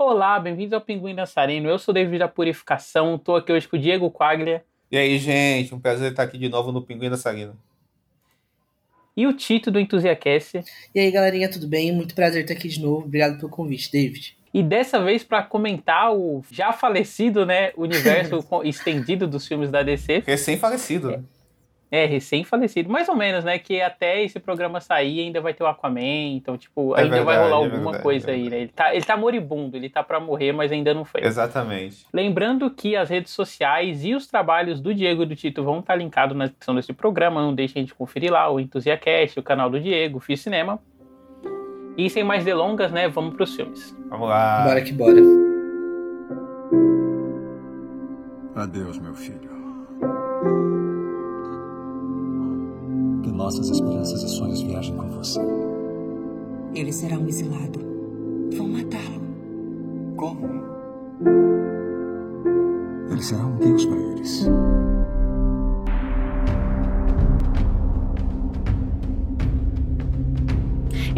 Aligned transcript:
Olá, 0.00 0.38
bem-vindos 0.38 0.72
ao 0.72 0.80
Pinguim 0.80 1.12
Dançarino. 1.12 1.68
Eu 1.68 1.76
sou 1.76 1.90
o 1.90 1.94
David 1.94 2.20
da 2.20 2.28
Purificação, 2.28 3.18
tô 3.18 3.34
aqui 3.34 3.52
hoje 3.52 3.66
com 3.66 3.76
o 3.76 3.80
Diego 3.80 4.08
Quaglia. 4.12 4.64
E 4.92 4.96
aí, 4.96 5.18
gente, 5.18 5.74
um 5.74 5.80
prazer 5.80 6.12
estar 6.12 6.22
aqui 6.22 6.38
de 6.38 6.48
novo 6.48 6.70
no 6.70 6.80
Pinguim 6.80 7.10
Dançarino. 7.10 7.58
E 9.16 9.26
o 9.26 9.32
Tito 9.32 9.72
do 9.72 9.80
Entusiacast. 9.80 10.62
E 10.94 11.00
aí, 11.00 11.10
galerinha, 11.10 11.50
tudo 11.50 11.66
bem? 11.66 11.90
Muito 11.90 12.14
prazer 12.14 12.42
estar 12.42 12.54
aqui 12.54 12.68
de 12.68 12.80
novo. 12.80 13.06
Obrigado 13.06 13.38
pelo 13.38 13.50
convite, 13.50 13.90
David. 13.90 14.38
E 14.54 14.62
dessa 14.62 15.02
vez 15.02 15.24
para 15.24 15.42
comentar 15.42 16.14
o 16.14 16.44
já 16.48 16.72
falecido, 16.72 17.44
né, 17.44 17.72
universo 17.76 18.38
estendido 18.62 19.26
dos 19.26 19.48
filmes 19.48 19.68
da 19.68 19.82
DC. 19.82 20.22
Recém-falecido, 20.24 21.10
né? 21.10 21.24
É, 21.90 22.04
recém-falecido. 22.04 22.90
Mais 22.90 23.08
ou 23.08 23.16
menos, 23.16 23.44
né? 23.44 23.58
Que 23.58 23.80
até 23.80 24.22
esse 24.22 24.38
programa 24.38 24.80
sair 24.80 25.20
ainda 25.20 25.40
vai 25.40 25.54
ter 25.54 25.64
o 25.64 25.66
Aquaman. 25.66 26.34
Então, 26.36 26.56
tipo, 26.58 26.94
é 26.94 27.02
ainda 27.02 27.16
verdade, 27.16 27.24
vai 27.24 27.36
rolar 27.36 27.62
é 27.62 27.64
alguma 27.64 27.92
verdade, 27.92 28.02
coisa 28.02 28.30
é 28.30 28.34
aí, 28.34 28.50
né? 28.50 28.58
Ele 28.58 28.68
tá, 28.68 28.94
ele 28.94 29.04
tá 29.04 29.16
moribundo, 29.16 29.76
ele 29.76 29.88
tá 29.88 30.02
pra 30.02 30.20
morrer, 30.20 30.52
mas 30.52 30.70
ainda 30.70 30.92
não 30.92 31.04
foi. 31.04 31.24
Exatamente. 31.24 32.06
Lembrando 32.12 32.70
que 32.70 32.94
as 32.94 33.08
redes 33.08 33.32
sociais 33.32 34.04
e 34.04 34.14
os 34.14 34.26
trabalhos 34.26 34.80
do 34.80 34.94
Diego 34.94 35.22
e 35.22 35.26
do 35.26 35.34
Tito 35.34 35.64
vão 35.64 35.78
estar 35.78 35.94
tá 35.94 35.98
linkados 35.98 36.36
na 36.36 36.46
descrição 36.46 36.74
desse 36.74 36.92
programa. 36.92 37.40
Não 37.40 37.54
deixem 37.54 37.84
de 37.84 37.94
conferir 37.94 38.30
lá 38.30 38.50
o 38.50 38.60
Entusiacast, 38.60 39.40
o 39.40 39.42
canal 39.42 39.70
do 39.70 39.80
Diego, 39.80 40.18
o 40.18 40.20
Fiz 40.20 40.40
Cinema. 40.40 40.78
E 41.96 42.08
sem 42.10 42.22
mais 42.22 42.44
delongas, 42.44 42.92
né? 42.92 43.08
Vamos 43.08 43.34
pros 43.34 43.56
filmes. 43.56 43.96
Vamos 44.08 44.28
lá. 44.28 44.64
Bora 44.64 44.82
que 44.82 44.92
bora. 44.92 45.20
Adeus, 48.54 48.98
meu 48.98 49.14
filho. 49.14 49.48
Que 53.22 53.30
nossas 53.30 53.68
esperanças 53.68 54.22
e 54.22 54.28
sonhos 54.28 54.60
viajem 54.62 54.96
com 54.96 55.08
você. 55.08 55.40
Ele 56.74 56.92
será 56.92 57.18
um 57.18 57.26
exilado. 57.26 57.80
Vão 58.56 58.68
matá-lo. 58.68 59.20
Como? 60.16 60.46
Ele 63.10 63.22
será 63.22 63.44
um 63.44 63.56
deus 63.56 63.84
para 63.84 63.96
eles. 63.96 64.48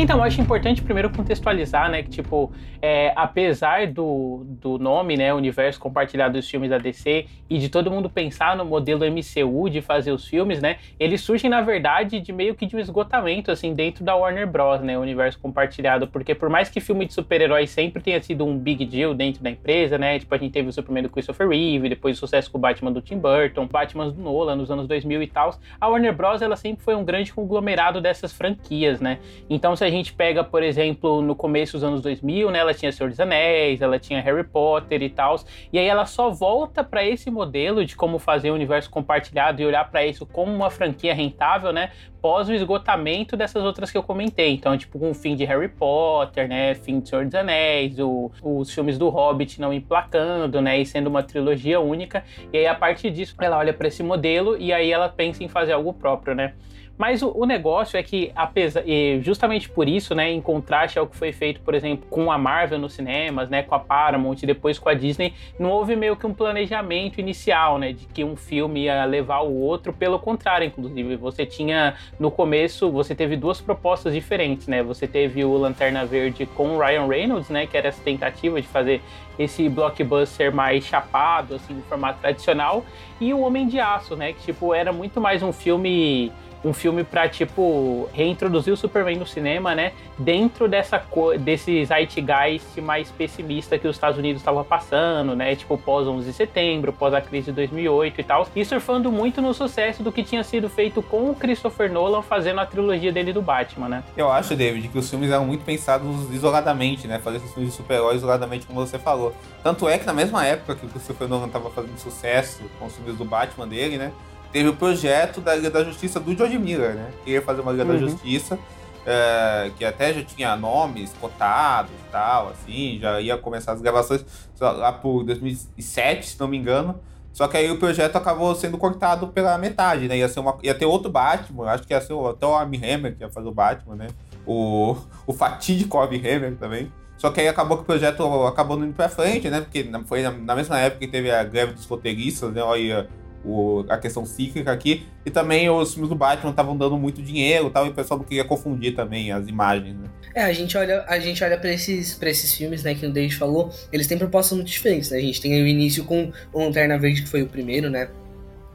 Então, 0.03 0.17
eu 0.17 0.23
acho 0.23 0.41
importante 0.41 0.81
primeiro 0.81 1.11
contextualizar, 1.11 1.91
né, 1.91 2.03
que 2.03 2.09
tipo, 2.09 2.51
é, 2.81 3.13
apesar 3.15 3.87
do, 3.87 4.47
do 4.49 4.79
nome, 4.79 5.15
né, 5.15 5.35
universo 5.35 5.79
compartilhado 5.79 6.39
dos 6.39 6.49
filmes 6.49 6.71
da 6.71 6.79
DC 6.79 7.27
e 7.51 7.59
de 7.59 7.69
todo 7.69 7.91
mundo 7.91 8.09
pensar 8.09 8.57
no 8.57 8.65
modelo 8.65 9.05
MCU 9.05 9.69
de 9.69 9.83
fazer 9.83 10.11
os 10.11 10.27
filmes, 10.27 10.63
né, 10.63 10.79
eles 10.99 11.21
surgem 11.21 11.51
na 11.51 11.61
verdade 11.61 12.19
de 12.19 12.33
meio 12.33 12.55
que 12.55 12.65
de 12.65 12.75
um 12.75 12.79
esgotamento 12.79 13.51
assim 13.51 13.75
dentro 13.75 14.03
da 14.03 14.17
Warner 14.17 14.47
Bros, 14.47 14.81
né, 14.81 14.99
universo 14.99 15.39
compartilhado, 15.39 16.09
porque 16.09 16.35
por 16.35 16.49
mais 16.49 16.71
que 16.71 16.81
filme 16.81 17.05
de 17.05 17.13
super-heróis 17.13 17.69
sempre 17.69 18.03
tenha 18.03 18.23
sido 18.23 18.47
um 18.47 18.57
big 18.57 18.87
deal 18.87 19.13
dentro 19.13 19.43
da 19.43 19.51
empresa, 19.51 19.99
né, 19.99 20.19
tipo 20.19 20.35
a 20.35 20.39
gente 20.39 20.53
teve 20.53 20.71
o 20.71 20.73
Superman 20.73 21.03
do 21.03 21.11
Christopher 21.11 21.47
Reeve, 21.47 21.91
depois 21.91 22.17
o 22.17 22.21
sucesso 22.21 22.51
com 22.51 22.57
o 22.57 22.61
Batman 22.61 22.91
do 22.91 23.03
Tim 23.03 23.19
Burton, 23.19 23.67
Batman 23.67 24.09
do 24.09 24.23
Nolan 24.23 24.57
nos 24.57 24.71
anos 24.71 24.89
2000 24.89 25.23
e 25.23 25.27
tal, 25.27 25.55
a 25.79 25.89
Warner 25.89 26.17
Bros 26.17 26.41
ela 26.41 26.57
sempre 26.57 26.83
foi 26.83 26.95
um 26.95 27.05
grande 27.05 27.35
conglomerado 27.35 28.01
dessas 28.01 28.33
franquias, 28.33 28.99
né? 28.99 29.19
Então 29.51 29.77
se 29.77 29.85
a 29.85 29.90
gente 29.91 30.13
pega, 30.13 30.43
por 30.43 30.63
exemplo, 30.63 31.21
no 31.21 31.35
começo 31.35 31.73
dos 31.73 31.85
anos 31.85 32.01
2000, 32.01 32.51
né, 32.51 32.59
ela 32.61 32.73
tinha 32.73 32.91
Senhor 32.93 33.11
dos 33.11 33.21
Anéis, 33.21 33.83
ela 33.83 33.99
tinha 33.99 34.21
Harry 34.21 34.45
Potter 34.45 35.03
e 35.03 35.11
tal, 35.11 35.39
e 35.73 35.79
aí 35.79 35.87
ela 35.87 36.07
só 36.07 36.31
volta 36.31 36.83
para 36.83 37.05
esse 37.05 37.31
modelo 37.31 37.85
de 37.85 37.97
como 37.97 38.19
fazer 38.19 38.51
o 38.51 38.55
universo 38.55 38.91
compartilhado 38.91 39.61
e 39.61 39.67
olhar 39.67 39.91
para 39.91 40.07
isso 40.07 40.25
como 40.25 40.53
uma 40.53 40.71
franquia 40.71 41.15
rentável, 41.15 41.73
né, 41.73 41.91
pós 42.21 42.49
o 42.49 42.53
esgotamento 42.53 43.37
dessas 43.37 43.65
outras 43.65 43.91
que 43.91 43.99
eu 43.99 44.03
comentei. 44.03 44.53
Então, 44.53 44.77
tipo, 44.77 44.99
com 44.99 45.11
o 45.11 45.15
fim 45.15 45.35
de 45.35 45.45
Harry 45.45 45.69
Potter, 45.69 46.49
né, 46.49 46.75
fim 46.75 47.01
de 47.01 47.09
Senhor 47.09 47.25
dos 47.25 47.35
Anéis, 47.35 47.99
o, 47.99 48.31
os 48.43 48.73
filmes 48.73 48.99
do 48.99 49.09
Hobbit 49.09 49.61
não 49.61 49.73
emplacando, 49.73 50.61
né, 50.61 50.79
e 50.79 50.87
sendo 50.87 51.09
uma 51.09 51.23
trilogia 51.23 51.81
única. 51.81 52.25
E 52.53 52.59
aí, 52.59 52.67
a 52.67 52.75
partir 52.75 53.11
disso, 53.11 53.35
ela 53.41 53.59
olha 53.59 53.73
para 53.73 53.89
esse 53.89 54.03
modelo 54.03 54.57
e 54.57 54.73
aí 54.73 54.93
ela 54.93 55.09
pensa 55.09 55.43
em 55.43 55.49
fazer 55.49 55.73
algo 55.73 55.93
próprio, 55.93 56.35
né. 56.35 56.55
Mas 57.01 57.23
o, 57.23 57.33
o, 57.35 57.47
negócio 57.47 57.97
é 57.97 58.03
que, 58.03 58.31
apesar, 58.37 58.87
e 58.87 59.23
justamente 59.23 59.71
por 59.71 59.89
isso, 59.89 60.15
né, 60.15 60.31
em 60.31 60.39
contraste 60.39 60.99
ao 60.99 61.07
que 61.07 61.17
foi 61.17 61.33
feito, 61.33 61.59
por 61.63 61.75
exemplo, 61.75 62.07
com 62.11 62.31
a 62.31 62.37
Marvel 62.37 62.79
nos 62.79 62.93
cinemas, 62.93 63.49
né, 63.49 63.63
com 63.63 63.75
a 63.75 63.79
Paramount 63.79 64.37
e 64.43 64.47
depois 64.47 64.79
com 64.79 64.87
a 64.91 64.93
Disney, 64.93 65.33
não 65.59 65.71
houve 65.71 65.97
meio 65.97 66.15
que 66.15 66.27
um 66.27 66.35
planejamento 66.35 67.19
inicial, 67.19 67.79
né, 67.79 67.95
de 67.95 68.05
que 68.05 68.23
um 68.23 68.37
filme 68.37 68.83
ia 68.83 69.03
levar 69.07 69.41
o 69.41 69.61
outro. 69.63 69.95
Pelo 69.95 70.19
contrário, 70.19 70.67
inclusive, 70.67 71.17
você 71.17 71.47
tinha 71.47 71.95
no 72.19 72.31
começo, 72.31 72.91
você 72.91 73.15
teve 73.15 73.35
duas 73.35 73.63
propostas 73.63 74.13
diferentes, 74.13 74.67
né? 74.67 74.83
Você 74.83 75.09
teve 75.09 75.43
o 75.43 75.57
Lanterna 75.57 76.05
Verde 76.05 76.45
com 76.45 76.77
o 76.77 76.79
Ryan 76.79 77.07
Reynolds, 77.07 77.49
né, 77.49 77.67
que 77.67 77.79
era 77.79 77.89
essa 77.89 78.03
tentativa 78.03 78.61
de 78.61 78.69
fazer 78.69 79.01
esse 79.39 79.67
blockbuster 79.71 80.55
mais 80.55 80.85
chapado, 80.85 81.55
assim, 81.55 81.77
de 81.77 81.83
formato 81.83 82.21
tradicional, 82.21 82.85
e 83.19 83.33
o 83.33 83.41
Homem 83.41 83.67
de 83.67 83.81
Aço, 83.81 84.15
né, 84.17 84.35
que 84.35 84.53
tipo 84.53 84.75
era 84.75 84.93
muito 84.93 85.19
mais 85.19 85.43
um 85.43 85.51
filme 85.51 86.31
um 86.65 86.73
filme 86.73 87.05
pra, 87.05 87.29
tipo, 87.29 88.09
reintroduzir 88.13 88.73
o 88.73 88.77
Superman 88.77 89.17
no 89.17 89.27
cinema, 89.27 89.75
né? 89.75 89.93
Dentro 90.19 90.69
dessa 90.69 91.03
desse 91.39 91.85
zeitgeist 91.85 92.81
mais 92.81 93.11
pessimista 93.11 93.79
que 93.79 93.89
os 93.89 93.97
Estados 93.97 94.19
Unidos 94.19 94.41
estavam 94.41 94.63
passando, 94.63 95.35
né? 95.35 95.57
Tipo, 95.57 95.79
pós 95.79 96.07
11 96.07 96.27
de 96.27 96.33
setembro, 96.33 96.93
pós 96.93 97.15
a 97.15 97.21
crise 97.21 97.47
de 97.47 97.53
2008 97.53 98.21
e 98.21 98.25
tal. 98.25 98.47
E 98.55 98.65
surfando 98.65 99.11
muito 99.11 99.41
no 99.41 99.55
sucesso 99.55 100.03
do 100.03 100.13
que 100.13 100.23
tinha 100.23 100.45
sido 100.45 100.69
feito 100.69 101.03
com 101.03 101.31
o 101.31 101.35
Christopher 101.35 101.91
Nolan 101.91 102.23
fazendo 102.23 102.61
a 102.61 102.67
trilogia 102.67 103.13
dele 103.13 103.33
do 103.33 103.41
Batman, 103.41 103.89
né? 103.89 104.05
Eu 104.17 104.31
acho, 104.31 104.55
David, 104.55 104.89
que 104.89 104.99
os 104.99 105.09
filmes 105.09 105.31
eram 105.31 105.47
muito 105.47 105.65
pensados 105.65 106.31
isoladamente, 106.33 107.09
né? 107.09 107.19
Fazer 107.19 107.39
esses 107.39 107.53
filmes 107.53 107.71
de 107.71 107.77
super-heróis 107.77 108.19
isoladamente, 108.19 108.67
como 108.67 108.81
você 108.81 108.99
falou. 108.99 109.35
Tanto 109.63 109.89
é 109.89 109.99
que 109.99 110.07
na 110.07 110.13
mesma 110.13 110.45
época 110.45 110.75
que 110.75 110.87
o 110.87 110.89
Christopher 110.89 111.29
Nolan 111.29 111.47
estava 111.47 111.71
fazendo 111.71 111.99
sucesso 111.99 112.63
com 112.79 112.87
os 112.87 112.95
filmes 112.95 113.17
do 113.17 113.25
Batman 113.25 113.67
dele, 113.67 113.97
né? 113.97 114.13
Teve 114.53 114.69
o 114.69 114.77
projeto 114.77 115.41
da 115.41 115.55
Liga 115.55 115.71
da 115.71 115.85
Justiça 115.85 116.19
do 116.19 116.35
George 116.35 116.59
Miller, 116.59 116.95
né? 116.95 117.11
Queria 117.25 117.43
fazer 117.43 117.61
uma 117.61 117.73
Liga 117.73 117.85
uhum. 117.85 117.93
da 117.93 117.99
Justiça, 117.99 118.59
é, 119.07 119.71
que 119.77 119.85
até 119.85 120.13
já 120.13 120.23
tinha 120.23 120.57
nomes 120.57 121.13
cotados 121.21 121.91
e 121.91 122.11
tal, 122.11 122.49
assim, 122.49 122.99
já 123.01 123.21
ia 123.21 123.37
começar 123.37 123.73
as 123.73 123.81
gravações 123.81 124.25
lá 124.61 124.93
por 124.93 125.25
2007, 125.25 126.31
se 126.31 126.41
não 126.41 126.49
me 126.49 126.57
engano. 126.57 127.01
Só 127.33 127.47
que 127.47 127.57
aí 127.57 127.71
o 127.71 127.79
projeto 127.79 128.17
acabou 128.17 128.55
sendo 128.55 128.77
cortado 128.77 129.29
pela 129.29 129.57
metade, 129.57 130.09
né? 130.09 130.19
Ia, 130.19 130.29
ser 130.29 130.41
uma, 130.41 130.59
ia 130.63 130.75
ter 130.75 130.87
outro 130.87 131.11
Batman, 131.11 131.71
acho 131.71 131.85
que 131.85 131.95
ia 131.95 132.01
ser 132.01 132.13
até 132.13 132.45
o 132.45 132.55
Armie 132.55 132.79
Hammer 132.85 133.17
que 133.17 133.23
ia 133.23 133.31
fazer 133.31 133.49
o 133.49 133.55
Batman, 133.55 133.95
né? 133.95 134.09
O, 134.45 134.97
o 135.27 135.33
fatídico 135.33 135.99
Armie 135.99 136.19
Hammer 136.19 136.57
também. 136.57 136.93
Só 137.17 137.31
que 137.31 137.41
aí 137.41 137.49
acabou 137.49 137.77
que 137.77 137.83
o 137.83 137.87
projeto 137.87 138.25
acabou 138.47 138.83
indo 138.83 138.95
pra 138.95 139.09
frente, 139.09 139.49
né? 139.51 139.61
Porque 139.61 139.89
foi 140.07 140.23
na, 140.23 140.31
na 140.31 140.57
mesma 140.57 140.79
época 140.79 141.01
que 141.01 141.09
teve 141.09 141.31
a 141.31 141.45
greve 141.45 141.75
dos 141.75 141.85
roteiristas, 141.85 142.51
né? 142.53 142.63
Olha, 142.63 143.09
o, 143.45 143.85
a 143.89 143.99
questão 143.99 144.25
cíclica 144.25 144.73
aqui. 144.73 145.07
E 145.25 145.31
também 145.31 145.69
os 145.69 145.93
filmes 145.93 146.09
do 146.09 146.15
Batman 146.15 146.51
estavam 146.51 146.77
dando 146.77 146.97
muito 146.97 147.23
dinheiro 147.23 147.69
e 147.69 147.71
tal, 147.71 147.87
e 147.87 147.91
o 147.91 147.95
pessoal 147.95 148.19
não 148.19 148.25
queria 148.25 148.45
confundir 148.45 148.95
também 148.95 149.33
as 149.33 149.47
imagens, 149.49 149.97
né? 149.97 150.09
É, 150.35 150.43
a 150.45 150.53
gente 150.53 150.77
olha, 150.77 151.05
a 151.09 151.19
gente 151.19 151.43
olha 151.43 151.59
pra 151.59 151.73
esses, 151.73 152.15
pra 152.15 152.31
esses 152.31 152.55
filmes, 152.55 152.83
né, 152.83 152.95
que 152.95 153.05
o 153.05 153.13
David 153.13 153.35
falou, 153.37 153.73
eles 153.93 154.07
têm 154.07 154.19
propostas 154.19 154.57
muito 154.57 154.71
diferentes, 154.71 155.11
né? 155.11 155.19
A 155.19 155.23
gente 155.23 155.41
tem 155.41 155.63
o 155.63 155.67
início 155.67 156.05
com 156.05 156.33
o 156.53 156.59
Lanterna 156.59 156.99
Verde, 156.99 157.23
que 157.23 157.29
foi 157.29 157.43
o 157.43 157.47
primeiro, 157.47 157.91
né? 157.91 158.09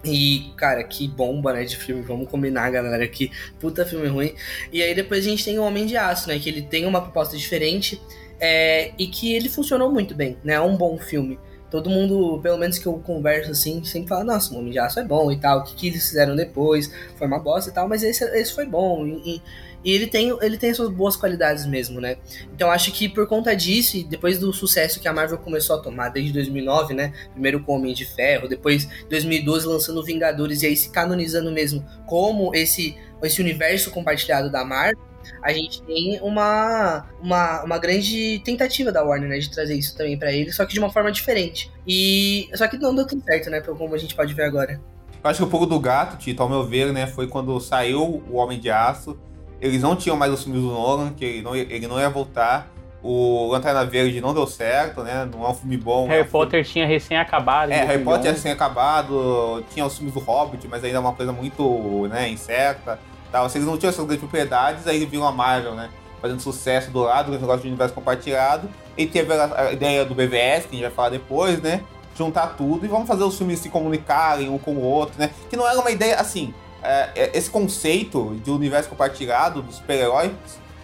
E, 0.03 0.53
cara, 0.55 0.83
que 0.83 1.07
bomba, 1.07 1.53
né, 1.53 1.63
de 1.63 1.77
filme. 1.77 2.03
Vamos 2.03 2.29
combinar, 2.29 2.69
galera, 2.69 3.07
que 3.07 3.31
puta 3.59 3.85
filme 3.85 4.07
ruim. 4.07 4.33
E 4.71 4.83
aí 4.83 4.93
depois 4.93 5.25
a 5.25 5.29
gente 5.29 5.43
tem 5.43 5.57
o 5.57 5.63
Homem 5.63 5.85
de 5.85 5.97
Aço, 5.97 6.27
né, 6.27 6.37
que 6.37 6.49
ele 6.49 6.61
tem 6.61 6.85
uma 6.85 7.01
proposta 7.01 7.35
diferente 7.35 7.99
é, 8.39 8.91
e 8.99 9.07
que 9.07 9.33
ele 9.33 9.49
funcionou 9.49 9.91
muito 9.91 10.13
bem, 10.13 10.37
né? 10.43 10.53
É 10.53 10.61
um 10.61 10.75
bom 10.75 10.97
filme 10.97 11.39
todo 11.75 11.89
mundo, 11.89 12.39
pelo 12.41 12.57
menos 12.57 12.77
que 12.77 12.85
eu 12.85 12.93
converso 12.99 13.51
assim, 13.51 13.83
sempre 13.83 14.07
fala, 14.07 14.23
nossa, 14.23 14.53
o 14.53 14.57
Homem 14.57 14.71
de 14.71 14.79
Aço 14.79 14.99
é 14.99 15.03
bom 15.03 15.29
e 15.29 15.37
tal, 15.37 15.59
o 15.59 15.63
que, 15.63 15.75
que 15.75 15.87
eles 15.87 16.07
fizeram 16.07 16.35
depois, 16.35 16.89
foi 17.17 17.27
uma 17.27 17.39
bosta 17.39 17.69
e 17.69 17.73
tal, 17.73 17.87
mas 17.87 18.01
esse, 18.01 18.23
esse 18.23 18.53
foi 18.53 18.65
bom. 18.65 19.05
E, 19.05 19.41
e 19.83 19.91
ele 19.91 20.07
tem, 20.07 20.35
ele 20.41 20.57
tem 20.57 20.73
suas 20.73 20.89
boas 20.89 21.15
qualidades 21.15 21.65
mesmo, 21.65 21.99
né? 21.99 22.17
Então 22.55 22.71
acho 22.71 22.91
que 22.91 23.09
por 23.09 23.27
conta 23.27 23.53
disso, 23.55 23.97
e 23.97 24.03
depois 24.03 24.39
do 24.39 24.51
sucesso 24.53 24.99
que 24.99 25.07
a 25.07 25.13
Marvel 25.13 25.37
começou 25.37 25.75
a 25.75 25.79
tomar 25.79 26.09
desde 26.09 26.31
2009, 26.31 26.93
né? 26.93 27.13
Primeiro 27.33 27.61
com 27.61 27.75
Homem 27.75 27.93
de 27.93 28.05
Ferro, 28.05 28.47
depois 28.47 28.87
2012 29.09 29.67
lançando 29.67 30.03
Vingadores 30.03 30.63
e 30.63 30.67
aí 30.67 30.75
se 30.75 30.89
canonizando 30.89 31.51
mesmo 31.51 31.85
como 32.07 32.55
esse, 32.55 32.97
esse 33.21 33.41
universo 33.41 33.91
compartilhado 33.91 34.49
da 34.49 34.63
Marvel 34.63 35.04
a 35.41 35.53
gente 35.53 35.81
tem 35.83 36.19
uma, 36.21 37.05
uma, 37.21 37.63
uma 37.63 37.77
grande 37.77 38.41
tentativa 38.43 38.91
da 38.91 39.03
Warner, 39.03 39.29
né, 39.29 39.39
de 39.39 39.49
trazer 39.49 39.75
isso 39.75 39.95
também 39.95 40.17
para 40.17 40.31
eles, 40.31 40.55
só 40.55 40.65
que 40.65 40.73
de 40.73 40.79
uma 40.79 40.91
forma 40.91 41.11
diferente. 41.11 41.71
E 41.87 42.49
só 42.53 42.67
que 42.67 42.77
não 42.77 42.95
deu 42.95 43.05
tão 43.05 43.21
certo, 43.21 43.49
né, 43.49 43.61
como 43.61 43.93
a 43.93 43.97
gente 43.97 44.15
pode 44.15 44.33
ver 44.33 44.43
agora. 44.43 44.79
Eu 45.23 45.29
acho 45.29 45.39
que 45.39 45.43
o 45.43 45.47
pouco 45.47 45.65
do 45.65 45.79
gato, 45.79 46.17
Tito, 46.17 46.41
ao 46.41 46.49
meu 46.49 46.63
ver, 46.63 46.93
né, 46.93 47.07
foi 47.07 47.27
quando 47.27 47.59
saiu 47.59 48.23
o 48.29 48.35
Homem 48.35 48.59
de 48.59 48.69
Aço. 48.69 49.17
Eles 49.59 49.81
não 49.81 49.95
tinham 49.95 50.15
mais 50.15 50.31
os 50.31 50.43
filmes 50.43 50.61
do 50.61 50.67
Nolan, 50.67 51.13
que 51.13 51.25
ele 51.25 51.41
não, 51.41 51.55
ele 51.55 51.87
não 51.87 51.99
ia 51.99 52.09
voltar. 52.09 52.71
O 53.01 53.51
Lanterna 53.51 53.85
Verde 53.85 54.19
não 54.19 54.33
deu 54.33 54.47
certo, 54.47 55.03
né? 55.03 55.29
Não 55.31 55.45
é 55.45 55.49
um 55.49 55.53
filme 55.53 55.77
bom. 55.77 56.07
Harry 56.07 56.21
é 56.21 56.23
Potter 56.23 56.63
filme... 56.63 56.73
tinha 56.73 56.87
recém-acabado. 56.87 57.71
É, 57.71 57.85
Harry 57.85 58.03
Potter 58.03 58.21
tinha 58.21 58.33
recém-acabado. 58.33 59.63
Tinha 59.71 59.85
os 59.85 59.95
filmes 59.95 60.13
do 60.13 60.19
Hobbit, 60.19 60.67
mas 60.67 60.83
ainda 60.83 60.97
é 60.97 60.99
uma 60.99 61.13
coisa 61.13 61.31
muito 61.31 62.07
né, 62.07 62.27
incerta 62.27 62.99
tal. 63.31 63.49
Se 63.49 63.57
eles 63.57 63.67
não 63.67 63.77
tinham 63.77 63.89
essas 63.89 64.05
grandes 64.05 64.21
propriedades, 64.21 64.87
aí 64.87 65.05
viram 65.05 65.27
a 65.27 65.31
Marvel, 65.31 65.75
né? 65.75 65.89
fazendo 66.25 66.41
sucesso 66.41 66.89
do 66.89 67.01
lado 67.01 67.31
do 67.31 67.39
negócio 67.39 67.61
de 67.61 67.67
universo 67.67 67.93
compartilhado. 67.93 68.67
E 68.97 69.05
teve 69.05 69.31
a, 69.33 69.71
ideia 69.71 70.03
do 70.03 70.15
BVS, 70.15 70.65
que 70.65 70.69
a 70.69 70.71
gente 70.71 70.81
vai 70.81 70.91
falar 70.91 71.09
depois, 71.09 71.61
né? 71.61 71.83
Juntar 72.17 72.55
tudo 72.57 72.85
e 72.85 72.87
vamos 72.87 73.07
fazer 73.07 73.23
os 73.23 73.37
filmes 73.37 73.59
se 73.59 73.69
comunicarem 73.69 74.49
um 74.49 74.57
com 74.57 74.71
o 74.71 74.81
outro, 74.81 75.19
né? 75.19 75.29
Que 75.49 75.55
não 75.55 75.67
era 75.67 75.79
uma 75.79 75.91
ideia 75.91 76.15
assim. 76.15 76.53
É, 76.81 77.09
é 77.15 77.37
esse 77.37 77.49
conceito 77.49 78.39
de 78.43 78.49
universo 78.49 78.89
compartilhado 78.89 79.61
dos 79.61 79.75
super-heróis 79.75 80.31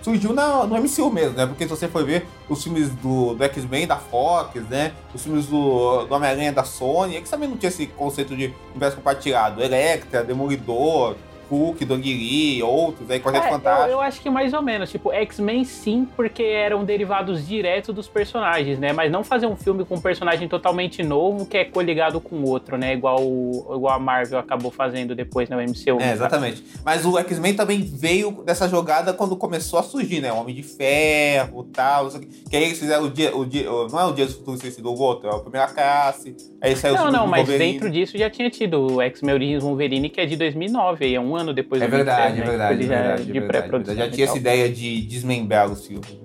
surgiu 0.01 0.33
na, 0.33 0.65
no 0.65 0.75
MCU 0.81 1.11
mesmo, 1.11 1.37
né? 1.37 1.45
Porque 1.45 1.63
se 1.63 1.69
você 1.69 1.87
for 1.87 2.03
ver 2.03 2.25
os 2.49 2.63
filmes 2.63 2.89
do, 2.89 3.35
do 3.35 3.43
X-Men 3.43 3.85
da 3.85 3.97
Fox, 3.97 4.61
né? 4.67 4.93
Os 5.13 5.23
filmes 5.23 5.45
do, 5.45 6.05
do 6.05 6.13
Homem-Aranha 6.13 6.51
da 6.51 6.63
Sony, 6.63 7.15
eles 7.15 7.29
também 7.29 7.47
não 7.47 7.55
tinha 7.55 7.69
esse 7.69 7.85
conceito 7.85 8.35
de 8.35 8.53
universo 8.71 8.97
compartilhado. 8.97 9.61
Electra, 9.61 10.23
Demolidor, 10.23 11.15
Hulk, 11.51 11.83
Dong 11.83 12.63
outros, 12.63 13.11
aí 13.11 13.19
Quarteto 13.19 13.45
é, 13.45 13.49
Fantástico. 13.49 13.89
Eu, 13.89 13.91
eu, 13.91 14.01
acho 14.01 14.21
que 14.21 14.29
mais 14.29 14.53
ou 14.53 14.61
menos, 14.61 14.89
tipo, 14.89 15.11
X-Men 15.11 15.65
sim, 15.65 16.07
porque 16.15 16.43
eram 16.43 16.85
derivados 16.85 17.45
diretos 17.45 17.93
dos 17.93 18.07
personagens, 18.07 18.79
né? 18.79 18.93
Mas 18.93 19.11
não 19.11 19.23
fazer 19.23 19.47
um 19.47 19.55
filme 19.55 19.83
com 19.83 19.95
um 19.95 20.01
personagem 20.01 20.47
totalmente 20.47 21.03
novo 21.03 21.45
que 21.45 21.57
é 21.57 21.65
coligado 21.65 22.21
com 22.21 22.43
outro, 22.43 22.77
né? 22.77 22.93
Igual, 22.93 23.19
igual 23.19 23.89
a 23.89 23.99
Marvel 23.99 24.39
acabou 24.39 24.71
fazendo 24.71 25.13
depois 25.13 25.49
na 25.49 25.57
MCU. 25.57 25.99
É, 25.99 26.13
exatamente. 26.13 26.63
Mas 26.85 27.05
o 27.05 27.17
X-Men 27.17 27.53
também 27.55 27.81
veio 27.81 28.31
dessa 28.45 28.69
jogada 28.69 29.13
quando 29.13 29.35
começou 29.35 29.79
a 29.79 29.83
surgir, 29.83 30.21
né? 30.21 30.31
O 30.31 30.37
Homem 30.37 30.55
de 30.55 30.63
Ferro 30.63 31.65
e 31.67 31.73
tal, 31.73 32.09
que 32.09 32.55
aí 32.55 32.63
eles 32.63 32.79
fizeram 32.79 33.05
o 33.05 33.09
dia, 33.09 33.35
o 33.35 33.45
dia, 33.45 33.65
não 33.65 33.99
é 33.99 34.05
o 34.05 34.13
Dia 34.13 34.25
do 34.25 34.33
Futuro 34.33 34.55
Esquecido, 34.55 34.89
o 34.89 34.99
outro, 34.99 35.29
é 35.29 35.35
a 35.35 35.39
primeira 35.39 35.67
classe, 35.67 36.35
aí 36.61 36.75
saiu 36.75 36.95
Não, 36.95 37.07
o 37.07 37.11
não, 37.11 37.27
mas 37.27 37.47
Wolverine. 37.47 37.73
dentro 37.73 37.89
disso 37.89 38.17
já 38.17 38.29
tinha 38.29 38.49
tido 38.49 38.95
o 38.95 39.01
X-Men 39.01 39.33
Origins 39.33 39.63
Wolverine, 39.63 40.09
que 40.09 40.21
é 40.21 40.25
de 40.25 40.35
2009, 40.35 41.05
aí 41.05 41.15
é 41.15 41.19
um 41.19 41.35
ano 41.35 41.40
depois 41.53 41.81
é 41.81 41.85
do 41.85 41.91
verdade, 41.91 42.35
27, 42.35 42.41
é 42.41 42.49
verdade, 42.49 42.75
né? 42.75 42.83
é 42.83 42.99
verdade, 42.99 43.23
de 43.23 43.37
é 43.37 43.41
verdade. 43.41 43.95
Já 43.95 44.09
tinha 44.09 44.25
essa 44.25 44.37
ideia 44.37 44.69
de 44.69 45.01
desmembrar 45.01 45.71
os 45.71 45.85
filmes. 45.85 46.21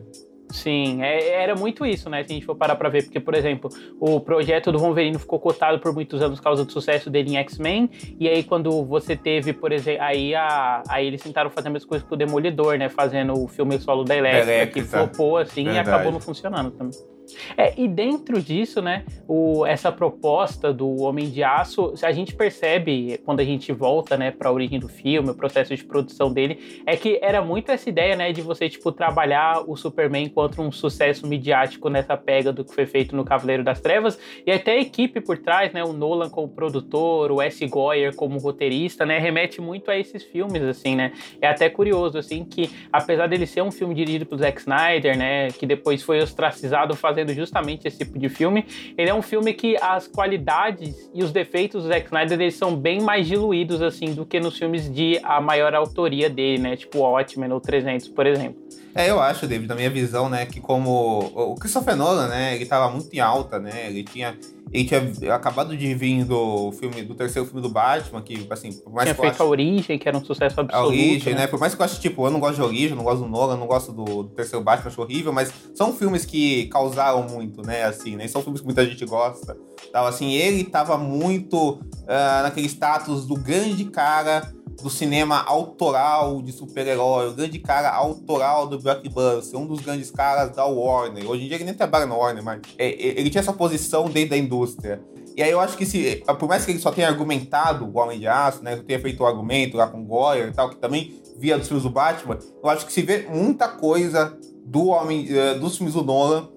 Sim, 0.50 1.02
é, 1.02 1.42
era 1.42 1.54
muito 1.54 1.84
isso, 1.84 2.08
né? 2.08 2.22
Se 2.22 2.32
a 2.32 2.34
gente 2.34 2.46
for 2.46 2.54
parar 2.54 2.76
pra 2.76 2.88
ver, 2.88 3.02
porque, 3.04 3.20
por 3.20 3.34
exemplo, 3.34 3.70
o 4.00 4.20
projeto 4.20 4.70
do 4.70 4.78
Wolverine 4.78 5.18
ficou 5.18 5.38
cotado 5.38 5.78
por 5.80 5.92
muitos 5.92 6.22
anos 6.22 6.38
por 6.38 6.44
causa 6.44 6.64
do 6.64 6.72
sucesso 6.72 7.10
dele 7.10 7.32
em 7.32 7.36
X-Men, 7.36 7.90
e 8.18 8.28
aí 8.28 8.42
quando 8.42 8.84
você 8.84 9.16
teve, 9.16 9.52
por 9.52 9.72
exemplo, 9.72 10.02
aí, 10.02 10.34
a, 10.34 10.82
aí 10.88 11.06
eles 11.06 11.22
tentaram 11.22 11.50
fazer 11.50 11.68
a 11.68 11.70
mesma 11.70 11.88
coisa 11.88 12.04
com 12.04 12.14
o 12.14 12.18
Demolidor, 12.18 12.78
né? 12.78 12.88
Fazendo 12.88 13.34
o 13.34 13.48
filme 13.48 13.78
solo 13.78 14.04
da 14.04 14.16
Electra, 14.16 14.66
que 14.68 14.82
flopou 14.82 15.36
assim 15.36 15.64
Verdade. 15.64 15.88
e 15.88 15.92
acabou 15.92 16.12
não 16.12 16.20
funcionando 16.20 16.70
também. 16.70 17.15
É, 17.56 17.74
e 17.76 17.88
dentro 17.88 18.40
disso, 18.40 18.80
né, 18.80 19.04
o, 19.26 19.66
essa 19.66 19.90
proposta 19.90 20.72
do 20.72 21.02
Homem 21.02 21.30
de 21.30 21.42
Aço, 21.42 21.94
a 22.02 22.12
gente 22.12 22.34
percebe 22.34 23.20
quando 23.24 23.40
a 23.40 23.44
gente 23.44 23.72
volta, 23.72 24.16
né, 24.16 24.30
para 24.30 24.48
a 24.48 24.52
origem 24.52 24.78
do 24.78 24.88
filme, 24.88 25.30
o 25.30 25.34
processo 25.34 25.74
de 25.74 25.84
produção 25.84 26.32
dele, 26.32 26.82
é 26.86 26.96
que 26.96 27.18
era 27.22 27.42
muito 27.42 27.70
essa 27.70 27.88
ideia, 27.88 28.16
né, 28.16 28.32
de 28.32 28.42
você 28.42 28.68
tipo 28.68 28.92
trabalhar 28.92 29.62
o 29.66 29.76
Superman 29.76 30.28
contra 30.28 30.62
um 30.62 30.70
sucesso 30.70 31.26
midiático 31.26 31.88
nessa 31.88 32.16
pega 32.16 32.52
do 32.52 32.64
que 32.64 32.74
foi 32.74 32.86
feito 32.86 33.16
no 33.16 33.24
Cavaleiro 33.24 33.64
das 33.64 33.80
Trevas 33.80 34.18
e 34.46 34.52
até 34.52 34.72
a 34.72 34.80
equipe 34.80 35.20
por 35.20 35.38
trás, 35.38 35.72
né, 35.72 35.82
o 35.84 35.92
Nolan 35.92 36.30
como 36.30 36.48
produtor, 36.48 37.32
o 37.32 37.42
S. 37.42 37.66
Goyer 37.66 38.14
como 38.14 38.38
roteirista, 38.38 39.04
né, 39.04 39.18
remete 39.18 39.60
muito 39.60 39.90
a 39.90 39.96
esses 39.96 40.22
filmes 40.22 40.62
assim, 40.62 40.94
né? 40.94 41.12
É 41.40 41.48
até 41.48 41.68
curioso 41.68 42.18
assim 42.18 42.44
que 42.44 42.70
apesar 42.92 43.26
dele 43.26 43.46
ser 43.46 43.62
um 43.62 43.70
filme 43.70 43.94
dirigido 43.94 44.26
pelo 44.26 44.40
Zack 44.40 44.60
Snyder, 44.60 45.16
né, 45.16 45.48
que 45.48 45.66
depois 45.66 46.02
foi 46.02 46.20
ostracizado 46.20 46.94
fazendo 46.94 47.15
fazendo 47.16 47.32
justamente 47.32 47.88
esse 47.88 47.98
tipo 47.98 48.18
de 48.18 48.28
filme. 48.28 48.66
Ele 48.96 49.08
é 49.08 49.14
um 49.14 49.22
filme 49.22 49.54
que 49.54 49.76
as 49.80 50.06
qualidades 50.06 51.10
e 51.14 51.22
os 51.22 51.32
defeitos 51.32 51.82
do 51.82 51.88
Zack 51.88 52.06
Snyder 52.06 52.40
eles 52.40 52.54
são 52.54 52.76
bem 52.76 53.00
mais 53.00 53.26
diluídos 53.26 53.80
assim 53.80 54.12
do 54.14 54.26
que 54.26 54.38
nos 54.38 54.58
filmes 54.58 54.92
de 54.92 55.18
a 55.22 55.40
maior 55.40 55.74
autoria 55.74 56.28
dele, 56.28 56.62
né? 56.62 56.76
Tipo 56.76 56.98
Watchmen 56.98 57.50
ou 57.52 57.60
300, 57.60 58.08
por 58.08 58.26
exemplo. 58.26 58.62
É, 58.96 59.10
eu 59.10 59.20
acho, 59.20 59.46
David, 59.46 59.68
na 59.68 59.74
minha 59.74 59.90
visão, 59.90 60.26
né, 60.30 60.46
que 60.46 60.58
como 60.58 61.18
o 61.34 61.54
Christopher 61.56 61.94
Nolan, 61.94 62.28
né, 62.28 62.54
ele 62.54 62.64
tava 62.64 62.90
muito 62.90 63.12
em 63.12 63.20
alta, 63.20 63.58
né, 63.58 63.88
ele 63.88 64.02
tinha, 64.02 64.34
ele 64.72 64.84
tinha 64.84 65.34
acabado 65.34 65.76
de 65.76 65.94
vir 65.94 66.24
do 66.24 66.72
filme, 66.72 67.02
do 67.02 67.14
terceiro 67.14 67.46
filme 67.46 67.60
do 67.60 67.68
Batman, 67.68 68.22
que, 68.22 68.46
assim, 68.48 68.72
por 68.72 68.90
mais 68.90 69.04
tinha 69.04 69.14
que 69.14 69.20
feito 69.20 69.34
acho, 69.34 69.42
a 69.42 69.46
Origem, 69.46 69.98
que 69.98 70.08
era 70.08 70.16
um 70.16 70.24
sucesso 70.24 70.62
absoluto. 70.62 70.82
A 70.82 70.88
Origem, 70.88 71.34
né? 71.34 71.40
né, 71.40 71.46
por 71.46 71.60
mais 71.60 71.74
que 71.74 71.82
eu 71.82 71.84
ache, 71.84 72.00
tipo, 72.00 72.26
eu 72.26 72.30
não 72.30 72.40
gosto 72.40 72.54
de 72.54 72.62
Origem, 72.62 72.96
não 72.96 73.04
gosto 73.04 73.22
do 73.22 73.28
Nolan, 73.28 73.58
não 73.58 73.66
gosto 73.66 73.92
do, 73.92 74.04
do 74.22 74.30
terceiro 74.30 74.64
Batman, 74.64 74.88
acho 74.88 75.02
horrível, 75.02 75.30
mas 75.30 75.52
são 75.74 75.92
filmes 75.92 76.24
que 76.24 76.64
causaram 76.68 77.22
muito, 77.28 77.60
né, 77.60 77.84
assim, 77.84 78.16
né, 78.16 78.26
são 78.28 78.40
filmes 78.40 78.62
que 78.62 78.66
muita 78.66 78.86
gente 78.86 79.04
gosta, 79.04 79.58
tal, 79.92 80.06
assim, 80.06 80.32
ele 80.32 80.64
tava 80.64 80.96
muito 80.96 81.72
uh, 81.72 82.42
naquele 82.42 82.66
status 82.66 83.26
do 83.26 83.34
grande 83.34 83.84
cara 83.84 84.50
do 84.82 84.90
cinema 84.90 85.42
autoral 85.42 86.42
de 86.42 86.52
super-herói, 86.52 87.28
o 87.28 87.34
grande 87.34 87.58
cara 87.58 87.90
autoral 87.90 88.66
do 88.66 88.78
blockbuster, 88.78 89.58
um 89.58 89.66
dos 89.66 89.80
grandes 89.80 90.10
caras 90.10 90.54
da 90.54 90.64
Warner. 90.64 91.28
Hoje 91.28 91.44
em 91.44 91.48
dia 91.48 91.56
ele 91.56 91.64
nem 91.64 91.74
trabalha 91.74 92.06
na 92.06 92.14
Warner, 92.14 92.42
mas 92.42 92.60
é, 92.78 92.88
é, 92.88 93.20
ele 93.20 93.30
tinha 93.30 93.40
essa 93.40 93.52
posição 93.52 94.08
dentro 94.08 94.30
da 94.30 94.36
indústria. 94.36 95.00
E 95.36 95.42
aí 95.42 95.50
eu 95.50 95.60
acho 95.60 95.76
que 95.76 95.84
se, 95.84 96.22
por 96.38 96.48
mais 96.48 96.64
que 96.64 96.70
ele 96.72 96.78
só 96.78 96.90
tenha 96.90 97.08
argumentado 97.08 97.84
o 97.84 97.98
Homem 97.98 98.18
de 98.18 98.26
Aço, 98.26 98.62
né, 98.62 98.76
tenha 98.76 99.00
feito 99.00 99.22
o 99.22 99.26
argumento 99.26 99.76
lá 99.76 99.86
com 99.86 100.00
o 100.00 100.04
Goyer 100.04 100.48
e 100.48 100.52
tal, 100.52 100.70
que 100.70 100.76
também 100.76 101.20
via 101.38 101.58
dos 101.58 101.68
filmes 101.68 101.82
do 101.82 101.90
Batman, 101.90 102.38
eu 102.62 102.70
acho 102.70 102.86
que 102.86 102.92
se 102.92 103.02
vê 103.02 103.26
muita 103.28 103.68
coisa 103.68 104.36
do 104.64 104.86
Homem, 104.86 105.28
uh, 105.30 105.58
dos 105.60 105.76
filmes 105.76 105.94
do 105.94 106.02
Nolan 106.02 106.48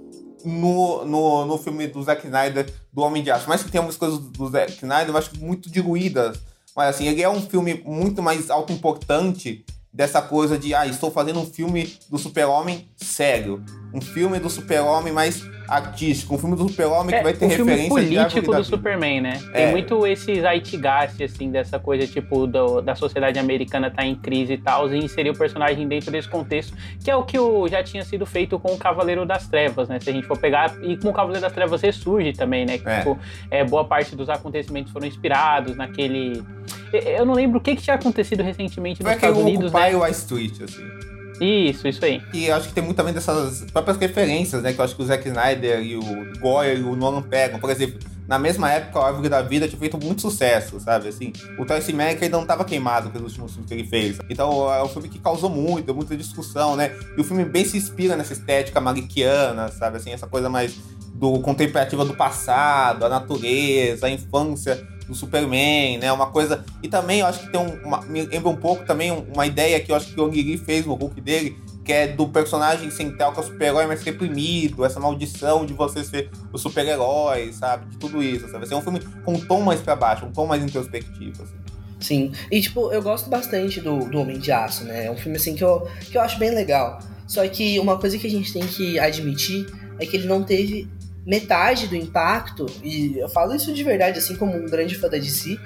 no, 0.45 1.04
no, 1.06 1.45
no 1.45 1.57
filme 1.57 1.88
do 1.88 2.01
Zack 2.01 2.25
Snyder, 2.25 2.71
do 2.92 3.01
Homem 3.01 3.21
de 3.21 3.31
Aço. 3.31 3.45
Mas 3.48 3.63
que 3.63 3.71
tem 3.71 3.80
algumas 3.80 3.98
coisas 3.98 4.19
do 4.19 4.50
Zack 4.50 4.71
Snyder, 4.71 5.10
eu 5.10 5.18
acho 5.18 5.38
muito 5.39 5.69
diluídas 5.69 6.39
mas 6.80 6.96
assim, 6.96 7.10
ele 7.10 7.22
é 7.22 7.30
um 7.30 7.42
filme 7.42 7.84
muito 7.86 8.24
mais 8.24 8.50
auto-importante 8.50 9.66
dessa 9.92 10.22
coisa 10.22 10.58
de, 10.58 10.74
ah, 10.74 10.88
estou 10.88 11.12
fazendo 11.12 11.42
um 11.42 11.46
filme 11.46 11.94
do 12.10 12.18
super-homem 12.18 12.88
sério. 12.96 13.62
Um 13.94 14.00
filme 14.00 14.40
do 14.40 14.50
super-homem 14.50 15.12
mais 15.12 15.42
artístico, 15.69 16.36
um 16.36 16.38
filme 16.38 16.56
do 16.56 16.68
super-homem 16.68 17.16
é, 17.16 17.18
que 17.19 17.24
vai 17.24 17.33
ter 17.33 17.45
um 17.45 17.48
referência 17.48 17.86
filme 17.86 18.07
político 18.07 18.51
do 18.51 18.63
Superman, 18.63 19.21
né? 19.21 19.39
É. 19.54 19.66
Tem 19.66 19.71
muito 19.71 20.06
esse 20.07 20.42
zeitgeist, 20.42 21.24
assim, 21.24 21.51
dessa 21.51 21.80
coisa, 21.80 22.07
tipo, 22.07 22.48
do, 22.48 22.81
da 22.81 22.95
sociedade 22.95 23.38
americana 23.38 23.92
tá 23.92 24.04
em 24.06 24.16
crise 24.16 24.54
e 24.54 24.57
tal, 24.57 24.92
e 24.94 24.98
inserir 24.98 25.30
o 25.30 25.38
personagem 25.38 25.88
dentro 25.88 26.12
desse 26.12 26.27
contexto, 26.27 26.75
que 27.04 27.10
é 27.10 27.16
o 27.16 27.24
que 27.24 27.38
já 27.69 27.83
tinha 27.83 28.04
sido 28.04 28.25
feito 28.25 28.60
com 28.60 28.74
o 28.74 28.77
Cavaleiro 28.77 29.25
das 29.25 29.48
Trevas, 29.48 29.88
né? 29.88 30.00
Se 30.00 30.10
a 30.10 30.13
gente 30.13 30.25
for 30.25 30.38
pegar, 30.38 30.75
e 30.81 30.98
com 30.98 31.10
o 31.10 31.13
Cavaleiro 31.13 31.42
das 31.42 31.54
Trevas 31.54 31.81
ressurge 31.81 32.33
também, 32.33 32.66
né? 32.66 32.77
Que, 32.77 32.89
é. 32.89 32.98
Tipo, 32.98 33.19
é, 33.51 33.63
boa 33.63 33.86
parte 33.86 34.16
dos 34.16 34.30
acontecimentos 34.30 34.92
foram 34.92 35.07
inspirados 35.07 35.75
naquele... 35.75 36.44
Eu 36.92 37.25
não 37.25 37.36
lembro 37.36 37.60
o 37.60 37.62
que, 37.62 37.75
que 37.75 37.81
tinha 37.83 37.95
acontecido 37.95 38.42
recentemente 38.42 39.04
nos 39.04 39.12
Estados 39.12 39.38
Unidos, 39.38 39.71
né? 39.71 39.80
Occupy 39.80 39.95
Wall 39.95 40.10
Street, 40.10 40.62
assim. 40.62 41.09
Isso, 41.40 41.88
isso 41.88 42.04
aí. 42.04 42.22
E 42.34 42.52
acho 42.52 42.68
que 42.68 42.74
tem 42.74 42.84
muito 42.84 42.98
também 42.98 43.14
dessas 43.14 43.62
próprias 43.72 43.98
referências, 43.98 44.62
né? 44.62 44.74
Que 44.74 44.80
eu 44.80 44.86
acho 44.86 44.96
que 44.96 45.02
o 45.02 45.06
Zack 45.06 45.28
Snyder 45.28 45.82
e 45.82 45.96
o 45.96 46.40
Goyer 46.40 46.80
e 46.80 46.84
o 46.84 46.96
Nolan 46.96 47.22
pegam. 47.22 47.60
Por 47.60 47.70
exemplo, 47.70 48.00
na 48.28 48.38
mesma 48.38 48.72
época, 48.72 49.00
a 49.00 49.08
Árvore 49.08 49.28
da 49.28 49.42
Vida 49.42 49.68
tinha 49.68 49.80
feito 49.80 49.98
muito 49.98 50.22
sucesso, 50.22 50.80
sabe? 50.80 51.08
Assim, 51.08 51.34
o 51.58 51.66
Tracy 51.66 51.92
Mack 51.94 52.24
ainda 52.24 52.38
não 52.38 52.44
estava 52.44 52.64
queimado 52.64 53.10
pelos 53.10 53.31
últimos 53.31 53.54
filmes 53.54 53.68
que 53.68 53.74
ele 53.74 53.88
fez. 53.88 54.19
Então 54.30 54.72
é 54.72 54.84
um 54.84 54.88
filme 54.88 55.10
que 55.10 55.18
causou 55.18 55.50
muito, 55.50 55.96
muita 55.96 56.16
discussão, 56.16 56.76
né? 56.76 56.96
E 57.18 57.22
o 57.22 57.24
filme 57.24 57.44
bem 57.44 57.66
se 57.66 57.76
inspira 57.76 58.16
nessa 58.16 58.34
estética 58.34 58.80
mariquiana, 58.80 59.69
sabe? 59.69 59.98
Assim, 59.98 60.12
essa 60.12 60.28
coisa 60.28 60.48
mais 60.48 60.78
do 61.16 61.40
contemplativa 61.40 62.06
do 62.06 62.14
passado, 62.16 63.04
a 63.04 63.10
natureza, 63.10 64.06
a 64.06 64.10
infância 64.12 64.88
do 65.09 65.16
Superman, 65.16 65.97
né? 65.97 66.13
Uma 66.13 66.28
coisa. 66.28 66.63
E 66.81 66.87
também 66.87 67.19
eu 67.21 67.25
acho 67.25 67.42
que 67.42 67.51
tem 67.51 67.59
um, 67.59 67.73
uma, 67.83 68.01
me 68.01 68.21
lembra 68.21 68.49
um 68.49 68.56
pouco 68.56 68.85
também 68.85 69.11
uma 69.11 69.45
ideia 69.45 69.80
que 69.80 69.92
eu 69.92 69.95
acho 69.95 70.13
que 70.13 70.21
o 70.21 70.25
Ong 70.25 70.57
fez 70.59 70.85
no 70.85 70.94
Hulk 70.94 71.19
dele, 71.19 71.57
que 71.83 71.92
é 71.92 72.07
do 72.07 72.30
personagem 72.30 72.92
central 72.92 73.33
que 73.33 73.39
é 73.39 73.42
o 73.42 73.45
super-herói 73.45 73.87
mais 73.87 74.04
reprimido, 74.04 74.85
essa 74.85 74.99
maldição 74.99 75.66
de 75.66 75.73
você 75.73 76.04
ser 76.04 76.30
o 76.54 76.57
super-herói, 76.57 77.51
sabe? 77.51 77.87
De 77.87 77.97
tudo 77.97 78.21
isso, 78.21 78.47
sabe? 78.49 78.66
Assim, 78.66 78.75
é 78.75 78.78
um 78.78 78.81
filme 78.81 78.99
com 79.25 79.33
um 79.33 79.39
tom 79.39 79.61
mais 79.61 79.81
pra 79.81 79.95
baixo, 79.95 80.25
um 80.25 80.31
tom 80.31 80.45
mais 80.45 80.63
introspectivo, 80.63 81.44
assim. 81.44 81.56
Sim, 81.99 82.31
e 82.49 82.61
tipo, 82.61 82.94
eu 82.94 83.01
gosto 83.01 83.30
bastante 83.30 83.81
do, 83.81 84.06
do 84.06 84.19
Homem 84.19 84.39
de 84.39 84.51
Aço, 84.51 84.85
né? 84.85 85.07
É 85.07 85.11
um 85.11 85.18
filme 85.18 85.37
assim 85.37 85.56
que 85.56 85.63
eu, 85.63 85.85
que 86.09 86.18
eu 86.18 86.21
acho 86.21 86.37
bem 86.37 86.51
legal. 86.51 86.99
Só 87.28 87.45
que 87.47 87.78
uma 87.80 87.97
coisa 87.97 88.18
que 88.18 88.25
a 88.25 88.30
gente 88.30 88.54
tem 88.54 88.66
que 88.66 88.97
admitir 88.97 89.68
é 89.99 90.06
que 90.06 90.16
ele 90.16 90.28
não 90.28 90.44
teve 90.44 90.87
metade 91.26 91.88
do 91.88 91.95
impacto, 91.95 92.66
e 92.83 93.18
eu 93.18 93.30
falo 93.30 93.56
isso 93.56 93.73
de 93.73 93.83
verdade, 93.83 94.19
assim 94.19 94.35
como 94.35 94.56
um 94.56 94.66
grande 94.66 94.95
fã 94.95 95.07
da 95.09 95.18
DC, 95.18 95.59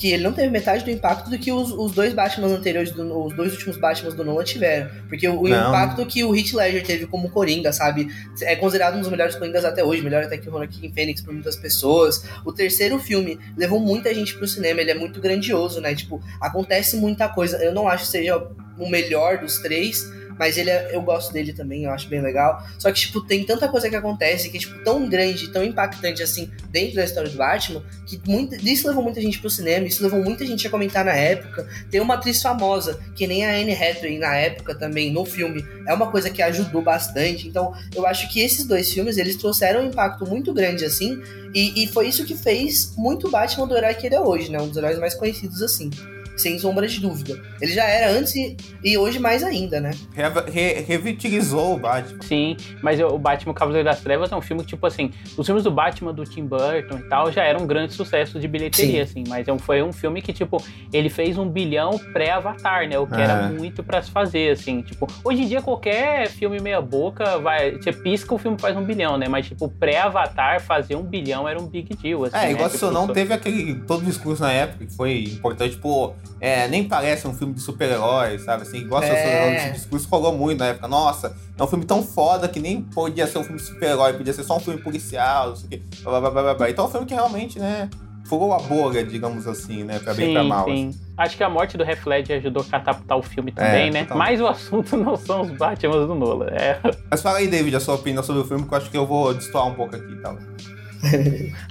que 0.00 0.10
ele 0.12 0.22
não 0.22 0.32
teve 0.32 0.48
metade 0.48 0.82
do 0.82 0.90
impacto 0.90 1.28
do 1.28 1.38
que 1.38 1.52
os, 1.52 1.70
os 1.70 1.92
dois 1.92 2.14
Batman 2.14 2.48
anteriores, 2.48 2.90
do, 2.90 3.26
os 3.26 3.36
dois 3.36 3.52
últimos 3.52 3.76
Batman 3.76 4.10
do 4.10 4.24
Nolan 4.24 4.42
tiveram. 4.42 4.90
Porque 5.06 5.28
o, 5.28 5.42
o 5.42 5.46
impacto 5.46 6.06
que 6.06 6.24
o 6.24 6.34
Heath 6.34 6.54
Ledger 6.54 6.82
teve 6.82 7.06
como 7.06 7.28
Coringa, 7.30 7.70
sabe? 7.70 8.08
É 8.40 8.56
considerado 8.56 8.96
um 8.96 9.00
dos 9.00 9.10
melhores 9.10 9.36
Coringas 9.36 9.62
até 9.62 9.84
hoje, 9.84 10.00
melhor 10.00 10.24
até 10.24 10.38
que 10.38 10.48
o 10.48 10.52
Joaquin 10.52 10.90
Phoenix 10.90 11.20
por 11.20 11.34
muitas 11.34 11.54
pessoas. 11.54 12.24
O 12.46 12.52
terceiro 12.52 12.98
filme 12.98 13.38
levou 13.58 13.78
muita 13.78 14.14
gente 14.14 14.34
pro 14.34 14.48
cinema, 14.48 14.80
ele 14.80 14.90
é 14.90 14.94
muito 14.94 15.20
grandioso, 15.20 15.82
né? 15.82 15.94
Tipo, 15.94 16.22
acontece 16.40 16.96
muita 16.96 17.28
coisa. 17.28 17.62
Eu 17.62 17.74
não 17.74 17.86
acho 17.86 18.04
que 18.04 18.10
seja 18.10 18.42
o 18.78 18.88
melhor 18.88 19.36
dos 19.36 19.58
três, 19.58 20.10
mas 20.40 20.56
ele 20.56 20.70
é, 20.70 20.96
eu 20.96 21.02
gosto 21.02 21.34
dele 21.34 21.52
também, 21.52 21.84
eu 21.84 21.90
acho 21.90 22.08
bem 22.08 22.22
legal. 22.22 22.66
Só 22.78 22.90
que, 22.90 22.98
tipo, 22.98 23.20
tem 23.20 23.44
tanta 23.44 23.68
coisa 23.68 23.90
que 23.90 23.94
acontece 23.94 24.48
que 24.48 24.56
é, 24.56 24.60
tipo, 24.60 24.82
tão 24.82 25.06
grande, 25.06 25.52
tão 25.52 25.62
impactante, 25.62 26.22
assim, 26.22 26.50
dentro 26.70 26.96
da 26.96 27.04
história 27.04 27.28
do 27.28 27.36
Batman, 27.36 27.84
que 28.06 28.18
muito, 28.26 28.54
isso 28.66 28.88
levou 28.88 29.02
muita 29.02 29.20
gente 29.20 29.38
pro 29.38 29.50
cinema, 29.50 29.86
isso 29.86 30.02
levou 30.02 30.24
muita 30.24 30.46
gente 30.46 30.66
a 30.66 30.70
comentar 30.70 31.04
na 31.04 31.12
época. 31.12 31.68
Tem 31.90 32.00
uma 32.00 32.14
atriz 32.14 32.40
famosa, 32.40 32.98
que 33.14 33.26
nem 33.26 33.44
a 33.44 33.50
Anne 33.50 33.74
Hathaway 33.74 34.18
na 34.18 34.34
época 34.34 34.74
também, 34.74 35.12
no 35.12 35.26
filme, 35.26 35.62
é 35.86 35.92
uma 35.92 36.10
coisa 36.10 36.30
que 36.30 36.40
ajudou 36.40 36.80
bastante. 36.80 37.46
Então, 37.46 37.74
eu 37.94 38.06
acho 38.06 38.26
que 38.32 38.40
esses 38.40 38.64
dois 38.64 38.90
filmes, 38.90 39.18
eles 39.18 39.36
trouxeram 39.36 39.82
um 39.82 39.88
impacto 39.88 40.26
muito 40.26 40.54
grande, 40.54 40.86
assim, 40.86 41.20
e, 41.54 41.84
e 41.84 41.86
foi 41.86 42.08
isso 42.08 42.24
que 42.24 42.34
fez 42.34 42.94
muito 42.96 43.30
Batman 43.30 43.68
do 43.68 43.76
herói 43.76 43.92
que 43.92 44.06
ele 44.06 44.14
é 44.14 44.20
hoje, 44.22 44.50
né? 44.50 44.58
Um 44.58 44.68
dos 44.68 44.78
heróis 44.78 44.98
mais 44.98 45.12
conhecidos, 45.12 45.60
assim 45.60 45.90
sem 46.36 46.58
sombra 46.58 46.86
de 46.86 47.00
dúvida. 47.00 47.40
Ele 47.60 47.72
já 47.72 47.84
era 47.84 48.10
antes 48.12 48.34
e, 48.34 48.56
e 48.82 48.96
hoje 48.98 49.18
mais 49.18 49.42
ainda, 49.42 49.80
né? 49.80 49.90
Re, 50.12 50.22
re, 50.50 50.80
revitilizou 50.80 51.74
o 51.74 51.78
Batman. 51.78 52.22
Sim, 52.22 52.56
mas 52.82 53.00
o 53.00 53.18
Batman 53.18 53.54
Cavaleiro 53.54 53.88
das 53.88 54.00
Trevas 54.00 54.32
é 54.32 54.36
um 54.36 54.40
filme 54.40 54.62
que, 54.62 54.70
tipo 54.70 54.86
assim, 54.86 55.10
os 55.36 55.46
filmes 55.46 55.64
do 55.64 55.70
Batman 55.70 56.12
do 56.12 56.24
Tim 56.24 56.44
Burton 56.44 56.98
e 56.98 57.08
tal 57.08 57.30
já 57.30 57.44
eram 57.44 57.60
um 57.60 57.66
grande 57.66 57.92
sucesso 57.92 58.40
de 58.40 58.48
bilheteria, 58.48 59.06
Sim. 59.06 59.22
assim, 59.22 59.24
mas 59.28 59.46
é 59.46 59.58
foi 59.58 59.82
um 59.82 59.92
filme 59.92 60.22
que, 60.22 60.32
tipo, 60.32 60.62
ele 60.92 61.10
fez 61.10 61.36
um 61.36 61.48
bilhão 61.48 61.98
pré-Avatar, 62.12 62.88
né? 62.88 62.98
O 62.98 63.06
que 63.06 63.14
é. 63.20 63.22
era 63.22 63.48
muito 63.48 63.82
para 63.82 64.00
se 64.02 64.10
fazer, 64.10 64.52
assim, 64.52 64.82
tipo, 64.82 65.06
hoje 65.24 65.42
em 65.42 65.46
dia 65.46 65.60
qualquer 65.60 66.28
filme 66.28 66.60
meia 66.60 66.80
boca 66.80 67.38
vai, 67.38 67.72
você 67.72 67.92
pisca 67.92 68.34
o 68.34 68.38
filme 68.38 68.56
faz 68.58 68.76
um 68.76 68.84
bilhão, 68.84 69.18
né? 69.18 69.28
Mas, 69.28 69.46
tipo, 69.46 69.68
pré-Avatar 69.68 70.60
fazer 70.60 70.96
um 70.96 71.02
bilhão 71.02 71.48
era 71.48 71.60
um 71.60 71.66
big 71.66 71.94
deal, 71.96 72.24
assim, 72.24 72.36
É, 72.36 72.40
né? 72.46 72.52
igual 72.52 72.70
tipo, 72.70 72.86
se 72.86 72.92
não 72.92 73.08
teve 73.08 73.32
aquele 73.34 73.74
todo 73.86 74.04
discurso 74.04 74.42
na 74.42 74.52
época 74.52 74.86
que 74.86 74.94
foi 74.94 75.24
importante, 75.24 75.72
tipo, 75.74 76.14
é, 76.40 76.66
nem 76.68 76.88
parece 76.88 77.28
um 77.28 77.34
filme 77.34 77.54
de 77.54 77.60
super-heróis, 77.60 78.42
sabe? 78.42 78.62
Assim, 78.62 78.78
igual 78.78 79.02
é. 79.02 79.56
esse 79.56 79.72
discurso 79.72 80.08
rolou 80.08 80.36
muito 80.36 80.58
na 80.58 80.68
época. 80.68 80.88
Nossa, 80.88 81.36
é 81.58 81.62
um 81.62 81.66
filme 81.66 81.84
tão 81.84 82.02
foda 82.02 82.48
que 82.48 82.58
nem 82.58 82.82
podia 82.82 83.26
ser 83.26 83.38
um 83.38 83.44
filme 83.44 83.58
de 83.58 83.66
super-herói, 83.66 84.14
podia 84.14 84.32
ser 84.32 84.44
só 84.44 84.56
um 84.56 84.60
filme 84.60 84.80
policial, 84.80 85.50
não 85.50 85.56
sei 85.56 85.66
o 85.66 85.70
quê. 85.70 85.82
Blá, 86.02 86.20
blá, 86.20 86.30
blá, 86.30 86.54
blá. 86.54 86.70
Então 86.70 86.86
é 86.86 86.88
um 86.88 86.90
filme 86.90 87.06
que 87.06 87.14
realmente, 87.14 87.58
né, 87.58 87.90
furou 88.30 88.52
a 88.52 88.60
bolha, 88.60 89.04
digamos 89.04 89.46
assim, 89.48 89.82
né? 89.82 89.98
Pra 89.98 90.14
bem 90.14 90.28
sim, 90.28 90.32
pra 90.32 90.44
mal. 90.44 90.64
Sim. 90.64 90.88
Assim. 90.88 91.00
Acho 91.16 91.36
que 91.36 91.42
a 91.42 91.50
morte 91.50 91.76
do 91.76 91.82
Heath 91.82 92.06
Ledger 92.06 92.38
ajudou 92.38 92.62
a 92.62 92.66
catapultar 92.66 93.18
o 93.18 93.22
filme 93.22 93.50
também, 93.50 93.88
é, 93.88 93.90
né? 93.90 94.02
Totalmente. 94.04 94.30
Mas 94.30 94.40
o 94.40 94.46
assunto 94.46 94.96
não 94.96 95.16
são 95.16 95.42
os 95.42 95.50
Batman 95.50 96.06
do 96.06 96.14
Nolan. 96.14 96.46
É. 96.46 96.80
Mas 97.10 97.20
fala 97.20 97.38
aí, 97.38 97.48
David, 97.48 97.74
a 97.74 97.80
sua 97.80 97.96
opinião 97.96 98.22
sobre 98.22 98.42
o 98.42 98.44
filme, 98.44 98.66
que 98.66 98.72
eu 98.72 98.78
acho 98.78 98.90
que 98.90 98.96
eu 98.96 99.06
vou 99.06 99.34
destoar 99.34 99.66
um 99.66 99.74
pouco 99.74 99.96
aqui 99.96 100.12
e 100.12 100.22
tal. 100.22 100.38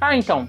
ah, 0.02 0.16
então. 0.16 0.48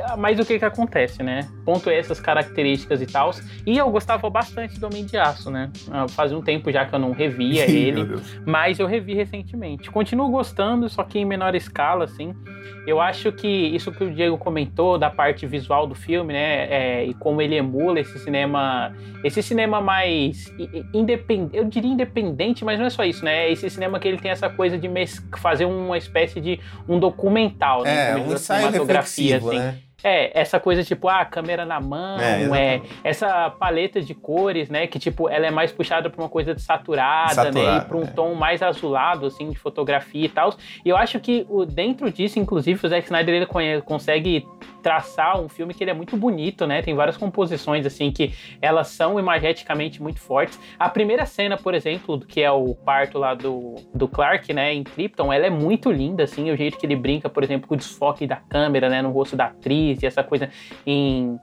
Ah, 0.00 0.16
mas 0.16 0.38
o 0.38 0.44
que 0.44 0.58
que 0.58 0.64
acontece, 0.64 1.22
né? 1.22 1.48
Ponto 1.64 1.90
essas 1.90 2.20
características 2.20 3.02
e 3.02 3.06
tal. 3.06 3.30
E 3.66 3.76
eu 3.76 3.90
gostava 3.90 4.28
bastante 4.30 4.78
do 4.78 4.86
Homem 4.86 5.04
de 5.04 5.16
Aço, 5.16 5.50
né? 5.50 5.70
Ah, 5.90 6.06
fazia 6.08 6.36
um 6.36 6.42
tempo 6.42 6.70
já 6.70 6.84
que 6.84 6.94
eu 6.94 6.98
não 6.98 7.12
revia 7.12 7.68
ele, 7.70 8.20
mas 8.44 8.78
eu 8.78 8.86
revi 8.86 9.14
recentemente. 9.14 9.90
Continuo 9.90 10.28
gostando, 10.30 10.88
só 10.88 11.02
que 11.02 11.18
em 11.18 11.24
menor 11.24 11.54
escala, 11.54 12.04
assim. 12.04 12.34
Eu 12.86 13.00
acho 13.00 13.32
que 13.32 13.48
isso 13.48 13.90
que 13.90 14.04
o 14.04 14.12
Diego 14.12 14.38
comentou 14.38 14.96
da 14.96 15.10
parte 15.10 15.44
visual 15.44 15.86
do 15.88 15.94
filme, 15.94 16.32
né? 16.32 16.68
É, 16.70 17.04
e 17.04 17.14
como 17.14 17.42
ele 17.42 17.56
emula 17.56 17.98
esse 17.98 18.16
cinema, 18.18 18.92
esse 19.24 19.42
cinema 19.42 19.80
mais 19.80 20.52
independente, 20.94 21.56
eu 21.56 21.64
diria 21.64 21.90
independente, 21.90 22.64
mas 22.64 22.78
não 22.78 22.86
é 22.86 22.90
só 22.90 23.04
isso, 23.04 23.24
né? 23.24 23.50
Esse 23.50 23.68
cinema 23.68 23.98
que 23.98 24.06
ele 24.06 24.18
tem 24.18 24.30
essa 24.30 24.48
coisa 24.48 24.78
de 24.78 24.88
fazer 25.36 25.64
uma 25.64 25.98
espécie 25.98 26.40
de 26.40 26.60
um 26.88 26.98
documental, 26.98 27.82
né? 27.82 28.10
É, 28.10 28.16
um 28.16 28.32
ensaio 28.32 28.70
reflexivo, 28.70 29.48
assim. 29.50 29.58
né? 29.58 29.65
É, 30.04 30.38
essa 30.38 30.60
coisa 30.60 30.84
tipo, 30.84 31.08
ah, 31.08 31.24
câmera 31.24 31.64
na 31.64 31.80
mão, 31.80 32.20
é, 32.20 32.76
é, 32.76 32.82
essa 33.02 33.50
paleta 33.50 34.00
de 34.00 34.14
cores, 34.14 34.68
né, 34.68 34.86
que 34.86 34.98
tipo, 34.98 35.28
ela 35.28 35.46
é 35.46 35.50
mais 35.50 35.72
puxada 35.72 36.10
para 36.10 36.22
uma 36.22 36.28
coisa 36.28 36.54
de 36.54 36.60
saturada, 36.60 37.34
Saturado, 37.34 37.58
né, 37.58 37.78
e 37.78 37.80
para 37.80 37.96
um 37.96 38.02
é. 38.02 38.06
tom 38.06 38.34
mais 38.34 38.62
azulado, 38.62 39.26
assim, 39.26 39.50
de 39.50 39.58
fotografia 39.58 40.26
e 40.26 40.28
tal. 40.28 40.54
E 40.84 40.88
eu 40.88 40.96
acho 40.96 41.18
que 41.18 41.46
o, 41.48 41.64
dentro 41.64 42.10
disso, 42.10 42.38
inclusive, 42.38 42.86
o 42.86 42.88
Zack 42.88 43.06
Snyder 43.06 43.34
ele 43.34 43.82
consegue 43.82 44.46
traçar 44.82 45.40
um 45.40 45.48
filme 45.48 45.74
que 45.74 45.82
ele 45.82 45.90
é 45.90 45.94
muito 45.94 46.16
bonito, 46.16 46.64
né? 46.64 46.80
Tem 46.80 46.94
várias 46.94 47.16
composições 47.16 47.84
assim 47.84 48.12
que 48.12 48.32
elas 48.62 48.88
são 48.88 49.18
imageticamente 49.18 50.00
muito 50.00 50.20
fortes. 50.20 50.60
A 50.78 50.88
primeira 50.88 51.26
cena, 51.26 51.56
por 51.56 51.74
exemplo, 51.74 52.20
que 52.20 52.40
é 52.40 52.50
o 52.52 52.72
parto 52.72 53.18
lá 53.18 53.34
do, 53.34 53.74
do 53.92 54.06
Clark, 54.06 54.52
né, 54.52 54.72
em 54.72 54.84
Krypton, 54.84 55.32
ela 55.32 55.46
é 55.46 55.50
muito 55.50 55.90
linda 55.90 56.22
assim, 56.22 56.52
o 56.52 56.56
jeito 56.56 56.78
que 56.78 56.86
ele 56.86 56.94
brinca, 56.94 57.28
por 57.28 57.42
exemplo, 57.42 57.66
com 57.66 57.74
o 57.74 57.76
desfoque 57.76 58.28
da 58.28 58.36
câmera, 58.36 58.88
né, 58.88 59.02
no 59.02 59.10
rosto 59.10 59.34
da 59.34 59.46
atriz 59.46 59.85
e 59.92 60.06
essa 60.06 60.22
coisa 60.22 60.48
em 60.86 61.38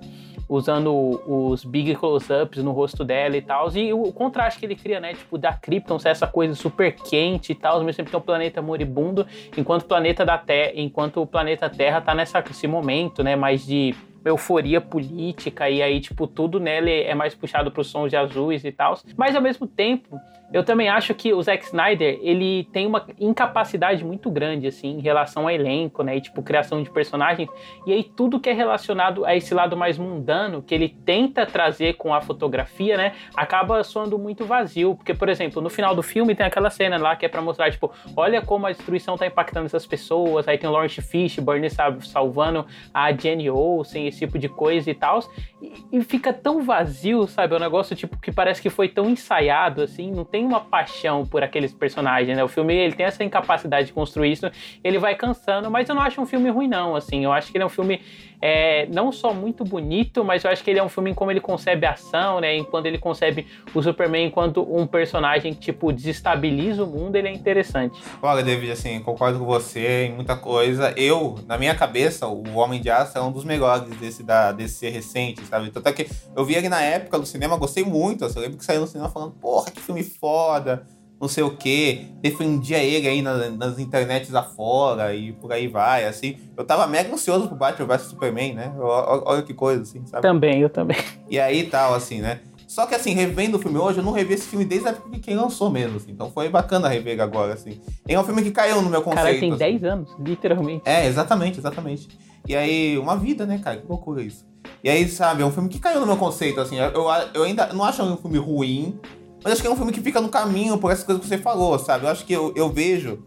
usando 0.47 1.21
os 1.27 1.63
big 1.63 1.95
close-ups 1.95 2.63
no 2.63 2.71
rosto 2.71 3.03
dela 3.03 3.35
e 3.35 3.41
tal. 3.41 3.71
E 3.75 3.93
o 3.93 4.11
contraste 4.11 4.59
que 4.59 4.65
ele 4.65 4.75
cria, 4.75 4.99
né? 4.99 5.13
Tipo, 5.13 5.37
da 5.37 5.53
Krypton 5.53 5.97
ser 5.97 6.09
essa 6.09 6.27
coisa 6.27 6.53
super 6.55 6.93
quente 6.93 7.51
e 7.51 7.55
tal, 7.55 7.83
mesmo 7.83 8.05
que 8.05 8.13
é 8.13 8.17
um 8.17 8.21
planeta 8.21 8.61
moribundo, 8.61 9.25
enquanto 9.57 9.83
o 9.83 9.87
planeta 9.87 10.25
da 10.25 10.37
Terra, 10.37 10.71
enquanto 10.75 11.21
o 11.21 11.27
planeta 11.27 11.69
Terra 11.69 12.01
tá 12.01 12.13
nessa, 12.13 12.41
nesse 12.41 12.67
momento, 12.67 13.23
né? 13.23 13.35
Mais 13.35 13.65
de 13.65 13.95
euforia 14.25 14.79
política 14.79 15.69
e 15.69 15.81
aí, 15.81 15.99
tipo, 15.99 16.27
tudo 16.27 16.59
nele 16.59 17.01
é 17.03 17.13
mais 17.13 17.35
puxado 17.35 17.71
para 17.71 17.81
os 17.81 17.87
sons 17.87 18.09
de 18.09 18.15
azuis 18.15 18.63
e 18.63 18.71
tal. 18.71 18.97
Mas 19.17 19.35
ao 19.35 19.41
mesmo 19.41 19.67
tempo, 19.67 20.17
eu 20.51 20.63
também 20.63 20.87
acho 20.87 21.13
que 21.15 21.33
o 21.33 21.41
Zack 21.41 21.65
Snyder, 21.65 22.19
ele 22.21 22.65
tem 22.71 22.85
uma 22.85 23.05
incapacidade 23.19 24.03
muito 24.03 24.29
grande, 24.29 24.67
assim, 24.67 24.97
em 24.97 25.01
relação 25.01 25.43
ao 25.43 25.49
elenco, 25.49 26.03
né? 26.03 26.17
E, 26.17 26.21
tipo, 26.21 26.43
criação 26.43 26.83
de 26.83 26.91
personagens. 26.91 27.49
E 27.87 27.91
aí, 27.91 28.03
tudo 28.03 28.39
que 28.39 28.49
é 28.49 28.53
relacionado 28.53 29.25
a 29.25 29.35
esse 29.35 29.53
lado 29.53 29.75
mais 29.75 29.97
mundano, 29.97 30.61
que 30.61 30.75
ele 30.75 30.89
tenta 30.89 31.45
trazer 31.45 31.93
com 31.93 32.13
a 32.13 32.21
fotografia, 32.21 32.95
né? 32.95 33.13
Acaba 33.35 33.83
soando 33.83 34.19
muito 34.19 34.45
vazio. 34.45 34.95
Porque, 34.95 35.13
por 35.13 35.27
exemplo, 35.27 35.59
no 35.61 35.71
final 35.71 35.95
do 35.95 36.03
filme 36.03 36.35
tem 36.35 36.45
aquela 36.45 36.69
cena 36.69 36.97
lá 36.97 37.15
que 37.15 37.25
é 37.25 37.29
pra 37.29 37.41
mostrar, 37.41 37.71
tipo, 37.71 37.91
olha 38.15 38.41
como 38.41 38.67
a 38.67 38.71
destruição 38.71 39.17
tá 39.17 39.25
impactando 39.25 39.65
essas 39.65 39.87
pessoas. 39.87 40.47
Aí 40.47 40.59
tem 40.59 40.69
o 40.69 40.73
Lawrence 40.73 41.01
Fishburne, 41.01 41.69
sabe, 41.69 42.07
salvando 42.07 42.65
a 42.93 43.11
Jenny 43.11 43.49
Olsen, 43.49 44.07
esse 44.07 44.19
tipo 44.19 44.37
de 44.37 44.49
coisa 44.49 44.89
e 44.91 44.93
tal. 44.93 45.19
E, 45.59 45.73
e 45.93 46.03
fica 46.03 46.31
tão 46.31 46.61
vazio, 46.61 47.25
sabe? 47.27 47.55
É 47.55 47.57
um 47.57 47.61
negócio, 47.61 47.95
tipo, 47.95 48.19
que 48.19 48.31
parece 48.31 48.61
que 48.61 48.69
foi 48.69 48.87
tão 48.87 49.09
ensaiado, 49.09 49.81
assim, 49.81 50.11
tem 50.33 50.43
uma 50.43 50.61
paixão 50.61 51.27
por 51.27 51.43
aqueles 51.43 51.71
personagens, 51.71 52.35
né? 52.35 52.43
O 52.43 52.47
filme 52.47 52.73
ele 52.73 52.95
tem 52.95 53.05
essa 53.05 53.23
incapacidade 53.23 53.85
de 53.85 53.93
construir 53.93 54.31
isso, 54.31 54.49
ele 54.83 54.97
vai 54.97 55.13
cansando, 55.13 55.69
mas 55.69 55.87
eu 55.87 55.93
não 55.93 56.01
acho 56.01 56.19
um 56.19 56.25
filme 56.25 56.49
ruim 56.49 56.67
não, 56.67 56.95
assim. 56.95 57.23
Eu 57.23 57.31
acho 57.31 57.51
que 57.51 57.57
ele 57.57 57.63
é 57.63 57.67
um 57.67 57.69
filme 57.69 58.01
é, 58.45 58.87
não 58.87 59.09
só 59.09 59.33
muito 59.33 59.63
bonito, 59.63 60.21
mas 60.21 60.43
eu 60.43 60.51
acho 60.51 60.61
que 60.61 60.69
ele 60.69 60.77
é 60.77 60.83
um 60.83 60.89
filme 60.89 61.11
em 61.11 61.13
como 61.13 61.31
ele 61.31 61.39
concebe 61.39 61.85
a 61.85 61.91
ação, 61.91 62.41
né? 62.41 62.53
Em 62.53 62.63
quando 62.65 62.87
ele 62.87 62.97
concebe 62.97 63.47
o 63.73 63.81
Superman 63.81 64.25
enquanto 64.25 64.61
um 64.69 64.85
personagem 64.85 65.53
que, 65.53 65.61
tipo, 65.61 65.93
desestabiliza 65.93 66.83
o 66.83 66.87
mundo, 66.87 67.15
ele 67.15 67.29
é 67.29 67.31
interessante. 67.31 67.97
Olha, 68.21 68.43
David, 68.43 68.69
assim, 68.69 68.99
concordo 68.99 69.39
com 69.39 69.45
você 69.45 70.07
em 70.07 70.13
muita 70.13 70.35
coisa. 70.35 70.93
Eu, 70.97 71.39
na 71.47 71.57
minha 71.57 71.73
cabeça, 71.73 72.27
o 72.27 72.55
Homem 72.55 72.81
de 72.81 72.89
Aço 72.89 73.17
é 73.17 73.21
um 73.21 73.31
dos 73.31 73.45
melhores 73.45 73.87
desse, 73.95 74.23
da, 74.23 74.51
desse 74.51 74.89
recente, 74.89 75.45
sabe? 75.45 75.69
Tanto 75.69 75.87
é 75.87 75.93
que 75.93 76.09
eu 76.35 76.43
vi 76.43 76.55
ele 76.55 76.67
na 76.67 76.81
época 76.81 77.17
do 77.17 77.25
cinema, 77.25 77.55
gostei 77.55 77.85
muito. 77.85 78.25
Assim, 78.25 78.39
eu 78.39 78.41
lembro 78.41 78.57
que 78.57 78.65
saiu 78.65 78.81
no 78.81 78.87
cinema 78.87 79.09
falando, 79.09 79.31
porra, 79.39 79.71
que 79.71 79.79
filme 79.79 80.03
foda 80.23 80.85
não 81.23 81.29
sei 81.29 81.41
o 81.41 81.55
que, 81.55 82.07
defendia 82.21 82.83
ele 82.83 83.07
aí 83.07 83.21
nas, 83.21 83.55
nas 83.55 83.79
internets 83.79 84.35
afora 84.35 85.15
e 85.15 85.31
por 85.31 85.53
aí 85.53 85.69
vai, 85.69 86.03
assim. 86.03 86.35
Eu 86.57 86.65
tava 86.65 86.85
mega 86.85 87.13
ansioso 87.13 87.47
pro 87.47 87.55
Batman 87.55 87.87
vs 87.87 88.07
Superman, 88.07 88.53
né? 88.53 88.73
Olha 88.77 89.41
que 89.41 89.53
coisa, 89.53 89.83
assim, 89.83 90.05
sabe? 90.05 90.21
Também, 90.21 90.59
eu 90.59 90.69
também. 90.69 90.97
E 91.29 91.39
aí 91.39 91.63
tal, 91.63 91.93
assim, 91.93 92.19
né? 92.19 92.41
Só 92.67 92.85
que 92.85 92.93
assim, 92.93 93.13
revendo 93.13 93.55
o 93.55 93.59
filme 93.59 93.77
hoje, 93.77 93.99
eu 93.99 94.03
não 94.03 94.11
revi 94.11 94.33
esse 94.33 94.47
filme 94.47 94.65
desde 94.65 94.87
a 94.87 94.91
época 94.91 95.11
que 95.11 95.19
quem 95.21 95.35
lançou 95.37 95.69
mesmo, 95.69 95.95
assim. 95.95 96.11
Então 96.11 96.29
foi 96.29 96.49
bacana 96.49 96.89
rever 96.89 97.21
agora, 97.21 97.53
assim. 97.53 97.79
É 98.05 98.19
um 98.19 98.23
filme 98.25 98.43
que 98.43 98.51
caiu 98.51 98.81
no 98.81 98.89
meu 98.89 99.01
conceito. 99.01 99.25
Cara, 99.25 99.39
tem 99.39 99.49
assim. 99.51 99.59
10 99.59 99.83
anos, 99.85 100.09
literalmente. 100.19 100.81
É, 100.83 101.07
exatamente, 101.07 101.57
exatamente. 101.57 102.09
E 102.45 102.53
aí, 102.53 102.97
uma 102.97 103.15
vida, 103.15 103.45
né, 103.45 103.61
cara? 103.63 103.77
Que 103.77 103.87
loucura 103.87 104.21
isso. 104.21 104.45
E 104.83 104.89
aí, 104.89 105.07
sabe, 105.07 105.41
é 105.41 105.45
um 105.45 105.51
filme 105.51 105.69
que 105.69 105.79
caiu 105.79 106.01
no 106.01 106.05
meu 106.05 106.17
conceito, 106.17 106.59
assim. 106.59 106.77
Eu, 106.77 107.05
eu 107.33 107.43
ainda 107.43 107.67
não 107.67 107.85
acho 107.85 108.03
um 108.03 108.17
filme 108.17 108.37
ruim, 108.37 108.99
mas 109.43 109.53
acho 109.53 109.61
que 109.61 109.67
é 109.67 109.71
um 109.71 109.75
filme 109.75 109.91
que 109.91 110.01
fica 110.01 110.21
no 110.21 110.29
caminho 110.29 110.77
por 110.77 110.91
essas 110.91 111.03
coisas 111.03 111.21
que 111.21 111.27
você 111.27 111.37
falou, 111.37 111.77
sabe? 111.77 112.05
Eu 112.05 112.09
acho 112.09 112.25
que 112.25 112.33
eu, 112.33 112.53
eu 112.55 112.69
vejo. 112.69 113.19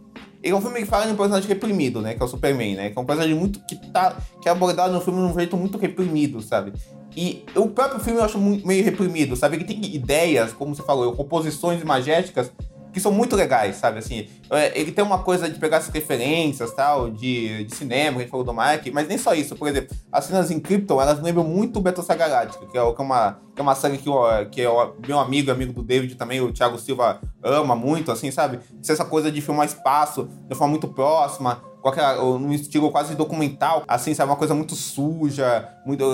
Ele 0.42 0.54
é 0.54 0.56
um 0.56 0.60
filme 0.60 0.80
que 0.80 0.86
fala 0.86 1.06
de 1.06 1.12
um 1.12 1.16
personagem 1.16 1.48
reprimido, 1.48 2.00
né? 2.00 2.14
Que 2.14 2.22
é 2.22 2.24
o 2.24 2.28
Superman, 2.28 2.74
né? 2.76 2.90
Que 2.90 2.98
é 2.98 3.00
um 3.00 3.04
personagem 3.04 3.36
muito. 3.36 3.60
que, 3.66 3.76
tá, 3.90 4.16
que 4.40 4.48
é 4.48 4.52
abordado 4.52 4.92
no 4.92 5.00
filme 5.00 5.20
de 5.20 5.26
um 5.26 5.34
jeito 5.34 5.56
muito 5.56 5.76
reprimido, 5.76 6.40
sabe? 6.40 6.72
E 7.16 7.44
o 7.54 7.68
próprio 7.68 8.00
filme 8.00 8.18
eu 8.18 8.24
acho 8.24 8.38
meio 8.38 8.84
reprimido, 8.84 9.36
sabe? 9.36 9.56
Ele 9.56 9.64
tem 9.64 9.94
ideias, 9.94 10.52
como 10.52 10.74
você 10.74 10.82
falou, 10.82 11.12
composições 11.12 11.80
imagéticas 11.80 12.50
que 12.92 13.00
são 13.00 13.12
muito 13.12 13.36
legais, 13.36 13.76
sabe? 13.76 13.98
Assim, 13.98 14.26
é, 14.50 14.78
ele 14.78 14.90
tem 14.90 15.04
uma 15.04 15.18
coisa 15.18 15.50
de 15.50 15.58
pegar 15.58 15.76
essas 15.76 15.92
referências, 15.92 16.72
tal, 16.72 17.10
de, 17.10 17.64
de 17.64 17.74
cinema, 17.74 18.12
que 18.12 18.16
a 18.16 18.20
gente 18.22 18.30
falou 18.30 18.46
do 18.46 18.54
Mike, 18.54 18.90
mas 18.90 19.06
nem 19.06 19.18
só 19.18 19.34
isso. 19.34 19.54
Por 19.54 19.68
exemplo, 19.68 19.94
as 20.10 20.24
cenas 20.24 20.50
em 20.50 20.58
Krypton, 20.58 21.00
elas 21.00 21.20
lembram 21.20 21.44
muito 21.44 21.78
Battlestar 21.78 22.16
Galactica, 22.16 22.64
que 22.64 22.78
é, 22.78 22.80
é 22.80 22.82
uma 22.82 23.38
é 23.60 23.62
uma 23.62 23.74
saga 23.74 23.96
que, 23.96 24.10
que 24.50 24.60
é 24.60 24.68
meu 25.06 25.18
amigo, 25.18 25.50
amigo 25.50 25.72
do 25.72 25.82
David 25.82 26.14
também, 26.14 26.40
o 26.40 26.52
Thiago 26.52 26.78
Silva 26.78 27.20
ama 27.42 27.74
muito, 27.74 28.12
assim, 28.12 28.30
sabe? 28.30 28.60
Ser 28.82 28.92
essa 28.92 29.04
coisa 29.04 29.30
de 29.30 29.40
filmar 29.40 29.66
espaço 29.66 30.28
de 30.48 30.54
forma 30.54 30.72
muito 30.72 30.88
próxima, 30.88 31.62
qualquer, 31.80 32.16
num 32.16 32.52
estilo 32.52 32.90
quase 32.90 33.14
documental, 33.14 33.84
assim, 33.86 34.12
sabe? 34.12 34.30
Uma 34.30 34.36
coisa 34.36 34.54
muito 34.54 34.74
suja, 34.74 35.68
muito, 35.86 36.04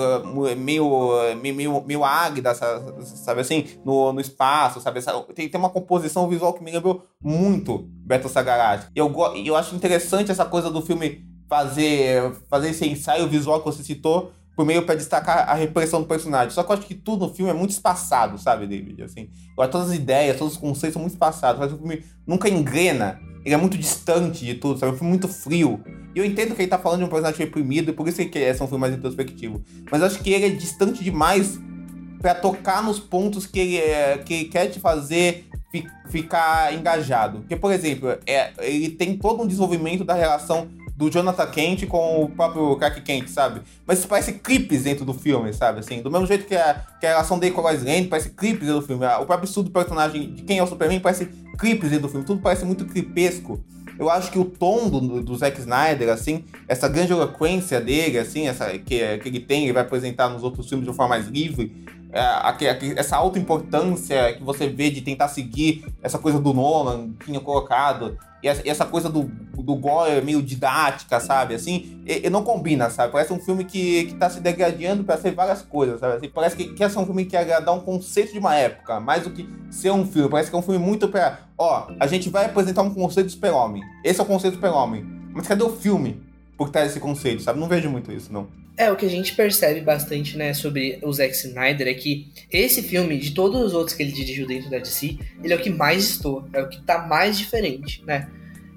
meio, 0.57 1.11
meio, 1.41 1.83
meio 1.85 2.03
águida, 2.03 2.53
sabe 2.53 3.41
assim? 3.41 3.65
No, 3.83 4.13
no 4.13 4.21
espaço, 4.21 4.79
sabe? 4.79 5.01
Tem, 5.33 5.49
tem 5.49 5.59
uma 5.59 5.69
composição 5.69 6.27
visual 6.27 6.53
que 6.53 6.63
me 6.63 6.71
lembrou 6.71 7.05
muito 7.21 7.87
Battlestar 8.05 8.45
Galactica. 8.45 8.91
Eu, 8.95 9.13
eu 9.43 9.55
acho 9.55 9.75
interessante 9.75 10.31
essa 10.31 10.45
coisa 10.45 10.69
do 10.69 10.81
filme 10.81 11.25
fazer, 11.49 12.33
fazer 12.49 12.69
esse 12.69 12.87
ensaio 12.87 13.27
visual 13.27 13.59
que 13.59 13.65
você 13.65 13.83
citou 13.83 14.31
por 14.55 14.65
meio 14.65 14.85
para 14.85 14.95
destacar 14.95 15.49
a 15.49 15.53
repressão 15.53 16.01
do 16.01 16.07
personagem. 16.07 16.51
Só 16.51 16.63
que 16.63 16.71
eu 16.71 16.75
acho 16.75 16.85
que 16.85 16.95
tudo 16.95 17.27
no 17.27 17.33
filme 17.33 17.51
é 17.51 17.53
muito 17.53 17.71
espaçado, 17.71 18.37
sabe, 18.37 18.67
David? 18.67 19.03
Assim, 19.03 19.29
todas 19.55 19.89
as 19.89 19.95
ideias, 19.95 20.37
todos 20.37 20.53
os 20.53 20.59
conceitos 20.59 20.93
são 20.93 21.01
muito 21.01 21.13
espaçados. 21.13 21.59
Mas 21.59 21.73
o 21.73 21.77
filme 21.77 22.03
nunca 22.25 22.47
engrena. 22.47 23.19
Ele 23.43 23.53
é 23.53 23.57
muito 23.57 23.77
distante 23.77 24.45
de 24.45 24.53
tudo, 24.55 24.79
sabe? 24.79 24.91
É 24.91 24.95
um 24.95 24.97
filme 24.97 25.09
muito 25.09 25.27
frio. 25.27 25.83
E 26.15 26.19
eu 26.19 26.23
entendo 26.23 26.55
que 26.55 26.61
ele 26.61 26.69
tá 26.69 26.77
falando 26.77 26.99
de 26.99 27.05
um 27.05 27.09
personagem 27.09 27.39
reprimido, 27.39 27.89
e 27.89 27.93
por 27.93 28.07
isso 28.07 28.23
que 28.25 28.39
é 28.39 28.51
um 28.53 28.67
filme 28.67 28.77
mais 28.77 28.93
introspectivo. 28.93 29.61
Mas 29.91 30.01
eu 30.01 30.07
acho 30.07 30.19
que 30.19 30.31
ele 30.31 30.45
é 30.45 30.49
distante 30.49 31.03
demais 31.03 31.59
para 32.21 32.35
tocar 32.35 32.81
nos 32.83 32.99
pontos 32.99 33.45
que 33.45 33.59
ele, 33.59 33.77
é, 33.77 34.17
que 34.19 34.33
ele 34.33 34.45
quer 34.45 34.67
te 34.67 34.79
fazer 34.79 35.45
fi, 35.71 35.85
ficar 36.09 36.73
engajado. 36.73 37.39
Porque, 37.39 37.55
por 37.55 37.73
exemplo, 37.73 38.15
é, 38.25 38.51
ele 38.59 38.91
tem 38.91 39.17
todo 39.17 39.41
um 39.41 39.47
desenvolvimento 39.47 40.05
da 40.05 40.13
relação 40.13 40.69
do 40.95 41.09
Jonathan 41.09 41.47
Kent 41.47 41.87
com 41.87 42.23
o 42.23 42.29
próprio 42.29 42.75
Clark 42.75 43.01
Kent, 43.01 43.27
sabe? 43.27 43.61
Mas 43.85 43.99
isso 43.99 44.07
parece 44.07 44.33
clipes 44.33 44.83
dentro 44.83 45.03
do 45.03 45.13
filme, 45.13 45.51
sabe? 45.53 45.79
Assim, 45.79 46.01
do 46.01 46.11
mesmo 46.11 46.27
jeito 46.27 46.45
que 46.45 46.55
a, 46.55 46.81
que 46.99 47.05
a 47.05 47.09
relação 47.09 47.39
dele 47.39 47.53
com 47.53 47.61
a 47.61 47.63
Lois 47.65 47.83
Lane 47.83 48.07
parece 48.07 48.29
clipes 48.29 48.67
dentro 48.67 48.81
do 48.81 48.85
filme. 48.85 49.05
O 49.05 49.25
próprio 49.25 49.47
estudo 49.47 49.69
do 49.69 49.71
personagem 49.71 50.33
de 50.33 50.43
quem 50.43 50.59
é 50.59 50.63
o 50.63 50.67
Superman 50.67 50.99
parece 50.99 51.25
clipes 51.57 51.89
dentro 51.89 52.07
do 52.07 52.09
filme. 52.09 52.25
Tudo 52.25 52.41
parece 52.41 52.63
muito 52.65 52.85
clipesco. 52.85 53.63
Eu 53.97 54.09
acho 54.09 54.31
que 54.31 54.39
o 54.39 54.45
tom 54.45 54.89
do, 54.89 55.21
do 55.21 55.35
Zack 55.35 55.59
Snyder, 55.59 56.09
assim, 56.09 56.43
essa 56.67 56.87
grande 56.87 57.11
eloquência 57.11 57.79
dele, 57.79 58.17
assim, 58.17 58.47
essa 58.47 58.69
que, 58.77 59.17
que 59.19 59.29
ele 59.29 59.39
tem, 59.39 59.63
ele 59.63 59.73
vai 59.73 59.83
apresentar 59.83 60.29
nos 60.29 60.43
outros 60.43 60.67
filmes 60.67 60.83
de 60.83 60.89
uma 60.89 60.95
forma 60.95 61.15
mais 61.15 61.27
livre, 61.27 61.85
é, 62.11 62.95
essa 62.95 63.17
alta 63.17 63.39
importância 63.39 64.33
que 64.33 64.43
você 64.43 64.67
vê 64.67 64.89
de 64.89 65.01
tentar 65.01 65.27
seguir 65.27 65.85
essa 66.01 66.19
coisa 66.19 66.39
do 66.39 66.53
Nolan 66.53 67.11
que 67.19 67.25
tinha 67.25 67.39
colocado, 67.39 68.17
e 68.43 68.69
essa 68.69 68.85
coisa 68.85 69.09
do, 69.09 69.23
do 69.23 69.75
gore 69.75 70.21
meio 70.21 70.41
didática, 70.41 71.19
sabe? 71.19 71.55
Assim, 71.55 72.01
e, 72.05 72.27
e 72.27 72.29
não 72.29 72.43
combina, 72.43 72.89
sabe? 72.89 73.13
Parece 73.13 73.31
um 73.31 73.39
filme 73.39 73.63
que, 73.63 74.05
que 74.05 74.15
tá 74.15 74.29
se 74.29 74.41
degradando 74.41 75.03
para 75.03 75.17
ser 75.17 75.31
várias 75.31 75.61
coisas, 75.61 75.99
sabe? 75.99 76.17
Assim, 76.17 76.27
parece 76.27 76.55
que 76.55 76.73
quer 76.73 76.89
ser 76.91 76.99
um 76.99 77.05
filme 77.05 77.23
que 77.23 77.37
agradar 77.37 77.73
um 77.73 77.79
conceito 77.79 78.33
de 78.33 78.39
uma 78.39 78.55
época, 78.55 78.99
mais 78.99 79.23
do 79.23 79.29
que 79.29 79.47
ser 79.71 79.91
um 79.91 80.05
filme. 80.05 80.29
Parece 80.29 80.49
que 80.49 80.55
é 80.55 80.59
um 80.59 80.63
filme 80.63 80.79
muito 80.79 81.07
pra. 81.07 81.39
Ó, 81.57 81.87
a 81.99 82.07
gente 82.07 82.29
vai 82.29 82.45
apresentar 82.45 82.81
um 82.81 82.93
conceito 82.93 83.27
do 83.27 83.31
super-homem. 83.31 83.81
Esse 84.03 84.19
é 84.19 84.23
o 84.23 84.27
conceito 84.27 84.55
do 84.55 84.57
super-homem. 84.57 85.05
Mas 85.33 85.47
cadê 85.47 85.63
o 85.63 85.69
filme 85.69 86.21
por 86.57 86.69
trás 86.69 86.87
desse 86.87 86.99
conceito, 86.99 87.41
sabe? 87.41 87.59
Não 87.59 87.67
vejo 87.67 87.89
muito 87.89 88.11
isso, 88.11 88.31
não. 88.31 88.47
É, 88.75 88.91
o 88.91 88.95
que 88.95 89.05
a 89.05 89.09
gente 89.09 89.35
percebe 89.35 89.81
bastante, 89.81 90.35
né, 90.35 90.53
sobre 90.53 90.97
o 91.03 91.13
Zack 91.13 91.35
Snyder 91.35 91.87
é 91.87 91.93
que 91.93 92.27
esse 92.51 92.81
filme, 92.81 93.19
de 93.19 93.31
todos 93.31 93.61
os 93.61 93.73
outros 93.73 93.95
que 93.95 94.01
ele 94.01 94.11
dirigiu 94.11 94.47
dentro 94.47 94.69
da 94.69 94.79
DC, 94.79 95.17
ele 95.43 95.53
é 95.53 95.55
o 95.55 95.61
que 95.61 95.69
mais 95.69 96.03
estou, 96.03 96.47
é 96.51 96.61
o 96.61 96.67
que 96.67 96.81
tá 96.81 97.05
mais 97.07 97.37
diferente, 97.37 98.03
né? 98.05 98.27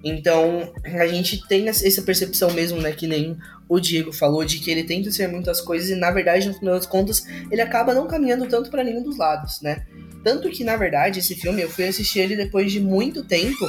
Então, 0.05 0.73
a 0.85 1.07
gente 1.07 1.49
tem 1.49 1.67
essa 1.69 2.03
percepção 2.03 2.53
mesmo, 2.53 2.79
né, 2.79 2.93
que 2.93 3.07
nem 3.07 3.37
o 3.69 3.81
Diego 3.81 4.13
falou, 4.13 4.45
de 4.45 4.59
que 4.59 4.71
ele 4.71 4.85
tenta 4.85 5.11
ser 5.11 5.29
muitas 5.29 5.61
coisas 5.61 5.89
e, 5.89 5.95
na 5.95 6.11
verdade, 6.11 6.47
no 6.47 6.55
final 6.55 6.75
das 6.75 6.87
contas, 6.87 7.27
ele 7.51 7.61
acaba 7.61 7.95
não 7.95 8.07
caminhando 8.07 8.47
tanto 8.47 8.71
para 8.71 8.85
nenhum 8.85 9.03
dos 9.03 9.17
lados, 9.17 9.61
né? 9.63 9.85
Tanto 10.23 10.51
que, 10.51 10.63
na 10.63 10.77
verdade, 10.77 11.21
esse 11.21 11.35
filme, 11.35 11.63
eu 11.63 11.71
fui 11.71 11.85
assistir 11.85 12.21
ele 12.21 12.37
depois 12.37 12.71
de 12.71 12.81
muito 12.81 13.25
tempo. 13.25 13.67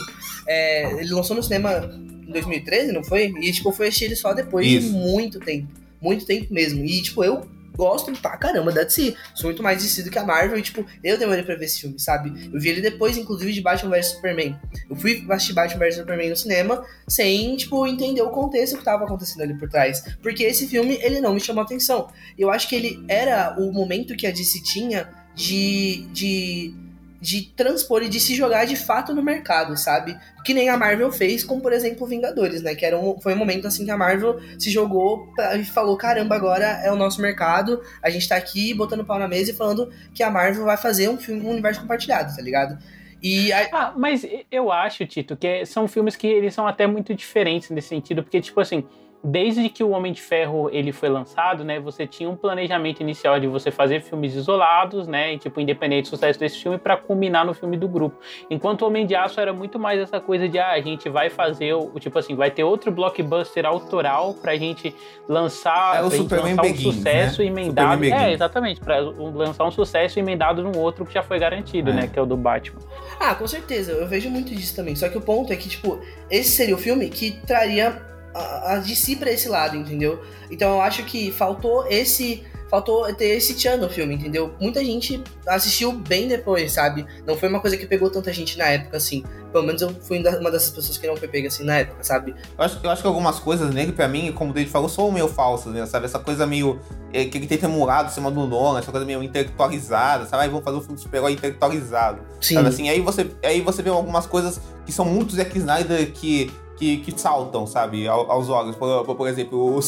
É, 0.48 0.92
ele 1.00 1.12
lançou 1.12 1.36
no 1.36 1.42
cinema 1.42 1.90
em 1.94 2.17
2013, 2.42 2.92
não 2.92 3.04
foi? 3.04 3.34
E, 3.42 3.52
tipo, 3.52 3.70
eu 3.70 3.74
fui 3.74 3.88
assistir 3.88 4.06
ele 4.06 4.16
só 4.16 4.34
depois 4.34 4.66
Isso. 4.66 4.88
de 4.88 4.94
muito 4.94 5.40
tempo 5.40 5.68
muito 6.02 6.26
tempo 6.26 6.54
mesmo. 6.54 6.84
E, 6.84 7.02
tipo, 7.02 7.24
eu 7.24 7.48
gosto 7.76 8.12
pra 8.14 8.36
caramba 8.38 8.72
da 8.72 8.84
DC. 8.84 9.16
Sou 9.36 9.50
muito 9.50 9.62
mais 9.62 9.82
DC 9.82 10.04
do 10.04 10.10
que 10.10 10.18
a 10.18 10.26
Marvel 10.26 10.58
e, 10.58 10.62
tipo, 10.62 10.86
eu 11.04 11.18
demorei 11.18 11.44
pra 11.44 11.56
ver 11.56 11.66
esse 11.66 11.82
filme, 11.82 12.00
sabe? 12.00 12.50
Eu 12.52 12.60
vi 12.60 12.70
ele 12.70 12.82
depois, 12.82 13.18
inclusive, 13.18 13.54
de 13.54 13.62
Batman 13.62 13.92
vs 13.92 14.08
Superman. 14.08 14.60
Eu 14.90 14.96
fui 14.96 15.26
assistir 15.30 15.54
Batman 15.54 15.86
vs 15.86 15.96
Superman 15.96 16.30
no 16.30 16.36
cinema 16.36 16.84
sem, 17.08 17.56
tipo, 17.56 17.86
entender 17.86 18.22
o 18.22 18.30
contexto 18.30 18.78
que 18.78 18.84
tava 18.84 19.06
acontecendo 19.06 19.42
ali 19.42 19.58
por 19.58 19.70
trás. 19.70 20.04
Porque 20.22 20.44
esse 20.44 20.68
filme, 20.68 20.98
ele 21.02 21.22
não 21.22 21.34
me 21.34 21.40
chamou 21.40 21.64
atenção. 21.64 22.08
Eu 22.38 22.50
acho 22.50 22.68
que 22.68 22.76
ele 22.76 23.04
era 23.08 23.56
o 23.60 23.72
momento 23.72 24.16
que 24.16 24.26
a 24.26 24.32
DC 24.32 24.64
tinha 24.64 25.10
de... 25.36 26.08
de 26.12 26.87
de 27.28 27.42
transpor 27.42 28.04
e 28.04 28.08
de 28.08 28.22
se 28.22 28.34
jogar 28.34 28.64
de 28.64 28.78
fato 28.78 29.14
no 29.14 29.22
mercado, 29.22 29.76
sabe? 29.76 30.18
Que 30.46 30.54
nem 30.54 30.70
a 30.70 30.78
Marvel 30.78 31.12
fez 31.12 31.44
com, 31.44 31.60
por 31.60 31.74
exemplo, 31.74 32.08
Vingadores, 32.08 32.62
né? 32.62 32.74
Que 32.74 32.86
era 32.86 32.98
um, 32.98 33.20
foi 33.20 33.34
um 33.34 33.38
momento 33.38 33.68
assim 33.68 33.84
que 33.84 33.92
a 33.92 33.98
Marvel 33.98 34.40
se 34.58 34.72
jogou 34.72 35.28
e 35.60 35.66
falou: 35.66 35.98
caramba, 35.98 36.36
agora 36.36 36.66
é 36.86 36.90
o 36.90 36.96
nosso 36.96 37.22
mercado, 37.22 37.82
a 38.02 38.10
gente 38.10 38.30
tá 38.30 38.38
aqui 38.38 38.74
botando 38.74 39.04
pau 39.04 39.20
na 39.20 39.28
mesa 39.28 39.52
e 39.52 39.54
falando 39.54 39.92
que 40.14 40.24
a 40.24 40.32
Marvel 40.32 40.64
vai 40.64 40.78
fazer 40.78 41.10
um 41.10 41.18
filme, 41.18 41.42
um 41.42 41.50
universo 41.50 41.82
compartilhado, 41.82 42.34
tá 42.34 42.42
ligado? 42.42 42.82
E 43.22 43.52
a... 43.52 43.68
Ah, 43.74 43.94
mas 43.98 44.26
eu 44.50 44.72
acho, 44.72 45.06
Tito, 45.06 45.36
que 45.36 45.66
são 45.66 45.86
filmes 45.86 46.16
que 46.16 46.28
eles 46.28 46.54
são 46.54 46.66
até 46.66 46.88
muito 46.88 47.14
diferentes 47.14 47.70
nesse 47.72 47.90
sentido, 47.90 48.24
porque, 48.24 48.40
tipo 48.40 48.62
assim 48.62 48.86
desde 49.24 49.70
que 49.70 49.84
o 49.84 49.90
Homem 49.90 50.14
de 50.14 50.22
Ferro 50.22 50.70
ele 50.72 50.92
foi 50.92 51.10
lançado, 51.10 51.64
né, 51.64 51.80
você 51.80 52.06
tinha 52.06 52.30
um 52.30 52.36
planejamento 52.36 53.02
inicial 53.02 53.40
de 53.40 53.48
você 53.48 53.72
fazer 53.72 54.02
filmes 54.02 54.34
isolados, 54.36 55.08
né, 55.08 55.34
e, 55.34 55.38
tipo 55.38 55.60
independente 55.60 56.04
do 56.04 56.10
sucesso 56.10 56.40
desse 56.40 56.62
filme 56.62 56.78
para 56.78 56.96
culminar 56.96 57.46
no 57.46 57.54
filme 57.54 57.78
do 57.78 57.88
grupo. 57.88 58.18
Enquanto 58.50 58.84
o 58.84 58.88
Homem 58.88 59.06
de 59.06 59.16
Aço 59.16 59.40
era 59.40 59.52
muito 59.54 59.80
mais 59.80 60.00
essa 60.00 60.20
coisa 60.20 60.48
de 60.48 60.60
ah, 60.60 60.72
a 60.72 60.82
gente 60.82 61.10
vai 61.10 61.30
fazer 61.30 61.74
o 61.74 62.00
tipo 62.00 62.18
assim, 62.18 62.36
vai 62.36 62.52
ter 62.52 62.64
outro 62.64 62.92
blockbuster 62.92 63.66
autoral 63.66 64.34
pra 64.34 64.56
gente 64.56 64.96
lançar, 65.28 65.98
é 65.98 66.04
o 66.04 66.12
Superman 66.12 66.56
lançar 66.56 66.62
um 66.62 66.72
Begins, 66.72 66.96
sucesso 66.96 67.42
né? 67.42 67.48
emendado. 67.48 68.04
É, 68.06 68.32
exatamente, 68.32 68.80
para 68.80 69.00
lançar 69.00 69.66
um 69.66 69.72
sucesso 69.72 70.20
emendado 70.20 70.64
num 70.64 70.78
outro 70.78 71.06
que 71.06 71.14
já 71.14 71.24
foi 71.24 71.40
garantido, 71.40 71.92
é. 71.92 71.94
né, 71.94 72.08
que 72.08 72.18
é 72.18 72.22
o 72.22 72.26
do 72.26 72.38
Batman. 72.38 72.80
Ah, 73.20 73.36
com 73.36 73.48
certeza, 73.48 73.92
eu 73.92 74.08
vejo 74.08 74.30
muito 74.30 74.54
disso 74.54 74.76
também. 74.76 74.96
Só 74.96 75.10
que 75.10 75.18
o 75.18 75.22
ponto 75.22 75.52
é 75.52 75.56
que 75.56 75.68
tipo, 75.68 76.00
esse 76.30 76.52
seria 76.52 76.76
o 76.76 76.78
filme 76.78 77.10
que 77.10 77.32
traria 77.46 78.17
a, 78.38 78.74
a 78.74 78.78
DC 78.78 79.16
pra 79.16 79.32
esse 79.32 79.50
lado, 79.50 79.76
entendeu? 79.76 80.22
Então 80.50 80.70
eu 80.76 80.82
acho 80.82 81.04
que 81.04 81.32
faltou 81.32 81.86
esse. 81.88 82.44
Faltou 82.70 83.06
ter 83.14 83.28
esse 83.28 83.54
tchan 83.54 83.78
no 83.78 83.88
filme, 83.88 84.14
entendeu? 84.14 84.54
Muita 84.60 84.84
gente 84.84 85.24
assistiu 85.48 85.94
bem 85.94 86.28
depois, 86.28 86.74
sabe? 86.74 87.06
Não 87.26 87.38
foi 87.38 87.48
uma 87.48 87.62
coisa 87.62 87.78
que 87.78 87.86
pegou 87.86 88.10
tanta 88.10 88.34
gente 88.34 88.58
na 88.58 88.66
época, 88.66 88.98
assim. 88.98 89.24
Pelo 89.54 89.66
menos 89.66 89.82
eu 89.82 89.90
fui 90.02 90.20
uma 90.20 90.52
dessas 90.52 90.72
pessoas 90.72 90.98
que 90.98 91.08
não 91.08 91.16
foi 91.16 91.30
pega 91.30 91.48
assim 91.48 91.64
na 91.64 91.78
época, 91.78 92.04
sabe? 92.04 92.36
Eu 92.58 92.66
acho, 92.66 92.80
eu 92.84 92.90
acho 92.90 93.02
que 93.02 93.08
algumas 93.08 93.40
coisas 93.40 93.74
nele, 93.74 93.94
pra 93.94 94.10
mim, 94.10 94.34
como 94.34 94.52
o 94.52 94.54
David 94.54 94.70
falou, 94.70 94.90
são 94.90 95.10
meio 95.10 95.30
falsas, 95.30 95.74
né? 95.74 95.86
Sabe? 95.86 96.08
Essa 96.08 96.20
coisa 96.20 96.46
meio. 96.46 96.78
É, 97.14 97.24
que 97.24 97.38
ele 97.38 97.48
tenta 97.48 97.68
emulado 97.68 98.10
em 98.10 98.12
cima 98.12 98.30
do 98.30 98.46
Nolan, 98.46 98.80
essa 98.80 98.92
coisa 98.92 99.06
meio 99.06 99.24
intelectualizada, 99.24 100.26
sabe? 100.26 100.44
Aí 100.44 100.50
vamos 100.50 100.66
fazer 100.66 100.76
um 100.76 100.82
filme 100.82 100.96
de 100.96 101.02
super-herói 101.04 101.32
intelectualizado. 101.32 102.20
Sim. 102.42 102.56
Sabe 102.56 102.68
assim? 102.68 102.90
Aí 102.90 103.00
você, 103.00 103.32
aí 103.42 103.62
você 103.62 103.82
vê 103.82 103.90
algumas 103.90 104.26
coisas 104.26 104.60
que 104.86 104.92
são 104.92 105.06
muito 105.06 105.34
Zack 105.34 105.58
Snyder 105.58 106.12
que 106.12 106.52
que, 106.78 106.98
que 106.98 107.20
saltam, 107.20 107.66
sabe, 107.66 108.08
aos 108.08 108.50
olhos. 108.50 108.76
Por, 108.76 109.16
por, 109.16 109.28
exemplo, 109.28 109.58
o, 109.58 109.80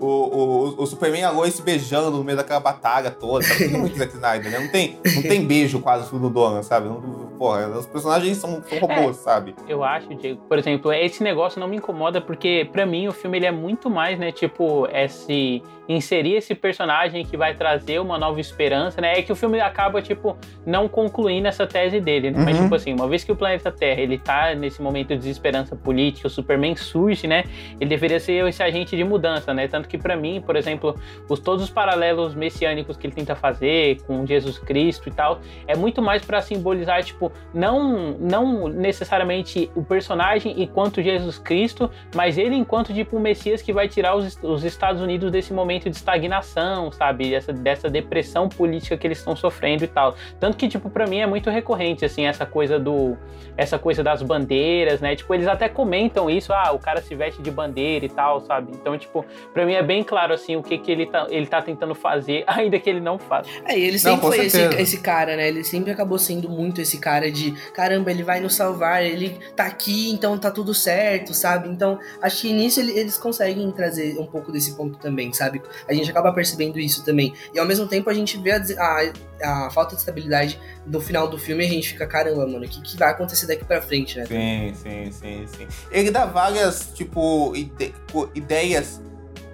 o, 0.00 0.06
o, 0.06 0.82
o, 0.82 0.86
Superman 0.86 1.20
e 1.20 1.24
a 1.24 1.30
Lois 1.30 1.54
se 1.54 1.62
beijando 1.62 2.10
no 2.10 2.22
meio 2.22 2.36
daquela 2.36 2.60
batalha 2.60 3.10
toda. 3.10 3.44
Sabe? 3.44 3.68
Não 3.68 3.80
muito 3.80 3.98
Zack 3.98 4.14
Snyder, 4.14 4.50
né? 4.50 4.58
Não 4.60 4.68
tem, 4.68 4.98
não 5.14 5.22
tem 5.22 5.44
beijo 5.44 5.80
quase 5.80 6.14
no 6.14 6.30
Dona, 6.30 6.62
sabe? 6.62 6.88
Não, 6.88 7.00
porra, 7.36 7.68
os 7.68 7.86
personagens 7.86 8.38
são, 8.38 8.62
são 8.62 8.78
robôs, 8.78 9.18
é, 9.18 9.20
sabe? 9.20 9.54
Eu 9.68 9.82
acho, 9.82 10.14
Diego, 10.14 10.40
por 10.48 10.58
exemplo, 10.58 10.92
esse 10.92 11.22
negócio 11.22 11.60
não 11.60 11.68
me 11.68 11.76
incomoda 11.76 12.20
porque, 12.20 12.68
para 12.72 12.86
mim, 12.86 13.08
o 13.08 13.12
filme 13.12 13.38
ele 13.38 13.46
é 13.46 13.52
muito 13.52 13.90
mais, 13.90 14.18
né, 14.18 14.30
tipo, 14.30 14.86
esse 14.92 15.62
inserir 15.88 16.34
esse 16.34 16.54
personagem 16.54 17.24
que 17.24 17.36
vai 17.36 17.54
trazer 17.54 18.00
uma 18.00 18.18
nova 18.18 18.40
esperança, 18.40 19.00
né? 19.00 19.18
É 19.18 19.22
que 19.22 19.32
o 19.32 19.36
filme 19.36 19.60
acaba, 19.60 20.02
tipo, 20.02 20.36
não 20.64 20.88
concluindo 20.88 21.46
essa 21.46 21.66
tese 21.66 22.00
dele, 22.00 22.30
né? 22.30 22.38
Uhum. 22.38 22.44
Mas, 22.44 22.58
tipo 22.58 22.74
assim, 22.74 22.92
uma 22.92 23.08
vez 23.08 23.22
que 23.24 23.32
o 23.32 23.36
planeta 23.36 23.70
Terra, 23.70 24.00
ele 24.00 24.18
tá 24.18 24.54
nesse 24.54 24.82
momento 24.82 25.08
de 25.08 25.18
desesperança 25.18 25.76
política, 25.76 26.26
o 26.26 26.30
Superman 26.30 26.74
surge, 26.76 27.26
né? 27.26 27.44
Ele 27.80 27.88
deveria 27.88 28.18
ser 28.18 28.46
esse 28.46 28.62
agente 28.62 28.96
de 28.96 29.04
mudança, 29.04 29.54
né? 29.54 29.68
Tanto 29.68 29.88
que, 29.88 29.96
para 29.96 30.16
mim, 30.16 30.42
por 30.44 30.56
exemplo, 30.56 30.96
os, 31.28 31.38
todos 31.38 31.64
os 31.64 31.70
paralelos 31.70 32.34
messiânicos 32.34 32.96
que 32.96 33.06
ele 33.06 33.14
tenta 33.14 33.34
fazer 33.34 34.02
com 34.02 34.26
Jesus 34.26 34.58
Cristo 34.58 35.08
e 35.08 35.12
tal, 35.12 35.40
é 35.66 35.76
muito 35.76 36.02
mais 36.02 36.24
para 36.24 36.40
simbolizar, 36.40 37.02
tipo, 37.04 37.30
não, 37.54 38.16
não 38.18 38.68
necessariamente 38.68 39.70
o 39.74 39.82
personagem 39.82 40.62
enquanto 40.62 41.02
Jesus 41.02 41.38
Cristo, 41.38 41.90
mas 42.14 42.38
ele 42.38 42.56
enquanto, 42.56 42.92
tipo, 42.92 43.16
o 43.16 43.20
Messias 43.20 43.62
que 43.62 43.72
vai 43.72 43.88
tirar 43.88 44.16
os, 44.16 44.38
os 44.42 44.64
Estados 44.64 45.00
Unidos 45.00 45.30
desse 45.30 45.52
momento 45.52 45.75
de 45.84 45.96
estagnação, 45.96 46.90
sabe? 46.90 47.30
Dessa, 47.30 47.52
dessa 47.52 47.88
depressão 47.88 48.48
política 48.48 48.96
que 48.96 49.06
eles 49.06 49.18
estão 49.18 49.36
sofrendo 49.36 49.84
e 49.84 49.88
tal. 49.88 50.14
Tanto 50.40 50.56
que, 50.56 50.68
tipo, 50.68 50.90
para 50.90 51.06
mim 51.06 51.18
é 51.18 51.26
muito 51.26 51.50
recorrente, 51.50 52.04
assim, 52.04 52.26
essa 52.26 52.46
coisa 52.46 52.78
do. 52.78 53.16
Essa 53.56 53.78
coisa 53.78 54.02
das 54.02 54.22
bandeiras, 54.22 55.00
né? 55.00 55.16
Tipo, 55.16 55.34
eles 55.34 55.46
até 55.46 55.68
comentam 55.68 56.28
isso, 56.28 56.52
ah, 56.52 56.72
o 56.72 56.78
cara 56.78 57.00
se 57.00 57.14
veste 57.14 57.40
de 57.40 57.50
bandeira 57.50 58.04
e 58.04 58.08
tal, 58.08 58.40
sabe? 58.40 58.72
Então, 58.72 58.98
tipo, 58.98 59.24
pra 59.54 59.64
mim 59.64 59.72
é 59.72 59.82
bem 59.82 60.02
claro, 60.02 60.34
assim, 60.34 60.56
o 60.56 60.62
que, 60.62 60.76
que 60.76 60.90
ele, 60.90 61.06
tá, 61.06 61.26
ele 61.30 61.46
tá 61.46 61.62
tentando 61.62 61.94
fazer, 61.94 62.44
ainda 62.48 62.78
que 62.78 62.88
ele 62.88 63.00
não 63.00 63.18
faça. 63.18 63.48
É, 63.64 63.78
e 63.78 63.82
ele 63.82 63.98
sempre 63.98 64.22
não, 64.22 64.32
foi 64.32 64.46
esse, 64.46 64.60
esse 64.60 65.00
cara, 65.00 65.36
né? 65.36 65.48
Ele 65.48 65.64
sempre 65.64 65.90
acabou 65.90 66.18
sendo 66.18 66.50
muito 66.50 66.80
esse 66.80 66.98
cara 66.98 67.30
de 67.30 67.52
caramba, 67.72 68.10
ele 68.10 68.22
vai 68.22 68.40
nos 68.40 68.54
salvar, 68.54 69.04
ele 69.04 69.38
tá 69.54 69.64
aqui, 69.64 70.10
então 70.10 70.36
tá 70.36 70.50
tudo 70.50 70.74
certo, 70.74 71.32
sabe? 71.34 71.68
Então, 71.68 71.98
acho 72.20 72.42
que 72.42 72.52
nisso 72.52 72.80
eles 72.80 73.16
conseguem 73.16 73.70
trazer 73.72 74.18
um 74.18 74.26
pouco 74.26 74.52
desse 74.52 74.76
ponto 74.76 74.98
também, 74.98 75.32
sabe? 75.32 75.62
A 75.88 75.92
gente 75.92 76.10
acaba 76.10 76.32
percebendo 76.32 76.78
isso 76.78 77.04
também. 77.04 77.34
E 77.54 77.58
ao 77.58 77.66
mesmo 77.66 77.86
tempo 77.86 78.08
a 78.10 78.14
gente 78.14 78.36
vê 78.38 78.52
a, 78.52 78.62
a, 78.78 79.66
a 79.66 79.70
falta 79.70 79.94
de 79.94 80.00
estabilidade 80.00 80.58
no 80.86 81.00
final 81.00 81.28
do 81.28 81.38
filme 81.38 81.64
e 81.64 81.66
a 81.66 81.70
gente 81.70 81.88
fica, 81.88 82.06
caramba, 82.06 82.46
mano, 82.46 82.64
o 82.64 82.68
que, 82.68 82.80
que 82.80 82.96
vai 82.96 83.10
acontecer 83.10 83.46
daqui 83.46 83.64
pra 83.64 83.80
frente, 83.80 84.18
né? 84.18 84.26
Sim, 84.26 84.74
sim, 84.74 85.12
sim, 85.12 85.46
sim. 85.46 85.66
Ele 85.90 86.10
dá 86.10 86.24
várias, 86.24 86.90
tipo, 86.94 87.54
ide 87.54 87.94
ideias 88.34 89.00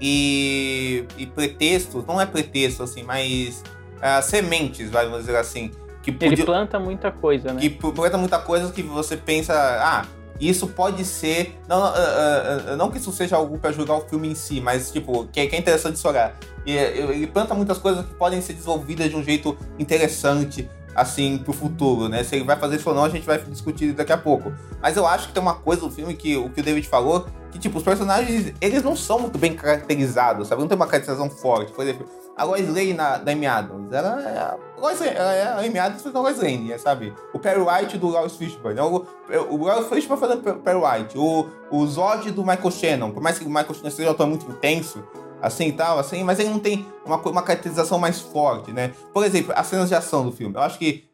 e, 0.00 1.04
e 1.16 1.26
pretextos, 1.26 2.04
não 2.04 2.20
é 2.20 2.26
pretexto, 2.26 2.82
assim, 2.82 3.02
mas 3.02 3.62
uh, 3.98 4.22
sementes, 4.22 4.90
vamos 4.90 5.20
dizer 5.20 5.36
assim. 5.36 5.70
Que 6.02 6.10
podia, 6.10 6.28
Ele 6.28 6.44
planta 6.44 6.80
muita 6.80 7.12
coisa, 7.12 7.52
né? 7.52 7.60
Que 7.60 7.70
planta 7.70 8.18
muita 8.18 8.38
coisa 8.40 8.72
que 8.72 8.82
você 8.82 9.16
pensa, 9.16 9.54
ah, 9.54 10.04
isso 10.48 10.66
pode 10.66 11.04
ser. 11.04 11.58
Não, 11.68 11.82
uh, 11.82 12.72
uh, 12.72 12.76
não 12.76 12.90
que 12.90 12.98
isso 12.98 13.12
seja 13.12 13.36
algo 13.36 13.58
para 13.58 13.72
julgar 13.72 13.96
o 13.96 14.00
filme 14.00 14.28
em 14.28 14.34
si, 14.34 14.60
mas, 14.60 14.90
tipo, 14.90 15.26
que, 15.26 15.46
que 15.46 15.56
é 15.56 15.58
interessante 15.58 16.00
de 16.00 16.06
olhar. 16.06 16.34
Ele 16.64 17.26
planta 17.26 17.54
muitas 17.54 17.78
coisas 17.78 18.04
que 18.04 18.14
podem 18.14 18.40
ser 18.40 18.54
desenvolvidas 18.54 19.10
de 19.10 19.16
um 19.16 19.22
jeito 19.22 19.56
interessante, 19.78 20.68
assim, 20.94 21.38
pro 21.38 21.52
futuro, 21.52 22.08
né? 22.08 22.22
Se 22.22 22.36
ele 22.36 22.44
vai 22.44 22.56
fazer 22.56 22.76
isso 22.76 22.88
ou 22.88 22.94
não, 22.94 23.04
a 23.04 23.08
gente 23.08 23.26
vai 23.26 23.38
discutir 23.38 23.92
daqui 23.92 24.12
a 24.12 24.18
pouco. 24.18 24.52
Mas 24.80 24.96
eu 24.96 25.06
acho 25.06 25.28
que 25.28 25.34
tem 25.34 25.42
uma 25.42 25.54
coisa 25.54 25.82
do 25.82 25.90
filme 25.90 26.14
que 26.14 26.36
o 26.36 26.50
que 26.50 26.60
o 26.60 26.64
David 26.64 26.86
falou, 26.88 27.26
que, 27.50 27.58
tipo, 27.58 27.78
os 27.78 27.84
personagens, 27.84 28.52
eles 28.60 28.82
não 28.82 28.96
são 28.96 29.18
muito 29.18 29.38
bem 29.38 29.54
caracterizados, 29.54 30.48
sabe? 30.48 30.60
Não 30.60 30.68
tem 30.68 30.76
uma 30.76 30.86
caracterização 30.86 31.28
forte. 31.28 31.72
Por 31.72 31.82
exemplo, 31.82 32.06
a 32.36 32.44
Lois 32.44 32.66
Lane 32.66 32.94
na, 32.94 33.18
da 33.18 33.32
Amy 33.32 33.46
Adams, 33.46 33.92
ela 33.92 34.22
é 34.22 34.71
Lois 34.82 34.98
Lane, 34.98 35.14
ela 35.14 35.32
é 35.32 35.42
a 35.44 35.58
Amy 35.60 35.78
Adams 35.78 36.02
fazendo 36.02 36.18
a 36.18 36.22
Lois 36.22 36.38
Lane, 36.38 36.76
sabe? 36.76 37.14
O 37.32 37.38
Perry 37.38 37.60
White 37.60 37.98
do 37.98 38.08
Lawrence 38.08 38.36
Fishburne, 38.36 38.74
né? 38.74 38.82
o, 38.82 39.06
o 39.48 39.64
Lawrence 39.64 39.88
Fishburne 39.88 40.20
fazendo 40.20 40.40
o 40.40 40.56
Perry 40.56 40.78
White, 40.78 41.16
o, 41.16 41.46
o 41.70 41.86
Zod 41.86 42.28
do 42.32 42.42
Michael 42.42 42.70
Shannon, 42.72 43.12
por 43.12 43.22
mais 43.22 43.38
que 43.38 43.44
o 43.44 43.48
Michael 43.48 43.74
Shannon 43.74 43.90
seja 43.90 44.08
um 44.08 44.12
ator 44.12 44.26
muito 44.26 44.50
intenso, 44.50 45.04
assim 45.40 45.68
e 45.68 45.72
tal, 45.72 46.00
assim, 46.00 46.24
mas 46.24 46.40
ele 46.40 46.48
não 46.48 46.58
tem 46.58 46.84
uma, 47.06 47.16
uma 47.16 47.42
caracterização 47.42 47.96
mais 47.96 48.18
forte, 48.18 48.72
né? 48.72 48.92
Por 49.14 49.24
exemplo, 49.24 49.52
as 49.54 49.68
cenas 49.68 49.88
de 49.88 49.94
ação 49.94 50.24
do 50.24 50.32
filme, 50.32 50.56
eu 50.56 50.60
acho 50.60 50.80
que 50.80 51.04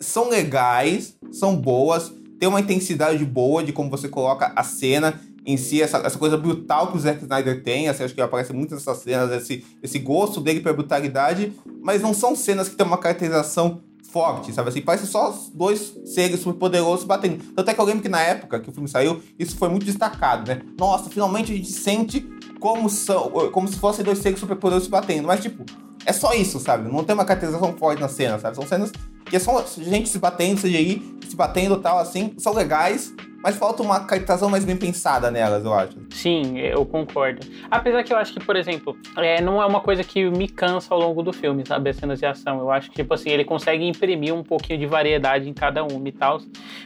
são 0.00 0.30
legais, 0.30 1.14
são 1.30 1.54
boas, 1.54 2.10
tem 2.40 2.48
uma 2.48 2.60
intensidade 2.60 3.22
boa 3.26 3.62
de 3.62 3.74
como 3.74 3.90
você 3.90 4.08
coloca 4.08 4.52
a 4.56 4.64
cena 4.64 5.20
em 5.48 5.56
si, 5.56 5.80
essa, 5.80 5.96
essa 5.96 6.18
coisa 6.18 6.36
brutal 6.36 6.88
que 6.88 6.98
o 6.98 7.00
Zack 7.00 7.22
Snyder 7.22 7.62
tem, 7.62 7.88
assim, 7.88 8.04
acho 8.04 8.14
que 8.14 8.20
aparece 8.20 8.52
muito 8.52 8.74
nessas 8.74 8.98
cenas, 8.98 9.32
esse, 9.32 9.64
esse 9.82 9.98
gosto 9.98 10.42
dele 10.42 10.60
pela 10.60 10.74
brutalidade, 10.74 11.54
mas 11.80 12.02
não 12.02 12.12
são 12.12 12.36
cenas 12.36 12.68
que 12.68 12.76
tem 12.76 12.86
uma 12.86 12.98
caracterização 12.98 13.80
forte, 14.10 14.52
sabe 14.52 14.68
assim? 14.68 14.82
Parece 14.82 15.06
só 15.06 15.34
dois 15.54 15.94
seres 16.04 16.40
superpoderosos 16.40 17.06
batendo. 17.06 17.42
Tanto 17.54 17.70
é 17.70 17.72
que 17.72 17.80
eu 17.80 17.84
lembro 17.86 18.02
que 18.02 18.10
na 18.10 18.20
época 18.20 18.60
que 18.60 18.68
o 18.68 18.72
filme 18.72 18.88
saiu, 18.90 19.22
isso 19.38 19.56
foi 19.56 19.70
muito 19.70 19.86
destacado, 19.86 20.46
né? 20.46 20.60
Nossa, 20.78 21.08
finalmente 21.08 21.50
a 21.50 21.56
gente 21.56 21.72
sente 21.72 22.28
como, 22.60 22.90
são, 22.90 23.30
como 23.50 23.68
se 23.68 23.78
fossem 23.78 24.04
dois 24.04 24.18
seres 24.18 24.38
superpoderosos 24.38 24.88
batendo. 24.88 25.26
Mas, 25.26 25.40
tipo, 25.40 25.64
é 26.06 26.12
só 26.12 26.32
isso, 26.32 26.58
sabe? 26.58 26.90
Não 26.90 27.04
tem 27.04 27.14
uma 27.14 27.24
caracterização 27.24 27.72
forte 27.76 28.00
na 28.00 28.08
cena, 28.08 28.38
sabe? 28.38 28.56
São 28.56 28.66
cenas 28.66 28.92
que 29.24 29.36
é 29.36 29.38
só 29.38 29.64
gente 29.76 30.08
se 30.08 30.18
batendo, 30.18 30.60
CGI, 30.60 31.18
se 31.28 31.36
batendo 31.36 31.76
tal, 31.78 31.98
assim, 31.98 32.32
são 32.38 32.54
legais, 32.54 33.14
mas 33.42 33.56
falta 33.56 33.82
uma 33.82 34.00
caracterização 34.00 34.50
mais 34.50 34.64
bem 34.64 34.76
pensada 34.76 35.30
nelas, 35.30 35.64
eu 35.64 35.72
acho. 35.72 35.96
Sim, 36.10 36.58
eu 36.58 36.84
concordo. 36.84 37.46
Apesar 37.70 38.02
que 38.02 38.12
eu 38.12 38.16
acho 38.16 38.32
que, 38.32 38.44
por 38.44 38.56
exemplo, 38.56 38.96
é, 39.16 39.40
não 39.40 39.62
é 39.62 39.66
uma 39.66 39.80
coisa 39.80 40.02
que 40.02 40.28
me 40.28 40.48
cansa 40.48 40.92
ao 40.92 41.00
longo 41.00 41.22
do 41.22 41.32
filme, 41.32 41.64
sabe? 41.64 41.90
As 41.90 41.96
cenas 41.96 42.18
de 42.18 42.26
ação. 42.26 42.58
Eu 42.58 42.70
acho 42.70 42.90
que, 42.90 42.96
tipo 42.96 43.14
assim, 43.14 43.30
ele 43.30 43.44
consegue 43.44 43.86
imprimir 43.86 44.34
um 44.34 44.42
pouquinho 44.42 44.78
de 44.80 44.86
variedade 44.86 45.48
em 45.48 45.54
cada 45.54 45.84
uma 45.84 46.08
e 46.08 46.12
tal. 46.12 46.40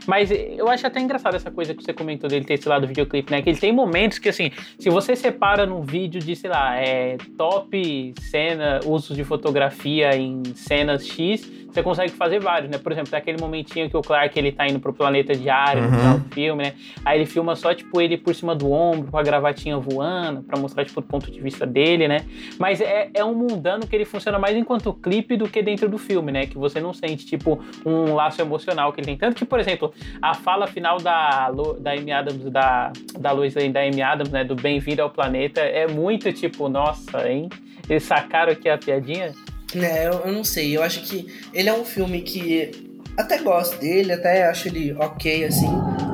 Mas 0.06 0.30
eu 0.30 0.68
acho 0.68 0.86
até 0.86 1.00
engraçado 1.00 1.36
essa 1.36 1.50
coisa 1.50 1.74
que 1.74 1.82
você 1.82 1.94
comentou 1.94 2.28
dele 2.28 2.44
ter 2.44 2.54
esse 2.54 2.68
lado 2.68 2.82
do 2.82 2.88
videoclipe, 2.88 3.32
né? 3.32 3.40
Que 3.40 3.48
ele 3.48 3.58
tem 3.58 3.72
momentos 3.72 4.18
que, 4.18 4.28
assim, 4.28 4.50
se 4.78 4.90
você 4.90 5.16
separa 5.16 5.64
num 5.64 5.80
vídeo 5.80 6.20
de, 6.20 6.36
sei 6.36 6.50
lá, 6.50 6.76
é, 6.76 7.16
top 7.38 8.14
cena, 8.20 8.80
usos 9.02 9.16
de 9.16 9.24
fotografia 9.24 10.16
em 10.16 10.42
cenas 10.54 11.06
X 11.06 11.50
você 11.72 11.82
consegue 11.82 12.12
fazer 12.12 12.38
vários, 12.38 12.70
né? 12.70 12.78
Por 12.78 12.92
exemplo, 12.92 13.10
tem 13.10 13.18
aquele 13.18 13.40
momentinho 13.40 13.88
que 13.88 13.96
o 13.96 14.02
Clark 14.02 14.38
ele 14.38 14.52
tá 14.52 14.66
indo 14.66 14.78
pro 14.78 14.92
planeta 14.92 15.34
diário 15.34 15.82
uhum. 15.82 15.90
no 15.90 15.96
final 15.96 16.18
do 16.18 16.34
filme, 16.34 16.62
né? 16.64 16.72
Aí 17.04 17.18
ele 17.18 17.26
filma 17.26 17.56
só, 17.56 17.74
tipo, 17.74 18.00
ele 18.00 18.16
por 18.16 18.34
cima 18.34 18.54
do 18.54 18.70
ombro, 18.70 19.10
com 19.10 19.18
a 19.18 19.22
gravatinha 19.22 19.78
voando, 19.78 20.42
para 20.42 20.60
mostrar, 20.60 20.84
tipo, 20.84 21.00
o 21.00 21.02
ponto 21.02 21.30
de 21.30 21.40
vista 21.40 21.66
dele, 21.66 22.06
né? 22.06 22.26
Mas 22.58 22.80
é, 22.80 23.10
é 23.14 23.24
um 23.24 23.34
mundano 23.34 23.86
que 23.86 23.96
ele 23.96 24.04
funciona 24.04 24.38
mais 24.38 24.56
enquanto 24.56 24.92
clipe 24.92 25.36
do 25.36 25.48
que 25.48 25.62
dentro 25.62 25.88
do 25.88 25.98
filme, 25.98 26.30
né? 26.30 26.46
Que 26.46 26.58
você 26.58 26.80
não 26.80 26.92
sente, 26.92 27.24
tipo, 27.24 27.62
um 27.86 28.14
laço 28.14 28.40
emocional 28.40 28.92
que 28.92 29.00
ele 29.00 29.06
tem. 29.06 29.16
Tanto 29.16 29.36
que, 29.36 29.44
por 29.44 29.58
exemplo, 29.58 29.92
a 30.20 30.34
fala 30.34 30.66
final 30.66 30.98
da, 30.98 31.50
da 31.80 31.92
Amy 31.92 32.12
Adams, 32.12 32.50
da, 32.50 32.92
da 33.18 33.32
Lane, 33.32 33.70
da 33.70 33.80
Amy 33.80 34.02
Adams, 34.02 34.30
né? 34.30 34.44
Do 34.44 34.54
Bem-vindo 34.54 35.02
ao 35.02 35.10
Planeta, 35.10 35.60
é 35.60 35.86
muito, 35.86 36.32
tipo, 36.32 36.68
nossa, 36.68 37.28
hein? 37.28 37.48
Eles 37.88 38.02
sacaram 38.02 38.52
aqui 38.52 38.68
a 38.68 38.78
piadinha. 38.78 39.32
É, 39.74 40.06
eu, 40.06 40.12
eu, 40.24 40.32
não 40.32 40.44
sei. 40.44 40.76
Eu 40.76 40.82
acho 40.82 41.02
que 41.02 41.26
ele 41.52 41.68
é 41.68 41.72
um 41.72 41.84
filme 41.84 42.22
que 42.22 42.70
até 43.16 43.38
gosto 43.38 43.78
dele, 43.78 44.12
até 44.12 44.46
acho 44.46 44.68
ele 44.68 44.92
ok, 44.92 45.44
assim. 45.44 45.68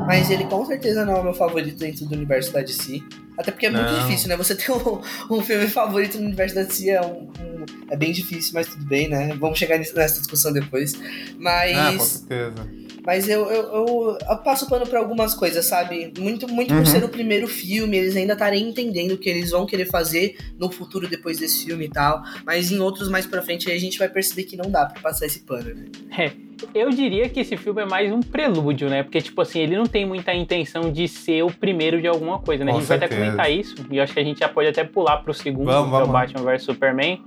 Mas 0.06 0.30
ele 0.30 0.44
com 0.44 0.64
certeza 0.64 1.04
não 1.04 1.16
é 1.16 1.20
o 1.20 1.24
meu 1.24 1.34
favorito 1.34 1.76
dentro 1.76 2.06
do 2.06 2.14
universo 2.14 2.52
da 2.52 2.60
DC. 2.60 3.02
Até 3.36 3.52
porque 3.52 3.66
é 3.66 3.70
muito 3.70 3.92
não. 3.92 4.00
difícil, 4.00 4.28
né? 4.28 4.36
Você 4.36 4.54
ter 4.54 4.72
um, 4.72 5.00
um, 5.30 5.40
filme 5.40 5.68
favorito 5.68 6.18
no 6.18 6.26
universo 6.26 6.56
da 6.56 6.62
DC 6.62 6.90
é, 6.90 7.00
um, 7.00 7.30
um, 7.40 7.66
é 7.90 7.96
bem 7.96 8.10
difícil, 8.10 8.52
mas 8.54 8.66
tudo 8.66 8.84
bem, 8.84 9.08
né? 9.08 9.34
Vamos 9.38 9.58
chegar 9.58 9.78
nessa 9.78 10.18
discussão 10.18 10.52
depois. 10.52 10.98
Mas. 11.38 11.76
Ah, 11.76 11.92
com 11.92 12.04
certeza. 12.04 12.87
Mas 13.08 13.26
eu, 13.26 13.50
eu, 13.50 13.62
eu, 13.62 14.18
eu 14.28 14.36
passo 14.36 14.68
pano 14.68 14.86
pra 14.86 14.98
algumas 14.98 15.32
coisas, 15.32 15.64
sabe? 15.64 16.12
Muito, 16.18 16.46
muito 16.46 16.74
uhum. 16.74 16.80
por 16.80 16.86
ser 16.86 17.02
o 17.02 17.08
primeiro 17.08 17.48
filme, 17.48 17.96
eles 17.96 18.14
ainda 18.14 18.34
estarem 18.34 18.68
entendendo 18.68 19.12
o 19.12 19.16
que 19.16 19.30
eles 19.30 19.50
vão 19.50 19.64
querer 19.64 19.86
fazer 19.86 20.36
no 20.58 20.70
futuro 20.70 21.08
depois 21.08 21.38
desse 21.38 21.64
filme 21.64 21.86
e 21.86 21.88
tal. 21.88 22.22
Mas 22.44 22.70
em 22.70 22.78
outros 22.80 23.08
mais 23.08 23.24
pra 23.24 23.40
frente 23.40 23.70
a 23.70 23.78
gente 23.78 23.98
vai 23.98 24.10
perceber 24.10 24.42
que 24.42 24.58
não 24.58 24.70
dá 24.70 24.84
pra 24.84 25.00
passar 25.00 25.24
esse 25.24 25.38
pano, 25.40 25.74
né? 25.74 25.86
É. 26.18 26.32
Eu 26.74 26.90
diria 26.90 27.30
que 27.30 27.40
esse 27.40 27.56
filme 27.56 27.80
é 27.80 27.86
mais 27.86 28.12
um 28.12 28.20
prelúdio, 28.20 28.90
né? 28.90 29.02
Porque, 29.02 29.22
tipo 29.22 29.40
assim, 29.40 29.60
ele 29.60 29.76
não 29.76 29.86
tem 29.86 30.04
muita 30.04 30.34
intenção 30.34 30.92
de 30.92 31.08
ser 31.08 31.42
o 31.42 31.50
primeiro 31.50 32.02
de 32.02 32.08
alguma 32.08 32.40
coisa, 32.40 32.62
né? 32.62 32.72
Com 32.72 32.76
a 32.76 32.80
gente 32.80 32.88
certeza. 32.88 33.14
vai 33.14 33.22
até 33.22 33.30
comentar 33.30 33.50
isso, 33.50 33.74
e 33.90 33.96
eu 33.96 34.02
acho 34.02 34.12
que 34.12 34.20
a 34.20 34.24
gente 34.24 34.40
já 34.40 34.50
pode 34.50 34.68
até 34.68 34.84
pular 34.84 35.18
pro 35.18 35.32
segundo, 35.32 35.66
vamos, 35.66 35.96
que 35.96 35.96
é 35.96 36.04
o 36.04 36.08
Batman 36.08 36.42
vs 36.42 36.62
Superman 36.62 37.22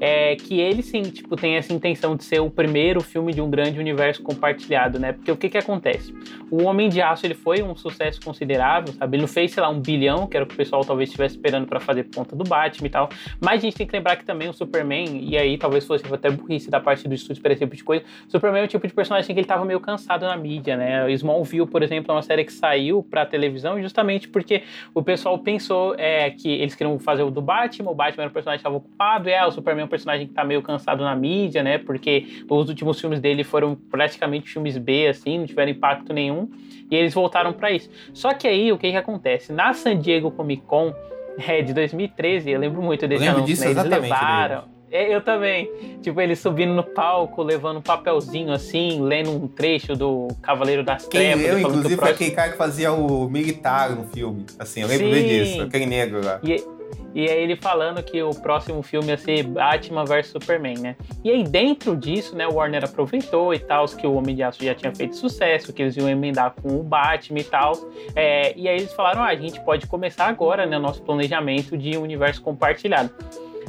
é, 0.00 0.36
que 0.36 0.60
ele 0.60 0.82
sim, 0.82 1.02
tipo, 1.02 1.36
tem 1.36 1.56
essa 1.56 1.72
intenção 1.72 2.16
de 2.16 2.24
ser 2.24 2.40
o 2.40 2.50
primeiro 2.50 3.00
filme 3.00 3.32
de 3.32 3.40
um 3.40 3.50
grande 3.50 3.78
universo 3.78 4.22
compartilhado, 4.22 4.98
né? 4.98 5.12
Porque 5.12 5.30
o 5.30 5.36
que 5.36 5.48
que 5.48 5.58
acontece? 5.58 6.14
O 6.50 6.64
Homem 6.64 6.88
de 6.88 7.00
Aço, 7.00 7.26
ele 7.26 7.34
foi 7.34 7.62
um 7.62 7.74
sucesso 7.76 8.20
considerável, 8.22 8.92
sabe? 8.94 9.16
Ele 9.16 9.22
não 9.22 9.28
fez, 9.28 9.52
sei 9.52 9.62
lá, 9.62 9.68
um 9.68 9.80
bilhão, 9.80 10.26
que 10.26 10.36
era 10.36 10.44
o 10.44 10.48
que 10.48 10.54
o 10.54 10.56
pessoal 10.56 10.84
talvez 10.84 11.08
estivesse 11.08 11.36
esperando 11.36 11.66
para 11.66 11.80
fazer 11.80 12.04
ponta 12.04 12.36
do 12.36 12.44
Batman 12.44 12.86
e 12.86 12.90
tal, 12.90 13.08
mas 13.40 13.60
a 13.60 13.62
gente 13.62 13.76
tem 13.76 13.86
que 13.86 13.92
lembrar 13.92 14.16
que 14.16 14.24
também 14.24 14.48
o 14.48 14.52
Superman, 14.52 15.20
e 15.22 15.36
aí 15.36 15.58
talvez 15.58 15.86
fosse 15.86 16.04
até 16.12 16.30
burrice 16.30 16.70
da 16.70 16.80
parte 16.80 17.08
do 17.08 17.14
estúdio 17.14 17.42
para 17.42 17.52
esse 17.52 17.60
tipo 17.64 17.74
de 17.74 17.84
coisa, 17.84 18.04
Superman 18.28 18.62
é 18.62 18.64
o 18.64 18.68
tipo 18.68 18.86
de 18.86 18.92
personagem 18.92 19.34
que 19.34 19.40
ele 19.40 19.46
tava 19.46 19.64
meio 19.64 19.80
cansado 19.80 20.26
na 20.26 20.36
mídia, 20.36 20.76
né? 20.76 21.10
Smallville, 21.12 21.66
por 21.66 21.82
exemplo, 21.82 22.10
é 22.12 22.14
uma 22.14 22.22
série 22.22 22.44
que 22.44 22.52
saiu 22.52 23.02
pra 23.02 23.26
televisão 23.26 23.80
justamente 23.80 24.28
porque 24.28 24.62
o 24.94 25.02
pessoal 25.02 25.38
pensou 25.38 25.94
é, 25.96 26.30
que 26.30 26.48
eles 26.48 26.74
queriam 26.74 26.98
fazer 26.98 27.22
o 27.22 27.30
do 27.30 27.40
Batman, 27.40 27.90
o 27.90 27.94
Batman 27.94 28.24
era 28.24 28.30
um 28.30 28.32
personagem 28.32 28.58
que 28.58 28.60
estava 28.60 28.76
ocupado, 28.76 29.28
é, 29.28 29.44
o 29.46 29.50
Superman 29.50 29.83
é 29.84 29.86
um 29.86 29.88
personagem 29.88 30.26
que 30.26 30.32
tá 30.32 30.44
meio 30.44 30.62
cansado 30.62 31.04
na 31.04 31.14
mídia, 31.14 31.62
né? 31.62 31.78
Porque 31.78 32.44
os 32.48 32.68
últimos 32.68 33.00
filmes 33.00 33.20
dele 33.20 33.44
foram 33.44 33.74
praticamente 33.74 34.50
filmes 34.50 34.76
B, 34.76 35.06
assim, 35.06 35.38
não 35.38 35.46
tiveram 35.46 35.70
impacto 35.70 36.12
nenhum. 36.12 36.48
E 36.90 36.96
eles 36.96 37.14
voltaram 37.14 37.52
para 37.52 37.70
isso. 37.70 37.90
Só 38.12 38.32
que 38.34 38.46
aí, 38.48 38.72
o 38.72 38.78
que 38.78 38.90
que 38.90 38.96
acontece? 38.96 39.52
Na 39.52 39.72
San 39.72 39.98
Diego 39.98 40.30
Comic 40.30 40.62
Con 40.62 40.94
é, 41.46 41.62
de 41.62 41.72
2013, 41.72 42.50
eu 42.50 42.60
lembro 42.60 42.82
muito 42.82 43.06
desse 43.06 43.26
anúncio, 43.26 43.46
disso, 43.46 43.64
né? 43.64 43.70
Eles 43.70 43.84
levaram... 43.84 44.74
É, 44.94 45.12
eu 45.12 45.20
também. 45.20 45.68
Tipo, 46.00 46.20
ele 46.20 46.36
subindo 46.36 46.72
no 46.72 46.84
palco, 46.84 47.42
levando 47.42 47.78
um 47.78 47.82
papelzinho 47.82 48.52
assim, 48.52 49.02
lendo 49.02 49.28
um 49.32 49.48
trecho 49.48 49.96
do 49.96 50.28
Cavaleiro 50.40 50.84
das 50.84 51.08
Quem 51.08 51.32
Trevas. 51.32 51.44
Eu, 51.44 51.58
inclusive, 51.58 51.96
foi 51.96 52.10
aquele 52.10 52.30
cara 52.30 52.52
que 52.52 52.56
fazia 52.56 52.92
o 52.92 53.28
militar 53.28 53.90
no 53.90 54.04
filme. 54.04 54.46
Assim, 54.56 54.82
eu 54.82 54.86
lembro 54.86 55.12
Sim. 55.12 55.26
disso, 55.26 55.62
aquele 55.62 55.86
negro 55.86 56.24
lá. 56.24 56.38
E, 56.44 56.62
E 57.14 57.28
aí 57.28 57.42
ele 57.42 57.56
falando 57.56 58.02
que 58.02 58.22
o 58.22 58.30
próximo 58.30 58.82
filme 58.82 59.08
ia 59.08 59.16
ser 59.16 59.44
Batman 59.44 60.04
vs 60.04 60.28
Superman, 60.28 60.78
né? 60.78 60.96
E 61.22 61.30
aí 61.30 61.44
dentro 61.44 61.96
disso, 61.96 62.36
né, 62.36 62.46
o 62.46 62.54
Warner 62.54 62.84
aproveitou 62.84 63.54
e 63.54 63.58
tal, 63.58 63.86
que 63.86 64.06
o 64.06 64.14
Homem 64.14 64.34
de 64.34 64.42
Aço 64.42 64.64
já 64.64 64.74
tinha 64.74 64.94
feito 64.94 65.16
sucesso, 65.16 65.72
que 65.72 65.82
eles 65.82 65.96
iam 65.96 66.08
emendar 66.08 66.54
com 66.60 66.76
o 66.76 66.82
Batman 66.82 67.38
e 67.40 67.44
tal. 67.44 67.72
É, 68.16 68.52
e 68.56 68.68
aí 68.68 68.76
eles 68.76 68.92
falaram, 68.92 69.22
ah, 69.22 69.28
a 69.28 69.36
gente 69.36 69.60
pode 69.60 69.86
começar 69.86 70.26
agora, 70.26 70.66
né, 70.66 70.78
nosso 70.78 71.02
planejamento 71.02 71.76
de 71.76 71.96
universo 71.96 72.42
compartilhado. 72.42 73.10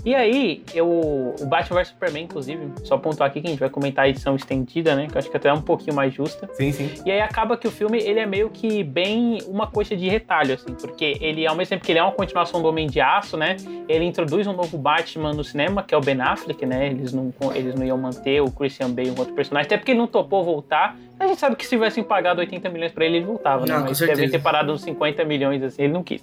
E 0.03 0.13
aí, 0.13 0.63
eu, 0.73 0.87
o 0.87 1.45
Batman 1.47 1.79
vs 1.79 1.87
Superman, 1.89 2.23
inclusive, 2.23 2.67
só 2.83 2.97
pontuar 2.97 3.29
aqui 3.29 3.41
que 3.41 3.47
a 3.47 3.49
gente 3.49 3.59
vai 3.59 3.69
comentar 3.69 4.05
a 4.05 4.09
edição 4.09 4.35
estendida, 4.35 4.95
né? 4.95 5.07
Que 5.07 5.15
eu 5.15 5.19
acho 5.19 5.29
que 5.31 5.37
até 5.37 5.49
é 5.49 5.53
um 5.53 5.61
pouquinho 5.61 5.95
mais 5.95 6.13
justa. 6.13 6.49
Sim, 6.53 6.71
sim. 6.71 6.91
E 7.05 7.11
aí 7.11 7.21
acaba 7.21 7.57
que 7.57 7.67
o 7.67 7.71
filme, 7.71 7.97
ele 7.99 8.19
é 8.19 8.25
meio 8.25 8.49
que 8.49 8.83
bem 8.83 9.39
uma 9.47 9.67
coisa 9.67 9.95
de 9.95 10.07
retalho, 10.07 10.53
assim, 10.53 10.73
porque 10.73 11.17
ele, 11.21 11.47
ao 11.47 11.55
mesmo 11.55 11.69
tempo 11.69 11.85
que 11.85 11.91
ele 11.91 11.99
é 11.99 12.03
uma 12.03 12.11
continuação 12.11 12.61
do 12.61 12.67
Homem 12.67 12.87
de 12.87 12.99
Aço, 13.01 13.35
né? 13.37 13.57
Ele 13.89 14.05
introduz 14.05 14.45
um 14.47 14.53
novo 14.53 14.77
Batman 14.77 15.33
no 15.33 15.43
cinema, 15.43 15.81
que 15.83 15.93
é 15.95 15.97
o 15.97 16.01
Ben 16.01 16.19
Affleck, 16.21 16.65
né? 16.65 16.87
Eles 16.87 17.11
não, 17.13 17.33
eles 17.53 17.73
não 17.75 17.85
iam 17.85 17.97
manter 17.97 18.41
o 18.41 18.51
Christian 18.51 18.91
Bale, 18.91 19.09
um 19.11 19.17
outro 19.19 19.33
personagem, 19.33 19.65
até 19.67 19.77
porque 19.77 19.91
ele 19.91 19.99
não 19.99 20.07
topou 20.07 20.43
voltar. 20.43 20.95
A 21.19 21.27
gente 21.27 21.39
sabe 21.39 21.55
que 21.55 21.63
se 21.63 21.69
tivessem 21.69 22.03
pagado 22.03 22.39
80 22.41 22.69
milhões 22.69 22.91
pra 22.91 23.05
ele, 23.05 23.17
ele 23.17 23.25
voltava, 23.25 23.65
Não, 23.65 23.75
né? 23.75 23.81
com 23.83 23.87
Mas 23.89 23.97
certeza. 23.97 24.19
deve 24.21 24.31
ter 24.33 24.41
parado 24.41 24.71
uns 24.73 24.81
50 24.81 25.23
milhões, 25.23 25.63
assim, 25.63 25.83
ele 25.83 25.93
não 25.93 26.03
quis. 26.03 26.21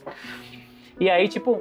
E 1.00 1.08
aí, 1.10 1.26
tipo, 1.26 1.60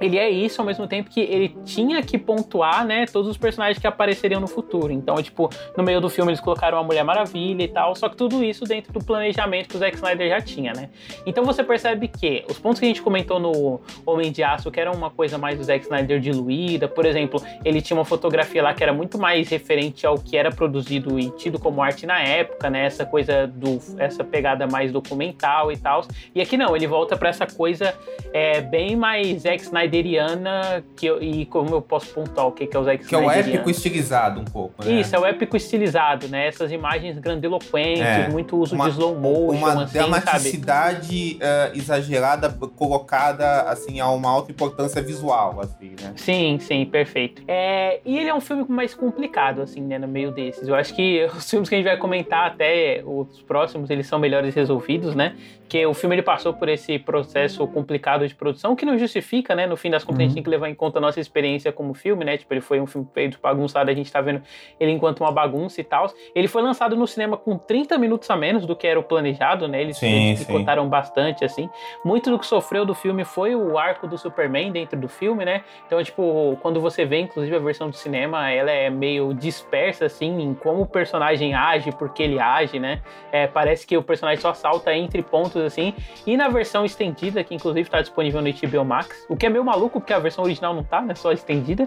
ele 0.00 0.18
é 0.18 0.30
isso 0.30 0.60
ao 0.60 0.66
mesmo 0.66 0.86
tempo 0.86 1.10
que 1.10 1.20
ele 1.20 1.56
tinha 1.64 2.02
que 2.02 2.16
pontuar, 2.16 2.86
né, 2.86 3.06
todos 3.06 3.28
os 3.28 3.36
personagens 3.36 3.78
que 3.78 3.86
apareceriam 3.86 4.40
no 4.40 4.46
futuro. 4.46 4.92
Então, 4.92 5.20
tipo, 5.22 5.50
no 5.76 5.84
meio 5.84 6.00
do 6.00 6.08
filme 6.08 6.30
eles 6.30 6.40
colocaram 6.40 6.78
a 6.78 6.82
Mulher 6.82 7.04
Maravilha 7.04 7.62
e 7.62 7.68
tal, 7.68 7.94
só 7.94 8.08
que 8.08 8.16
tudo 8.16 8.42
isso 8.42 8.64
dentro 8.64 8.92
do 8.92 9.04
planejamento 9.04 9.68
que 9.68 9.76
o 9.76 9.78
Zack 9.78 9.96
Snyder 9.96 10.28
já 10.28 10.40
tinha, 10.40 10.72
né? 10.72 10.88
Então 11.26 11.44
você 11.44 11.62
percebe 11.62 12.08
que 12.08 12.44
os 12.48 12.58
pontos 12.58 12.80
que 12.80 12.86
a 12.86 12.88
gente 12.88 13.02
comentou 13.02 13.38
no 13.38 13.80
Homem 14.06 14.32
de 14.32 14.42
Aço, 14.42 14.70
que 14.70 14.80
era 14.80 14.90
uma 14.90 15.10
coisa 15.10 15.36
mais 15.36 15.58
do 15.58 15.64
Zack 15.64 15.84
Snyder 15.84 16.20
diluída, 16.20 16.88
por 16.88 17.04
exemplo, 17.04 17.42
ele 17.64 17.82
tinha 17.82 17.96
uma 17.96 18.04
fotografia 18.04 18.62
lá 18.62 18.72
que 18.72 18.82
era 18.82 18.92
muito 18.92 19.18
mais 19.18 19.48
referente 19.48 20.06
ao 20.06 20.18
que 20.18 20.36
era 20.36 20.50
produzido 20.50 21.18
e 21.18 21.30
tido 21.30 21.58
como 21.58 21.82
arte 21.82 22.06
na 22.06 22.20
época, 22.20 22.70
né? 22.70 22.86
Essa 22.86 23.04
coisa 23.04 23.46
do 23.46 23.80
essa 23.98 24.24
pegada 24.24 24.66
mais 24.66 24.92
documental 24.92 25.70
e 25.70 25.76
tal. 25.76 26.04
E 26.34 26.40
aqui 26.40 26.56
não, 26.56 26.74
ele 26.74 26.86
volta 26.86 27.16
para 27.16 27.28
essa 27.28 27.46
coisa 27.46 27.94
é, 28.32 28.60
bem 28.60 28.96
mais 28.96 29.42
Zack 29.42 29.62
Snyderiana 30.00 30.84
que 30.96 31.06
eu- 31.06 31.22
e 31.22 31.44
como 31.46 31.74
eu 31.74 31.82
posso 31.82 32.12
pontuar 32.14 32.46
o 32.46 32.52
que 32.52 32.66
que 32.66 32.76
é 32.76 32.80
o 32.80 32.84
Zack 32.84 33.04
Que 33.06 33.14
é 33.14 33.18
o 33.18 33.30
épico 33.30 33.68
estilizado 33.68 34.40
um 34.40 34.44
pouco, 34.44 34.84
né? 34.84 35.00
Isso, 35.00 35.14
é 35.14 35.18
o 35.18 35.26
épico 35.26 35.56
estilizado, 35.56 36.28
né? 36.28 36.46
Essas 36.46 36.70
imagens 36.70 37.18
grandiloquentes, 37.18 38.00
É. 38.00 38.28
muito 38.28 38.56
uso 38.56 38.74
Uma- 38.74 38.84
de 38.84 38.90
slow 38.92 39.14
motion, 39.18 39.58
uma 39.58 39.82
assim, 39.84 39.92
dramaticidade 39.98 41.36
eh, 41.40 41.72
exagerada, 41.74 42.48
colocada 42.76 43.62
assim 43.62 44.00
a 44.00 44.08
uma 44.10 44.30
alta 44.30 44.50
importância 44.52 45.02
visual, 45.02 45.60
assim, 45.60 45.94
né? 46.00 46.12
Sim, 46.16 46.58
sim, 46.60 46.84
perfeito. 46.86 47.42
É, 47.48 48.00
e 48.04 48.18
ele 48.18 48.28
é 48.30 48.34
um 48.34 48.40
filme 48.40 48.64
mais 48.68 48.94
complicado, 48.94 49.62
assim, 49.62 49.80
né, 49.80 49.98
no 49.98 50.08
meio 50.08 50.30
desses. 50.30 50.68
Eu 50.68 50.74
acho 50.74 50.94
que 50.94 51.24
os 51.36 51.48
filmes 51.50 51.68
que 51.68 51.74
a 51.74 51.78
gente 51.78 51.86
vai 51.86 51.96
comentar 51.96 52.46
até 52.46 53.02
os 53.04 53.42
próximos, 53.42 53.90
eles 53.90 54.06
são 54.06 54.18
melhores 54.18 54.54
resolvidos, 54.54 55.14
né? 55.14 55.34
Que 55.70 55.86
o 55.86 55.94
filme 55.94 56.16
ele 56.16 56.22
passou 56.22 56.52
por 56.52 56.68
esse 56.68 56.98
processo 56.98 57.64
complicado 57.68 58.26
de 58.26 58.34
produção, 58.34 58.74
que 58.74 58.84
não 58.84 58.98
justifica, 58.98 59.54
né? 59.54 59.68
No 59.68 59.76
fim 59.76 59.88
das 59.88 60.02
contas, 60.02 60.18
a 60.18 60.22
gente 60.24 60.34
tem 60.34 60.42
que 60.42 60.50
levar 60.50 60.68
em 60.68 60.74
conta 60.74 60.98
a 60.98 61.00
nossa 61.00 61.20
experiência 61.20 61.70
como 61.70 61.94
filme, 61.94 62.24
né? 62.24 62.36
Tipo, 62.36 62.52
ele 62.52 62.60
foi 62.60 62.80
um 62.80 62.86
filme 62.88 63.06
feito 63.14 63.38
bagunçado, 63.40 63.88
a 63.88 63.94
gente 63.94 64.10
tá 64.10 64.20
vendo 64.20 64.42
ele 64.80 64.90
enquanto 64.90 65.20
uma 65.20 65.30
bagunça 65.30 65.80
e 65.80 65.84
tal. 65.84 66.12
Ele 66.34 66.48
foi 66.48 66.60
lançado 66.60 66.96
no 66.96 67.06
cinema 67.06 67.36
com 67.36 67.56
30 67.56 67.96
minutos 67.98 68.28
a 68.28 68.36
menos 68.36 68.66
do 68.66 68.74
que 68.74 68.84
era 68.84 68.98
o 68.98 69.02
planejado, 69.04 69.68
né? 69.68 69.80
Eles, 69.80 69.96
Sim, 69.96 70.28
eles 70.30 70.40
sim. 70.40 70.46
picotaram 70.46 70.88
bastante, 70.88 71.44
assim. 71.44 71.70
Muito 72.04 72.30
do 72.30 72.38
que 72.38 72.46
sofreu 72.46 72.84
do 72.84 72.94
filme 72.94 73.24
foi 73.24 73.54
o 73.54 73.78
arco 73.78 74.08
do 74.08 74.18
Superman 74.18 74.72
dentro 74.72 74.98
do 74.98 75.08
filme, 75.08 75.44
né? 75.44 75.62
Então, 75.86 76.02
tipo, 76.02 76.58
quando 76.60 76.80
você 76.80 77.04
vê, 77.04 77.20
inclusive, 77.20 77.54
a 77.54 77.60
versão 77.60 77.88
do 77.88 77.96
cinema, 77.96 78.50
ela 78.50 78.72
é 78.72 78.90
meio 78.90 79.32
dispersa, 79.32 80.06
assim, 80.06 80.40
em 80.40 80.52
como 80.52 80.82
o 80.82 80.86
personagem 80.86 81.54
age, 81.54 81.92
porque 81.92 82.24
ele 82.24 82.40
age, 82.40 82.80
né? 82.80 83.02
É, 83.30 83.46
parece 83.46 83.86
que 83.86 83.96
o 83.96 84.02
personagem 84.02 84.40
só 84.40 84.52
salta 84.52 84.92
entre 84.94 85.22
pontos, 85.22 85.59
assim. 85.66 85.94
E 86.26 86.36
na 86.36 86.48
versão 86.48 86.84
estendida, 86.84 87.42
que 87.44 87.54
inclusive 87.54 87.88
tá 87.88 88.00
disponível 88.00 88.40
no 88.40 88.50
HBO 88.52 88.84
Max, 88.84 89.26
o 89.28 89.36
que 89.36 89.46
é 89.46 89.48
meio 89.48 89.64
maluco, 89.64 90.00
porque 90.00 90.12
a 90.12 90.18
versão 90.18 90.44
original 90.44 90.74
não 90.74 90.84
tá, 90.84 91.00
né? 91.00 91.14
Só 91.14 91.32
estendida. 91.32 91.86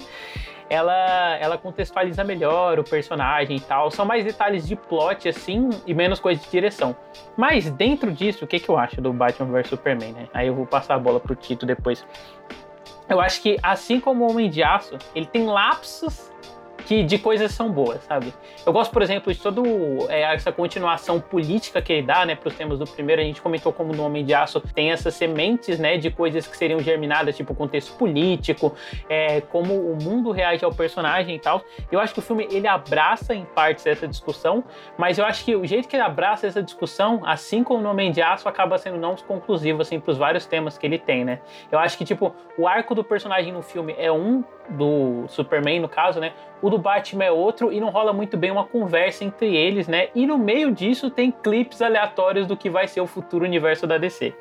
Ela, 0.69 1.37
ela 1.37 1.57
contextualiza 1.57 2.23
melhor 2.23 2.79
o 2.79 2.83
personagem 2.83 3.57
e 3.57 3.59
tal. 3.59 3.91
São 3.91 4.05
mais 4.05 4.25
detalhes 4.25 4.67
de 4.67 4.75
plot, 4.75 5.27
assim, 5.27 5.69
e 5.85 5.93
menos 5.93 6.19
coisa 6.19 6.41
de 6.41 6.49
direção. 6.49 6.95
Mas 7.37 7.69
dentro 7.69 8.11
disso, 8.11 8.45
o 8.45 8.47
que, 8.47 8.59
que 8.59 8.69
eu 8.69 8.77
acho 8.77 9.01
do 9.01 9.13
Batman 9.13 9.51
vs 9.51 9.67
Superman, 9.67 10.13
né? 10.13 10.27
Aí 10.33 10.47
eu 10.47 10.55
vou 10.55 10.65
passar 10.65 10.95
a 10.95 10.99
bola 10.99 11.19
pro 11.19 11.35
Tito 11.35 11.65
depois. 11.65 12.05
Eu 13.07 13.19
acho 13.19 13.41
que, 13.41 13.57
assim 13.61 13.99
como 13.99 14.25
o 14.25 14.31
Homem 14.31 14.49
de 14.49 14.63
Aço, 14.63 14.97
ele 15.13 15.25
tem 15.25 15.45
lapsos 15.45 16.31
que 16.85 17.03
de 17.03 17.17
coisas 17.17 17.51
são 17.51 17.71
boas, 17.71 18.03
sabe? 18.03 18.33
Eu 18.65 18.73
gosto, 18.73 18.91
por 18.91 19.01
exemplo, 19.01 19.33
de 19.33 19.39
toda 19.39 19.61
essa 20.09 20.51
continuação 20.51 21.19
política 21.19 21.81
que 21.81 21.93
ele 21.93 22.03
dá, 22.03 22.25
né, 22.25 22.35
para 22.35 22.49
os 22.49 22.55
temas 22.55 22.79
do 22.79 22.85
primeiro. 22.85 23.21
A 23.21 23.25
gente 23.25 23.41
comentou 23.41 23.71
como 23.71 23.93
no 23.93 24.03
Homem 24.03 24.25
de 24.25 24.33
Aço 24.33 24.59
tem 24.59 24.91
essas 24.91 25.13
sementes, 25.13 25.79
né, 25.79 25.97
de 25.97 26.09
coisas 26.09 26.47
que 26.47 26.55
seriam 26.55 26.79
germinadas, 26.79 27.35
tipo 27.35 27.53
contexto 27.55 27.97
político, 27.97 28.75
é, 29.09 29.41
como 29.41 29.73
o 29.73 29.97
mundo 30.01 30.31
reage 30.31 30.63
ao 30.63 30.73
personagem 30.73 31.35
e 31.35 31.39
tal. 31.39 31.63
Eu 31.91 31.99
acho 31.99 32.13
que 32.13 32.19
o 32.19 32.21
filme 32.21 32.47
ele 32.51 32.67
abraça 32.67 33.33
em 33.33 33.45
partes 33.45 33.85
essa 33.85 34.07
discussão, 34.07 34.63
mas 34.97 35.17
eu 35.17 35.25
acho 35.25 35.43
que 35.45 35.55
o 35.55 35.65
jeito 35.65 35.87
que 35.87 35.95
ele 35.95 36.03
abraça 36.03 36.47
essa 36.47 36.61
discussão, 36.61 37.21
assim 37.25 37.63
como 37.63 37.81
no 37.81 37.89
Homem 37.89 38.11
de 38.11 38.21
Aço, 38.21 38.47
acaba 38.47 38.77
sendo 38.77 38.97
não 38.97 39.15
conclusivo 39.15 39.81
assim 39.81 39.99
para 39.99 40.11
os 40.11 40.17
vários 40.17 40.45
temas 40.45 40.77
que 40.77 40.85
ele 40.85 40.97
tem, 40.97 41.23
né? 41.23 41.39
Eu 41.71 41.79
acho 41.79 41.97
que 41.97 42.05
tipo 42.05 42.35
o 42.57 42.67
arco 42.67 42.93
do 42.93 43.03
personagem 43.03 43.51
no 43.51 43.61
filme 43.61 43.95
é 43.97 44.11
um 44.11 44.43
do 44.69 45.25
Superman 45.27 45.79
no 45.79 45.89
caso, 45.89 46.19
né? 46.19 46.33
O 46.61 46.69
do 46.69 46.77
Batman 46.77 47.25
é 47.25 47.31
outro 47.31 47.71
e 47.71 47.79
não 47.79 47.89
rola 47.89 48.13
muito 48.13 48.37
bem 48.37 48.51
uma 48.51 48.65
conversa 48.65 49.23
entre 49.23 49.55
eles, 49.55 49.87
né? 49.87 50.07
E 50.15 50.25
no 50.25 50.37
meio 50.37 50.71
disso 50.71 51.09
tem 51.09 51.31
clipes 51.31 51.81
aleatórios 51.81 52.47
do 52.47 52.55
que 52.55 52.69
vai 52.69 52.87
ser 52.87 53.01
o 53.01 53.07
futuro 53.07 53.43
universo 53.43 53.85
da 53.85 53.97
DC. 53.97 54.33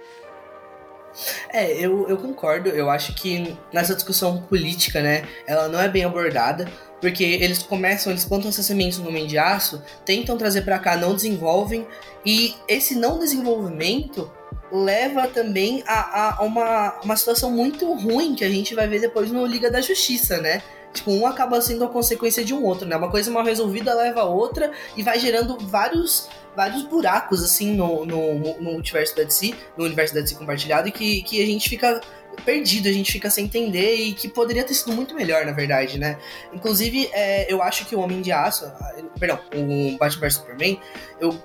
É, 1.53 1.73
eu, 1.73 2.09
eu 2.09 2.17
concordo. 2.17 2.69
Eu 2.69 2.89
acho 2.89 3.15
que 3.15 3.57
nessa 3.73 3.95
discussão 3.95 4.43
política, 4.43 5.03
né, 5.03 5.25
ela 5.47 5.69
não 5.69 5.81
é 5.81 5.89
bem 5.89 6.05
abordada, 6.05 6.67
porque 7.01 7.25
eles 7.25 7.63
começam, 7.63 8.13
eles 8.13 8.25
plantam 8.25 8.49
essas 8.49 8.65
sementes 8.65 8.99
no 8.99 9.09
Homem 9.09 9.27
de 9.27 9.37
Aço, 9.37 9.83
tentam 10.05 10.39
trazer 10.39 10.63
pra 10.63 10.79
cá, 10.79 10.97
não 10.97 11.15
desenvolvem, 11.15 11.87
e 12.25 12.55
esse 12.69 12.95
não 12.95 13.19
desenvolvimento 13.19 14.31
leva 14.73 15.29
também 15.29 15.85
a, 15.87 16.39
a 16.39 16.43
uma, 16.43 16.99
uma 17.05 17.15
situação 17.15 17.51
muito 17.51 17.93
ruim 17.93 18.35
que 18.35 18.43
a 18.43 18.49
gente 18.49 18.75
vai 18.75 18.89
ver 18.89 19.01
depois 19.01 19.31
no 19.31 19.45
Liga 19.45 19.71
da 19.71 19.83
Justiça, 19.83 20.39
né? 20.39 20.63
Tipo, 20.95 21.11
um 21.11 21.27
acaba 21.27 21.61
sendo 21.61 21.85
a 21.85 21.89
consequência 21.89 22.45
de 22.45 22.55
um 22.55 22.65
outro, 22.65 22.87
né? 22.87 22.97
Uma 22.97 23.11
coisa 23.11 23.31
mal 23.31 23.45
resolvida 23.45 23.95
leva 23.95 24.23
a 24.23 24.25
outra 24.25 24.73
e 24.97 25.03
vai 25.03 25.19
gerando 25.19 25.59
vários 25.59 26.29
vários 26.55 26.83
buracos, 26.83 27.43
assim, 27.43 27.75
no, 27.75 28.05
no, 28.05 28.39
no 28.61 28.71
universo 28.73 29.17
da 29.17 29.23
DC, 29.23 29.55
no 29.75 29.85
universo 29.85 30.15
da 30.15 30.21
DC 30.21 30.35
compartilhado, 30.35 30.87
e 30.87 30.93
que, 30.93 31.23
que 31.23 31.43
a 31.43 31.47
gente 31.47 31.67
fica 31.67 31.99
perdido, 32.45 32.89
a 32.89 32.93
gente 32.93 33.11
fica 33.11 33.31
sem 33.31 33.47
entender 33.47 33.95
e 33.95 34.13
que 34.13 34.29
poderia 34.29 34.63
ter 34.63 34.75
sido 34.75 34.93
muito 34.93 35.15
melhor, 35.15 35.47
na 35.47 35.53
verdade, 35.53 35.99
né? 35.99 36.19
Inclusive, 36.53 37.09
é, 37.13 37.51
eu 37.51 37.63
acho 37.63 37.87
que 37.87 37.97
o 37.97 38.01
Homem 38.01 38.21
de 38.21 38.33
Aço, 38.33 38.67
ah, 38.67 38.95
perdão, 39.19 39.41
o 39.55 39.97
Batman 39.97 40.21
vs 40.21 40.35
Superman, 40.35 40.79
eu 41.19 41.39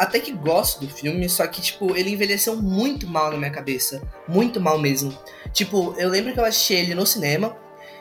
até 0.00 0.18
que 0.18 0.32
gosto 0.32 0.80
do 0.80 0.88
filme, 0.88 1.28
só 1.28 1.46
que, 1.46 1.60
tipo, 1.60 1.94
ele 1.94 2.10
envelheceu 2.10 2.56
muito 2.56 3.06
mal 3.06 3.30
na 3.30 3.36
minha 3.36 3.50
cabeça. 3.50 4.00
Muito 4.26 4.58
mal 4.58 4.78
mesmo. 4.78 5.14
Tipo, 5.52 5.94
eu 5.98 6.08
lembro 6.08 6.32
que 6.32 6.40
eu 6.40 6.44
assisti 6.46 6.72
ele 6.72 6.94
no 6.94 7.04
cinema, 7.04 7.54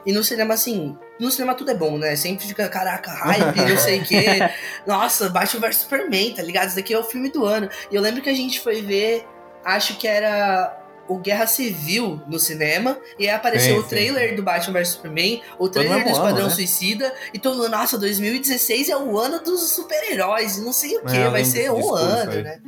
e 0.05 0.13
no 0.13 0.23
cinema, 0.23 0.53
assim, 0.53 0.97
no 1.19 1.29
cinema 1.29 1.53
tudo 1.53 1.71
é 1.71 1.75
bom, 1.75 1.97
né? 1.97 2.15
Sempre 2.15 2.47
fica, 2.47 2.69
caraca, 2.69 3.11
hype, 3.11 3.69
não 3.69 3.77
sei 3.77 3.99
o 3.99 4.05
quê. 4.05 4.25
Nossa, 4.87 5.27
Batman 5.27 5.67
vs 5.67 5.75
Superman, 5.75 6.33
tá 6.33 6.41
ligado? 6.41 6.67
Isso 6.67 6.77
daqui 6.77 6.93
é 6.93 6.97
o 6.97 7.03
filme 7.03 7.29
do 7.29 7.45
ano. 7.45 7.69
E 7.91 7.95
eu 7.95 8.01
lembro 8.01 8.21
que 8.21 8.29
a 8.29 8.33
gente 8.33 8.61
foi 8.61 8.81
ver, 8.81 9.27
acho 9.65 9.97
que 9.97 10.07
era 10.07 10.78
o 11.09 11.17
Guerra 11.17 11.47
Civil 11.47 12.21
no 12.27 12.39
cinema, 12.39 12.97
e 13.17 13.27
aí 13.27 13.33
apareceu 13.35 13.73
Sim, 13.73 13.79
o 13.79 13.83
sim, 13.83 13.89
trailer 13.89 14.35
do 14.35 14.43
Batman 14.43 14.79
vs 14.79 14.89
Superman, 14.89 15.41
o 15.57 15.67
trailer 15.67 15.97
do 15.99 16.05
mesmo 16.05 16.15
ano, 16.15 16.25
Esquadrão 16.25 16.47
né? 16.47 16.53
Suicida, 16.53 17.13
e 17.33 17.39
todo 17.39 17.57
mundo, 17.57 17.69
nossa, 17.69 17.97
2016 17.97 18.89
é 18.89 18.95
o 18.95 19.17
ano 19.17 19.43
dos 19.43 19.71
super-heróis, 19.71 20.57
não 20.61 20.71
sei 20.71 20.95
o 20.97 21.01
que, 21.01 21.17
É, 21.17 21.29
vai 21.29 21.43
ser 21.43 21.71
um 21.71 21.93
ano, 21.95 22.31
aí. 22.31 22.43
né? 22.43 22.59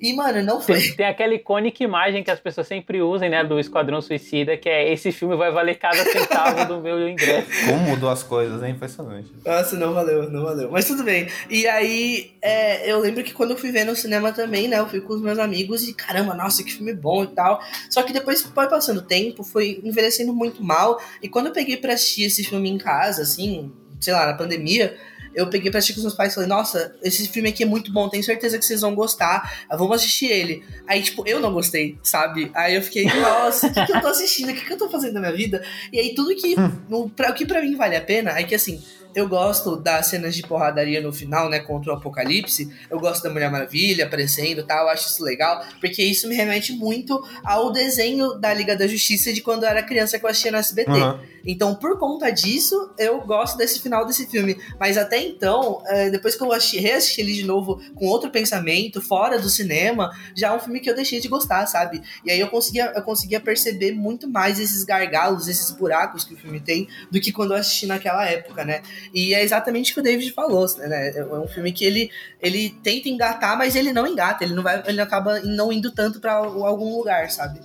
E, 0.00 0.14
mano, 0.14 0.42
não 0.42 0.60
foi. 0.60 0.80
Tem, 0.80 0.96
tem 0.96 1.06
aquela 1.06 1.34
icônica 1.34 1.84
imagem 1.84 2.24
que 2.24 2.30
as 2.30 2.40
pessoas 2.40 2.66
sempre 2.66 3.02
usam, 3.02 3.28
né, 3.28 3.44
do 3.44 3.60
Esquadrão 3.60 4.00
Suicida, 4.00 4.56
que 4.56 4.68
é 4.68 4.90
esse 4.92 5.12
filme 5.12 5.36
vai 5.36 5.52
valer 5.52 5.78
cada 5.78 6.02
centavo 6.04 6.66
do 6.66 6.80
meu 6.80 7.08
ingresso. 7.08 7.48
Como 7.68 7.78
mudou 7.90 8.08
as 8.08 8.22
coisas, 8.22 8.62
é 8.62 8.70
impressionante. 8.70 9.30
Nossa, 9.44 9.76
não 9.76 9.92
valeu, 9.92 10.30
não 10.30 10.42
valeu. 10.42 10.70
Mas 10.70 10.86
tudo 10.86 11.04
bem. 11.04 11.28
E 11.50 11.66
aí, 11.66 12.32
é, 12.40 12.90
eu 12.90 12.98
lembro 12.98 13.22
que 13.22 13.34
quando 13.34 13.50
eu 13.50 13.58
fui 13.58 13.70
ver 13.70 13.84
no 13.84 13.94
cinema 13.94 14.32
também, 14.32 14.68
né? 14.68 14.78
Eu 14.78 14.88
fui 14.88 15.00
com 15.00 15.12
os 15.12 15.20
meus 15.20 15.38
amigos 15.38 15.86
e 15.86 15.92
caramba, 15.92 16.34
nossa, 16.34 16.64
que 16.64 16.72
filme 16.72 16.94
bom 16.94 17.24
e 17.24 17.28
tal. 17.28 17.60
Só 17.90 18.02
que 18.02 18.12
depois 18.12 18.40
foi 18.42 18.68
passando 18.68 18.98
o 18.98 19.02
tempo, 19.02 19.44
foi 19.44 19.80
envelhecendo 19.84 20.32
muito 20.32 20.64
mal. 20.64 20.98
E 21.22 21.28
quando 21.28 21.46
eu 21.46 21.52
peguei 21.52 21.76
pra 21.76 21.92
assistir 21.92 22.24
esse 22.24 22.42
filme 22.42 22.70
em 22.70 22.78
casa, 22.78 23.22
assim, 23.22 23.70
sei 24.00 24.14
lá, 24.14 24.26
na 24.26 24.34
pandemia, 24.34 24.96
eu 25.34 25.48
peguei 25.48 25.70
pra 25.70 25.78
assistir 25.78 25.94
com 25.94 26.00
os 26.00 26.04
meus 26.04 26.14
pais 26.14 26.32
e 26.32 26.34
falei, 26.34 26.48
nossa, 26.48 26.94
esse 27.02 27.28
filme 27.28 27.48
aqui 27.48 27.62
é 27.62 27.66
muito 27.66 27.92
bom, 27.92 28.08
tenho 28.08 28.22
certeza 28.22 28.58
que 28.58 28.64
vocês 28.64 28.80
vão 28.80 28.94
gostar, 28.94 29.66
vamos 29.70 29.96
assistir 29.96 30.26
ele. 30.26 30.64
Aí, 30.86 31.02
tipo, 31.02 31.26
eu 31.26 31.40
não 31.40 31.52
gostei, 31.52 31.98
sabe? 32.02 32.50
Aí 32.54 32.74
eu 32.74 32.82
fiquei, 32.82 33.04
nossa, 33.04 33.66
o 33.68 33.72
que, 33.72 33.86
que 33.86 33.92
eu 33.92 34.00
tô 34.00 34.08
assistindo? 34.08 34.50
O 34.50 34.54
que, 34.54 34.64
que 34.64 34.72
eu 34.72 34.78
tô 34.78 34.88
fazendo 34.88 35.14
na 35.14 35.20
minha 35.20 35.32
vida? 35.32 35.64
E 35.92 35.98
aí 35.98 36.14
tudo 36.14 36.34
que. 36.34 36.54
O, 36.90 37.08
pra, 37.08 37.30
o 37.30 37.34
que 37.34 37.46
pra 37.46 37.62
mim 37.62 37.76
vale 37.76 37.96
a 37.96 38.00
pena 38.00 38.30
é 38.38 38.42
que 38.42 38.54
assim 38.54 38.82
eu 39.14 39.28
gosto 39.28 39.76
das 39.76 40.06
cenas 40.06 40.34
de 40.34 40.42
porradaria 40.42 41.00
no 41.00 41.12
final, 41.12 41.48
né, 41.48 41.60
contra 41.60 41.92
o 41.92 41.96
Apocalipse. 41.96 42.70
Eu 42.88 42.98
gosto 42.98 43.22
da 43.22 43.30
Mulher 43.30 43.50
Maravilha 43.50 44.06
aparecendo, 44.06 44.64
tal, 44.64 44.84
eu 44.84 44.90
acho 44.90 45.08
isso 45.08 45.24
legal, 45.24 45.64
porque 45.80 46.02
isso 46.02 46.28
me 46.28 46.34
remete 46.34 46.72
muito 46.72 47.22
ao 47.44 47.72
desenho 47.72 48.34
da 48.34 48.52
Liga 48.52 48.76
da 48.76 48.86
Justiça 48.86 49.32
de 49.32 49.40
quando 49.40 49.64
eu 49.64 49.68
era 49.68 49.82
criança 49.82 50.18
que 50.18 50.24
eu 50.24 50.30
assistia 50.30 50.52
no 50.52 50.58
SBT. 50.58 50.90
Uhum. 50.90 51.18
Então, 51.44 51.74
por 51.74 51.98
conta 51.98 52.30
disso, 52.30 52.92
eu 52.98 53.20
gosto 53.22 53.56
desse 53.56 53.80
final 53.80 54.06
desse 54.06 54.26
filme. 54.26 54.56
Mas 54.78 54.96
até 54.96 55.18
então, 55.18 55.82
é, 55.86 56.10
depois 56.10 56.34
que 56.34 56.42
eu 56.42 56.52
assisti, 56.52 56.78
reassisti 56.78 57.20
ele 57.20 57.32
de 57.32 57.44
novo 57.44 57.80
com 57.94 58.06
outro 58.06 58.30
pensamento, 58.30 59.00
fora 59.00 59.38
do 59.38 59.48
cinema, 59.48 60.10
já 60.34 60.48
é 60.48 60.56
um 60.56 60.60
filme 60.60 60.80
que 60.80 60.90
eu 60.90 60.94
deixei 60.94 61.20
de 61.20 61.28
gostar, 61.28 61.66
sabe? 61.66 62.02
E 62.24 62.30
aí 62.30 62.40
eu 62.40 62.48
conseguia, 62.48 62.92
eu 62.94 63.02
conseguia 63.02 63.40
perceber 63.40 63.92
muito 63.92 64.28
mais 64.28 64.60
esses 64.60 64.84
gargalos, 64.84 65.48
esses 65.48 65.70
buracos 65.70 66.24
que 66.24 66.34
o 66.34 66.36
filme 66.36 66.60
tem, 66.60 66.88
do 67.10 67.20
que 67.20 67.32
quando 67.32 67.52
eu 67.52 67.56
assisti 67.56 67.86
naquela 67.86 68.24
época, 68.26 68.64
né? 68.64 68.82
E 69.12 69.34
é 69.34 69.42
exatamente 69.42 69.90
o 69.90 69.94
que 69.94 70.00
o 70.00 70.02
David 70.02 70.32
falou, 70.32 70.66
né? 70.78 71.16
É 71.16 71.24
um 71.24 71.48
filme 71.48 71.72
que 71.72 71.84
ele, 71.84 72.10
ele 72.40 72.70
tenta 72.82 73.08
engatar, 73.08 73.56
mas 73.56 73.74
ele 73.76 73.92
não 73.92 74.06
engata, 74.06 74.44
ele 74.44 74.54
não 74.54 74.62
vai, 74.62 74.82
ele 74.86 75.00
acaba 75.00 75.40
não 75.40 75.72
indo 75.72 75.90
tanto 75.90 76.20
para 76.20 76.34
algum 76.34 76.96
lugar, 76.96 77.30
sabe? 77.30 77.60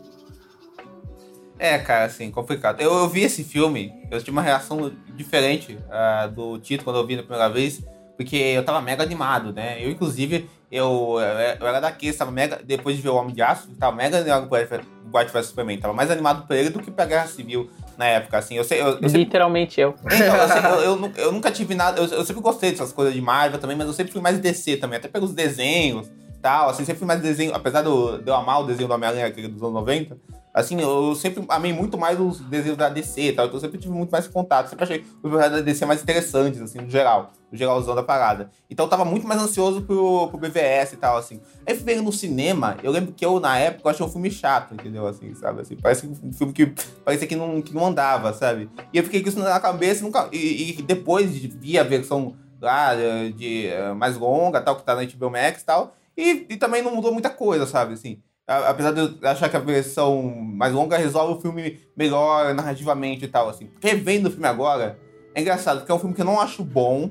É, 1.58 1.78
cara, 1.78 2.06
assim, 2.06 2.30
complicado. 2.32 2.82
Eu, 2.82 2.94
eu 2.94 3.10
vi 3.10 3.22
esse 3.22 3.44
filme, 3.44 3.94
eu 4.12 4.20
tive 4.20 4.32
uma 4.32 4.42
reação 4.42 4.92
diferente 5.16 5.78
uh, 5.88 6.30
do 6.30 6.60
Tito 6.60 6.84
quando 6.84 6.98
eu 6.98 7.08
vi 7.08 7.16
na 7.16 7.24
primeira 7.24 7.50
vez, 7.50 7.82
porque 8.18 8.36
eu 8.36 8.64
tava 8.64 8.82
mega 8.82 9.04
animado, 9.04 9.54
né? 9.54 9.84
Eu, 9.84 9.90
inclusive, 9.90 10.50
eu, 10.72 11.16
eu 11.60 11.68
era 11.68 11.80
daquele, 11.80 12.14
tava 12.14 12.32
mega, 12.32 12.60
depois 12.64 12.96
de 12.96 13.02
ver 13.02 13.10
o 13.10 13.16
Homem 13.16 13.34
de 13.34 13.42
Aço, 13.42 13.70
tava 13.80 13.96
mega 13.96 14.18
animado 14.18 14.50
pro 14.50 14.86
Batman 15.06 15.44
Superman, 15.44 15.80
tava 15.80 15.94
mais 15.94 16.12
animado 16.12 16.46
por 16.46 16.56
ele 16.56 16.70
do 16.70 16.82
que 16.82 16.92
pra 16.92 17.06
Guerra 17.06 17.28
Civil 17.28 17.70
na 17.98 18.06
época, 18.06 18.38
assim. 18.38 18.56
Eu 18.56 18.64
sei, 18.64 18.82
eu, 18.82 19.00
eu 19.00 19.10
Literalmente 19.10 19.80
eu. 19.80 19.96
Então, 20.06 20.80
eu, 20.80 20.96
eu, 20.96 21.12
eu, 21.18 21.32
nunca 21.32 21.52
tive 21.52 21.76
nada, 21.76 22.02
eu, 22.02 22.26
sempre 22.26 22.42
gostei 22.42 22.72
dessas 22.72 22.92
coisas 22.92 23.14
de 23.14 23.22
Marvel 23.22 23.60
também, 23.60 23.76
mas 23.76 23.88
eu 23.88 23.94
sempre 23.94 24.12
fui 24.12 24.22
mais 24.22 24.40
DC 24.40 24.78
também, 24.78 24.98
até 24.98 25.08
pelos 25.08 25.34
desenhos 25.34 26.10
tal, 26.46 26.70
assim, 26.70 26.86
sempre 26.86 27.00
fui 27.00 27.08
mais 27.08 27.20
desenho, 27.22 27.56
apesar 27.56 27.82
de 27.82 27.90
eu 27.90 28.36
amar 28.36 28.62
o 28.62 28.68
desenho 28.68 28.88
do 28.88 28.94
Homem-Aranha, 28.94 29.32
dos 29.32 29.64
anos 29.64 29.74
90, 29.74 30.16
Assim, 30.54 30.80
eu 30.80 31.14
sempre 31.16 31.44
amei 31.50 31.74
muito 31.74 31.98
mais 31.98 32.18
os 32.18 32.40
desenhos 32.40 32.78
da 32.78 32.88
DC 32.88 33.22
e 33.22 33.34
tal, 33.34 33.46
então 33.46 33.58
eu 33.58 33.62
sempre 33.62 33.78
tive 33.78 33.94
muito 33.94 34.10
mais 34.10 34.26
contato. 34.26 34.70
Sempre 34.70 34.86
achei 34.86 35.00
os 35.00 35.22
personagens 35.22 35.52
da 35.52 35.60
DC 35.60 35.86
mais 35.86 36.02
interessantes, 36.02 36.62
assim, 36.62 36.80
no 36.80 36.90
geral. 36.90 37.34
No 37.52 37.58
geralzão 37.58 37.94
da 37.94 38.02
parada. 38.02 38.50
Então 38.70 38.86
eu 38.86 38.90
tava 38.90 39.04
muito 39.04 39.28
mais 39.28 39.42
ansioso 39.42 39.82
pro, 39.82 40.30
pro 40.30 40.38
BVS 40.38 40.94
e 40.94 40.96
tal, 40.96 41.18
assim. 41.18 41.42
Aí 41.68 41.74
ver 41.74 42.02
no 42.02 42.10
cinema, 42.10 42.78
eu 42.82 42.90
lembro 42.90 43.12
que 43.12 43.26
eu, 43.26 43.38
na 43.38 43.58
época, 43.60 43.90
eu 43.90 43.92
achei 43.92 44.06
um 44.06 44.10
filme 44.10 44.32
chato, 44.32 44.74
entendeu? 44.74 45.06
Assim, 45.06 45.36
sabe? 45.36 45.60
Assim, 45.60 45.76
parece 45.76 46.08
um 46.08 46.32
filme 46.32 46.54
que 46.54 46.74
parecia 47.04 47.28
que 47.28 47.36
não, 47.36 47.62
que 47.62 47.76
não 47.76 47.88
andava, 47.88 48.32
sabe? 48.32 48.70
E 48.94 48.98
eu 48.98 49.04
fiquei 49.04 49.22
com 49.22 49.28
isso 49.28 49.40
na 49.40 49.60
cabeça 49.60 50.06
nunca, 50.06 50.30
e, 50.32 50.70
e 50.70 50.82
depois 50.84 51.34
de 51.34 51.50
vir 51.50 51.80
a 51.80 51.84
versão 51.84 52.34
lá 52.62 52.96
de, 52.96 53.34
de, 53.34 53.68
eh, 53.68 53.94
mais 53.94 54.18
longa, 54.18 54.62
tal, 54.62 54.78
que 54.78 54.84
tá 54.84 54.96
na 54.96 55.04
HBO 55.04 55.30
Max 55.30 55.62
e 55.62 55.66
tal, 55.66 55.94
e, 56.18 56.46
e 56.50 56.58
também 56.58 56.82
não 56.82 56.96
mudou 56.96 57.12
muita 57.12 57.30
coisa, 57.30 57.66
sabe? 57.66 57.94
Assim, 57.94 58.22
apesar 58.48 58.92
de 58.92 59.00
eu 59.00 59.30
achar 59.30 59.50
que 59.50 59.58
a 59.58 59.60
versão 59.60 60.24
mais 60.24 60.74
longa 60.74 60.98
resolve 60.98 61.34
o 61.34 61.42
filme 61.42 61.80
melhor 61.96 62.54
narrativamente 62.54 63.26
e 63.26 63.28
tal, 63.28 63.50
assim. 63.50 63.70
Revendo 63.82 64.30
o 64.30 64.32
filme 64.32 64.48
agora, 64.48 65.00
é 65.34 65.42
engraçado, 65.42 65.80
porque 65.80 65.92
é 65.92 65.96
um 65.96 66.00
filme 66.00 66.16
que 66.16 66.22
eu 66.22 66.26
não 66.26 66.40
acho 66.40 66.64
bom. 66.64 67.10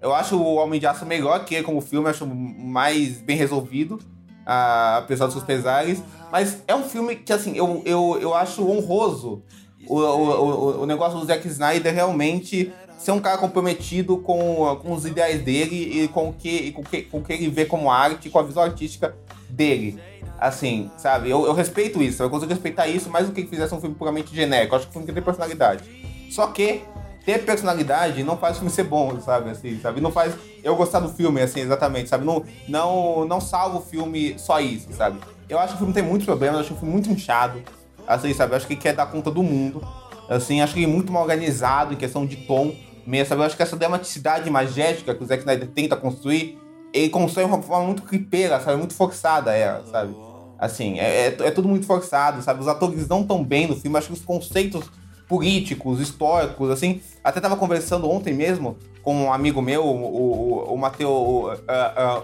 Eu 0.00 0.14
acho 0.14 0.36
o 0.36 0.54
Homem 0.56 0.78
de 0.78 0.86
Aço 0.86 1.06
melhor 1.06 1.44
que 1.44 1.62
como 1.62 1.80
filme, 1.80 2.08
acho 2.08 2.26
mais 2.26 3.20
bem 3.20 3.36
resolvido, 3.36 3.98
apesar 4.44 5.26
dos 5.26 5.34
seus 5.34 5.44
pesares. 5.44 6.02
Mas 6.30 6.62
é 6.68 6.74
um 6.74 6.84
filme 6.84 7.16
que, 7.16 7.32
assim, 7.32 7.56
eu, 7.56 7.82
eu, 7.84 8.18
eu 8.20 8.34
acho 8.34 8.68
honroso 8.68 9.42
o, 9.86 9.98
o, 9.98 10.82
o 10.82 10.86
negócio 10.86 11.18
do 11.18 11.26
Zack 11.26 11.46
Snyder 11.48 11.92
realmente 11.92 12.72
ser 12.98 13.12
um 13.12 13.20
cara 13.20 13.38
comprometido 13.38 14.16
com, 14.18 14.76
com 14.82 14.92
os 14.92 15.04
ideais 15.04 15.42
dele 15.42 16.04
e 16.04 16.08
com 16.08 16.28
o 16.28 16.32
que, 16.32 16.72
com 16.72 16.82
que, 16.82 17.02
com 17.02 17.22
que 17.22 17.32
ele 17.32 17.48
vê 17.48 17.64
como 17.64 17.90
arte, 17.90 18.30
com 18.30 18.38
a 18.38 18.42
visão 18.42 18.62
artística 18.62 19.14
dele. 19.48 19.98
Assim, 20.38 20.90
sabe? 20.96 21.30
Eu, 21.30 21.46
eu 21.46 21.54
respeito 21.54 22.02
isso, 22.02 22.22
eu 22.22 22.30
consigo 22.30 22.50
respeitar 22.50 22.86
isso 22.86 23.08
mais 23.08 23.26
do 23.26 23.32
que 23.32 23.42
que 23.42 23.48
fizesse 23.48 23.74
um 23.74 23.80
filme 23.80 23.94
puramente 23.94 24.34
genérico. 24.34 24.74
Eu 24.74 24.78
acho 24.78 24.86
que 24.86 24.90
o 24.90 24.92
filme 24.92 25.12
tem 25.12 25.22
personalidade. 25.22 25.84
Só 26.30 26.48
que 26.48 26.82
ter 27.24 27.44
personalidade 27.44 28.22
não 28.22 28.36
faz 28.36 28.56
o 28.56 28.60
filme 28.60 28.70
ser 28.70 28.84
bom, 28.84 29.18
sabe? 29.20 29.50
Assim, 29.50 29.80
sabe? 29.80 30.00
Não 30.00 30.10
faz 30.10 30.34
eu 30.62 30.76
gostar 30.76 31.00
do 31.00 31.08
filme, 31.08 31.40
assim, 31.40 31.60
exatamente, 31.60 32.08
sabe? 32.08 32.24
Não, 32.24 32.44
não, 32.68 33.24
não 33.24 33.40
salva 33.40 33.78
o 33.78 33.80
filme 33.80 34.38
só 34.38 34.60
isso, 34.60 34.92
sabe? 34.92 35.18
Eu 35.48 35.58
acho 35.58 35.68
que 35.68 35.74
o 35.74 35.78
filme 35.78 35.94
tem 35.94 36.02
muitos 36.02 36.26
problemas, 36.26 36.56
eu 36.56 36.60
acho 36.60 36.68
que 36.70 36.74
o 36.74 36.78
filme 36.78 36.92
muito 36.92 37.10
inchado, 37.10 37.62
assim, 38.06 38.32
sabe? 38.34 38.52
Eu 38.52 38.56
acho 38.56 38.66
que 38.66 38.76
quer 38.76 38.94
dar 38.94 39.06
conta 39.06 39.30
do 39.30 39.42
mundo, 39.42 39.86
assim, 40.28 40.60
acho 40.60 40.74
que 40.74 40.86
muito 40.86 41.12
mal 41.12 41.22
organizado 41.22 41.94
em 41.94 41.96
questão 41.96 42.26
de 42.26 42.36
tom 42.36 42.74
mesmo, 43.06 43.28
sabe? 43.28 43.42
Eu 43.42 43.46
acho 43.46 43.56
que 43.56 43.62
essa 43.62 43.76
dramaticidade 43.76 44.48
magética 44.50 45.14
que 45.14 45.22
o 45.22 45.26
Zack 45.26 45.40
Snyder 45.40 45.68
tenta 45.68 45.96
construir, 45.96 46.58
ele 46.92 47.08
constrói 47.08 47.44
de 47.44 47.52
uma 47.52 47.62
forma 47.62 47.86
muito 47.86 48.02
clipeira, 48.02 48.60
sabe? 48.60 48.76
Muito 48.78 48.94
forçada 48.94 49.52
ela, 49.52 49.84
sabe? 49.86 50.14
Assim, 50.58 50.98
é, 50.98 51.26
é, 51.26 51.36
é, 51.40 51.50
tudo 51.50 51.68
muito 51.68 51.86
forçado, 51.86 52.42
sabe? 52.42 52.60
Os 52.60 52.68
atores 52.68 53.08
não 53.08 53.24
tão 53.24 53.44
bem 53.44 53.66
no 53.66 53.76
filme, 53.76 53.98
acho 53.98 54.08
que 54.08 54.14
os 54.14 54.24
conceitos 54.24 54.84
políticos, 55.28 56.00
históricos, 56.00 56.70
assim. 56.70 57.00
Até 57.22 57.40
tava 57.40 57.56
conversando 57.56 58.08
ontem 58.08 58.32
mesmo 58.32 58.76
com 59.02 59.24
um 59.24 59.32
amigo 59.32 59.60
meu, 59.60 59.84
o, 59.84 59.90
o, 59.90 60.74
o, 60.74 60.78
o, 60.78 61.48
uh, 61.48 61.52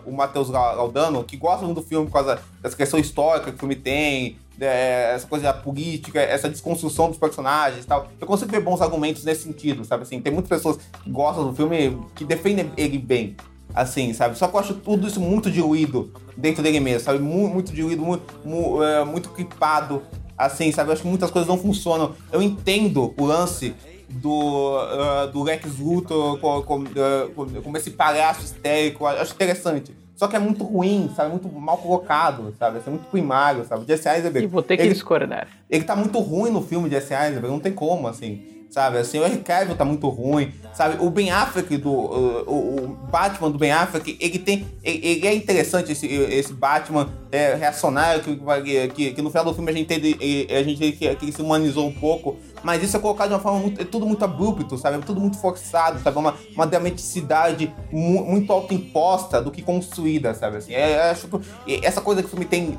uh, 0.06 0.12
Matheus 0.12 0.48
Galdano, 0.48 1.22
que 1.24 1.36
gosta 1.36 1.66
muito 1.66 1.82
do 1.82 1.86
filme 1.86 2.06
por 2.06 2.12
causa 2.14 2.40
dessa 2.62 2.74
questão 2.74 2.98
histórica 2.98 3.50
que 3.50 3.56
o 3.56 3.58
filme 3.58 3.76
tem, 3.76 4.38
é, 4.60 5.12
essa 5.14 5.26
coisa 5.26 5.44
da 5.46 5.52
política, 5.52 6.20
essa 6.20 6.48
desconstrução 6.48 7.08
dos 7.08 7.18
personagens 7.18 7.84
e 7.84 7.86
tal. 7.86 8.08
Eu 8.20 8.26
consigo 8.26 8.50
ver 8.50 8.60
bons 8.60 8.80
argumentos 8.80 9.24
nesse 9.24 9.42
sentido, 9.42 9.84
sabe? 9.84 10.02
Assim, 10.02 10.20
tem 10.20 10.32
muitas 10.32 10.48
pessoas 10.48 10.78
que 11.02 11.10
gostam 11.10 11.46
do 11.46 11.54
filme 11.54 11.98
que 12.14 12.24
defendem 12.24 12.70
ele 12.76 12.98
bem 12.98 13.36
assim, 13.74 14.12
sabe? 14.12 14.36
Só 14.36 14.48
que 14.48 14.56
eu 14.56 14.60
acho 14.60 14.74
tudo 14.74 15.06
isso 15.06 15.20
muito 15.20 15.50
diluído 15.50 16.12
dentro 16.36 16.62
dele 16.62 16.80
mesmo, 16.80 17.00
sabe? 17.00 17.18
Muito, 17.18 17.54
muito 17.54 17.72
diluído, 17.72 18.02
muito, 18.02 18.24
muito, 18.44 18.82
é, 18.82 19.04
muito 19.04 19.28
clipado, 19.30 20.02
assim, 20.36 20.72
sabe? 20.72 20.90
Eu 20.90 20.94
acho 20.94 21.02
que 21.02 21.08
muitas 21.08 21.30
coisas 21.30 21.48
não 21.48 21.58
funcionam. 21.58 22.14
Eu 22.32 22.42
entendo 22.42 23.14
o 23.16 23.24
lance 23.24 23.74
do, 24.08 24.76
uh, 24.76 25.30
do 25.32 25.42
Lex 25.42 25.78
Luthor 25.78 26.38
como, 26.64 26.86
uh, 26.86 27.62
como 27.62 27.76
esse 27.76 27.90
palhaço 27.92 28.44
histérico, 28.44 29.04
eu 29.04 29.08
acho 29.08 29.32
interessante. 29.32 29.94
Só 30.20 30.28
que 30.28 30.36
é 30.36 30.38
muito 30.38 30.64
ruim, 30.64 31.10
sabe? 31.16 31.30
Muito 31.30 31.48
mal 31.48 31.78
colocado, 31.78 32.54
sabe? 32.58 32.78
É 32.86 32.90
muito 32.90 33.06
primário, 33.06 33.64
sabe? 33.64 33.86
Jesse 33.88 34.06
Eisenberg... 34.06 34.44
E 34.44 34.46
vou 34.46 34.62
ter 34.62 34.76
que 34.76 34.82
ele, 34.82 34.92
discordar. 34.92 35.48
Ele 35.70 35.82
tá 35.82 35.96
muito 35.96 36.18
ruim 36.18 36.50
no 36.50 36.60
filme 36.60 36.90
de 36.90 36.94
Jesse 36.96 37.14
Eisenberg, 37.14 37.48
não 37.48 37.58
tem 37.58 37.72
como, 37.72 38.06
assim 38.06 38.60
sabe? 38.70 38.98
Assim, 38.98 39.18
o 39.18 39.26
Henry 39.26 39.38
Cavill 39.38 39.74
tá 39.74 39.84
muito 39.84 40.08
ruim, 40.08 40.52
sabe? 40.72 41.04
O 41.04 41.10
Ben 41.10 41.30
Affleck 41.30 41.76
do 41.76 41.90
o, 41.90 42.84
o 42.84 42.88
Batman 43.10 43.50
do 43.50 43.58
Ben 43.58 43.72
Affleck, 43.72 44.16
ele 44.20 44.38
tem 44.38 44.66
ele, 44.82 45.06
ele 45.06 45.26
é 45.26 45.34
interessante 45.34 45.92
esse, 45.92 46.06
esse 46.06 46.52
Batman 46.52 47.08
é, 47.32 47.54
reacionário 47.54 48.22
que, 48.22 48.88
que, 48.94 49.12
que, 49.12 49.22
no 49.22 49.30
final 49.30 49.44
do 49.44 49.54
filme 49.54 49.70
a 49.70 49.74
gente 49.74 49.92
entende, 49.92 50.46
a 50.54 50.62
gente 50.62 50.92
que, 50.92 51.14
que 51.16 51.24
ele 51.24 51.32
se 51.32 51.42
humanizou 51.42 51.86
um 51.86 51.92
pouco, 51.92 52.38
mas 52.62 52.82
isso 52.82 52.96
é 52.96 53.00
colocado 53.00 53.28
de 53.28 53.34
uma 53.34 53.40
forma 53.40 53.58
muito, 53.60 53.80
é 53.80 53.84
tudo 53.84 54.06
muito 54.06 54.24
abrupto, 54.24 54.76
sabe? 54.78 54.98
É 54.98 55.00
tudo 55.00 55.20
muito 55.20 55.38
forçado, 55.38 56.00
sabe? 56.00 56.18
Uma, 56.18 56.34
uma 56.54 56.66
dramaticidade 56.66 57.72
mu, 57.90 58.24
muito 58.24 58.52
autoimposta 58.52 59.40
do 59.40 59.50
que 59.50 59.62
construída, 59.62 60.34
sabe? 60.34 60.58
Assim, 60.58 60.74
é, 60.74 60.92
é, 60.92 61.10
acho 61.10 61.28
que 61.28 61.84
essa 61.84 62.00
coisa 62.00 62.22
que 62.22 62.26
o 62.26 62.30
filme 62.30 62.44
tem 62.44 62.78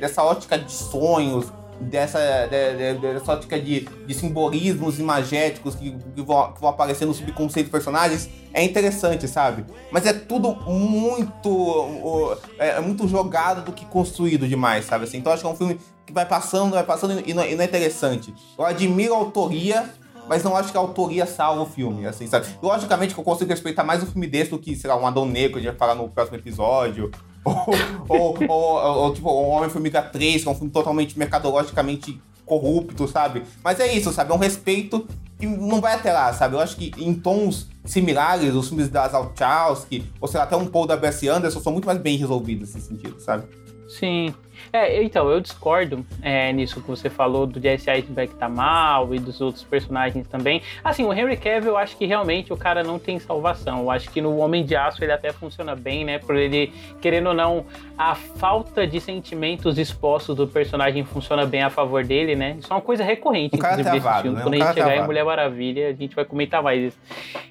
dessa 0.00 0.22
ótica 0.22 0.58
de 0.58 0.72
sonhos, 0.72 1.52
dessa, 1.80 2.18
de, 2.46 2.94
de, 2.94 3.00
dessa 3.00 3.32
ótica 3.32 3.58
de, 3.58 3.80
de 3.80 4.14
simbolismos 4.14 4.98
imagéticos 4.98 5.74
que, 5.74 5.96
que, 6.14 6.22
vão, 6.22 6.52
que 6.52 6.60
vão 6.60 6.70
aparecer 6.70 7.06
no 7.06 7.14
subconsciente 7.14 7.70
dos 7.70 7.72
personagens 7.72 8.28
é 8.52 8.62
interessante, 8.62 9.26
sabe? 9.26 9.64
Mas 9.90 10.04
é 10.04 10.12
tudo 10.12 10.54
muito 10.68 12.36
é, 12.58 12.70
é, 12.70 12.80
muito 12.80 13.08
jogado 13.08 13.64
do 13.64 13.72
que 13.72 13.86
construído 13.86 14.46
demais, 14.46 14.84
sabe? 14.84 15.04
Assim, 15.04 15.18
então 15.18 15.32
acho 15.32 15.42
que 15.42 15.48
é 15.48 15.50
um 15.50 15.56
filme 15.56 15.78
que 16.06 16.12
vai 16.12 16.26
passando, 16.26 16.72
vai 16.72 16.84
passando 16.84 17.22
e 17.26 17.34
não, 17.34 17.44
e 17.44 17.54
não 17.54 17.62
é 17.62 17.66
interessante. 17.66 18.34
Eu 18.58 18.64
admiro 18.64 19.14
a 19.14 19.18
autoria, 19.18 19.88
mas 20.28 20.42
não 20.42 20.56
acho 20.56 20.70
que 20.70 20.76
a 20.76 20.80
autoria 20.80 21.26
salva 21.26 21.62
o 21.62 21.66
filme, 21.66 22.06
assim, 22.06 22.26
sabe? 22.26 22.46
Logicamente 22.62 23.14
que 23.14 23.20
eu 23.20 23.24
consigo 23.24 23.50
respeitar 23.50 23.84
mais 23.84 24.02
um 24.02 24.06
filme 24.06 24.26
desse 24.26 24.50
do 24.50 24.58
que, 24.58 24.76
sei 24.76 24.88
lá, 24.88 24.96
um 24.96 25.06
Adão 25.06 25.26
Negro, 25.26 25.52
que 25.52 25.58
a 25.58 25.62
gente 25.62 25.78
vai 25.78 25.88
falar 25.88 25.94
no 25.94 26.08
próximo 26.08 26.36
episódio, 26.36 27.10
ou, 27.44 27.74
ou, 28.08 28.38
ou, 28.48 29.02
ou, 29.04 29.14
tipo, 29.14 29.28
o 29.28 29.48
Homem-Formiga 29.48 30.02
3, 30.02 30.42
que 30.42 30.48
é 30.48 30.50
um 30.50 30.54
filme 30.54 30.70
totalmente 30.70 31.18
mercadologicamente 31.18 32.20
corrupto, 32.44 33.06
sabe? 33.06 33.44
Mas 33.62 33.78
é 33.78 33.92
isso, 33.92 34.12
sabe? 34.12 34.32
É 34.32 34.34
um 34.34 34.38
respeito 34.38 35.06
que 35.38 35.46
não 35.46 35.80
vai 35.80 35.94
até 35.94 36.12
lá, 36.12 36.32
sabe? 36.32 36.56
Eu 36.56 36.60
acho 36.60 36.76
que 36.76 36.92
em 36.98 37.14
tons 37.14 37.68
similares, 37.84 38.54
os 38.54 38.68
filmes 38.68 38.88
da 38.88 39.08
Zalchowski, 39.08 40.04
ou 40.20 40.28
sei 40.28 40.38
lá, 40.38 40.44
até 40.44 40.56
um 40.56 40.66
Paul 40.66 40.86
da 40.86 40.96
B.S. 40.96 41.26
Anderson, 41.28 41.60
são 41.60 41.72
muito 41.72 41.86
mais 41.86 41.98
bem 41.98 42.16
resolvidos 42.16 42.74
nesse 42.74 42.88
sentido, 42.88 43.18
sabe? 43.20 43.44
Sim. 43.88 44.34
É, 44.72 45.02
então, 45.02 45.28
eu 45.30 45.40
discordo 45.40 46.04
é, 46.22 46.52
nisso 46.52 46.80
que 46.80 46.88
você 46.88 47.10
falou 47.10 47.46
do 47.46 47.60
Jesse 47.60 47.90
Eisenberg 47.90 48.34
tá 48.34 48.48
mal 48.48 49.14
e 49.14 49.18
dos 49.18 49.40
outros 49.40 49.64
personagens 49.64 50.26
também. 50.28 50.62
Assim, 50.82 51.04
o 51.04 51.12
Henry 51.12 51.36
Cavill, 51.36 51.70
eu 51.70 51.76
acho 51.76 51.96
que 51.96 52.06
realmente 52.06 52.52
o 52.52 52.56
cara 52.56 52.82
não 52.82 52.98
tem 52.98 53.18
salvação. 53.18 53.80
Eu 53.80 53.90
acho 53.90 54.10
que 54.10 54.20
no 54.20 54.38
Homem 54.38 54.64
de 54.64 54.76
Aço 54.76 55.02
ele 55.02 55.12
até 55.12 55.32
funciona 55.32 55.74
bem, 55.74 56.04
né? 56.04 56.18
Por 56.18 56.36
ele, 56.36 56.72
querendo 57.00 57.28
ou 57.28 57.34
não, 57.34 57.64
a 57.96 58.14
falta 58.14 58.86
de 58.86 59.00
sentimentos 59.00 59.78
expostos 59.78 60.36
do 60.36 60.46
personagem 60.46 61.04
funciona 61.04 61.44
bem 61.44 61.62
a 61.62 61.70
favor 61.70 62.04
dele, 62.04 62.34
né? 62.34 62.56
Isso 62.58 62.72
é 62.72 62.76
uma 62.76 62.82
coisa 62.82 63.04
recorrente, 63.04 63.54
um 63.54 63.58
inclusive, 63.58 63.82
desse 63.82 64.00
travado, 64.00 64.22
filme. 64.22 64.36
Né? 64.36 64.42
Quando 64.42 64.54
a 64.54 64.58
gente 64.58 64.74
chegar 64.74 64.96
em 64.96 65.04
Mulher 65.04 65.24
Maravilha, 65.24 65.88
a 65.88 65.92
gente 65.92 66.14
vai 66.14 66.24
comentar 66.24 66.62
mais 66.62 66.82
isso. 66.82 66.98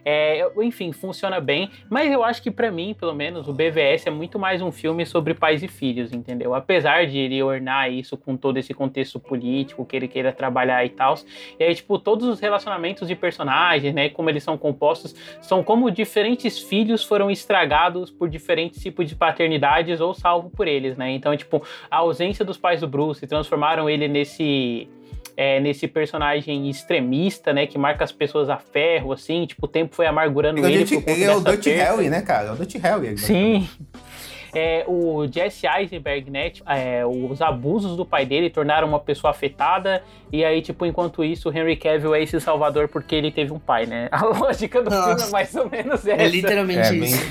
É, 0.04 0.50
enfim, 0.62 0.92
funciona 0.92 1.40
bem, 1.40 1.70
mas 1.90 2.12
eu 2.12 2.24
acho 2.24 2.42
que 2.42 2.50
para 2.50 2.72
mim, 2.72 2.96
pelo 2.98 3.14
menos, 3.14 3.48
o 3.48 3.54
BVS 3.54 4.08
é 4.08 4.10
muito 4.10 4.40
mais 4.40 4.62
um 4.62 4.72
filme 4.72 5.06
sobre 5.06 5.34
pais 5.34 5.62
e 5.62 5.68
filhos, 5.68 6.12
entendeu? 6.12 6.54
Apesar 6.54 6.99
de 7.06 7.18
ele 7.18 7.42
ornar 7.42 7.92
isso 7.92 8.18
com 8.18 8.36
todo 8.36 8.58
esse 8.58 8.74
contexto 8.74 9.20
político 9.20 9.86
que 9.86 9.96
ele 9.96 10.08
queira 10.08 10.32
trabalhar 10.32 10.86
e 10.86 10.90
tal. 10.90 11.18
E 11.60 11.64
aí, 11.64 11.76
tipo, 11.76 11.98
todos 12.00 12.28
os 12.28 12.40
relacionamentos 12.40 13.08
de 13.08 13.16
personagens, 13.16 13.94
né, 13.94 14.10
como 14.10 14.30
eles 14.30 14.44
são 14.44 14.58
compostos, 14.58 15.16
são 15.42 15.64
como 15.64 15.90
diferentes 15.92 16.60
filhos 16.60 17.04
foram 17.04 17.30
estragados 17.30 18.10
por 18.10 18.30
diferentes 18.30 18.82
tipos 18.82 19.08
de 19.08 19.16
paternidades 19.16 20.00
ou 20.00 20.14
salvo 20.14 20.50
por 20.50 20.68
eles, 20.68 20.98
né? 20.98 21.12
Então, 21.12 21.36
tipo, 21.36 21.64
a 21.90 21.98
ausência 21.98 22.44
dos 22.46 22.58
pais 22.58 22.82
do 22.82 22.88
Bruce 22.88 23.26
transformaram 23.28 23.90
ele 23.90 24.08
nesse 24.08 24.88
é, 25.40 25.58
nesse 25.58 25.88
personagem 25.88 26.70
extremista, 26.70 27.54
né, 27.54 27.66
que 27.66 27.78
marca 27.78 28.04
as 28.04 28.12
pessoas 28.12 28.50
a 28.50 28.58
ferro, 28.58 29.14
assim, 29.14 29.46
tipo, 29.46 29.66
o 29.66 29.70
tempo 29.70 29.96
foi 29.96 30.06
amargurando 30.06 30.60
ele. 30.60 30.82
Ele, 30.82 31.04
ele 31.08 31.24
é 31.24 31.34
o 31.34 31.40
Dutch 31.40 31.66
Harry, 31.68 32.10
né, 32.10 32.22
cara? 32.22 32.50
É 32.50 32.52
o 32.52 32.56
Dutch 32.56 32.76
Harry. 32.76 33.18
Sim. 33.18 33.66
É, 34.54 34.84
o 34.88 35.26
Jesse 35.32 35.68
Eisenberg, 35.68 36.30
né? 36.32 36.52
É, 36.68 37.06
os 37.06 37.42
abusos 37.42 37.96
do 37.96 38.06
pai 38.06 38.26
dele 38.26 38.50
tornaram 38.50 38.88
uma 38.88 39.00
pessoa 39.00 39.32
afetada. 39.32 40.04
E 40.32 40.44
aí, 40.46 40.62
tipo, 40.62 40.86
enquanto 40.86 41.24
isso, 41.24 41.50
o 41.50 41.58
Henry 41.58 41.76
Cavill 41.76 42.14
é 42.16 42.22
esse 42.22 42.40
salvador 42.40 42.88
porque 42.88 43.16
ele 43.16 43.32
teve 43.32 43.52
um 43.54 43.60
pai, 43.60 43.86
né? 43.86 44.08
A 44.14 44.26
lógica 44.26 44.82
do 44.82 44.90
Nossa. 44.90 45.08
filme 45.10 45.24
é 45.24 45.32
mais 45.32 45.56
ou 45.56 45.70
menos 45.70 46.08
essa. 46.08 46.22
É 46.22 46.28
literalmente 46.28 46.80
É, 46.88 46.92
bem- 46.92 47.04
isso. 47.04 47.24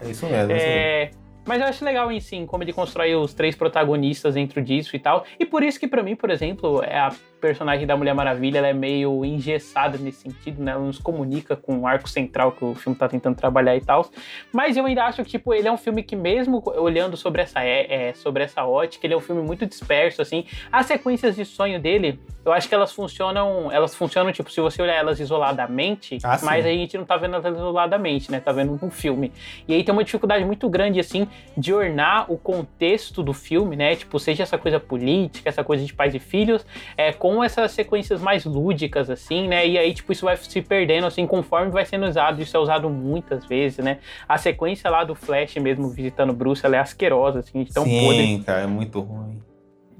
É 0.00 0.10
isso 0.10 0.26
mesmo. 0.26 0.52
É 0.52 0.56
isso 0.56 0.66
mesmo. 0.66 0.70
É, 0.70 1.10
mas 1.46 1.60
eu 1.62 1.66
acho 1.66 1.82
legal 1.84 2.12
em 2.12 2.20
sim 2.20 2.44
como 2.44 2.62
ele 2.62 2.72
constrói 2.74 3.14
os 3.14 3.32
três 3.32 3.54
protagonistas 3.56 4.34
dentro 4.34 4.60
disso 4.62 4.94
e 4.94 4.98
tal. 4.98 5.24
E 5.40 5.46
por 5.46 5.62
isso 5.62 5.80
que 5.80 5.88
pra 5.88 6.02
mim, 6.02 6.14
por 6.14 6.30
exemplo, 6.30 6.82
é 6.84 6.98
a 6.98 7.10
personagem 7.40 7.86
da 7.86 7.96
Mulher 7.96 8.14
Maravilha 8.14 8.58
ela 8.58 8.68
é 8.68 8.72
meio 8.72 9.24
engessada 9.24 9.98
nesse 9.98 10.22
sentido, 10.22 10.62
né? 10.62 10.72
Ela 10.72 10.84
nos 10.84 10.98
comunica 10.98 11.56
com 11.56 11.80
o 11.80 11.86
arco 11.86 12.08
central 12.08 12.52
que 12.52 12.64
o 12.64 12.74
filme 12.74 12.98
tá 12.98 13.08
tentando 13.08 13.36
trabalhar 13.36 13.76
e 13.76 13.80
tal. 13.80 14.08
Mas 14.52 14.76
eu 14.76 14.84
ainda 14.84 15.04
acho 15.04 15.22
que 15.24 15.30
tipo 15.30 15.54
ele 15.54 15.68
é 15.68 15.72
um 15.72 15.76
filme 15.76 16.02
que 16.02 16.16
mesmo 16.16 16.62
olhando 16.66 17.16
sobre 17.16 17.42
essa 17.42 17.64
é, 17.64 18.08
é, 18.08 18.14
sobre 18.14 18.42
essa 18.44 18.64
ótica, 18.64 19.06
ele 19.06 19.14
é 19.14 19.16
um 19.16 19.20
filme 19.20 19.42
muito 19.42 19.66
disperso 19.66 20.22
assim. 20.22 20.44
As 20.70 20.86
sequências 20.86 21.36
de 21.36 21.44
sonho 21.44 21.80
dele, 21.80 22.20
eu 22.44 22.52
acho 22.52 22.68
que 22.68 22.74
elas 22.74 22.92
funcionam, 22.92 23.70
elas 23.70 23.94
funcionam 23.94 24.32
tipo 24.32 24.50
se 24.50 24.60
você 24.60 24.82
olhar 24.82 24.94
elas 24.94 25.20
isoladamente, 25.20 26.18
Ah, 26.24 26.38
mas 26.42 26.64
a 26.64 26.70
gente 26.70 26.96
não 26.96 27.04
tá 27.04 27.16
vendo 27.16 27.36
elas 27.36 27.56
isoladamente, 27.56 28.30
né? 28.30 28.40
Tá 28.40 28.52
vendo 28.52 28.78
um 28.82 28.90
filme. 28.90 29.32
E 29.66 29.74
aí 29.74 29.84
tem 29.84 29.92
uma 29.92 30.04
dificuldade 30.04 30.44
muito 30.44 30.68
grande, 30.68 30.98
assim, 30.98 31.28
de 31.56 31.72
ornar 31.72 32.30
o 32.30 32.38
contexto 32.38 33.22
do 33.22 33.32
filme, 33.32 33.76
né? 33.76 33.96
Tipo, 33.96 34.18
seja 34.18 34.42
essa 34.42 34.58
coisa 34.58 34.80
política, 34.80 35.48
essa 35.48 35.62
coisa 35.62 35.84
de 35.84 35.92
pais 35.92 36.14
e 36.14 36.18
filhos, 36.18 36.66
é, 36.96 37.12
com 37.12 37.27
essas 37.42 37.72
sequências 37.72 38.20
mais 38.20 38.44
lúdicas, 38.44 39.10
assim, 39.10 39.48
né? 39.48 39.66
E 39.66 39.78
aí, 39.78 39.94
tipo, 39.94 40.12
isso 40.12 40.24
vai 40.24 40.36
se 40.36 40.62
perdendo, 40.62 41.06
assim, 41.06 41.26
conforme 41.26 41.70
vai 41.70 41.84
sendo 41.84 42.06
usado. 42.06 42.40
Isso 42.42 42.56
é 42.56 42.60
usado 42.60 42.88
muitas 42.90 43.44
vezes, 43.46 43.84
né? 43.84 43.98
A 44.28 44.38
sequência 44.38 44.90
lá 44.90 45.04
do 45.04 45.14
Flash 45.14 45.56
mesmo, 45.56 45.88
visitando 45.88 46.32
Bruce, 46.32 46.64
ela 46.64 46.76
é 46.76 46.78
asquerosa, 46.78 47.40
assim, 47.40 47.62
de 47.62 47.72
tão 47.72 47.84
podre. 47.84 48.26
Sim, 48.26 48.42
cara, 48.44 48.62
é 48.62 48.66
muito 48.66 49.00
ruim. 49.00 49.38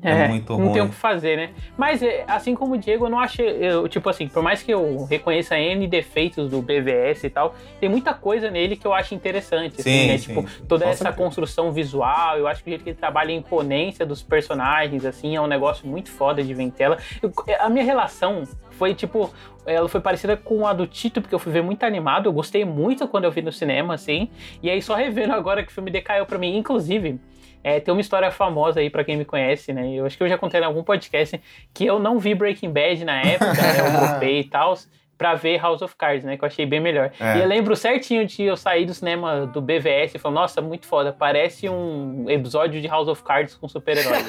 É 0.00 0.28
muito 0.28 0.52
não 0.56 0.68
tem 0.72 0.80
o 0.80 0.84
ruim. 0.84 0.88
que 0.90 0.94
fazer, 0.94 1.36
né? 1.36 1.50
Mas, 1.76 2.00
é, 2.02 2.24
assim 2.28 2.54
como 2.54 2.74
o 2.74 2.78
Diego, 2.78 3.06
eu 3.06 3.10
não 3.10 3.18
achei. 3.18 3.48
Eu, 3.60 3.88
tipo 3.88 4.08
assim, 4.08 4.28
por 4.28 4.42
mais 4.42 4.62
que 4.62 4.72
eu 4.72 5.04
reconheça 5.06 5.58
N 5.58 5.86
defeitos 5.88 6.48
do 6.48 6.62
BVS 6.62 7.24
e 7.24 7.30
tal, 7.30 7.54
tem 7.80 7.88
muita 7.88 8.14
coisa 8.14 8.48
nele 8.48 8.76
que 8.76 8.86
eu 8.86 8.94
acho 8.94 9.12
interessante. 9.14 9.80
assim, 9.80 9.90
Sim, 9.90 10.06
né? 10.06 10.18
sim, 10.18 10.26
Tipo, 10.34 10.64
toda 10.68 10.84
Com 10.84 10.90
essa 10.90 11.04
certeza. 11.04 11.22
construção 11.24 11.72
visual, 11.72 12.38
eu 12.38 12.46
acho 12.46 12.62
que 12.62 12.68
o 12.68 12.72
jeito 12.72 12.84
que 12.84 12.90
ele 12.90 12.96
trabalha 12.96 13.30
a 13.30 13.34
imponência 13.36 14.06
dos 14.06 14.22
personagens, 14.22 15.04
assim, 15.04 15.34
é 15.34 15.40
um 15.40 15.48
negócio 15.48 15.84
muito 15.86 16.10
foda 16.10 16.42
de 16.44 16.54
ver 16.54 16.62
em 16.62 16.70
tela. 16.70 16.96
Eu- 17.20 17.32
a 17.58 17.68
minha 17.68 17.84
relação 17.84 18.44
foi, 18.78 18.94
tipo, 18.94 19.34
ela 19.66 19.88
foi 19.88 20.00
parecida 20.00 20.36
com 20.36 20.66
a 20.66 20.72
do 20.72 20.86
Tito, 20.86 21.20
porque 21.20 21.34
eu 21.34 21.38
fui 21.38 21.52
ver 21.52 21.62
muito 21.62 21.82
animado. 21.82 22.26
Eu 22.26 22.32
gostei 22.32 22.64
muito 22.64 23.08
quando 23.08 23.24
eu 23.24 23.30
vi 23.30 23.42
no 23.42 23.50
cinema, 23.50 23.94
assim. 23.94 24.30
E 24.62 24.70
aí, 24.70 24.80
só 24.80 24.94
revendo 24.94 25.32
agora 25.34 25.62
que 25.64 25.70
o 25.70 25.74
filme 25.74 25.90
decaiu 25.90 26.24
pra 26.24 26.38
mim. 26.38 26.56
Inclusive, 26.56 27.20
é, 27.62 27.80
tem 27.80 27.92
uma 27.92 28.00
história 28.00 28.30
famosa 28.30 28.78
aí 28.78 28.88
pra 28.88 29.02
quem 29.02 29.16
me 29.16 29.24
conhece, 29.24 29.72
né? 29.72 29.92
Eu 29.92 30.06
acho 30.06 30.16
que 30.16 30.22
eu 30.22 30.28
já 30.28 30.38
contei 30.38 30.60
em 30.60 30.64
algum 30.64 30.84
podcast 30.84 31.40
que 31.74 31.84
eu 31.84 31.98
não 31.98 32.18
vi 32.20 32.34
Breaking 32.34 32.70
Bad 32.70 33.04
na 33.04 33.20
época, 33.20 33.52
né? 33.52 33.80
Eu 33.80 33.90
dropei 34.08 34.40
e 34.40 34.44
tal. 34.44 34.74
Pra 35.18 35.34
ver 35.34 35.58
House 35.60 35.82
of 35.82 35.94
Cards, 35.96 36.24
né? 36.24 36.36
Que 36.36 36.44
eu 36.44 36.46
achei 36.46 36.64
bem 36.64 36.78
melhor. 36.80 37.10
É. 37.18 37.36
E 37.38 37.40
eu 37.40 37.46
lembro 37.48 37.74
certinho 37.74 38.24
de 38.24 38.44
eu 38.44 38.56
sair 38.56 38.86
do 38.86 38.94
cinema 38.94 39.46
do 39.46 39.60
BVS 39.60 40.14
e 40.14 40.18
falar, 40.18 40.34
nossa, 40.36 40.60
muito 40.62 40.86
foda. 40.86 41.12
Parece 41.12 41.68
um 41.68 42.24
episódio 42.30 42.80
de 42.80 42.86
House 42.86 43.08
of 43.08 43.22
Cards 43.24 43.54
com 43.56 43.66
super-heróis. 43.68 44.24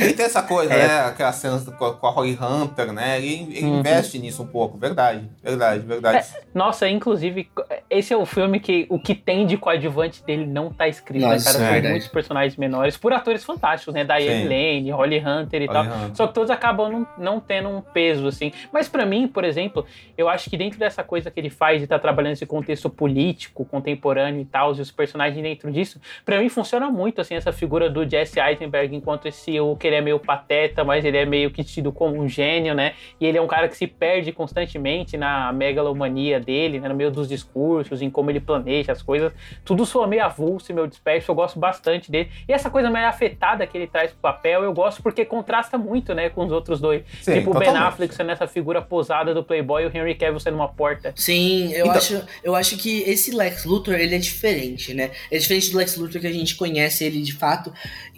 Ele 0.00 0.12
tem 0.14 0.26
essa 0.26 0.42
coisa, 0.42 0.74
É. 0.74 0.88
né? 0.88 1.00
Aquelas 1.06 1.36
cenas 1.36 1.64
com 1.68 1.84
a, 1.84 1.94
com 1.94 2.06
a 2.06 2.10
Holly 2.10 2.36
Hunter, 2.40 2.92
né? 2.92 3.18
Ele, 3.18 3.56
ele 3.56 3.64
Uhum. 3.66 3.78
investe 3.78 4.18
nisso 4.18 4.42
um 4.42 4.46
pouco. 4.46 4.76
Verdade, 4.76 5.28
verdade, 5.42 5.80
verdade. 5.86 6.26
Nossa, 6.52 6.88
inclusive, 6.88 7.48
esse 7.88 8.12
é 8.12 8.16
o 8.16 8.26
filme 8.26 8.58
que 8.60 8.86
o 8.90 8.98
que 8.98 9.14
tem 9.14 9.46
de 9.46 9.56
coadjuvante 9.56 10.22
dele 10.24 10.44
não 10.46 10.70
tá 10.72 10.88
escrito, 10.88 11.22
Nossa, 11.22 11.52
né, 11.52 11.58
cara? 11.58 11.64
é 11.68 11.72
verdade. 11.72 11.90
muitos 11.92 12.08
personagens 12.08 12.56
menores, 12.56 12.96
por 12.96 13.12
atores 13.12 13.44
fantásticos, 13.44 13.94
né? 13.94 14.02
Diane 14.04 14.42
Sim. 14.42 14.48
Lane, 14.48 14.90
Holly 14.90 15.18
Hunter 15.24 15.62
e 15.62 15.66
Holly 15.66 15.88
tal. 15.88 15.96
Hunter. 15.98 16.16
Só 16.16 16.26
que 16.26 16.34
todos 16.34 16.50
acabam 16.50 16.90
não, 16.90 17.06
não 17.18 17.40
tendo 17.40 17.68
um 17.68 17.80
peso, 17.80 18.26
assim. 18.26 18.52
Mas 18.72 18.88
pra 18.88 19.06
mim, 19.06 19.28
por 19.28 19.44
exemplo, 19.44 19.83
eu 20.16 20.28
acho 20.28 20.48
que 20.48 20.56
dentro 20.56 20.78
dessa 20.78 21.02
coisa 21.02 21.30
que 21.30 21.40
ele 21.40 21.50
faz 21.50 21.78
de 21.78 21.84
estar 21.84 21.98
trabalhando 21.98 22.32
esse 22.32 22.46
contexto 22.46 22.88
político, 22.88 23.64
contemporâneo 23.64 24.40
e 24.40 24.44
tal, 24.44 24.74
e 24.74 24.80
os 24.80 24.90
personagens 24.90 25.42
dentro 25.42 25.70
disso, 25.70 26.00
pra 26.24 26.38
mim 26.38 26.48
funciona 26.48 26.90
muito, 26.90 27.20
assim, 27.20 27.34
essa 27.34 27.52
figura 27.52 27.90
do 27.90 28.08
Jesse 28.08 28.40
Eisenberg, 28.40 28.94
enquanto 28.94 29.26
esse 29.26 29.58
o 29.60 29.76
que 29.76 29.86
ele 29.86 29.96
é 29.96 30.00
meio 30.00 30.18
pateta, 30.18 30.84
mas 30.84 31.04
ele 31.04 31.16
é 31.16 31.24
meio 31.24 31.50
que 31.50 31.62
tido 31.62 31.92
como 31.92 32.20
um 32.20 32.28
gênio, 32.28 32.74
né? 32.74 32.94
E 33.20 33.26
ele 33.26 33.38
é 33.38 33.42
um 33.42 33.46
cara 33.46 33.68
que 33.68 33.76
se 33.76 33.86
perde 33.86 34.32
constantemente 34.32 35.16
na 35.16 35.52
megalomania 35.52 36.40
dele, 36.40 36.80
né? 36.80 36.88
no 36.88 36.94
meio 36.94 37.10
dos 37.10 37.28
discursos, 37.28 38.00
em 38.02 38.10
como 38.10 38.30
ele 38.30 38.40
planeja 38.40 38.92
as 38.92 39.02
coisas. 39.02 39.32
Tudo 39.64 39.84
soa 39.84 40.06
meio 40.06 40.24
avulso 40.24 40.70
e 40.70 40.74
meio 40.74 40.86
disperso, 40.86 41.30
eu 41.30 41.34
gosto 41.34 41.58
bastante 41.58 42.10
dele. 42.10 42.30
E 42.48 42.52
essa 42.52 42.70
coisa 42.70 42.90
meio 42.90 43.06
afetada 43.06 43.66
que 43.66 43.76
ele 43.76 43.86
traz 43.86 44.10
pro 44.12 44.20
papel, 44.20 44.62
eu 44.62 44.72
gosto 44.72 45.02
porque 45.02 45.24
contrasta 45.24 45.76
muito, 45.76 46.14
né, 46.14 46.30
com 46.30 46.44
os 46.44 46.52
outros 46.52 46.80
dois. 46.80 47.04
Sim, 47.20 47.34
tipo 47.34 47.50
o 47.50 47.58
Ben. 47.58 47.74
Affleck 47.74 48.14
sendo 48.14 48.30
essa 48.30 48.46
figura 48.46 48.80
posada 48.80 49.34
do 49.34 49.42
Playboy 49.42 49.73
e 49.80 49.86
o 49.86 49.96
Henry 49.96 50.14
Cavill 50.14 50.40
sendo 50.40 50.54
uma 50.56 50.68
porta. 50.68 51.12
Sim, 51.16 51.72
eu, 51.72 51.86
Então- 51.86 51.92
acho, 51.92 52.22
eu 52.42 52.54
acho 52.54 52.76
que 52.76 53.02
esse 53.02 53.30
Lex 53.30 53.64
Luthor, 53.64 53.94
ele 53.94 54.14
é 54.14 54.18
diferente, 54.18 54.92
né? 54.94 55.10
É 55.30 55.38
diferente 55.38 55.70
do 55.70 55.78
Lex 55.78 55.96
Luthor 55.96 56.20
que 56.20 56.26
a 56.26 56.32
gente 56.32 56.54
conhece 56.56 57.04
ele 57.04 57.20
de 57.22 57.32
fato, 57.32 57.72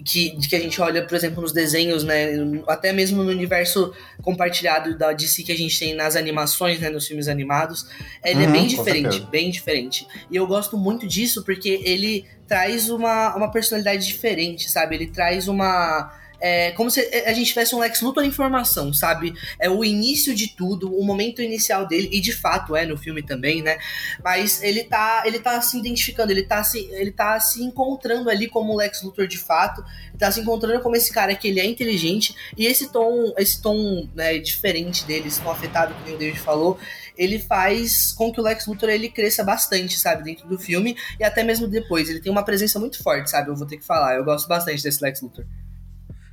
que, 0.05 0.37
de 0.37 0.49
que 0.49 0.57
a 0.57 0.61
gente 0.61 0.81
olha, 0.81 1.05
por 1.07 1.15
exemplo, 1.15 1.41
nos 1.43 1.53
desenhos, 1.53 2.05
né? 2.05 2.31
Até 2.67 2.93
mesmo 2.93 3.23
no 3.23 3.31
universo 3.31 3.93
compartilhado 4.23 4.97
da 4.97 5.13
DC 5.13 5.43
que 5.43 5.53
a 5.53 5.57
gente 5.57 5.79
tem 5.79 5.95
nas 5.95 6.17
animações, 6.17 6.81
né? 6.81 6.91
Nos 6.91 7.07
filmes 7.07 7.29
animados. 7.29 7.87
Ele 8.25 8.43
é 8.45 8.47
Uhum, 8.47 8.53
bem 8.53 8.63
com 8.63 8.69
diferente, 8.69 9.21
bem 9.31 9.51
diferente. 9.51 10.07
E 10.31 10.37
eu 10.37 10.47
gosto 10.47 10.77
muito 10.77 11.07
disso 11.07 11.45
porque 11.45 11.81
ele 11.85 12.25
traz 12.49 12.89
uma, 12.91 13.35
uma 13.37 13.51
personalidade 13.51 14.07
diferente, 14.07 14.71
sabe? 14.71 14.95
Ele 14.97 15.07
traz 15.07 15.49
uma... 15.49 16.13
É 16.41 16.73
como 16.73 16.91
se 16.91 17.01
a 17.01 17.33
gente 17.33 17.49
tivesse 17.49 17.75
um 17.75 17.79
Lex 17.79 18.01
Luthor 18.01 18.25
em 18.25 18.31
formação, 18.31 18.93
sabe? 18.93 19.35
É 19.59 19.71
o 19.71 19.85
início 19.85 20.35
de 20.35 20.49
tudo, 20.49 20.95
o 20.95 21.05
momento 21.05 21.41
inicial 21.41 21.87
dele, 21.87 22.09
e 22.13 22.21
de 22.21 22.33
fato 22.33 22.77
é 22.77 22.85
no 22.85 22.97
filme 22.97 23.23
também, 23.23 23.63
né? 23.63 23.79
Mas 24.23 24.63
ele 24.63 24.85
tá, 24.85 25.23
ele 25.25 25.39
tá 25.39 25.61
se 25.61 25.79
identificando, 25.79 26.31
ele 26.33 26.43
tá 26.43 26.63
se, 26.63 26.89
ele 26.93 27.11
tá 27.11 27.39
se 27.41 27.63
encontrando 27.63 28.29
ali 28.29 28.49
como 28.49 28.73
o 28.73 28.77
Lex 28.77 29.03
Luthor 29.03 29.27
de 29.27 29.39
fato, 29.39 29.85
tá 30.19 30.31
se 30.31 30.41
encontrando 30.41 30.81
como 30.81 30.97
esse 30.97 31.13
cara 31.13 31.35
que 31.35 31.49
ele 31.49 31.61
é 31.61 31.65
inteligente, 31.65 32.35
e 32.57 32.67
esse 32.67 32.93
tom, 32.93 33.33
esse 33.39 33.61
tom 33.61 34.09
né, 34.15 34.39
diferente 34.39 35.05
dele, 35.05 35.29
esse 35.29 35.41
tom 35.41 35.51
afetado 35.51 35.95
que 36.05 36.13
o 36.13 36.19
David 36.19 36.39
falou, 36.41 36.79
ele 37.17 37.39
faz 37.39 38.13
com 38.13 38.31
que 38.31 38.41
o 38.41 38.43
Lex 38.43 38.67
Luthor 38.67 38.91
ele 38.91 39.09
cresça 39.09 39.43
bastante, 39.43 39.99
sabe, 39.99 40.23
dentro 40.23 40.47
do 40.47 40.59
filme, 40.59 40.97
e 41.19 41.25
até 41.25 41.43
mesmo 41.43 41.67
depois. 41.67 42.09
Ele 42.09 42.21
tem 42.21 42.31
uma 42.31 42.45
presença 42.45 42.79
muito 42.79 43.03
forte, 43.03 43.31
sabe? 43.31 43.49
Eu 43.49 43.57
vou 43.57 43.67
ter 43.67 43.79
que 43.79 43.85
falar, 43.85 44.17
eu 44.17 44.25
gosto 44.25 44.47
bastante 44.47 44.83
desse 44.83 45.03
Lex 45.03 45.23
Luthor. 45.23 45.47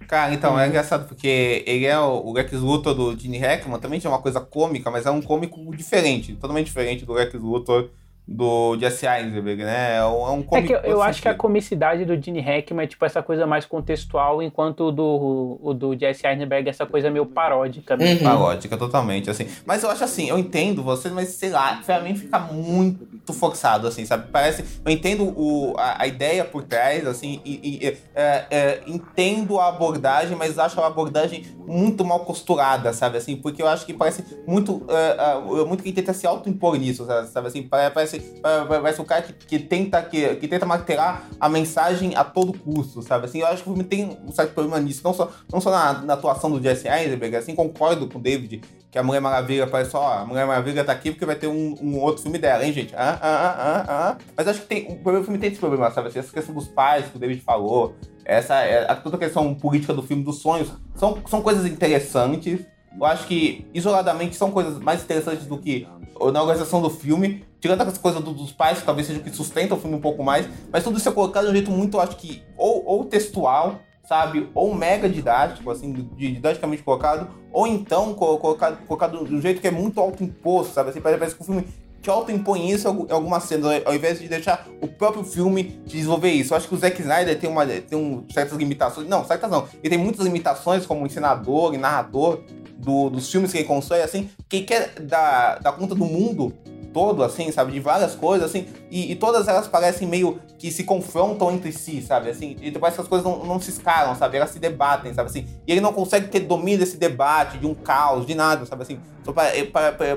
Cara, 0.08 0.34
então, 0.34 0.54
Uhum. 0.54 0.60
é 0.60 0.68
engraçado 0.68 1.08
porque 1.08 1.64
ele 1.66 1.86
é 1.86 2.00
o, 2.00 2.26
o 2.26 2.34
Lex 2.34 2.52
Luthor 2.54 2.94
do 2.94 3.18
Gene 3.20 3.38
Hackman, 3.38 3.80
também 3.80 4.00
tinha 4.00 4.12
uma 4.12 4.22
coisa 4.22 4.40
cômica, 4.42 4.92
mas 4.92 5.06
é 5.06 5.12
um 5.12 5.22
cômico 5.22 5.76
diferente, 5.76 6.34
totalmente 6.36 6.66
diferente 6.68 7.06
do 7.06 7.14
Lex 7.14 7.34
Luthor 7.36 7.90
do 8.26 8.78
Jesse 8.80 9.06
Eisenberg, 9.06 9.64
né? 9.66 9.98
É 9.98 10.06
um, 10.06 10.28
é 10.28 10.32
um 10.32 10.46
É 10.54 10.62
que 10.62 10.74
eu, 10.74 10.80
eu 10.80 11.02
acho 11.02 11.22
que 11.22 11.28
a 11.28 11.34
comicidade 11.34 12.06
do 12.06 12.22
Gene 12.22 12.40
Hackman 12.40 12.86
é 12.86 12.88
tipo 12.88 13.04
essa 13.04 13.22
coisa 13.22 13.46
mais 13.46 13.66
contextual, 13.66 14.42
enquanto 14.42 14.86
o 14.86 14.92
do, 14.92 15.60
o 15.62 15.74
do 15.74 15.98
Jesse 15.98 16.26
Eisenberg 16.26 16.68
é 16.68 16.70
essa 16.70 16.86
coisa 16.86 17.10
meio 17.10 17.26
paródica. 17.26 17.98
Meio 17.98 18.18
uhum. 18.18 18.24
Paródica, 18.24 18.78
totalmente, 18.78 19.30
assim. 19.30 19.46
Mas 19.66 19.84
eu 19.84 19.90
acho 19.90 20.06
assim, 20.06 20.30
eu 20.30 20.40
entendo 20.40 20.82
vocês, 20.82 21.14
mas 21.14 21.30
sei 21.30 21.50
lá, 21.50 21.82
pra 21.86 22.00
mim 22.00 22.16
fica 22.16 22.40
muito 22.40 23.34
forçado, 23.34 23.88
assim, 23.88 24.06
sabe? 24.06 24.30
Parece. 24.32 24.64
Eu 24.86 24.92
entendo 24.92 25.26
o, 25.38 25.76
a, 25.78 26.04
a 26.04 26.08
ideia 26.08 26.46
por 26.46 26.64
trás, 26.64 27.06
assim, 27.06 27.42
e, 27.44 27.80
e 27.84 27.98
é, 28.16 28.46
é, 28.50 28.82
entendo 28.88 29.60
a 29.60 29.68
abordagem, 29.68 30.38
mas 30.38 30.58
acho 30.58 30.80
a 30.80 30.88
abordagem 30.88 31.46
muito 31.68 32.06
mal 32.06 32.22
costurada, 32.22 32.94
sabe? 32.94 33.18
Assim, 33.18 33.36
porque 33.36 33.62
eu 33.62 33.68
acho 33.68 33.86
que 33.86 33.94
parece 33.94 34.24
muito. 34.48 34.82
É, 34.88 35.62
é 35.62 35.66
muito 35.66 35.84
que 35.84 35.92
tenta 35.92 36.14
se 36.14 36.26
auto-impor 36.26 36.78
nisso, 36.78 37.06
sabe? 37.06 37.48
Assim, 37.48 37.64
parece 37.64 38.13
parece, 38.20 38.68
parece 38.68 39.02
um 39.02 39.06
cara 39.06 39.22
que, 39.22 39.34
que, 39.34 39.60
tenta, 39.60 40.02
que, 40.02 40.36
que 40.36 40.48
tenta 40.48 40.66
martelar 40.66 41.28
a 41.40 41.50
mensagem 41.50 42.16
a 42.16 42.24
todo 42.24 42.58
custo, 42.58 43.02
sabe? 43.02 43.26
Assim, 43.26 43.40
eu 43.40 43.48
acho 43.48 43.64
que 43.64 43.70
o 43.70 43.74
filme 43.74 43.84
tem 43.84 44.18
um 44.26 44.32
certo 44.32 44.54
problema 44.54 44.80
nisso, 44.80 45.02
não 45.04 45.14
só, 45.14 45.32
não 45.52 45.62
só 45.62 45.72
na, 45.72 45.94
na 46.02 46.14
atuação 46.14 46.52
do 46.52 46.62
Jesse 46.62 46.88
Eisenberg, 46.88 47.36
assim, 47.36 47.56
concordo 47.56 48.08
com 48.08 48.20
o 48.20 48.22
David 48.22 48.62
que 48.94 49.00
a 49.00 49.04
Mulher 49.04 49.22
Maravilha 49.22 49.66
parece 49.66 49.90
só, 49.90 50.20
a 50.20 50.24
Mulher 50.24 50.46
Maravilha 50.46 50.86
tá 50.86 50.92
aqui 50.92 51.10
porque 51.10 51.26
vai 51.26 51.36
ter 51.36 51.48
um, 51.48 51.76
um 51.82 52.00
outro 52.00 52.22
filme 52.22 52.38
dela, 52.38 52.64
hein, 52.64 52.72
gente? 52.72 52.94
Ah, 52.96 53.18
ah, 53.20 53.56
ah, 53.58 53.86
ah. 53.88 54.18
Mas 54.38 54.48
acho 54.48 54.62
que 54.62 54.68
tem, 54.68 54.84
o 54.84 54.98
primeiro 54.98 55.24
filme 55.24 55.40
tem 55.40 55.50
esse 55.50 55.60
problema, 55.60 55.90
sabe? 55.90 56.10
Assim, 56.10 56.20
essa 56.20 56.32
questão 56.32 56.54
dos 56.54 56.68
pais 56.68 57.08
que 57.08 57.18
o 57.18 57.20
David 57.20 57.42
falou, 57.42 57.96
essa, 58.24 58.54
é, 58.62 58.86
toda 58.94 59.16
a 59.16 59.20
questão 59.20 59.52
política 59.56 59.96
do 59.96 60.04
filme, 60.04 60.24
dos 60.24 60.42
sonhos, 60.42 60.72
são, 60.94 61.18
são 61.28 61.42
coisas 61.42 61.66
interessantes. 61.66 62.64
Eu 62.98 63.06
acho 63.06 63.26
que, 63.28 63.66
isoladamente, 63.74 64.36
são 64.36 64.52
coisas 64.52 64.80
mais 64.80 65.04
interessantes 65.04 65.46
do 65.46 65.58
que 65.58 65.88
na 66.32 66.42
organização 66.42 66.82
do 66.82 66.90
filme, 66.90 67.44
tirando 67.60 67.82
essa 67.82 68.00
coisa 68.00 68.20
do, 68.20 68.34
dos 68.34 68.52
pais, 68.52 68.80
que 68.80 68.86
talvez 68.86 69.08
seja 69.08 69.20
o 69.20 69.24
que 69.24 69.32
sustenta 69.32 69.76
o 69.76 69.80
filme 69.80 69.96
um 69.96 70.02
pouco 70.02 70.24
mais, 70.24 70.48
mas 70.72 70.84
tudo 70.84 70.98
isso 70.98 71.10
é 71.10 71.12
colocado 71.12 71.46
de 71.46 71.52
um 71.52 71.54
jeito 71.54 71.72
muito, 71.72 72.00
acho 72.00 72.16
que, 72.16 72.44
ou, 72.56 72.84
ou 72.86 73.06
textual, 73.06 73.80
sabe, 74.08 74.50
ou 74.54 74.74
mega 74.76 75.10
didático, 75.10 75.70
assim, 75.72 75.92
didaticamente 76.16 76.84
colocado, 76.84 77.30
ou 77.52 77.66
então 77.66 78.14
colocado, 78.14 78.86
colocado 78.86 79.26
de 79.26 79.34
um 79.34 79.42
jeito 79.42 79.60
que 79.60 79.68
é 79.68 79.72
muito 79.72 80.00
autoimposto, 80.00 80.74
sabe, 80.74 80.92
assim, 80.92 81.02
parece 81.02 81.36
que 81.36 81.42
o 81.42 81.46
filme 81.46 81.66
te 82.02 82.10
autoimpõe 82.10 82.70
isso 82.70 82.90
em 83.10 83.12
algumas 83.14 83.44
cenas, 83.44 83.82
ao 83.86 83.96
invés 83.96 84.20
de 84.20 84.28
deixar 84.28 84.68
o 84.82 84.88
próprio 84.88 85.24
filme 85.24 85.82
desenvolver 85.86 86.32
isso. 86.32 86.54
Eu 86.54 86.58
acho 86.58 86.68
que 86.68 86.76
o 86.76 86.78
Zack 86.78 87.02
Snyder 87.02 87.40
tem, 87.40 87.50
uma, 87.50 87.66
tem 87.66 87.98
um, 87.98 88.26
certas 88.30 88.58
limitações, 88.58 89.08
não, 89.08 89.24
certas 89.24 89.50
não, 89.50 89.66
ele 89.82 89.96
tem 89.96 89.98
muitas 89.98 90.26
limitações 90.26 90.86
como 90.86 91.06
ensinador 91.06 91.74
e 91.74 91.78
narrador, 91.78 92.42
do, 92.78 93.10
dos 93.10 93.32
filmes 93.32 93.52
que 93.52 93.60
ele 93.60 93.68
constrói, 93.68 94.02
assim, 94.02 94.30
que 94.50 94.62
quer 94.62 94.94
dar, 95.00 95.60
dar 95.60 95.72
conta 95.74 95.96
do 95.96 96.06
mundo 96.06 96.54
todo, 96.94 97.24
assim, 97.24 97.52
sabe? 97.52 97.72
De 97.72 97.80
várias 97.80 98.16
coisas, 98.16 98.50
assim, 98.50 98.68
e, 98.90 99.12
e, 99.12 99.16
todas 99.16 99.48
elas 99.48 99.68
parecem 99.68 100.08
meio 100.08 100.40
que 100.60 100.72
se 100.72 100.84
confrontam 100.84 101.52
entre 101.52 101.72
si, 101.72 102.02
sabe? 102.02 102.30
Assim, 102.30 102.56
e 102.62 102.72
parece 102.72 102.98
que 102.98 103.02
as 103.02 103.08
coisas 103.08 103.26
não, 103.26 103.44
não 103.44 103.60
se 103.60 103.72
escalam, 103.72 104.16
sabe? 104.16 104.38
Elas 104.38 104.52
se 104.52 104.60
debatem, 104.60 105.14
sabe? 105.14 105.30
Assim, 105.30 105.48
e 105.68 105.72
ele 105.72 105.82
não 105.82 105.92
consegue 105.92 106.28
ter 106.28 106.42
domínio 106.42 106.80
desse 106.80 106.96
debate, 106.96 107.58
de 107.58 107.66
um 107.66 107.74
caos, 107.74 108.26
de 108.26 108.36
nada, 108.36 108.66
sabe? 108.66 108.84
Assim, 108.84 109.00
só 109.26 109.34
parece, 109.34 109.64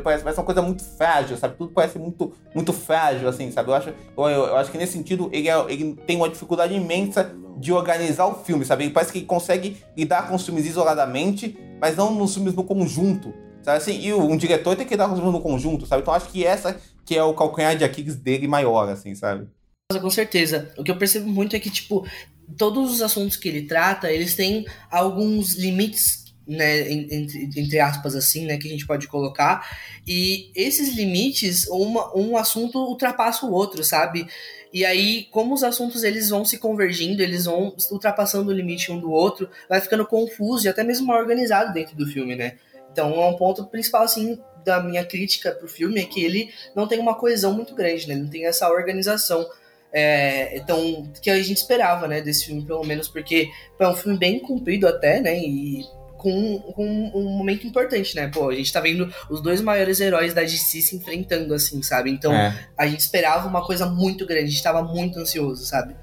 parece, 0.03 0.39
uma 0.39 0.45
coisa 0.45 0.61
muito 0.61 0.85
frágil, 0.85 1.37
sabe? 1.37 1.57
Tudo 1.57 1.73
parece 1.73 1.99
muito, 1.99 2.33
muito 2.55 2.73
frágil, 2.73 3.29
assim, 3.29 3.51
sabe? 3.51 3.71
Eu 3.71 3.75
acho, 3.75 3.89
eu, 3.89 4.25
eu 4.25 4.57
acho 4.57 4.71
que 4.71 4.79
nesse 4.79 4.93
sentido 4.93 5.31
ele, 5.33 5.49
é, 5.49 5.59
ele 5.69 5.95
tem 6.07 6.17
uma 6.17 6.29
dificuldade 6.29 6.75
imensa 6.75 7.35
de 7.57 7.73
organizar 7.73 8.27
o 8.27 8.35
filme, 8.35 8.65
sabe? 8.65 8.85
Ele 8.85 8.93
parece 8.93 9.13
que 9.13 9.23
consegue 9.23 9.79
lidar 9.97 10.29
com 10.29 10.35
os 10.35 10.45
filmes 10.45 10.67
isoladamente, 10.67 11.59
mas 11.81 11.97
não 11.97 12.15
nos 12.15 12.35
filmes 12.35 12.55
no 12.55 12.65
conjunto, 12.65 13.35
sabe? 13.63 13.79
Assim, 13.79 14.01
e 14.01 14.13
um 14.13 14.37
diretor 14.37 14.77
tem 14.77 14.87
que 14.87 14.95
lidar 14.95 15.07
com 15.07 15.15
os 15.15 15.19
filmes 15.19 15.35
no 15.35 15.41
conjunto, 15.41 15.87
sabe? 15.87 16.03
Então 16.03 16.15
acho 16.15 16.29
que 16.29 16.45
essa 16.45 16.79
que 17.05 17.17
é 17.17 17.23
o 17.23 17.35
calcanhar 17.35 17.77
de 17.77 17.85
Aquiles 17.85 18.17
dele 18.17 18.49
maior, 18.49 18.89
assim, 18.89 19.15
sabe? 19.15 19.49
Com 20.01 20.11
certeza. 20.11 20.73
O 20.77 20.83
que 20.83 20.91
eu 20.91 20.97
percebo 20.97 21.29
muito 21.29 21.55
é 21.55 21.61
que, 21.61 21.71
tipo, 21.71 22.05
todos 22.59 22.93
os 22.93 23.01
assuntos 23.01 23.37
que 23.37 23.49
ele 23.49 23.63
trata, 23.63 24.11
eles 24.11 24.35
têm 24.35 24.67
alguns 24.91 25.55
limites 25.55 26.26
né, 26.47 26.91
entre, 26.93 27.51
entre, 27.57 27.81
aspas 27.81 28.15
assim, 28.15 28.47
né, 28.47 28.57
que 28.57 28.69
a 28.69 28.71
gente 28.71 28.87
pode 28.87 29.09
colocar, 29.09 29.67
e 30.07 30.51
esses 30.55 30.95
limites, 30.95 31.67
uma, 31.69 32.17
um 32.17 32.37
assunto 32.37 32.79
ultrapassa 32.79 33.45
o 33.45 33.53
outro, 33.53 33.83
sabe? 33.83 34.27
E 34.73 34.85
aí, 34.85 35.25
como 35.31 35.55
os 35.55 35.65
assuntos 35.65 36.05
eles 36.05 36.29
vão 36.29 36.45
se 36.45 36.59
convergindo, 36.59 37.23
eles 37.23 37.47
vão 37.47 37.75
ultrapassando 37.91 38.51
o 38.51 38.55
limite 38.55 38.93
um 38.93 38.99
do 38.99 39.11
outro, 39.11 39.49
vai 39.69 39.81
ficando 39.81 40.07
confuso 40.07 40.67
e 40.67 40.69
até 40.69 40.85
mesmo 40.85 41.07
mal 41.07 41.19
organizado 41.19 41.73
dentro 41.73 41.97
do 41.97 42.07
filme, 42.07 42.37
né? 42.37 42.59
Então, 42.93 43.15
é 43.15 43.29
um 43.29 43.37
ponto 43.37 43.65
principal, 43.67 44.03
assim, 44.03 44.39
da 44.65 44.83
minha 44.83 45.05
crítica 45.05 45.53
pro 45.53 45.69
filme 45.69 46.01
é 46.01 46.05
que 46.05 46.23
ele 46.25 46.51
não 46.75 46.89
tem 46.89 46.99
uma 46.99 47.15
coesão 47.15 47.53
muito 47.53 47.75
grande, 47.75 48.09
né? 48.09 48.15
Ele 48.15 48.23
não 48.23 48.31
tem 48.31 48.47
essa 48.47 48.69
organização 48.69 49.47
é, 49.93 50.59
então, 50.59 51.11
que 51.23 51.31
a 51.31 51.43
gente 51.43 51.57
esperava, 51.57 52.07
né, 52.07 52.21
desse 52.21 52.47
filme, 52.47 52.63
pelo 52.65 52.85
menos, 52.85 53.09
porque 53.09 53.49
é 53.79 53.89
um 53.89 53.95
filme 53.95 54.19
bem 54.19 54.39
comprido 54.39 54.87
até, 54.87 55.21
né, 55.23 55.39
e 55.39 55.85
com, 56.17 56.59
com 56.75 57.11
um 57.15 57.31
momento 57.37 57.67
importante, 57.67 58.15
né? 58.17 58.29
Pô, 58.29 58.49
a 58.49 58.55
gente 58.55 58.73
tá 58.73 58.81
vendo 58.81 59.13
os 59.31 59.41
dois 59.41 59.61
maiores 59.61 60.01
heróis 60.01 60.35
da 60.35 60.43
DC 60.43 60.81
se 60.81 60.97
enfrentando, 60.97 61.55
assim, 61.55 61.83
sabe? 61.83 62.11
Então, 62.11 62.33
é. 62.33 62.57
a 62.77 62.87
gente 62.87 63.01
esperava 63.01 63.49
uma 63.49 63.65
coisa 63.65 63.87
muito 63.87 64.27
grande, 64.27 64.45
a 64.45 64.51
gente 64.51 64.63
tava 64.63 64.83
muito 64.83 65.19
ansioso, 65.19 65.65
sabe? 65.65 65.95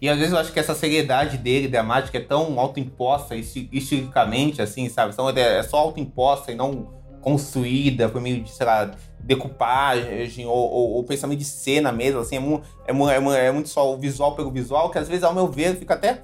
E 0.00 0.08
às 0.08 0.18
vezes 0.18 0.32
eu 0.32 0.38
acho 0.38 0.52
que 0.52 0.60
essa 0.60 0.74
seriedade 0.74 1.38
dele, 1.38 1.68
da 1.68 1.82
mágica, 1.82 2.18
é 2.18 2.20
tão 2.20 2.58
autoimposta 2.58 3.34
estilicamente, 3.34 4.60
assim, 4.60 4.88
sabe? 4.88 5.14
É 5.36 5.62
só 5.62 5.78
autoimposta 5.78 6.52
e 6.52 6.54
não 6.54 6.92
construída 7.20 8.06
por 8.08 8.20
meio 8.20 8.42
de, 8.42 8.50
sei 8.50 8.66
lá, 8.66 8.90
decupagem 9.18 10.44
ou, 10.44 10.54
ou, 10.54 10.90
ou 10.92 11.04
pensamento 11.04 11.38
de 11.38 11.46
cena 11.46 11.90
mesmo, 11.90 12.20
assim, 12.20 12.36
é, 12.36 12.92
mu 12.92 13.08
é, 13.08 13.18
mu 13.18 13.32
é, 13.32 13.46
é 13.46 13.50
muito 13.50 13.70
só 13.70 13.94
o 13.94 13.96
visual 13.96 14.36
pelo 14.36 14.50
visual, 14.50 14.90
que 14.90 14.98
às 14.98 15.08
vezes, 15.08 15.24
ao 15.24 15.32
meu 15.32 15.48
ver, 15.48 15.76
fica 15.76 15.94
até 15.94 16.08
é, 16.08 16.18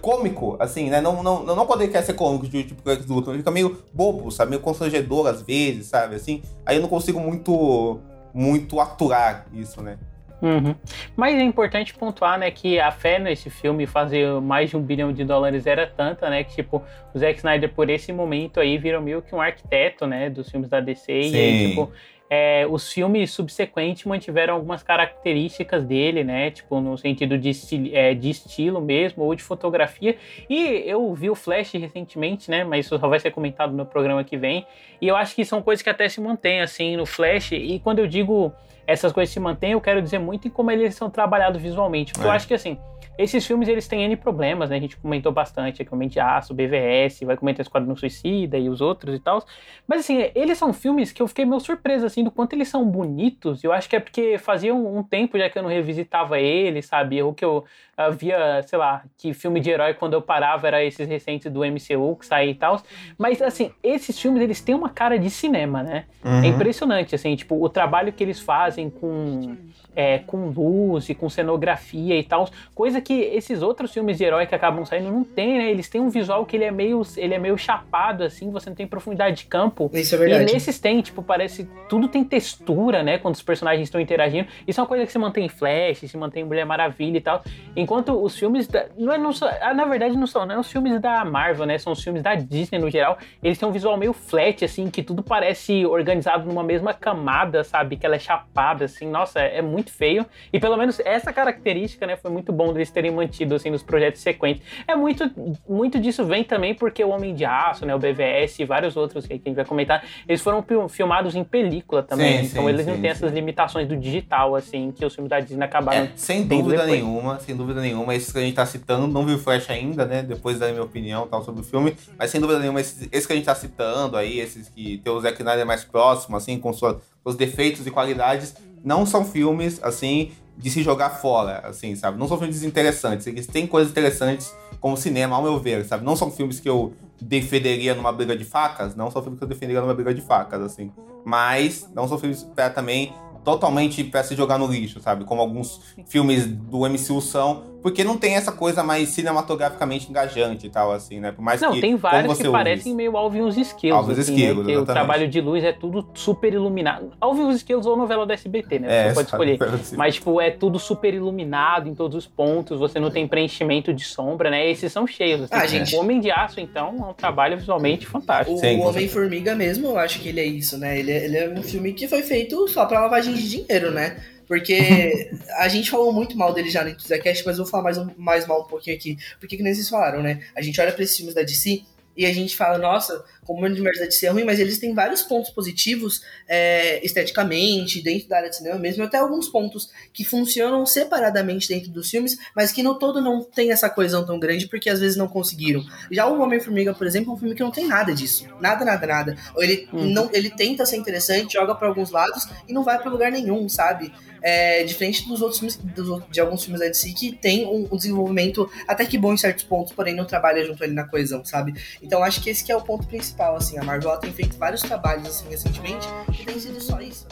cômico, 0.00 0.56
assim, 0.60 0.88
né? 0.88 1.00
Não, 1.00 1.22
não, 1.22 1.44
não 1.44 1.66
quando 1.66 1.82
ele 1.82 1.92
quer 1.92 2.02
ser 2.02 2.14
cômico, 2.14 2.46
tipo 2.48 2.88
Lex 2.88 3.06
Luthor, 3.06 3.34
ele 3.34 3.42
fica 3.42 3.50
meio 3.50 3.82
bobo, 3.92 4.30
sabe? 4.30 4.50
Meio 4.50 4.62
constrangedor 4.62 5.26
às 5.26 5.42
vezes, 5.42 5.86
sabe? 5.86 6.16
Assim, 6.16 6.42
aí 6.64 6.76
eu 6.76 6.82
não 6.82 6.88
consigo 6.88 7.18
muito, 7.18 7.98
muito 8.32 8.80
aturar 8.80 9.46
isso, 9.52 9.82
né? 9.82 9.98
Uhum. 10.44 10.74
Mas 11.16 11.36
é 11.36 11.42
importante 11.42 11.94
pontuar, 11.94 12.38
né, 12.38 12.50
que 12.50 12.78
a 12.78 12.92
fé 12.92 13.18
nesse 13.18 13.48
filme 13.48 13.86
fazer 13.86 14.28
mais 14.42 14.68
de 14.68 14.76
um 14.76 14.82
bilhão 14.82 15.10
de 15.10 15.24
dólares 15.24 15.66
era 15.66 15.86
tanta, 15.86 16.28
né, 16.28 16.44
que 16.44 16.56
tipo, 16.56 16.82
o 17.14 17.18
Zack 17.18 17.38
Snyder 17.38 17.72
por 17.72 17.88
esse 17.88 18.12
momento 18.12 18.60
aí 18.60 18.76
virou 18.76 19.00
meio 19.00 19.22
que 19.22 19.34
um 19.34 19.40
arquiteto, 19.40 20.06
né, 20.06 20.28
dos 20.28 20.50
filmes 20.50 20.68
da 20.68 20.80
DC 20.80 21.04
Sim. 21.06 21.30
e 21.32 21.36
aí, 21.36 21.68
tipo, 21.70 21.90
é, 22.28 22.66
os 22.68 22.90
filmes 22.90 23.30
subsequentes 23.30 24.04
mantiveram 24.04 24.54
algumas 24.54 24.82
características 24.82 25.84
dele, 25.84 26.24
né? 26.24 26.50
Tipo, 26.50 26.80
no 26.80 26.96
sentido 26.96 27.38
de, 27.38 27.50
é, 27.92 28.14
de 28.14 28.30
estilo 28.30 28.80
mesmo, 28.80 29.24
ou 29.24 29.34
de 29.34 29.42
fotografia. 29.42 30.16
E 30.48 30.82
eu 30.86 31.14
vi 31.14 31.30
o 31.30 31.34
Flash 31.34 31.72
recentemente, 31.74 32.50
né? 32.50 32.64
Mas 32.64 32.86
isso 32.86 32.98
só 32.98 33.08
vai 33.08 33.20
ser 33.20 33.30
comentado 33.30 33.72
no 33.72 33.84
programa 33.84 34.24
que 34.24 34.36
vem. 34.36 34.66
E 35.00 35.08
eu 35.08 35.16
acho 35.16 35.34
que 35.34 35.44
são 35.44 35.62
coisas 35.62 35.82
que 35.82 35.90
até 35.90 36.08
se 36.08 36.20
mantêm, 36.20 36.60
assim, 36.60 36.96
no 36.96 37.06
Flash. 37.06 37.52
E 37.52 37.78
quando 37.82 37.98
eu 37.98 38.06
digo 38.06 38.52
essas 38.86 39.12
coisas 39.12 39.32
se 39.32 39.40
mantêm, 39.40 39.72
eu 39.72 39.80
quero 39.80 40.02
dizer 40.02 40.18
muito 40.18 40.46
em 40.46 40.50
como 40.50 40.70
eles 40.70 40.94
são 40.94 41.08
trabalhados 41.08 41.60
visualmente. 41.60 42.12
Porque 42.12 42.26
é. 42.26 42.30
eu 42.30 42.32
acho 42.34 42.46
que, 42.46 42.54
assim, 42.54 42.78
esses 43.16 43.46
filmes 43.46 43.68
eles 43.68 43.86
têm 43.86 44.02
N 44.04 44.16
problemas, 44.16 44.70
né? 44.70 44.76
A 44.76 44.80
gente 44.80 44.96
comentou 44.96 45.30
bastante 45.32 45.82
aqui, 45.82 45.92
o 45.92 45.96
Mente 45.96 46.18
Aço, 46.18 46.54
BVS, 46.54 47.20
vai 47.24 47.36
comentar 47.36 47.62
Esquadrão 47.62 47.94
Suicida 47.96 48.58
e 48.58 48.68
os 48.68 48.80
outros 48.80 49.14
e 49.14 49.18
tal. 49.18 49.44
Mas 49.86 50.00
assim, 50.00 50.30
eles 50.34 50.58
são 50.58 50.72
filmes 50.72 51.12
que 51.12 51.22
eu 51.22 51.28
fiquei 51.28 51.44
meio 51.44 51.60
surpreso, 51.60 52.06
assim, 52.06 52.24
do 52.24 52.30
quanto 52.30 52.54
eles 52.54 52.68
são 52.68 52.84
bonitos. 52.84 53.62
Eu 53.62 53.72
acho 53.72 53.88
que 53.88 53.96
é 53.96 54.00
porque 54.00 54.38
fazia 54.38 54.74
um, 54.74 54.98
um 54.98 55.02
tempo 55.02 55.38
já 55.38 55.48
que 55.48 55.58
eu 55.58 55.62
não 55.62 55.70
revisitava 55.70 56.40
eles, 56.40 56.86
sabe? 56.86 57.22
Ou 57.22 57.32
que 57.32 57.44
eu 57.44 57.64
havia, 57.96 58.62
sei 58.62 58.78
lá, 58.78 59.02
que 59.16 59.32
filme 59.32 59.60
de 59.60 59.70
herói 59.70 59.94
quando 59.94 60.14
eu 60.14 60.22
parava 60.22 60.66
era 60.66 60.84
esses 60.84 61.08
recentes 61.08 61.50
do 61.50 61.60
MCU 61.60 62.16
que 62.16 62.26
saía 62.26 62.50
e 62.50 62.54
tal. 62.54 62.80
Mas 63.18 63.40
assim, 63.40 63.70
esses 63.82 64.18
filmes 64.18 64.42
eles 64.42 64.60
têm 64.60 64.74
uma 64.74 64.88
cara 64.88 65.18
de 65.18 65.30
cinema, 65.30 65.82
né? 65.82 66.04
É 66.24 66.28
uhum. 66.28 66.44
É 66.44 66.46
impressionante, 66.48 67.14
assim, 67.14 67.34
tipo, 67.36 67.62
o 67.62 67.68
trabalho 67.68 68.12
que 68.12 68.22
eles 68.22 68.40
fazem 68.40 68.90
com 68.90 69.56
é, 69.96 70.18
com 70.18 70.48
luz 70.48 71.08
e 71.08 71.14
com 71.14 71.28
cenografia 71.28 72.18
e 72.18 72.22
tal, 72.22 72.48
coisa 72.74 73.00
que 73.00 73.14
esses 73.14 73.62
outros 73.62 73.92
filmes 73.92 74.18
de 74.18 74.24
herói 74.24 74.46
que 74.46 74.54
acabam 74.54 74.84
saindo 74.84 75.10
não 75.10 75.24
tem, 75.24 75.58
né? 75.58 75.70
Eles 75.70 75.88
têm 75.88 76.00
um 76.00 76.08
visual 76.08 76.44
que 76.44 76.56
ele 76.56 76.64
é 76.64 76.70
meio, 76.70 77.02
ele 77.16 77.34
é 77.34 77.38
meio 77.38 77.56
chapado, 77.56 78.24
assim, 78.24 78.50
você 78.50 78.70
não 78.70 78.76
tem 78.76 78.86
profundidade 78.86 79.36
de 79.36 79.44
campo. 79.44 79.90
Isso 79.92 80.14
é 80.14 80.18
verdade. 80.18 80.50
E 80.50 80.52
nesses 80.52 80.78
tem, 80.78 81.00
tipo, 81.00 81.22
parece, 81.22 81.68
tudo 81.88 82.08
tem 82.08 82.24
textura, 82.24 83.02
né? 83.02 83.18
Quando 83.18 83.34
os 83.34 83.42
personagens 83.42 83.86
estão 83.86 84.00
interagindo. 84.00 84.48
Isso 84.66 84.80
é 84.80 84.82
uma 84.82 84.88
coisa 84.88 85.06
que 85.06 85.12
se 85.12 85.18
mantém 85.18 85.46
em 85.46 85.48
Flash, 85.48 85.98
se 85.98 86.16
mantém 86.16 86.42
em 86.42 86.46
Mulher 86.46 86.66
Maravilha 86.66 87.18
e 87.18 87.20
tal. 87.20 87.42
Enquanto 87.84 88.20
os 88.20 88.36
filmes, 88.36 88.66
da, 88.66 88.86
não 88.98 89.12
é, 89.12 89.18
não, 89.18 89.30
ah, 89.60 89.72
na 89.74 89.84
verdade 89.84 90.16
não 90.16 90.26
são, 90.26 90.44
não 90.44 90.56
é 90.56 90.58
os 90.58 90.70
filmes 90.70 91.00
da 91.00 91.24
Marvel, 91.24 91.66
né? 91.66 91.78
São 91.78 91.92
os 91.92 92.02
filmes 92.02 92.22
da 92.22 92.34
Disney 92.34 92.78
no 92.78 92.90
geral. 92.90 93.16
Eles 93.42 93.58
têm 93.58 93.68
um 93.68 93.72
visual 93.72 93.96
meio 93.96 94.12
flat, 94.12 94.64
assim, 94.64 94.90
que 94.90 95.02
tudo 95.02 95.22
parece 95.22 95.86
organizado 95.86 96.46
numa 96.46 96.64
mesma 96.64 96.92
camada, 96.92 97.62
sabe? 97.62 97.96
Que 97.96 98.04
ela 98.04 98.16
é 98.16 98.18
chapada, 98.18 98.86
assim. 98.86 99.08
Nossa, 99.08 99.40
é, 99.40 99.58
é 99.58 99.62
muito 99.62 99.84
muito 99.84 99.92
feio. 99.92 100.26
E 100.52 100.58
pelo 100.58 100.76
menos 100.76 100.98
essa 101.00 101.32
característica, 101.32 102.06
né, 102.06 102.16
foi 102.16 102.30
muito 102.30 102.52
bom 102.52 102.72
deles 102.72 102.90
terem 102.90 103.10
mantido 103.10 103.54
assim 103.54 103.70
nos 103.70 103.82
projetos 103.82 104.22
sequentes. 104.22 104.62
É 104.88 104.96
muito, 104.96 105.30
muito 105.68 106.00
disso 106.00 106.24
vem 106.24 106.42
também 106.42 106.74
porque 106.74 107.04
o 107.04 107.10
Homem 107.10 107.34
de 107.34 107.44
Aço, 107.44 107.84
né, 107.84 107.94
o 107.94 107.98
BVS 107.98 108.58
e 108.60 108.64
vários 108.64 108.96
outros 108.96 109.26
que 109.26 109.34
a 109.34 109.36
gente 109.36 109.54
vai 109.54 109.64
comentar, 109.64 110.04
eles 110.26 110.40
foram 110.40 110.64
filmados 110.88 111.34
em 111.34 111.44
película 111.44 112.02
também, 112.02 112.38
sim, 112.38 112.46
então 112.46 112.62
sim, 112.64 112.68
eles 112.68 112.84
sim, 112.84 112.90
não 112.90 113.00
têm 113.00 113.10
essas 113.10 113.32
limitações 113.32 113.86
do 113.86 113.96
digital 113.96 114.56
assim 114.56 114.92
que 114.92 115.04
os 115.04 115.14
filmes 115.14 115.30
da 115.30 115.40
Disney 115.40 115.64
acabaram. 115.64 116.04
É, 116.04 116.10
sem 116.16 116.46
dúvida 116.46 116.82
depois. 116.82 116.90
nenhuma, 116.90 117.38
sem 117.40 117.56
dúvida 117.56 117.73
nenhuma, 117.80 118.14
esses 118.14 118.32
que 118.32 118.38
a 118.38 118.42
gente 118.42 118.54
tá 118.54 118.66
citando, 118.66 119.06
não 119.06 119.24
viu 119.24 119.38
Flash 119.38 119.70
ainda, 119.70 120.04
né? 120.04 120.22
Depois 120.22 120.58
da 120.58 120.68
minha 120.68 120.82
opinião 120.82 121.26
tal 121.26 121.44
sobre 121.44 121.60
o 121.60 121.64
filme, 121.64 121.96
mas 122.18 122.30
sem 122.30 122.40
dúvida 122.40 122.58
nenhuma 122.58 122.80
esses 122.80 123.26
que 123.26 123.32
a 123.32 123.36
gente 123.36 123.44
tá 123.44 123.54
citando 123.54 124.16
aí, 124.16 124.40
esses 124.40 124.68
que 124.68 124.98
tem 124.98 125.12
o 125.12 125.20
Zack 125.20 125.40
Snyder 125.40 125.66
mais 125.66 125.84
próximo 125.84 126.36
assim, 126.36 126.58
com 126.58 126.72
suas 126.72 126.96
os 127.24 127.36
defeitos 127.36 127.86
e 127.86 127.90
qualidades, 127.90 128.54
não 128.84 129.06
são 129.06 129.24
filmes, 129.24 129.80
assim, 129.82 130.32
de 130.56 130.70
se 130.70 130.82
jogar 130.82 131.10
fora, 131.10 131.60
assim, 131.64 131.96
sabe? 131.96 132.18
Não 132.18 132.28
são 132.28 132.36
filmes 132.36 132.56
desinteressantes. 132.56 133.26
Eles 133.26 133.46
têm 133.46 133.66
coisas 133.66 133.90
interessantes 133.90 134.54
como 134.78 134.96
cinema, 134.96 135.34
ao 135.34 135.42
meu 135.42 135.58
ver, 135.58 135.84
sabe? 135.84 136.04
Não 136.04 136.14
são 136.14 136.30
filmes 136.30 136.60
que 136.60 136.68
eu 136.68 136.92
defenderia 137.20 137.94
numa 137.94 138.12
briga 138.12 138.36
de 138.36 138.44
facas, 138.44 138.94
não 138.94 139.10
são 139.10 139.22
filmes 139.22 139.38
que 139.38 139.44
eu 139.44 139.48
defenderia 139.48 139.80
numa 139.80 139.94
briga 139.94 140.12
de 140.12 140.20
facas, 140.20 140.60
assim. 140.60 140.92
Mas 141.24 141.88
não 141.94 142.06
são 142.06 142.18
filmes 142.18 142.42
para 142.42 142.68
também 142.68 143.12
totalmente 143.44 144.02
para 144.02 144.24
se 144.24 144.34
jogar 144.34 144.58
no 144.58 144.66
lixo, 144.66 145.00
sabe? 145.00 145.24
Como 145.24 145.40
alguns 145.40 145.80
filmes 146.06 146.46
do 146.46 146.88
MCU 146.88 147.20
são, 147.20 147.73
porque 147.84 148.02
não 148.02 148.16
tem 148.16 148.34
essa 148.34 148.50
coisa 148.50 148.82
mais 148.82 149.10
cinematograficamente 149.10 150.08
engajante 150.08 150.68
e 150.68 150.70
tal, 150.70 150.90
assim, 150.90 151.20
né? 151.20 151.30
Por 151.30 151.42
mais 151.42 151.60
não, 151.60 151.70
que, 151.70 151.82
tem 151.82 151.94
vários 151.96 152.38
que 152.38 152.48
parecem 152.48 152.94
meio 152.94 153.14
Alvin 153.14 153.42
os 153.42 153.58
Esquilos. 153.58 153.98
Alvin 153.98 154.12
os 154.12 154.18
assim, 154.20 154.32
Esquilos, 154.32 154.66
né? 154.66 154.78
O 154.78 154.86
trabalho 154.86 155.28
de 155.28 155.38
luz 155.38 155.62
é 155.62 155.70
tudo 155.70 156.08
super 156.14 156.50
iluminado. 156.50 157.12
Alvin 157.20 157.42
os 157.42 157.56
Esquilos 157.56 157.84
ou 157.84 157.94
novela 157.94 158.24
da 158.24 158.32
SBT, 158.32 158.78
né? 158.78 158.88
Você 158.88 158.94
é, 158.94 159.12
pode 159.12 159.28
escolher. 159.28 159.58
Mas, 159.98 160.14
tipo, 160.14 160.40
é 160.40 160.50
tudo 160.50 160.78
super 160.78 161.12
iluminado 161.12 161.86
em 161.86 161.94
todos 161.94 162.16
os 162.16 162.26
pontos, 162.26 162.78
você 162.78 162.98
não 162.98 163.10
tem 163.10 163.28
preenchimento 163.28 163.92
de 163.92 164.04
sombra, 164.04 164.48
né? 164.48 164.66
Esses 164.66 164.90
são 164.90 165.06
cheios. 165.06 165.42
Assim. 165.42 165.52
Ah, 165.54 165.66
gente... 165.66 165.94
O 165.94 166.00
Homem 166.00 166.20
de 166.20 166.30
Aço, 166.30 166.60
então, 166.60 166.88
é 166.88 167.10
um 167.10 167.12
trabalho 167.12 167.58
visualmente 167.58 168.06
fantástico. 168.06 168.56
O, 168.56 168.60
Sim, 168.60 168.78
o 168.78 168.88
Homem-Formiga 168.88 169.54
mesmo, 169.54 169.88
eu 169.88 169.98
acho 169.98 170.20
que 170.20 170.30
ele 170.30 170.40
é 170.40 170.46
isso, 170.46 170.78
né? 170.78 170.98
Ele 170.98 171.12
é, 171.12 171.24
ele 171.26 171.36
é 171.36 171.50
um 171.50 171.62
filme 171.62 171.92
que 171.92 172.08
foi 172.08 172.22
feito 172.22 172.66
só 172.66 172.86
pra 172.86 173.02
lavagem 173.02 173.34
de 173.34 173.46
dinheiro, 173.46 173.90
né? 173.90 174.16
Porque 174.46 175.30
a 175.56 175.68
gente 175.68 175.90
falou 175.90 176.12
muito 176.12 176.36
mal 176.36 176.52
dele 176.52 176.70
já 176.70 176.84
no 176.84 176.94
Cast, 176.94 177.44
mas 177.46 177.58
eu 177.58 177.64
vou 177.64 177.70
falar 177.70 177.82
mais, 177.82 177.98
mais 178.16 178.46
mal 178.46 178.62
um 178.62 178.68
pouquinho 178.68 178.96
aqui. 178.96 179.16
Porque 179.40 179.56
que 179.56 179.62
nem 179.62 179.74
vocês 179.74 179.88
falaram, 179.88 180.22
né? 180.22 180.42
A 180.54 180.62
gente 180.62 180.80
olha 180.80 180.92
para 180.92 181.02
esses 181.02 181.16
filmes 181.16 181.34
da 181.34 181.42
DC 181.42 181.82
e 182.16 182.24
a 182.24 182.32
gente 182.32 182.56
fala, 182.56 182.78
nossa, 182.78 183.24
como 183.44 183.62
o 183.62 183.64
universo 183.64 184.00
da 184.00 184.06
DC 184.06 184.26
é 184.26 184.30
ruim, 184.30 184.44
mas 184.44 184.60
eles 184.60 184.78
têm 184.78 184.94
vários 184.94 185.22
pontos 185.22 185.50
positivos 185.50 186.22
é, 186.48 187.04
esteticamente, 187.04 188.00
dentro 188.02 188.28
da 188.28 188.36
área 188.36 188.50
de 188.50 188.56
cinema 188.56 188.78
mesmo, 188.78 189.02
até 189.02 189.18
alguns 189.18 189.48
pontos 189.48 189.90
que 190.12 190.24
funcionam 190.24 190.86
separadamente 190.86 191.68
dentro 191.68 191.90
dos 191.90 192.08
filmes, 192.08 192.38
mas 192.54 192.70
que 192.70 192.82
no 192.82 192.94
todo 192.94 193.20
não 193.20 193.42
tem 193.42 193.72
essa 193.72 193.90
coesão 193.90 194.24
tão 194.24 194.38
grande, 194.38 194.68
porque 194.68 194.88
às 194.88 195.00
vezes 195.00 195.16
não 195.16 195.26
conseguiram. 195.26 195.84
Já 196.10 196.26
o 196.26 196.40
Homem-Formiga, 196.40 196.94
por 196.94 197.06
exemplo, 197.06 197.32
é 197.32 197.34
um 197.34 197.38
filme 197.38 197.54
que 197.54 197.62
não 197.62 197.72
tem 197.72 197.86
nada 197.86 198.14
disso. 198.14 198.46
Nada, 198.60 198.84
nada, 198.84 199.06
nada. 199.06 199.36
Ele, 199.56 199.88
hum. 199.92 200.10
não, 200.10 200.30
ele 200.32 200.50
tenta 200.50 200.86
ser 200.86 200.96
interessante, 200.96 201.54
joga 201.54 201.74
para 201.74 201.88
alguns 201.88 202.10
lados 202.10 202.46
e 202.68 202.72
não 202.72 202.84
vai 202.84 202.98
para 202.98 203.10
lugar 203.10 203.32
nenhum, 203.32 203.68
sabe? 203.68 204.12
É, 204.46 204.84
diferente 204.84 205.26
dos 205.26 205.40
outros 205.40 205.58
filmes, 205.58 205.76
dos, 205.76 206.22
de 206.30 206.38
alguns 206.38 206.62
filmes 206.62 206.78
da 206.78 206.86
DC 206.86 207.14
que 207.14 207.32
tem 207.32 207.64
um, 207.64 207.88
um, 207.90 207.96
desenvolvimento 207.96 208.70
até 208.86 209.06
que 209.06 209.16
bom 209.16 209.32
em 209.32 209.38
certos 209.38 209.64
pontos, 209.64 209.94
porém 209.94 210.14
não 210.14 210.26
trabalha 210.26 210.62
junto 210.62 210.84
ali 210.84 210.92
na 210.92 211.08
coesão, 211.08 211.42
sabe? 211.42 211.72
Então 212.02 212.22
acho 212.22 212.42
que 212.42 212.50
esse 212.50 212.62
que 212.62 212.70
é 212.70 212.76
o 212.76 212.82
ponto 212.82 213.06
principal, 213.06 213.56
assim. 213.56 213.78
A 213.78 213.82
Marvel 213.82 214.14
tem 214.18 214.30
feito 214.34 214.58
vários 214.58 214.82
trabalhos 214.82 215.26
assim 215.26 215.48
recentemente 215.48 216.06
e 216.38 216.44
tem 216.44 216.60
sido 216.60 216.78
só 216.78 217.00
isso. 217.00 217.26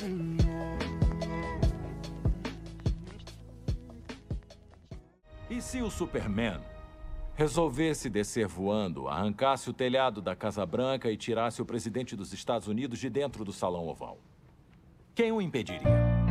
E 5.51 5.61
se 5.61 5.83
o 5.83 5.91
Superman 5.91 6.61
resolvesse 7.35 8.09
descer 8.09 8.47
voando, 8.47 9.07
arrancasse 9.07 9.69
o 9.69 9.75
telhado 9.75 10.23
da 10.23 10.35
Casa 10.35 10.65
Branca 10.65 11.11
e 11.11 11.17
tirasse 11.19 11.61
o 11.61 11.67
presidente 11.67 12.17
dos 12.17 12.33
Estados 12.33 12.69
Unidos 12.69 12.99
de 12.99 13.11
dentro 13.11 13.45
do 13.45 13.53
Salão 13.53 13.87
Oval? 13.87 14.19
Quem 15.15 15.31
o 15.31 15.43
impediria? 15.43 16.22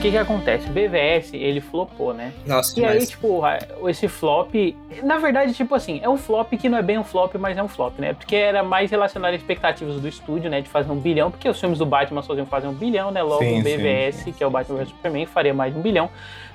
Que 0.00 0.10
que 0.12 0.16
acontece? 0.16 0.68
O 0.68 0.72
BVS, 0.72 1.34
ele 1.34 1.60
flopou, 1.60 2.14
né? 2.14 2.32
Nossa, 2.46 2.78
E 2.78 2.84
aí, 2.84 3.04
tipo, 3.04 3.42
esse 3.88 4.06
flop, 4.06 4.54
na 5.02 5.18
verdade, 5.18 5.52
tipo 5.52 5.74
assim, 5.74 6.00
é 6.02 6.08
um 6.08 6.16
flop 6.16 6.52
que 6.52 6.68
não 6.68 6.78
é 6.78 6.82
bem 6.82 6.98
um 6.98 7.04
flop, 7.04 7.34
mas 7.34 7.56
é 7.56 7.62
um 7.62 7.68
flop, 7.68 7.98
né? 7.98 8.12
Porque 8.12 8.36
era 8.36 8.62
mais 8.62 8.90
relacionado 8.90 9.34
às 9.34 9.40
expectativas 9.40 10.00
do 10.00 10.06
estúdio, 10.06 10.48
né? 10.48 10.60
De 10.60 10.68
fazer 10.68 10.90
um 10.90 10.98
bilhão, 10.98 11.30
porque 11.30 11.48
os 11.48 11.58
filmes 11.58 11.78
do 11.78 11.86
Batman 11.86 12.22
sozinhos 12.22 12.48
fazer 12.48 12.68
um 12.68 12.74
bilhão, 12.74 13.10
né? 13.10 13.22
Logo 13.22 13.42
sim, 13.42 13.60
o 13.60 13.62
BVS, 13.62 14.16
sim. 14.16 14.32
que 14.32 14.42
é 14.42 14.46
o 14.46 14.50
Batman 14.50 14.78
vs 14.78 14.88
Superman, 14.90 15.26
faria 15.26 15.52
mais 15.52 15.72
de 15.72 15.78
um 15.78 15.82
bilhão. 15.82 16.08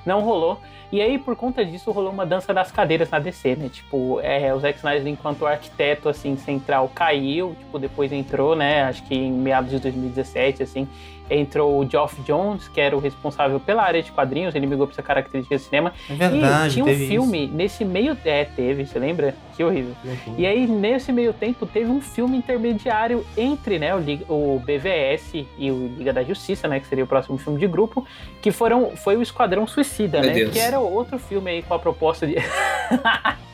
Não 0.04 0.20
rolou. 0.20 0.60
E 0.92 1.00
aí, 1.00 1.18
por 1.18 1.34
conta 1.34 1.64
disso, 1.64 1.90
rolou 1.90 2.12
uma 2.12 2.24
dança 2.24 2.54
das 2.54 2.70
cadeiras 2.70 3.10
na 3.10 3.18
DC, 3.18 3.56
né? 3.56 3.68
Tipo, 3.68 4.20
é, 4.20 4.54
o 4.54 4.60
Zack 4.60 4.78
Snyder, 4.78 5.06
enquanto 5.08 5.46
arquiteto, 5.46 6.08
assim, 6.08 6.36
central, 6.36 6.90
caiu. 6.94 7.56
Tipo, 7.58 7.78
depois 7.78 8.12
entrou, 8.12 8.54
né? 8.54 8.84
Acho 8.84 9.02
que 9.04 9.14
em 9.14 9.32
meados 9.32 9.70
de 9.70 9.78
2017, 9.78 10.62
assim 10.62 10.88
entrou 11.30 11.78
o 11.78 11.88
Geoff 11.88 12.20
Jones, 12.22 12.68
que 12.68 12.80
era 12.80 12.96
o 12.96 13.00
responsável 13.00 13.58
pela 13.58 13.82
área 13.82 14.02
de 14.02 14.12
quadrinhos, 14.12 14.54
ele 14.54 14.66
migrou 14.66 14.86
para 14.86 14.94
essa 14.94 15.02
característica 15.02 15.56
de 15.56 15.62
cinema. 15.62 15.92
É 16.08 16.14
verdade, 16.14 16.68
e 16.68 16.82
tinha 16.82 16.84
um 16.84 17.08
filme 17.08 17.44
isso. 17.46 17.54
nesse 17.54 17.84
meio. 17.84 18.16
É, 18.24 18.44
teve, 18.44 18.86
você 18.86 18.98
lembra? 18.98 19.34
Que 19.56 19.62
horrível. 19.62 19.94
Uhum. 20.04 20.34
E 20.36 20.46
aí, 20.46 20.66
nesse 20.66 21.12
meio 21.12 21.32
tempo, 21.32 21.64
teve 21.66 21.90
um 21.90 22.00
filme 22.00 22.36
intermediário 22.36 23.24
entre 23.36 23.78
né, 23.78 23.94
o, 23.94 23.98
o 24.28 24.58
BVS 24.58 25.46
e 25.56 25.70
o 25.70 25.94
Liga 25.96 26.12
da 26.12 26.22
Justiça, 26.22 26.66
né? 26.66 26.80
Que 26.80 26.86
seria 26.86 27.04
o 27.04 27.06
próximo 27.06 27.38
filme 27.38 27.58
de 27.58 27.66
grupo, 27.66 28.04
que 28.42 28.50
foram, 28.50 28.96
foi 28.96 29.16
o 29.16 29.22
Esquadrão 29.22 29.66
Suicida, 29.66 30.20
Meu 30.20 30.28
né? 30.28 30.34
Deus. 30.34 30.50
Que 30.50 30.58
era 30.58 30.80
outro 30.80 31.18
filme 31.18 31.50
aí 31.50 31.62
com 31.62 31.74
a 31.74 31.78
proposta 31.78 32.26
de. 32.26 32.34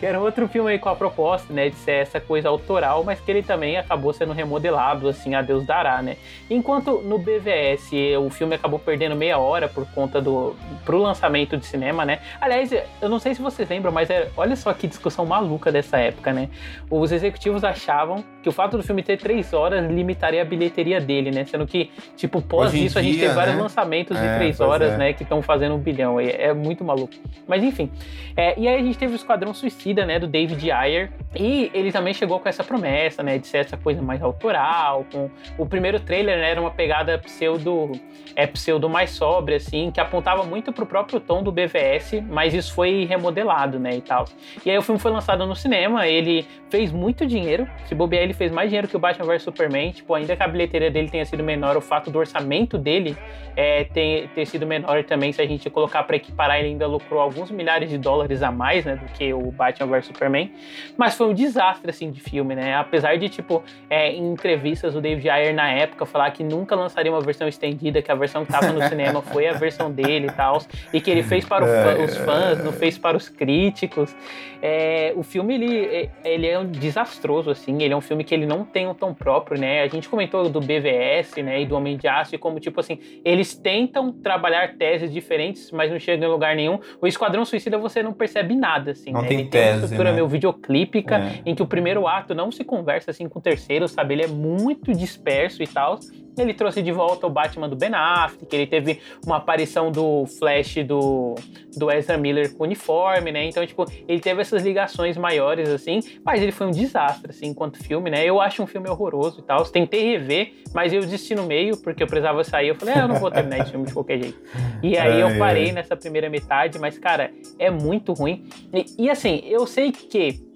que 0.00 0.06
era 0.06 0.18
outro 0.18 0.48
filme 0.48 0.70
aí 0.70 0.78
com 0.78 0.88
a 0.88 0.96
proposta, 0.96 1.52
né, 1.52 1.68
de 1.68 1.76
ser 1.76 1.92
essa 1.92 2.18
coisa 2.18 2.48
autoral, 2.48 3.04
mas 3.04 3.20
que 3.20 3.30
ele 3.30 3.42
também 3.42 3.76
acabou 3.76 4.14
sendo 4.14 4.32
remodelado, 4.32 5.06
assim, 5.06 5.34
a 5.34 5.42
Deus 5.42 5.62
dará, 5.66 6.00
né. 6.00 6.16
Enquanto 6.48 7.02
no 7.02 7.18
BVS 7.18 7.90
o 8.18 8.30
filme 8.30 8.54
acabou 8.54 8.78
perdendo 8.78 9.14
meia 9.14 9.36
hora 9.36 9.68
por 9.68 9.84
conta 9.92 10.18
do 10.18 10.56
pro 10.86 10.96
lançamento 10.96 11.54
de 11.58 11.66
cinema, 11.66 12.06
né. 12.06 12.20
Aliás, 12.40 12.72
eu 12.72 13.10
não 13.10 13.18
sei 13.18 13.34
se 13.34 13.42
vocês 13.42 13.68
lembram, 13.68 13.92
mas 13.92 14.08
é, 14.08 14.30
olha 14.38 14.56
só 14.56 14.72
que 14.72 14.86
discussão 14.86 15.26
maluca 15.26 15.70
dessa 15.70 15.98
época, 15.98 16.32
né. 16.32 16.48
Os 16.90 17.12
executivos 17.12 17.62
achavam 17.62 18.24
que 18.42 18.48
o 18.48 18.52
fato 18.52 18.78
do 18.78 18.82
filme 18.82 19.02
ter 19.02 19.18
três 19.18 19.52
horas 19.52 19.86
limitaria 19.90 20.40
a 20.40 20.44
bilheteria 20.46 20.98
dele, 20.98 21.30
né, 21.30 21.44
sendo 21.44 21.66
que, 21.66 21.90
tipo, 22.16 22.40
pós 22.40 22.72
isso 22.72 22.98
a 22.98 23.02
gente 23.02 23.18
tem 23.18 23.28
vários 23.28 23.54
né? 23.54 23.62
lançamentos 23.62 24.18
de 24.18 24.24
é, 24.24 24.36
três 24.38 24.60
horas, 24.60 24.92
é. 24.92 24.96
né, 24.96 25.12
que 25.12 25.24
estão 25.24 25.42
fazendo 25.42 25.74
um 25.74 25.78
bilhão, 25.78 26.18
é, 26.18 26.30
é, 26.30 26.54
muito 26.54 26.82
maluco. 26.82 27.12
Mas 27.46 27.62
enfim, 27.62 27.90
é, 28.34 28.58
e 28.58 28.66
aí 28.66 28.80
a 28.80 28.82
gente 28.82 28.96
teve 28.96 29.12
o 29.12 29.16
Esquadrão 29.16 29.52
Suicida 29.52 29.89
né, 29.94 30.18
do 30.18 30.26
David 30.26 30.70
Ayer. 30.70 31.10
E 31.34 31.70
ele 31.72 31.92
também 31.92 32.12
chegou 32.12 32.40
com 32.40 32.48
essa 32.48 32.64
promessa, 32.64 33.22
né, 33.22 33.38
de 33.38 33.46
ser 33.46 33.58
essa 33.58 33.76
coisa 33.76 34.02
mais 34.02 34.22
autoral. 34.22 35.06
Com 35.12 35.30
o 35.58 35.66
primeiro 35.66 36.00
trailer, 36.00 36.38
né, 36.38 36.50
era 36.50 36.60
uma 36.60 36.70
pegada 36.70 37.18
pseudo, 37.18 37.92
é 38.34 38.46
pseudo 38.46 38.88
mais 38.88 39.10
sóbria, 39.10 39.56
assim, 39.56 39.90
que 39.90 40.00
apontava 40.00 40.42
muito 40.42 40.72
pro 40.72 40.86
próprio 40.86 41.20
tom 41.20 41.42
do 41.42 41.52
BVS, 41.52 42.22
mas 42.28 42.52
isso 42.52 42.74
foi 42.74 43.04
remodelado, 43.04 43.78
né, 43.78 43.96
e 43.96 44.00
tal. 44.00 44.24
E 44.64 44.70
aí 44.70 44.76
o 44.76 44.82
filme 44.82 45.00
foi 45.00 45.12
lançado 45.12 45.46
no 45.46 45.54
cinema, 45.54 46.06
ele 46.08 46.46
fez 46.68 46.92
muito 46.92 47.26
dinheiro. 47.26 47.68
Se 47.84 47.94
bobear, 47.94 48.22
ele 48.22 48.32
fez 48.32 48.50
mais 48.50 48.68
dinheiro 48.68 48.88
que 48.88 48.96
o 48.96 48.98
Batman 48.98 49.26
vs 49.26 49.42
Superman. 49.42 49.92
Tipo, 49.92 50.14
ainda 50.14 50.36
que 50.36 50.42
a 50.42 50.48
bilheteria 50.48 50.90
dele 50.90 51.08
tenha 51.08 51.24
sido 51.24 51.42
menor, 51.42 51.76
o 51.76 51.80
fato 51.80 52.10
do 52.10 52.18
orçamento 52.18 52.78
dele 52.78 53.16
é, 53.56 53.84
ter, 53.84 54.28
ter 54.34 54.46
sido 54.46 54.66
menor 54.66 55.04
também, 55.04 55.32
se 55.32 55.42
a 55.42 55.46
gente 55.46 55.68
colocar 55.68 56.02
para 56.04 56.16
equiparar, 56.16 56.58
ele 56.58 56.68
ainda 56.68 56.86
lucrou 56.86 57.20
alguns 57.20 57.50
milhares 57.50 57.90
de 57.90 57.98
dólares 57.98 58.42
a 58.42 58.50
mais, 58.50 58.84
né, 58.84 58.96
do 58.96 59.06
que 59.12 59.32
o 59.32 59.50
Batman 59.50 59.79
vs 59.86 60.06
Superman. 60.06 60.52
Mas 60.96 61.14
foi 61.14 61.28
um 61.28 61.34
desastre, 61.34 61.90
assim, 61.90 62.10
de 62.10 62.20
filme, 62.20 62.54
né? 62.54 62.76
Apesar 62.76 63.16
de, 63.16 63.28
tipo, 63.28 63.62
é, 63.88 64.12
em 64.12 64.32
entrevistas, 64.32 64.94
o 64.94 65.00
David 65.00 65.28
Ayer, 65.28 65.54
na 65.54 65.70
época, 65.70 66.06
falar 66.06 66.30
que 66.30 66.42
nunca 66.42 66.74
lançaria 66.74 67.10
uma 67.10 67.20
versão 67.20 67.48
estendida, 67.48 68.02
que 68.02 68.10
a 68.10 68.14
versão 68.14 68.44
que 68.44 68.52
tava 68.52 68.72
no 68.72 68.82
cinema 68.88 69.22
foi 69.22 69.48
a 69.48 69.52
versão 69.52 69.90
dele 69.90 70.26
e 70.26 70.32
tal, 70.32 70.62
e 70.92 71.00
que 71.00 71.10
ele 71.10 71.22
fez 71.22 71.44
para 71.44 71.64
o, 71.64 72.04
os 72.04 72.16
fãs, 72.16 72.62
não 72.64 72.72
fez 72.72 72.98
para 72.98 73.16
os 73.16 73.28
críticos. 73.28 74.14
É, 74.62 75.12
o 75.16 75.22
filme, 75.22 75.54
ele, 75.54 76.10
ele 76.22 76.46
é 76.46 76.58
um 76.58 76.66
desastroso, 76.66 77.50
assim, 77.50 77.82
ele 77.82 77.94
é 77.94 77.96
um 77.96 78.00
filme 78.00 78.22
que 78.22 78.34
ele 78.34 78.46
não 78.46 78.62
tem 78.64 78.86
um 78.86 78.92
tom 78.92 79.14
próprio, 79.14 79.58
né? 79.58 79.82
A 79.82 79.88
gente 79.88 80.08
comentou 80.08 80.48
do 80.50 80.60
BVS, 80.60 81.36
né, 81.42 81.62
e 81.62 81.66
do 81.66 81.74
Homem 81.74 81.96
de 81.96 82.06
Aço, 82.06 82.34
e 82.34 82.38
como, 82.38 82.60
tipo 82.60 82.78
assim, 82.80 82.98
eles 83.24 83.54
tentam 83.54 84.12
trabalhar 84.12 84.74
teses 84.76 85.12
diferentes, 85.12 85.70
mas 85.70 85.90
não 85.90 85.98
chegam 85.98 86.28
em 86.28 86.32
lugar 86.32 86.54
nenhum. 86.54 86.78
O 87.00 87.06
Esquadrão 87.06 87.44
Suicida 87.44 87.78
você 87.78 88.02
não 88.02 88.12
percebe 88.12 88.54
nada, 88.54 88.90
assim, 88.90 89.12
não 89.12 89.22
né? 89.22 89.28
tem 89.28 89.40
ele 89.40 89.48
tese, 89.48 89.69
uma 89.72 89.84
estrutura 89.84 90.10
né? 90.10 90.14
meio 90.16 90.28
videoclípica, 90.28 91.18
é. 91.18 91.42
em 91.44 91.54
que 91.54 91.62
o 91.62 91.66
primeiro 91.66 92.06
ato 92.06 92.34
não 92.34 92.50
se 92.50 92.64
conversa, 92.64 93.10
assim, 93.10 93.28
com 93.28 93.38
o 93.38 93.42
terceiro, 93.42 93.88
sabe? 93.88 94.14
Ele 94.14 94.24
é 94.24 94.28
muito 94.28 94.92
disperso 94.92 95.62
e 95.62 95.66
tal. 95.66 95.98
Ele 96.36 96.54
trouxe 96.54 96.82
de 96.82 96.92
volta 96.92 97.26
o 97.26 97.30
Batman 97.30 97.68
do 97.68 97.76
Ben 97.76 97.90
Affleck, 97.94 98.54
ele 98.54 98.66
teve 98.66 99.00
uma 99.24 99.36
aparição 99.36 99.90
do 99.90 100.26
Flash 100.26 100.76
do, 100.86 101.34
do 101.76 101.90
Ezra 101.90 102.16
Miller 102.16 102.54
com 102.54 102.64
uniforme, 102.64 103.32
né? 103.32 103.44
Então, 103.44 103.66
tipo, 103.66 103.84
ele 104.08 104.20
teve 104.20 104.40
essas 104.40 104.62
ligações 104.62 105.16
maiores, 105.16 105.68
assim, 105.68 106.00
mas 106.24 106.42
ele 106.42 106.52
foi 106.52 106.66
um 106.66 106.70
desastre, 106.70 107.30
assim, 107.30 107.46
enquanto 107.46 107.82
filme, 107.82 108.10
né? 108.10 108.24
Eu 108.24 108.40
acho 108.40 108.62
um 108.62 108.66
filme 108.66 108.88
horroroso 108.88 109.40
e 109.40 109.42
tal. 109.42 109.64
Tentei 109.64 110.12
rever, 110.12 110.52
mas 110.72 110.92
eu 110.92 111.00
desisti 111.00 111.34
no 111.34 111.44
meio, 111.44 111.76
porque 111.76 112.02
eu 112.02 112.06
precisava 112.06 112.42
sair. 112.44 112.68
Eu 112.68 112.74
falei, 112.74 112.94
ah, 112.94 113.00
eu 113.00 113.08
não 113.08 113.16
vou 113.16 113.30
terminar 113.30 113.60
esse 113.60 113.70
filme 113.70 113.86
de 113.86 113.92
qualquer 113.92 114.22
jeito. 114.22 114.38
E 114.82 114.96
aí 114.98 115.20
eu 115.20 115.38
parei 115.38 115.72
nessa 115.72 115.96
primeira 115.96 116.30
metade, 116.30 116.78
mas, 116.78 116.98
cara, 116.98 117.32
é 117.58 117.70
muito 117.70 118.12
ruim. 118.12 118.44
E, 118.72 119.04
e 119.04 119.10
assim, 119.10 119.42
eu 119.46 119.66
sei 119.66 119.92
que 119.92 120.49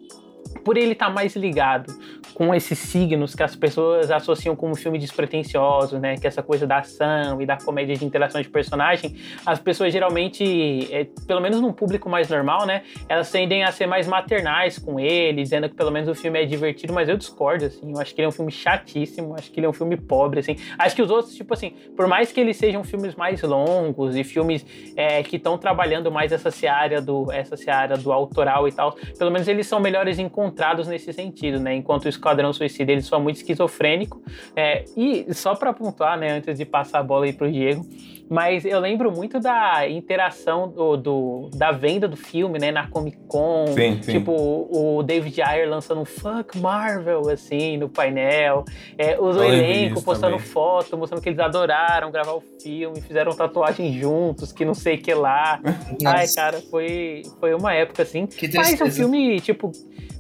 por 0.62 0.76
ele 0.76 0.92
estar 0.92 1.06
tá 1.06 1.12
mais 1.12 1.34
ligado 1.36 1.94
com 2.34 2.54
esses 2.54 2.78
signos 2.78 3.34
que 3.34 3.42
as 3.42 3.54
pessoas 3.54 4.10
associam 4.10 4.56
como 4.56 4.74
filme 4.74 4.98
despretensioso, 4.98 5.98
né? 5.98 6.16
Que 6.16 6.26
é 6.26 6.28
essa 6.28 6.42
coisa 6.42 6.66
da 6.66 6.78
ação 6.78 7.40
e 7.40 7.46
da 7.46 7.56
comédia 7.56 7.96
de 7.96 8.04
interação 8.04 8.40
de 8.40 8.48
personagem, 8.48 9.16
as 9.46 9.58
pessoas 9.58 9.92
geralmente, 9.92 10.92
é, 10.92 11.06
pelo 11.26 11.40
menos 11.40 11.60
num 11.60 11.72
público 11.72 12.08
mais 12.08 12.28
normal, 12.28 12.66
né? 12.66 12.82
Elas 13.08 13.30
tendem 13.30 13.62
a 13.62 13.70
ser 13.70 13.86
mais 13.86 14.06
maternais 14.06 14.78
com 14.78 14.98
ele, 14.98 15.42
dizendo 15.42 15.68
que 15.68 15.74
pelo 15.74 15.90
menos 15.90 16.08
o 16.08 16.14
filme 16.14 16.42
é 16.42 16.44
divertido, 16.44 16.92
mas 16.92 17.08
eu 17.08 17.16
discordo, 17.16 17.64
assim. 17.66 17.92
Eu 17.92 18.00
acho 18.00 18.14
que 18.14 18.20
ele 18.20 18.26
é 18.26 18.28
um 18.28 18.32
filme 18.32 18.50
chatíssimo, 18.50 19.34
acho 19.38 19.50
que 19.50 19.60
ele 19.60 19.66
é 19.66 19.68
um 19.68 19.72
filme 19.72 19.96
pobre, 19.96 20.40
assim. 20.40 20.56
Acho 20.78 20.96
que 20.96 21.02
os 21.02 21.10
outros, 21.10 21.34
tipo 21.34 21.54
assim, 21.54 21.70
por 21.96 22.08
mais 22.08 22.32
que 22.32 22.40
eles 22.40 22.56
sejam 22.56 22.82
filmes 22.82 23.14
mais 23.14 23.40
longos 23.42 24.16
e 24.16 24.24
filmes 24.24 24.66
é, 24.96 25.22
que 25.22 25.36
estão 25.36 25.56
trabalhando 25.56 26.10
mais 26.10 26.32
essa 26.32 26.50
seara 26.50 27.00
do 27.00 27.30
essa 27.30 27.56
seara 27.56 27.96
do 27.96 28.12
autoral 28.12 28.66
e 28.66 28.72
tal, 28.72 28.92
pelo 29.18 29.30
menos 29.30 29.46
eles 29.46 29.66
são 29.66 29.78
melhores 29.80 30.18
encontrados 30.44 30.86
nesse 30.86 31.12
sentido, 31.12 31.58
né? 31.58 31.74
Enquanto 31.74 32.04
o 32.04 32.08
Esquadrão 32.08 32.52
Suicida 32.52 32.92
ele 32.92 33.00
só 33.00 33.16
é 33.16 33.20
muito 33.20 33.36
esquizofrênico. 33.36 34.22
É, 34.54 34.84
e 34.96 35.32
só 35.32 35.54
para 35.54 35.72
pontuar, 35.72 36.18
né, 36.18 36.32
antes 36.32 36.58
de 36.58 36.64
passar 36.64 37.00
a 37.00 37.02
bola 37.02 37.24
aí 37.24 37.32
pro 37.32 37.50
Diego, 37.50 37.86
mas 38.28 38.64
eu 38.64 38.80
lembro 38.80 39.12
muito 39.12 39.38
da 39.38 39.88
interação 39.88 40.68
do, 40.68 40.96
do, 40.96 41.50
da 41.54 41.70
venda 41.70 42.08
do 42.08 42.16
filme, 42.16 42.58
né, 42.58 42.70
na 42.70 42.88
Comic 42.88 43.18
Con. 43.28 43.66
Sim, 43.68 44.02
sim. 44.02 44.12
Tipo, 44.12 44.32
o 44.32 45.02
David 45.02 45.42
Ayer 45.42 45.68
lançando 45.68 46.00
um 46.00 46.04
Fuck 46.04 46.58
Marvel, 46.58 47.28
assim, 47.28 47.76
no 47.76 47.88
painel. 47.88 48.64
É, 48.96 49.18
o 49.18 49.30
elenco 49.42 50.02
postando 50.02 50.36
também. 50.36 50.48
foto, 50.48 50.96
mostrando 50.96 51.22
que 51.22 51.28
eles 51.28 51.38
adoraram 51.38 52.10
gravar 52.10 52.32
o 52.32 52.42
filme, 52.62 53.00
fizeram 53.00 53.32
tatuagem 53.32 53.92
juntos, 53.98 54.52
que 54.52 54.64
não 54.64 54.74
sei 54.74 54.96
o 54.96 55.02
que 55.02 55.12
lá. 55.12 55.60
Ai, 56.04 56.26
cara, 56.34 56.60
foi, 56.70 57.22
foi 57.38 57.54
uma 57.54 57.74
época, 57.74 58.02
assim. 58.02 58.26
Mas 58.54 58.80
o 58.80 58.90
filme, 58.90 59.38
tipo, 59.40 59.70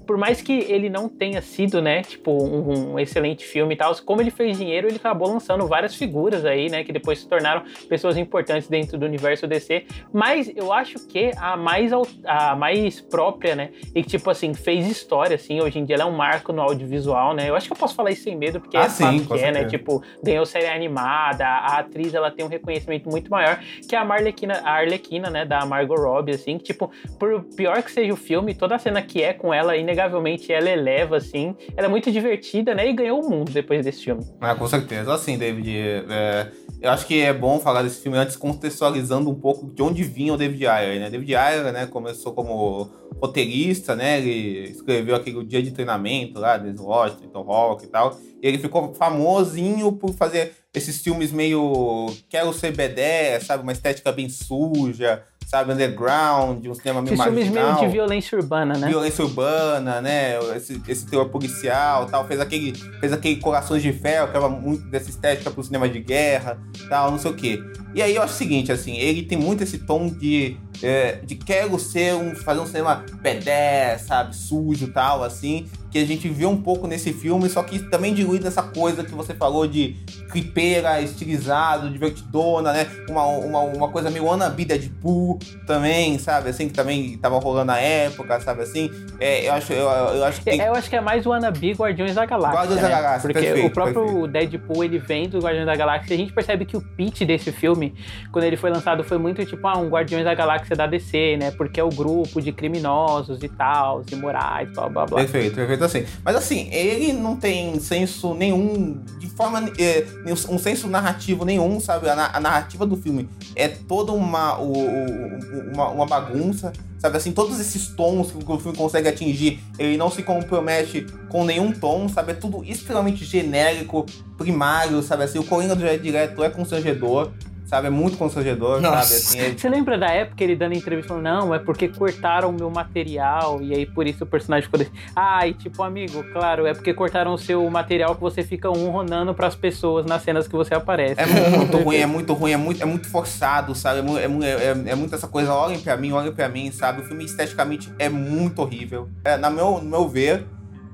por 0.06 0.16
mais 0.16 0.40
que 0.40 0.52
ele 0.52 0.88
não 0.88 1.08
tenha 1.08 1.40
sido, 1.42 1.80
né, 1.82 2.02
tipo, 2.02 2.30
um, 2.30 2.92
um, 2.92 2.98
excelente 2.98 3.44
filme 3.44 3.74
e 3.74 3.76
tal, 3.76 3.94
como 4.04 4.20
ele 4.20 4.30
fez 4.30 4.58
dinheiro, 4.58 4.86
ele 4.88 4.96
acabou 4.96 5.28
lançando 5.28 5.66
várias 5.66 5.94
figuras 5.94 6.44
aí, 6.44 6.68
né, 6.68 6.84
que 6.84 6.92
depois 6.92 7.20
se 7.20 7.28
tornaram 7.28 7.62
pessoas 7.88 8.16
importantes 8.16 8.68
dentro 8.68 8.98
do 8.98 9.06
universo 9.06 9.46
DC. 9.46 9.84
Mas 10.12 10.50
eu 10.54 10.72
acho 10.72 11.06
que 11.06 11.30
a 11.36 11.56
mais, 11.56 11.90
a 12.24 12.56
mais 12.56 13.00
própria, 13.00 13.54
né, 13.54 13.70
e 13.94 14.02
que, 14.02 14.10
tipo 14.10 14.30
assim, 14.30 14.54
fez 14.54 14.86
história, 14.88 15.36
assim, 15.36 15.60
hoje 15.60 15.78
em 15.78 15.84
dia 15.84 15.96
ela 15.96 16.04
é 16.04 16.06
um 16.06 16.16
marco 16.16 16.52
no 16.52 16.62
audiovisual, 16.62 17.34
né, 17.34 17.48
eu 17.48 17.56
acho 17.56 17.66
que 17.66 17.72
eu 17.72 17.78
posso 17.78 17.94
falar 17.94 18.10
isso 18.10 18.24
sem 18.24 18.36
medo, 18.36 18.60
porque 18.60 18.76
ah, 18.76 18.84
é 18.84 18.88
sim, 18.88 19.24
que 19.24 19.38
é, 19.38 19.50
né, 19.50 19.64
tipo, 19.64 20.02
ganhou 20.22 20.44
série 20.46 20.66
animada, 20.66 21.46
a 21.46 21.78
atriz, 21.78 22.14
ela 22.14 22.30
tem 22.30 22.44
um 22.44 22.48
reconhecimento 22.48 23.08
muito 23.08 23.30
maior 23.30 23.60
que 23.88 23.96
a 23.96 24.02
Arlequina, 24.02 24.60
a 24.64 24.70
Arlequina, 24.72 25.30
né, 25.30 25.44
da 25.44 25.64
Margot 25.66 25.96
Robbie, 25.96 26.32
assim, 26.32 26.58
que, 26.58 26.64
tipo, 26.64 26.90
por 27.18 27.42
pior 27.56 27.82
que 27.82 27.90
seja 27.90 28.12
o 28.12 28.16
filme, 28.16 28.54
toda 28.54 28.74
a 28.74 28.78
cena 28.78 29.02
que 29.02 29.22
é 29.22 29.32
com 29.32 29.52
ela, 29.52 29.76
inegavelmente 29.94 30.52
ela 30.52 30.68
eleva, 30.68 31.16
assim. 31.16 31.56
Ela 31.76 31.86
é 31.86 31.90
muito 31.90 32.10
divertida, 32.10 32.74
né? 32.74 32.88
E 32.88 32.92
ganhou 32.92 33.24
o 33.24 33.30
mundo 33.30 33.50
depois 33.50 33.84
desse 33.84 34.04
filme. 34.04 34.22
Ah, 34.40 34.54
com 34.54 34.66
certeza. 34.66 35.14
Assim, 35.14 35.38
David, 35.38 35.70
é, 36.10 36.48
eu 36.82 36.90
acho 36.90 37.06
que 37.06 37.20
é 37.22 37.32
bom 37.32 37.58
falar 37.60 37.82
desse 37.82 38.02
filme 38.02 38.18
antes 38.18 38.36
contextualizando 38.36 39.30
um 39.30 39.34
pouco 39.34 39.72
de 39.72 39.82
onde 39.82 40.02
vinha 40.02 40.34
o 40.34 40.36
David 40.36 40.66
Ayer, 40.66 41.00
né? 41.00 41.08
David 41.08 41.34
Ayer, 41.34 41.72
né, 41.72 41.86
começou 41.86 42.32
como 42.32 42.90
roteirista, 43.20 43.94
né? 43.94 44.18
Ele 44.18 44.70
escreveu 44.70 45.14
aquele 45.14 45.44
dia 45.44 45.62
de 45.62 45.70
treinamento 45.70 46.38
lá, 46.38 46.58
desde 46.58 46.82
Washington, 46.82 47.42
Rock 47.42 47.84
e 47.84 47.88
tal. 47.88 48.18
E 48.42 48.46
ele 48.46 48.58
ficou 48.58 48.92
famosinho 48.92 49.92
por 49.92 50.12
fazer 50.12 50.52
esses 50.74 51.00
filmes 51.00 51.30
meio 51.30 52.12
quero 52.28 52.52
ser 52.52 52.76
B10, 52.76 53.44
sabe? 53.44 53.62
Uma 53.62 53.72
estética 53.72 54.10
bem 54.10 54.28
suja, 54.28 55.22
sabe, 55.46 55.72
underground, 55.72 56.66
um 56.66 56.74
cinema 56.74 57.00
meio 57.02 57.14
Esses 57.14 57.24
filmes 57.24 57.48
meio 57.48 57.76
de 57.76 57.88
violência 57.88 58.38
urbana, 58.38 58.76
né? 58.76 58.88
Violência 58.88 59.24
urbana, 59.24 60.00
né? 60.00 60.38
Esse, 60.56 60.80
esse 60.88 61.06
teor 61.06 61.28
policial 61.28 62.06
tal. 62.06 62.26
Fez 62.26 62.40
aquele, 62.40 62.74
fez 63.00 63.12
aquele 63.12 63.36
Corações 63.36 63.82
de 63.82 63.92
Ferro, 63.92 64.28
que 64.28 64.36
era 64.36 64.48
muito 64.48 64.84
dessa 64.88 65.10
estética 65.10 65.50
pro 65.50 65.62
cinema 65.62 65.88
de 65.88 66.00
guerra, 66.00 66.58
tal, 66.88 67.10
não 67.10 67.18
sei 67.18 67.30
o 67.30 67.34
quê. 67.34 67.62
E 67.94 68.02
aí 68.02 68.14
eu 68.16 68.22
acho 68.22 68.34
o 68.34 68.36
seguinte, 68.36 68.72
assim, 68.72 68.96
ele 68.96 69.22
tem 69.22 69.38
muito 69.38 69.62
esse 69.62 69.78
tom 69.78 70.08
de, 70.08 70.56
é, 70.82 71.20
de 71.24 71.34
quero 71.34 71.78
ser 71.78 72.14
um, 72.14 72.34
fazer 72.34 72.60
um 72.60 72.66
cinema 72.66 73.04
pedé, 73.22 73.98
sabe, 73.98 74.34
sujo 74.34 74.88
tal, 74.88 75.22
assim 75.22 75.66
que 75.94 75.98
a 76.00 76.04
gente 76.04 76.28
vê 76.28 76.44
um 76.44 76.60
pouco 76.60 76.88
nesse 76.88 77.12
filme, 77.12 77.48
só 77.48 77.62
que 77.62 77.78
também 77.78 78.12
diluído 78.12 78.44
nessa 78.44 78.64
coisa 78.64 79.04
que 79.04 79.14
você 79.14 79.32
falou 79.32 79.64
de 79.64 79.94
clipeira, 80.28 81.00
estilizado, 81.00 81.88
divertidona, 81.88 82.72
né? 82.72 82.88
Uma, 83.08 83.24
uma, 83.26 83.60
uma 83.60 83.88
coisa 83.88 84.10
meio 84.10 84.24
wannabe 84.24 84.64
Deadpool 84.64 85.38
também, 85.68 86.18
sabe? 86.18 86.50
Assim, 86.50 86.66
que 86.66 86.74
também 86.74 87.16
tava 87.18 87.38
rolando 87.38 87.66
na 87.66 87.78
época, 87.78 88.40
sabe 88.40 88.62
assim? 88.62 88.90
É, 89.20 89.46
eu, 89.46 89.52
acho, 89.52 89.72
eu, 89.72 89.86
eu 89.86 90.24
acho 90.24 90.40
que. 90.40 90.46
Tem... 90.46 90.60
Eu 90.60 90.74
acho 90.74 90.90
que 90.90 90.96
é 90.96 91.00
mais 91.00 91.24
wannabe 91.24 91.70
Guardiões 91.74 92.16
da 92.16 92.26
Galáxia. 92.26 92.58
Guardiões 92.58 92.82
né? 92.82 92.88
da 92.88 93.00
Galáxia, 93.00 93.30
Porque 93.30 93.46
perfeito, 93.46 93.66
o 93.68 93.70
próprio 93.70 94.04
perfeito. 94.04 94.26
Deadpool, 94.26 94.84
ele 94.84 94.98
vem 94.98 95.28
do 95.28 95.38
Guardiões 95.38 95.66
da 95.66 95.76
Galáxia 95.76 96.16
a 96.16 96.18
gente 96.18 96.32
percebe 96.32 96.64
que 96.64 96.76
o 96.76 96.80
pitch 96.80 97.22
desse 97.22 97.52
filme, 97.52 97.94
quando 98.32 98.42
ele 98.46 98.56
foi 98.56 98.70
lançado, 98.70 99.04
foi 99.04 99.16
muito 99.16 99.46
tipo, 99.46 99.64
ah, 99.68 99.78
um 99.78 99.88
Guardiões 99.88 100.24
da 100.24 100.34
Galáxia 100.34 100.63
da 100.70 100.86
DC, 100.86 101.36
né? 101.36 101.50
Porque 101.50 101.80
é 101.80 101.84
o 101.84 101.88
grupo 101.88 102.40
de 102.40 102.52
criminosos 102.52 103.42
e 103.42 103.48
tal, 103.48 104.02
e 104.10 104.16
morais, 104.16 104.70
blá 104.72 104.88
blá 104.88 105.06
blá. 105.06 105.18
Perfeito, 105.18 105.56
perfeito 105.56 105.84
assim. 105.84 106.04
Mas 106.24 106.36
assim, 106.36 106.68
ele 106.72 107.12
não 107.12 107.36
tem 107.36 107.78
senso 107.80 108.34
nenhum, 108.34 109.02
de 109.18 109.28
forma. 109.28 109.70
É, 109.78 110.06
um 110.48 110.58
senso 110.58 110.88
narrativo 110.88 111.44
nenhum, 111.44 111.78
sabe? 111.80 112.08
A, 112.08 112.30
a 112.32 112.40
narrativa 112.40 112.86
do 112.86 112.96
filme 112.96 113.28
é 113.54 113.68
toda 113.68 114.12
uma, 114.12 114.56
uma, 114.56 115.88
uma 115.90 116.06
bagunça 116.06 116.72
sabe 117.04 117.18
assim, 117.18 117.32
todos 117.32 117.60
esses 117.60 117.88
tons 117.88 118.32
que 118.32 118.50
o 118.50 118.58
filme 118.58 118.74
consegue 118.74 119.06
atingir, 119.06 119.60
ele 119.78 119.94
não 119.98 120.10
se 120.10 120.22
compromete 120.22 121.06
com 121.28 121.44
nenhum 121.44 121.70
tom, 121.70 122.08
sabe? 122.08 122.32
É 122.32 122.34
tudo 122.34 122.64
extremamente 122.64 123.26
genérico, 123.26 124.06
primário, 124.38 125.02
sabe 125.02 125.24
assim, 125.24 125.38
o 125.38 125.44
Coringa 125.44 125.76
do 125.76 125.84
Direto 125.98 126.42
é 126.42 126.48
constrangedor, 126.48 127.30
sabe? 127.64 127.86
É 127.86 127.90
muito 127.90 128.16
constrangedor, 128.16 128.80
Nossa. 128.80 129.02
sabe? 129.04 129.14
Assim, 129.14 129.40
é... 129.40 129.58
Você 129.58 129.68
lembra 129.68 129.98
da 129.98 130.08
época 130.08 130.42
ele 130.42 130.56
dando 130.56 130.74
entrevista 130.74 131.08
falando, 131.08 131.24
não, 131.24 131.54
é 131.54 131.58
porque 131.58 131.88
cortaram 131.88 132.50
o 132.50 132.52
meu 132.52 132.70
material 132.70 133.60
e 133.62 133.74
aí 133.74 133.86
por 133.86 134.06
isso 134.06 134.24
o 134.24 134.26
personagem 134.26 134.64
ficou 134.64 134.78
desse. 134.78 134.92
Ah, 135.14 135.46
e 135.46 135.54
tipo, 135.54 135.82
amigo, 135.82 136.22
claro, 136.32 136.66
é 136.66 136.74
porque 136.74 136.92
cortaram 136.92 137.32
o 137.32 137.38
seu 137.38 137.68
material 137.70 138.14
que 138.14 138.20
você 138.20 138.42
fica 138.42 138.70
um 138.70 138.90
ronando 138.90 139.34
pras 139.34 139.54
pessoas 139.54 140.06
nas 140.06 140.22
cenas 140.22 140.46
que 140.46 140.54
você 140.54 140.74
aparece. 140.74 141.20
É 141.20 141.26
muito 141.26 141.76
ruim, 141.82 141.96
é 141.96 142.06
muito 142.06 142.32
ruim, 142.32 142.52
é 142.52 142.56
muito, 142.56 142.82
é 142.82 142.86
muito 142.86 143.08
forçado, 143.08 143.74
sabe? 143.74 144.00
É, 144.18 144.24
é, 144.24 144.52
é, 144.52 144.90
é 144.90 144.94
muito 144.94 145.14
essa 145.14 145.28
coisa, 145.28 145.52
olhem 145.52 145.80
pra 145.80 145.96
mim, 145.96 146.12
olhem 146.12 146.32
pra 146.32 146.48
mim, 146.48 146.70
sabe? 146.70 147.02
O 147.02 147.04
filme 147.04 147.24
esteticamente 147.24 147.92
é 147.98 148.08
muito 148.08 148.60
horrível. 148.60 149.08
É, 149.24 149.36
na 149.36 149.50
meu, 149.50 149.78
no 149.78 149.88
meu 149.88 150.08
ver, 150.08 150.46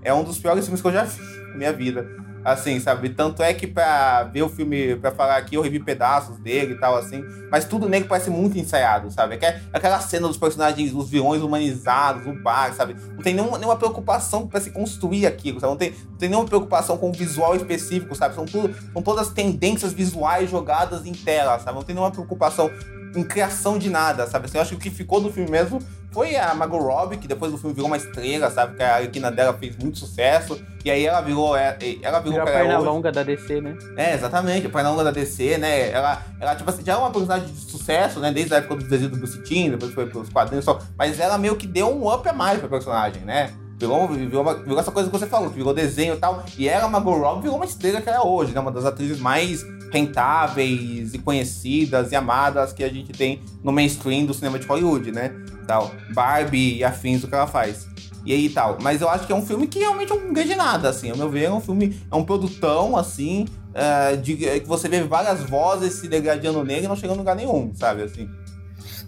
é 0.03 0.13
um 0.13 0.25
dos 0.25 0.39
piores 0.39 0.65
filmes 0.65 0.81
que 0.81 0.89
eu 0.89 0.93
já 0.93 1.05
vi 1.05 1.23
na 1.51 1.57
minha 1.57 1.73
vida. 1.73 2.30
Assim, 2.45 2.81
sabe? 2.81 3.11
Tanto 3.11 3.43
é 3.43 3.53
que 3.53 3.67
pra 3.67 4.25
ver 4.25 4.43
o 4.43 4.49
filme, 4.49 4.97
pra 4.97 5.11
falar 5.11 5.37
aqui, 5.37 5.57
eu 5.57 5.63
revi 5.63 5.79
pedaços 5.79 6.39
dele 6.39 6.75
e 6.75 6.79
tal, 6.79 6.97
assim. 6.97 7.23
Mas 7.51 7.65
tudo 7.65 7.89
nele 7.89 8.07
parece 8.07 8.31
muito 8.31 8.59
ensaiado, 8.59 9.11
sabe? 9.11 9.39
Aquela 9.73 10.01
cena 10.01 10.27
dos 10.27 10.37
personagens, 10.37 10.93
os 10.95 11.09
vilões 11.11 11.43
humanizados, 11.43 12.27
o 12.27 12.33
bar, 12.33 12.73
sabe? 12.75 12.97
Não 13.15 13.23
tem 13.23 13.35
nenhuma, 13.35 13.59
nenhuma 13.59 13.77
preocupação 13.77 14.47
pra 14.47 14.61
se 14.61 14.71
construir 14.71 15.27
aquilo, 15.27 15.61
sabe? 15.61 15.71
Não 15.71 15.79
tem, 15.79 15.91
não 15.91 16.17
tem 16.17 16.29
nenhuma 16.29 16.47
preocupação 16.47 16.97
com 16.97 17.11
o 17.11 17.13
visual 17.13 17.55
específico, 17.55 18.15
sabe? 18.15 18.35
São, 18.35 18.47
tudo, 18.47 18.75
são 18.93 19.03
todas 19.03 19.29
tendências 19.29 19.93
visuais 19.93 20.51
jogadas 20.51 21.05
em 21.05 21.13
tela, 21.13 21.59
sabe? 21.59 21.77
Não 21.77 21.85
tem 21.85 21.95
nenhuma 21.95 22.11
preocupação 22.11 22.71
em 23.15 23.25
criação 23.25 23.79
de 23.79 23.91
nada, 23.91 24.27
sabe? 24.27 24.47
Assim, 24.47 24.59
eu 24.59 24.63
acho 24.63 24.71
que 24.71 24.77
o 24.77 24.81
que 24.81 24.91
ficou 24.91 25.21
do 25.21 25.33
filme 25.33 25.51
mesmo 25.51 25.81
foi 26.13 26.37
a 26.37 26.55
Margot 26.55 26.79
Robbie, 26.79 27.19
que 27.19 27.29
depois 27.29 27.53
do 27.53 27.59
filme 27.59 27.75
virou 27.75 27.89
uma 27.89 27.97
estrela, 27.97 28.51
sabe? 28.51 28.77
Que 28.77 28.83
a 28.83 28.97
Arlequina 28.97 29.31
dela 29.31 29.53
fez 29.55 29.77
muito 29.77 29.99
sucesso. 29.99 30.61
E 30.85 30.91
aí 30.91 31.07
ela 31.07 31.21
virou. 31.21 31.57
É, 31.57 31.77
ela 32.03 32.19
virou, 32.19 32.33
virou 32.33 32.49
a 32.49 32.51
perna 32.51 32.79
longa 32.79 33.13
da 33.13 33.23
DC, 33.23 33.61
né? 33.61 33.77
É, 33.97 34.15
exatamente, 34.15 34.67
a 34.67 34.71
perna 34.71 34.91
longa 34.91 35.05
da 35.05 35.11
DC, 35.13 35.59
né? 35.59 35.91
Ela, 35.91 36.23
ela 36.41 36.57
tipo 36.57 36.69
assim, 36.69 36.85
já 36.85 36.95
é 36.95 36.97
uma 36.97 37.11
personagem 37.11 37.47
de 37.49 37.61
sucesso, 37.61 38.19
né? 38.19 38.33
Desde 38.33 38.53
a 38.55 38.59
época 38.59 38.77
dos 38.77 38.89
desenhos 38.89 39.13
do 39.13 39.19
Bruce 39.19 39.41
Timm, 39.43 39.71
depois 39.71 39.93
foi 39.93 40.07
pros 40.07 40.29
quadrinhos 40.29 40.65
só. 40.65 40.81
Mas 40.99 41.21
ela 41.21 41.39
meio 41.39 41.57
que 41.57 41.67
deu 41.67 41.89
um 41.89 42.13
up 42.13 42.29
a 42.29 42.33
mais 42.33 42.59
pra 42.59 42.69
personagem, 42.69 43.23
né? 43.23 43.53
Virou, 43.79 44.09
virou, 44.09 44.43
uma, 44.43 44.55
virou 44.55 44.79
essa 44.79 44.91
coisa 44.91 45.09
que 45.09 45.17
você 45.17 45.27
falou, 45.27 45.49
que 45.49 45.57
virou 45.57 45.73
desenho 45.73 46.15
e 46.15 46.19
tal. 46.19 46.45
E 46.59 46.69
ela, 46.69 46.89
Margot 46.89 47.17
Robbie, 47.17 47.43
virou 47.43 47.57
uma 47.57 47.65
estrela 47.65 48.01
que 48.01 48.09
ela 48.09 48.19
é 48.19 48.27
hoje, 48.27 48.53
né? 48.53 48.61
Uma 48.61 48.73
das 48.73 48.85
atrizes 48.85 49.21
mais 49.21 49.65
rentáveis 49.91 51.15
e 51.15 51.19
conhecidas 51.19 52.13
e 52.13 52.17
amadas 52.17 52.73
que 52.73 52.85
a 52.85 52.89
gente 52.89 53.13
tem 53.13 53.43
no 53.63 53.73
mainstream 53.73 54.25
do 54.25 54.35
cinema 54.35 54.59
de 54.59 54.67
Hollywood, 54.67 55.13
né? 55.13 55.33
Tal. 55.67 55.95
Barbie 56.13 56.79
e 56.79 56.85
afins 56.85 57.21
do 57.21 57.29
que 57.29 57.35
ela 57.35 57.47
faz. 57.47 57.87
e 58.25 58.33
aí 58.33 58.49
tal. 58.49 58.79
Mas 58.81 59.01
eu 59.01 59.09
acho 59.09 59.27
que 59.27 59.33
é 59.33 59.37
um 59.37 59.45
filme 59.45 59.67
que 59.67 59.79
realmente 59.79 60.11
não 60.11 60.33
ganha 60.33 60.47
de 60.47 60.55
nada, 60.55 60.89
assim. 60.89 61.11
Ao 61.11 61.17
meu 61.17 61.29
ver, 61.29 61.45
é 61.45 61.53
um 61.53 61.61
filme, 61.61 61.97
é 62.11 62.15
um 62.15 62.25
produtão, 62.25 62.97
assim, 62.97 63.47
uh, 63.71 64.17
de, 64.17 64.37
que 64.37 64.67
você 64.67 64.89
vê 64.89 65.03
várias 65.03 65.41
vozes 65.41 65.95
se 65.95 66.09
degradando 66.09 66.65
nele 66.65 66.85
e 66.85 66.89
não 66.89 66.97
chegando 66.97 67.17
em 67.17 67.19
lugar 67.19 67.37
nenhum, 67.37 67.73
sabe, 67.75 68.03
assim. 68.03 68.29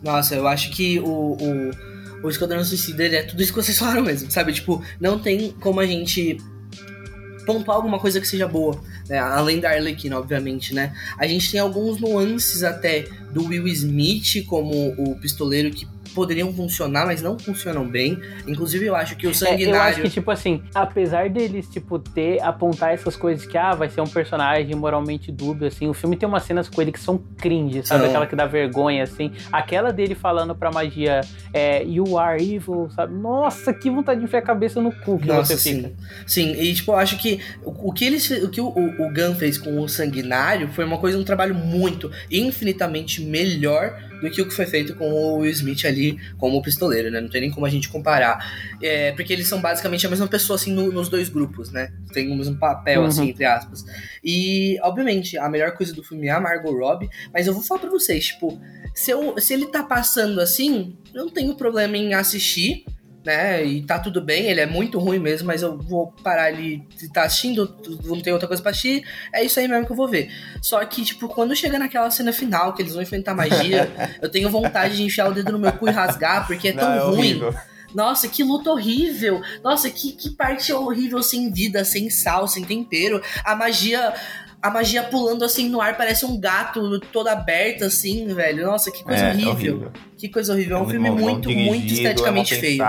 Nossa, 0.03 0.35
eu 0.35 0.49
acho 0.49 0.70
que 0.70 0.99
o, 0.99 1.37
o, 1.41 1.70
o 2.24 2.28
Esquadrão 2.28 2.64
Suicida 2.64 3.05
ele 3.05 3.16
é 3.16 3.22
tudo 3.22 3.43
isso 3.43 3.53
que 3.53 3.62
vocês 3.62 3.78
falaram 3.78 4.03
mesmo, 4.03 4.30
sabe? 4.30 4.53
Tipo, 4.53 4.83
não 5.01 5.18
tem 5.18 5.53
como 5.61 5.80
a 5.80 5.87
gente 5.87 6.39
pontuar 7.45 7.76
alguma 7.76 7.99
coisa 7.99 8.20
que 8.20 8.26
seja 8.26 8.47
boa, 8.47 8.80
né? 9.09 9.18
além 9.18 9.61
da 9.61 9.70
Arlequina, 9.70 10.18
obviamente, 10.18 10.74
né? 10.74 10.95
A 11.18 11.26
gente 11.26 11.51
tem 11.51 11.61
alguns 11.61 12.01
nuances 12.01 12.62
até 12.62 13.07
do 13.32 13.45
Will 13.45 13.66
Smith 13.68 14.45
como 14.47 14.95
o 14.99 15.16
pistoleiro 15.16 15.70
que 15.70 15.86
poderiam 16.13 16.53
funcionar, 16.53 17.07
mas 17.07 17.23
não 17.23 17.39
funcionam 17.39 17.87
bem. 17.87 18.21
Inclusive, 18.47 18.87
eu 18.87 18.95
acho 18.95 19.17
que 19.17 19.27
o 19.27 19.35
Sanguinário... 19.35 19.75
É, 19.75 19.79
eu 19.79 19.83
acho 19.83 20.03
que, 20.03 20.11
tipo 20.11 20.31
assim, 20.31 20.63
apesar 20.75 21.29
deles, 21.29 21.69
tipo, 21.69 21.99
ter, 21.99 22.43
apontar 22.43 22.93
essas 22.93 23.17
coisas 23.17 23.47
que, 23.47 23.57
ah, 23.57 23.75
vai 23.75 23.89
ser 23.89 24.01
um 24.01 24.07
personagem 24.07 24.75
moralmente 24.75 25.33
dúbio, 25.33 25.69
assim, 25.69 25.89
o 25.89 25.95
filme 25.95 26.17
tem 26.17 26.29
umas 26.29 26.43
cenas 26.45 26.69
com 26.69 26.81
ele 26.81 26.93
que 26.93 27.01
são 27.01 27.19
cringe, 27.39 27.87
sabe? 27.87 28.07
Aquela 28.07 28.27
que 28.27 28.37
dá 28.37 28.47
vergonha, 28.47 29.03
assim. 29.03 29.33
Aquela 29.51 29.93
dele 29.93 30.15
falando 30.15 30.55
pra 30.55 30.71
magia, 30.71 31.21
é, 31.53 31.85
you 31.85 32.19
are 32.19 32.43
evil, 32.43 32.89
sabe? 32.95 33.15
Nossa, 33.15 33.73
que 33.73 33.91
vontade 33.91 34.21
de 34.21 34.27
enfiar 34.27 34.41
a 34.41 34.43
cabeça 34.43 34.81
no 34.81 34.93
cu 34.93 35.19
que 35.19 35.27
Nossa, 35.27 35.57
você 35.57 35.59
sim. 35.59 35.77
fica. 35.77 35.93
Sim, 36.27 36.53
e, 36.53 36.75
tipo, 36.75 36.93
eu 36.93 36.97
acho 36.97 37.19
que 37.19 37.41
o, 37.65 37.89
o 37.89 37.93
que, 37.93 38.05
eles, 38.05 38.31
o, 38.31 38.49
que 38.49 38.61
o, 38.61 38.69
o, 38.69 39.07
o 39.07 39.13
Gun 39.13 39.35
fez 39.35 39.59
com 39.59 39.81
o 39.81 39.89
Sanguinário 39.89 40.69
foi 40.69 40.85
uma 40.85 40.99
coisa, 40.99 41.19
um 41.19 41.25
trabalho 41.25 41.55
muito, 41.55 42.11
infinitamente 42.31 43.23
melhor 43.23 44.12
do 44.23 44.31
que 44.31 44.41
o 44.41 44.47
que 44.47 44.55
foi 44.55 44.66
feito 44.66 44.95
com 44.95 45.11
o 45.11 45.39
Will 45.39 45.51
Smith 45.51 45.85
ali 45.85 46.18
como 46.39 46.62
pistoleiro, 46.62 47.11
né? 47.11 47.20
Não 47.20 47.29
tem 47.29 47.41
nem 47.41 47.51
como 47.51 47.66
a 47.66 47.70
gente 47.70 47.89
comparar. 47.89 48.73
É, 48.81 49.12
porque 49.12 49.33
eles 49.33 49.49
são 49.49 49.61
basicamente 49.61 50.07
a 50.07 50.11
mesma 50.11 50.29
pessoa, 50.29 50.55
assim, 50.55 50.73
no, 50.73 50.93
nos 50.93 51.09
dois 51.09 51.29
grupos, 51.29 51.70
né? 51.73 51.93
Tem 52.12 52.31
o 52.31 52.37
mesmo 52.37 52.57
papel, 52.57 53.01
uhum. 53.01 53.07
assim, 53.09 53.29
entre 53.29 53.45
aspas. 53.45 53.85
E, 54.25 54.79
obviamente, 54.83 55.37
a 55.37 55.49
melhor 55.49 55.73
coisa 55.73 55.93
do 55.93 56.03
filme 56.03 56.29
é 56.29 56.31
a 56.31 56.41
Margot 56.41 56.73
Robbie, 56.73 57.11
mas 57.33 57.47
eu 57.47 57.53
vou 57.53 57.62
falar 57.62 57.81
pra 57.81 57.91
vocês, 57.91 58.27
tipo, 58.27 58.61
se, 58.95 59.11
eu, 59.11 59.39
se 59.41 59.53
ele 59.53 59.66
tá 59.66 59.83
passando 59.83 60.41
assim, 60.41 60.97
não 61.12 61.29
tenho 61.29 61.55
problema 61.57 61.97
em 61.97 62.14
assistir, 62.14 62.85
né? 63.25 63.64
E 63.64 63.83
tá 63.83 63.99
tudo 63.99 64.20
bem, 64.20 64.47
ele 64.47 64.61
é 64.61 64.66
muito 64.66 64.99
ruim 64.99 65.18
mesmo, 65.18 65.47
mas 65.47 65.62
eu 65.62 65.79
vou 65.79 66.12
parar 66.23 66.45
ali, 66.45 66.87
se 66.97 67.11
tá 67.12 67.25
assistindo, 67.25 67.77
não 68.05 68.20
tem 68.20 68.33
outra 68.33 68.49
coisa 68.49 68.62
pra 68.62 68.70
assistir, 68.70 69.05
é 69.33 69.45
isso 69.45 69.59
aí 69.61 69.68
mesmo 69.68 69.87
que 69.87 69.93
eu 69.93 69.97
vou 69.97 70.09
ver. 70.09 70.31
Só 70.61 70.85
que, 70.85 71.05
tipo, 71.05 71.29
quando 71.29 71.55
chega 71.55 71.79
naquela 71.79 72.11
cena 72.11 72.33
final, 72.33 72.73
que 72.75 72.83
eles 72.83 72.95
vão 72.95 73.03
enfrentar 73.03 73.35
magia, 73.35 73.91
eu 74.20 74.31
tenho 74.31 74.51
vontade 74.51 74.97
de 74.97 75.03
enfiar 75.03 75.29
o 75.29 75.35
dedo 75.35 75.53
no 75.53 75.59
meu 75.59 75.73
cu 75.73 75.89
e 75.89 75.93
rasgar, 75.93 76.47
porque 76.47 76.68
é 76.68 76.73
tão 76.73 76.89
não, 76.89 76.97
é 76.97 77.01
ruim. 77.01 77.18
Horrível. 77.18 77.55
Nossa, 77.95 78.27
que 78.27 78.43
luta 78.43 78.70
horrível! 78.70 79.43
Nossa, 79.62 79.91
que, 79.91 80.12
que 80.12 80.31
parte 80.31 80.73
horrível 80.73 81.23
sem 81.23 81.53
vida, 81.53 81.85
sem 81.85 82.09
sal, 82.09 82.49
sem 82.49 82.64
tempero. 82.64 83.23
A 83.45 83.55
magia 83.55 84.14
a 84.63 84.71
magia 84.71 85.03
pulando 85.03 85.45
assim 85.45 85.69
no 85.69 85.81
ar, 85.81 85.97
parece 85.97 86.25
um 86.25 86.39
gato 86.39 87.01
todo 87.13 87.27
aberto, 87.27 87.85
assim, 87.85 88.33
velho. 88.33 88.65
Nossa, 88.65 88.93
que 88.93 89.03
coisa 89.03 89.25
é, 89.25 89.31
horrível. 89.31 89.51
horrível. 89.51 89.93
Que 90.17 90.29
coisa 90.29 90.53
horrível. 90.53 90.77
É, 90.77 90.81
é 90.81 90.83
um 90.83 90.89
filme 90.89 91.11
muito, 91.11 91.51
muito 91.51 91.93
esteticamente 91.93 92.55
feio. 92.55 92.85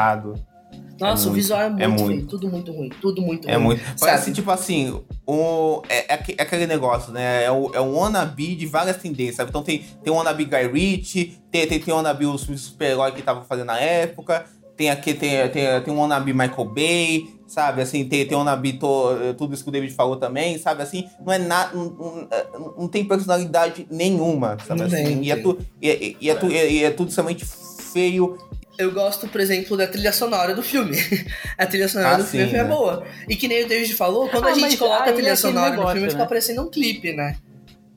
Nossa, 0.99 1.27
é 1.27 1.31
o 1.31 1.33
visual 1.33 1.61
é 1.61 1.69
muito, 1.69 1.83
é 1.83 1.87
muito, 1.87 2.05
feio, 2.05 2.27
tudo 2.27 2.47
muito 2.47 2.71
ruim, 2.71 2.89
tudo 3.01 3.21
muito 3.21 3.49
é 3.49 3.55
ruim. 3.55 3.63
É 3.63 3.65
muito. 3.65 3.81
Parece, 3.99 4.31
tipo 4.31 4.51
assim, 4.51 5.03
o, 5.25 5.81
é, 5.89 6.13
é, 6.13 6.13
aquele 6.13 6.67
negócio, 6.67 7.11
né? 7.11 7.43
É 7.43 7.51
o, 7.51 7.73
é 7.73 7.79
o 7.79 7.95
wannabe 7.95 8.55
de 8.55 8.67
várias 8.67 8.97
tendências, 8.97 9.37
sabe? 9.37 9.49
Então 9.49 9.63
tem, 9.63 9.83
tem 10.03 10.13
o 10.13 10.15
wannabe 10.15 10.45
Guy 10.45 10.67
Ritchie, 10.67 11.39
tem, 11.51 11.67
tem, 11.67 11.79
tem 11.79 11.93
o 11.93 11.97
wannabe 11.97 12.27
os 12.27 12.41
super-herói 12.41 13.11
que 13.11 13.23
tava 13.23 13.43
fazendo 13.43 13.67
na 13.67 13.79
época, 13.79 14.45
tem 14.77 14.91
aqui, 14.91 15.15
tem, 15.15 15.49
tem, 15.49 15.81
tem 15.81 15.93
o 15.93 15.97
wannabe 15.97 16.31
Michael 16.31 16.65
Bay, 16.65 17.27
sabe? 17.53 17.81
Assim, 17.81 18.03
tem, 18.05 18.25
tem 18.25 18.35
o 18.35 18.39
wannabe 18.39 18.73
to, 18.73 19.35
tudo 19.37 19.53
isso 19.53 19.63
que 19.63 19.69
o 19.69 19.71
David 19.71 19.93
falou 19.93 20.15
também, 20.15 20.57
sabe? 20.57 20.81
Assim, 20.81 21.07
não 21.23 21.31
é 21.31 21.37
nada, 21.37 21.75
não, 21.75 21.85
não, 21.85 22.73
não, 22.79 22.87
tem 22.87 23.05
personalidade 23.05 23.85
nenhuma, 23.91 24.57
sabe? 24.65 24.81
Assim, 24.81 24.95
tem, 24.95 25.23
e, 25.23 25.31
é 25.31 25.35
tu, 25.35 25.59
e, 25.79 26.17
e, 26.19 26.29
é 26.29 26.35
tu, 26.35 26.51
e 26.51 26.83
é 26.83 26.89
tudo 26.89 27.11
somente 27.11 27.45
feio 27.45 28.37
eu 28.75 28.91
gosto, 28.91 29.27
por 29.27 29.39
exemplo, 29.39 29.77
da 29.77 29.85
trilha 29.85 30.11
sonora 30.11 30.55
do 30.55 30.63
filme. 30.63 30.97
a 31.55 31.65
trilha 31.67 31.87
sonora 31.87 32.15
ah, 32.15 32.17
do 32.17 32.23
sim, 32.23 32.39
filme 32.39 32.53
é 32.53 32.53
né? 32.53 32.59
é 32.59 32.63
boa. 32.63 33.05
E 33.29 33.35
que 33.35 33.47
nem 33.47 33.63
o 33.63 33.67
David 33.67 33.93
falou, 33.93 34.27
quando 34.27 34.47
ah, 34.47 34.49
a 34.49 34.53
gente 34.55 34.77
coloca 34.77 35.11
a 35.11 35.13
trilha 35.13 35.29
é 35.29 35.35
sonora 35.35 35.69
negócio, 35.69 35.89
no 35.89 35.91
filme, 35.91 36.07
né? 36.07 36.11
fica 36.11 36.25
parecendo 36.25 36.63
um 36.63 36.71
clipe, 36.71 37.13
né? 37.13 37.35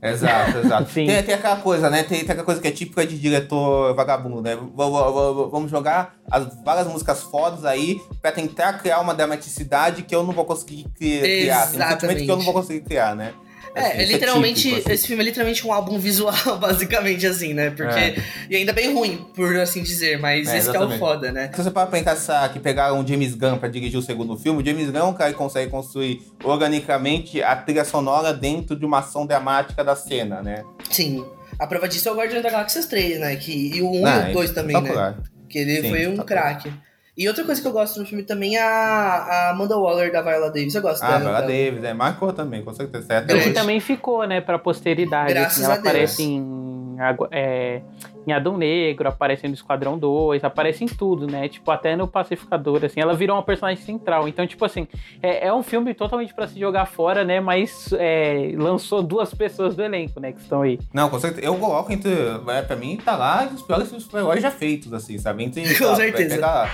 Exato, 0.03 0.59
exato. 0.59 0.85
tem, 0.93 1.23
tem 1.23 1.35
aquela 1.35 1.57
coisa, 1.57 1.89
né? 1.89 2.03
Tem, 2.03 2.21
tem 2.21 2.31
aquela 2.31 2.45
coisa 2.45 2.61
que 2.61 2.69
é 2.69 2.71
típica 2.71 3.07
de 3.07 3.19
diretor 3.19 3.95
vagabundo, 3.95 4.43
né? 4.43 4.57
Vamos 4.75 5.71
jogar 5.71 6.15
as 6.31 6.47
várias 6.65 6.87
músicas 6.87 7.23
fodas 7.23 7.65
aí 7.65 8.01
pra 8.21 8.31
tentar 8.31 8.75
criar 8.75 9.01
uma 9.01 9.15
dramaticidade 9.15 10.03
que 10.03 10.15
eu 10.15 10.23
não 10.23 10.33
vou 10.33 10.45
conseguir 10.45 10.87
criar. 10.95 11.67
Tem 11.67 11.81
um 11.81 11.89
sentimento 11.89 12.25
que 12.25 12.31
eu 12.31 12.37
não 12.37 12.45
vou 12.45 12.55
conseguir 12.55 12.81
criar, 12.81 13.15
né? 13.17 13.33
É, 13.77 13.89
assim, 13.89 13.99
é 13.99 14.05
literalmente, 14.07 14.61
é 14.61 14.71
típico, 14.71 14.87
assim. 14.87 14.95
esse 14.95 15.07
filme 15.07 15.23
é 15.23 15.27
literalmente 15.27 15.67
um 15.67 15.73
álbum 15.73 15.99
visual, 15.99 16.35
basicamente, 16.59 17.27
assim, 17.27 17.53
né? 17.53 17.69
Porque. 17.69 18.01
É. 18.01 18.17
E 18.49 18.57
ainda 18.57 18.73
bem 18.73 18.95
ruim, 18.95 19.27
por 19.35 19.55
assim 19.57 19.83
dizer, 19.83 20.19
mas 20.19 20.49
é, 20.49 20.57
esse 20.57 20.75
é 20.75 20.81
o 20.81 20.99
foda, 20.99 21.31
né? 21.31 21.51
Se 21.55 21.63
você 21.63 21.71
para 21.71 21.87
pensar 21.87 22.51
que 22.51 22.59
pegaram 22.59 22.99
o 22.99 23.07
James 23.07 23.35
Gunn 23.35 23.59
pra 23.59 23.69
dirigir 23.69 23.99
o 23.99 24.03
segundo 24.03 24.35
filme, 24.39 24.63
o 24.63 24.67
James 24.67 24.89
Gunn 24.89 24.99
é 24.99 25.05
um 25.05 25.13
cara 25.13 25.31
que 25.31 25.37
consegue 25.37 25.71
construir 25.71 26.23
organicamente 26.43 27.43
a 27.43 27.55
trilha 27.55 27.85
sonora 27.85 28.33
dentro 28.33 28.75
de 28.75 28.87
uma 28.87 29.01
ação 29.01 29.27
dramática 29.27 29.85
da 29.85 29.95
cena, 29.95 30.43
né? 30.43 30.65
Sim. 30.91 31.23
A 31.59 31.67
prova 31.67 31.87
disso 31.87 32.09
é 32.09 32.13
o 32.13 32.17
Guardiões 32.17 32.43
da 32.43 32.51
Galáxia 32.51 32.83
3, 32.83 33.21
né? 33.21 33.37
Que, 33.37 33.77
e 33.77 33.83
o 33.83 33.91
1 33.91 34.07
ah, 34.07 34.29
e 34.29 34.31
o 34.31 34.35
2 34.35 34.51
também, 34.53 34.81
né? 34.81 35.15
Que 35.51 35.59
ele 35.59 35.83
Sim, 35.83 35.91
foi 35.91 36.07
um 36.07 36.17
craque. 36.17 36.73
E 37.17 37.27
outra 37.27 37.45
coisa 37.45 37.63
que 37.63 37.67
eu 37.67 37.73
gosto 37.73 37.99
no 37.99 38.05
filme 38.05 38.23
também 38.23 38.57
é 38.57 38.63
a, 38.63 38.69
a 38.69 39.51
Amanda 39.51 39.79
Waller 39.79 40.13
da 40.13 40.21
Viola 40.21 40.51
Davis. 40.51 40.75
Eu 40.75 40.83
gosto 40.83 41.03
ah, 41.03 41.19
dela. 41.19 41.21
Viola 41.21 41.41
Davis, 41.41 41.85
é. 41.85 41.95
Marcou 41.95 42.31
também, 42.31 42.63
com 42.63 42.75
certeza. 42.75 43.07
Certo. 43.07 43.35
E 43.35 43.53
também 43.55 43.81
ficou, 43.81 44.27
né, 44.27 44.43
pra 44.43 44.59
posteridade. 44.59 45.33
Graças 45.33 45.59
assim, 45.59 45.65
ela 45.65 45.75
a 45.75 45.77
Deus. 45.77 45.89
aparece 45.89 46.23
em, 46.23 46.97
é, 47.31 47.81
em 48.27 48.33
Adão 48.33 48.59
Negro, 48.59 49.09
aparece 49.09 49.49
no 49.49 49.55
Esquadrão 49.55 49.97
2, 49.97 50.45
aparece 50.45 50.85
em 50.85 50.87
tudo, 50.87 51.27
né? 51.27 51.49
Tipo, 51.49 51.71
até 51.71 51.97
no 51.97 52.07
Pacificador, 52.07 52.85
assim. 52.85 53.01
Ela 53.01 53.15
virou 53.15 53.35
uma 53.35 53.43
personagem 53.43 53.83
central. 53.83 54.29
Então, 54.29 54.47
tipo 54.47 54.63
assim, 54.63 54.87
é, 55.23 55.47
é 55.47 55.55
um 55.55 55.63
filme 55.63 55.95
totalmente 55.95 56.35
para 56.35 56.47
se 56.47 56.61
jogar 56.61 56.85
fora, 56.85 57.25
né? 57.25 57.41
Mas 57.41 57.95
é, 57.99 58.53
lançou 58.57 59.03
duas 59.03 59.33
pessoas 59.33 59.75
do 59.75 59.83
elenco, 59.83 60.21
né, 60.21 60.33
que 60.33 60.41
estão 60.41 60.61
aí. 60.61 60.79
Não, 60.93 61.09
com 61.09 61.19
certeza. 61.19 61.47
Eu 61.47 61.55
coloco 61.57 61.91
entre... 61.91 62.13
É, 62.49 62.61
pra 62.61 62.77
mim, 62.77 62.99
tá 63.03 63.17
lá 63.17 63.49
os 63.51 63.63
piores 63.63 63.89
super-heróis 63.89 64.43
já 64.43 64.51
feitos, 64.51 64.93
assim, 64.93 65.17
sabe? 65.17 65.45
Entre, 65.45 65.63
com 65.79 65.97
certeza. 65.97 66.35
Pegar, 66.35 66.71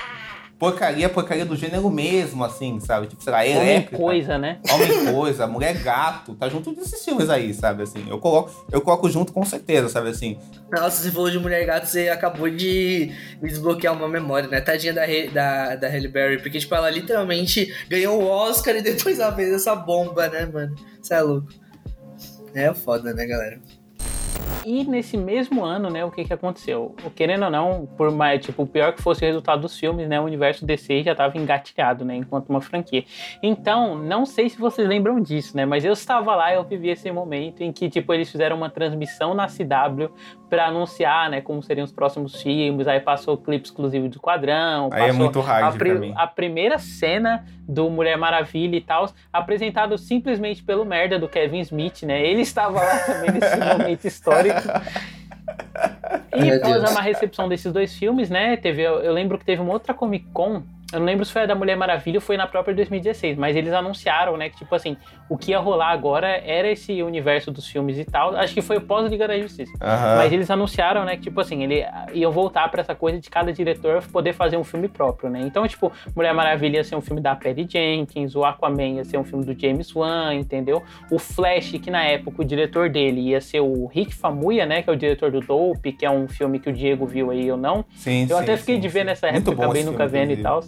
porcaria, 0.63 1.09
porcaria 1.09 1.45
do 1.45 1.57
gênero 1.57 1.91
mesmo, 1.91 2.45
assim, 2.45 2.79
sabe? 2.79 3.09
Tipo, 3.09 3.21
sei 3.21 3.33
lá, 3.33 3.45
elétrica. 3.45 3.97
Homem 3.97 4.07
coisa, 4.07 4.39
né? 4.39 4.61
Homem 4.71 5.13
coisa, 5.13 5.45
mulher 5.45 5.77
gato, 5.83 6.37
tá 6.37 6.49
junto 6.49 6.73
desses 6.73 7.05
filmes 7.05 7.29
aí, 7.29 7.53
sabe? 7.53 7.83
Assim, 7.83 8.07
eu 8.09 8.21
coloco, 8.21 8.65
eu 8.71 8.81
coloco 8.81 9.11
junto 9.11 9.33
com 9.33 9.45
certeza, 9.45 9.89
sabe? 9.89 10.11
Assim. 10.11 10.39
Nossa, 10.71 11.03
você 11.03 11.11
falou 11.11 11.29
de 11.29 11.39
mulher 11.41 11.67
gato, 11.67 11.87
você 11.87 12.09
acabou 12.11 12.49
de 12.49 13.11
desbloquear 13.43 13.93
uma 13.93 14.09
memória, 14.09 14.49
né? 14.49 14.61
Tadinha 14.61 14.93
da, 14.93 15.03
da, 15.33 15.75
da 15.75 15.89
Halle 15.89 16.07
Berry, 16.07 16.41
porque, 16.41 16.61
tipo, 16.61 16.73
ela 16.77 16.91
literalmente 16.91 17.75
ganhou 17.89 18.23
o 18.23 18.29
Oscar 18.29 18.77
e 18.77 18.83
depois 18.83 19.19
ela 19.19 19.35
fez 19.35 19.53
essa 19.53 19.75
bomba, 19.75 20.29
né, 20.29 20.47
mano? 20.47 20.77
Você 21.03 21.15
é 21.15 21.23
louco. 21.23 21.49
É 22.55 22.73
foda, 22.73 23.13
né, 23.13 23.27
galera? 23.27 23.61
E 24.65 24.85
nesse 24.85 25.17
mesmo 25.17 25.65
ano, 25.65 25.91
né, 25.91 26.05
o 26.05 26.11
que 26.11 26.25
que 26.25 26.33
aconteceu? 26.33 26.95
Querendo 27.17 27.45
ou 27.45 27.51
não, 27.51 27.87
por 27.97 28.11
mais, 28.11 28.45
tipo, 28.45 28.63
o 28.63 28.67
pior 28.67 28.93
que 28.93 29.03
fosse 29.03 29.25
o 29.25 29.27
resultado 29.27 29.63
dos 29.63 29.79
filmes, 29.79 30.09
né, 30.09 30.21
o 30.21 30.25
universo 30.25 30.65
DC 30.65 31.03
já 31.03 31.13
estava 31.13 31.37
engatilhado, 31.37 32.05
né, 32.05 32.17
enquanto 32.17 32.49
uma 32.49 32.61
franquia. 32.61 33.05
Então, 33.43 33.97
não 33.97 34.25
sei 34.25 34.49
se 34.49 34.59
vocês 34.59 34.89
lembram 34.89 35.21
disso, 35.21 35.57
né, 35.57 35.67
mas 35.67 35.85
eu 35.85 35.93
estava 35.93 36.35
lá 36.35 36.53
e 36.53 36.57
eu 36.57 36.65
vivi 36.65 36.91
esse 36.91 37.11
momento 37.11 37.63
em 37.63 37.73
que, 37.73 37.91
tipo, 37.91 38.13
eles 38.15 38.31
fizeram 38.31 38.57
uma 38.57 38.71
transmissão 38.71 39.35
na 39.35 39.47
CW 39.47 40.13
para 40.49 40.67
anunciar, 40.67 41.31
né, 41.31 41.41
como 41.41 41.63
seriam 41.63 41.85
os 41.85 41.93
próximos 41.93 42.41
filmes, 42.43 42.87
aí 42.87 43.01
passou 43.01 43.35
o 43.35 43.39
clipe 43.39 43.65
exclusivo 43.65 44.09
do 44.09 44.21
Quadrão, 44.21 44.91
aí 44.93 45.09
é 45.09 45.13
muito 45.13 45.41
hard 45.41 45.75
a, 45.75 45.79
pri 45.79 46.13
a 46.15 46.27
primeira 46.27 46.79
cena 46.79 47.45
do 47.67 47.89
Mulher 47.89 48.19
Maravilha 48.19 48.77
e 48.77 48.81
tal, 48.81 49.09
apresentado 49.33 49.97
simplesmente 49.97 50.63
pelo 50.63 50.85
merda 50.85 51.19
do 51.19 51.27
Kevin 51.27 51.61
Smith, 51.61 52.03
né, 52.03 52.25
ele 52.25 52.43
estava 52.43 52.81
lá 52.81 52.99
também 52.99 53.33
nesse 53.33 53.57
momento 53.79 54.05
histórico 54.23 54.61
e 56.35 56.51
após 56.51 56.91
uma 56.91 57.03
recepção 57.03 57.49
desses 57.49 57.73
dois 57.73 57.95
filmes, 57.95 58.31
né? 58.31 58.57
Teve, 58.57 58.83
eu, 58.83 59.01
eu 59.01 59.13
lembro 59.13 59.39
que 59.39 59.45
teve 59.45 59.61
uma 59.61 59.73
outra 59.73 59.93
Comic 59.93 60.27
Con 60.33 60.63
eu 60.93 60.99
não 60.99 61.07
lembro 61.07 61.25
se 61.25 61.33
foi 61.33 61.43
a 61.43 61.47
da 61.47 61.55
Mulher 61.55 61.77
Maravilha 61.77 62.19
ou 62.19 62.21
foi 62.21 62.37
na 62.37 62.47
própria 62.47 62.75
2016, 62.75 63.37
mas 63.37 63.57
eles 63.57 63.73
anunciaram, 63.73 64.37
né, 64.37 64.49
que 64.49 64.57
tipo 64.59 64.75
assim, 64.75 64.97
o 65.29 65.37
que 65.37 65.53
ia 65.53 65.59
rolar 65.59 65.91
agora 65.91 66.29
era 66.29 66.71
esse 66.71 67.03
universo 67.03 67.51
dos 67.51 67.67
filmes 67.67 67.99
e 67.99 68.05
tal. 68.05 68.37
Acho 68.37 68.55
que 68.55 68.63
foi 68.63 68.81
pós-Liga 68.81 69.27
da 69.27 69.39
Justiça. 69.39 69.73
Uhum. 69.73 70.17
Mas 70.19 70.33
eles 70.33 70.51
anunciaram, 70.51 71.05
né, 71.05 71.17
que 71.17 71.23
tipo 71.23 71.41
assim, 71.41 71.63
ele 71.63 71.85
iam 72.13 72.31
voltar 72.31 72.69
para 72.71 72.81
essa 72.81 72.95
coisa 72.95 73.19
de 73.19 73.31
cada 73.31 73.53
diretor 73.53 74.03
poder 74.13 74.33
fazer 74.33 74.57
um 74.57 74.65
filme 74.65 74.89
próprio, 74.89 75.31
né? 75.31 75.41
Então, 75.43 75.67
tipo, 75.67 75.93
Mulher 76.15 76.35
Maravilha 76.35 76.79
ia 76.79 76.85
ser 76.85 76.97
um 76.97 77.01
filme 77.01 77.21
da 77.21 77.35
Perry 77.35 77.67
Jenkins, 77.69 78.35
o 78.35 78.45
Aquaman 78.45 78.97
ia 78.97 79.05
ser 79.05 79.19
um 79.19 79.25
filme 79.25 79.45
do 79.45 79.59
James 79.59 79.95
Wan, 79.95 80.35
entendeu? 80.35 80.83
O 81.11 81.19
Flash, 81.19 81.73
que 81.83 81.91
na 81.91 82.05
época 82.05 82.43
o 82.43 82.45
diretor 82.45 82.89
dele 82.89 83.21
ia 83.21 83.41
ser 83.41 83.61
o 83.61 83.87
Rick 83.87 84.15
Famuyiwa, 84.15 84.67
né, 84.67 84.83
que 84.83 84.91
é 84.91 84.93
o 84.93 84.97
diretor 84.97 85.31
do 85.31 85.41
Dope, 85.41 85.93
que 85.93 86.05
é 86.05 86.11
um 86.11 86.29
filme 86.29 86.59
que 86.59 86.69
o 86.69 86.73
Diego 86.73 87.07
viu 87.07 87.31
aí 87.31 87.51
ou 87.51 87.57
não. 87.57 87.85
Sim, 87.95 88.23
Eu 88.23 88.37
sim, 88.37 88.43
até 88.43 88.57
fiquei 88.57 88.77
sim, 88.77 88.81
de 88.81 88.89
ver 88.89 89.05
nessa 89.05 89.29
época, 89.29 89.53
acabei 89.53 89.85
nunca 89.85 90.07
vendo 90.07 90.33
e 90.33 90.37
tal. 90.37 90.61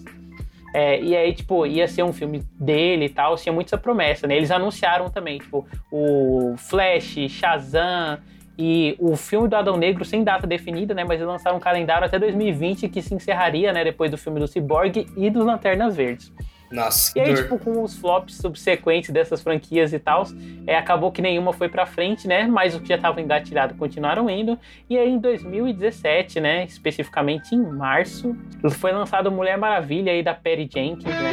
É, 0.76 1.00
e 1.00 1.16
aí, 1.16 1.32
tipo, 1.32 1.64
ia 1.64 1.86
ser 1.86 2.02
um 2.02 2.12
filme 2.12 2.42
dele 2.58 3.04
e 3.04 3.08
tal, 3.08 3.36
tinha 3.36 3.52
muita 3.52 3.78
promessa, 3.78 4.26
né? 4.26 4.36
Eles 4.36 4.50
anunciaram 4.50 5.08
também, 5.08 5.38
tipo, 5.38 5.64
o 5.88 6.56
Flash, 6.58 7.14
Shazam 7.28 8.18
e 8.58 8.96
o 8.98 9.14
filme 9.14 9.46
do 9.46 9.54
Adão 9.54 9.76
Negro 9.76 10.04
sem 10.04 10.24
data 10.24 10.48
definida, 10.48 10.92
né? 10.92 11.04
Mas 11.04 11.20
eles 11.20 11.28
lançaram 11.28 11.58
um 11.58 11.60
calendário 11.60 12.04
até 12.04 12.18
2020 12.18 12.88
que 12.88 13.00
se 13.00 13.14
encerraria, 13.14 13.72
né? 13.72 13.84
Depois 13.84 14.10
do 14.10 14.18
filme 14.18 14.40
do 14.40 14.48
Cyborg 14.48 15.06
e 15.16 15.30
dos 15.30 15.44
Lanternas 15.44 15.94
Verdes. 15.94 16.32
Nossa, 16.70 17.16
E 17.16 17.20
aí, 17.20 17.34
dor. 17.34 17.42
tipo, 17.42 17.58
com 17.58 17.82
os 17.82 17.96
flops 17.96 18.36
subsequentes 18.36 19.10
dessas 19.10 19.40
franquias 19.42 19.92
e 19.92 19.98
tal, 19.98 20.24
é, 20.66 20.76
acabou 20.76 21.12
que 21.12 21.22
nenhuma 21.22 21.52
foi 21.52 21.68
pra 21.68 21.86
frente, 21.86 22.26
né? 22.26 22.46
Mas 22.46 22.74
o 22.74 22.80
que 22.80 22.88
já 22.88 22.98
tava 22.98 23.20
engatilhado 23.20 23.74
continuaram 23.74 24.28
indo. 24.28 24.58
E 24.90 24.98
aí, 24.98 25.08
em 25.08 25.18
2017, 25.18 26.40
né? 26.40 26.64
Especificamente 26.64 27.54
em 27.54 27.62
março, 27.62 28.36
foi 28.72 28.92
lançado 28.92 29.30
Mulher 29.30 29.56
Maravilha 29.56 30.10
aí 30.12 30.22
da 30.22 30.34
Perry 30.34 30.68
Jenkins, 30.72 31.04
né? 31.14 31.32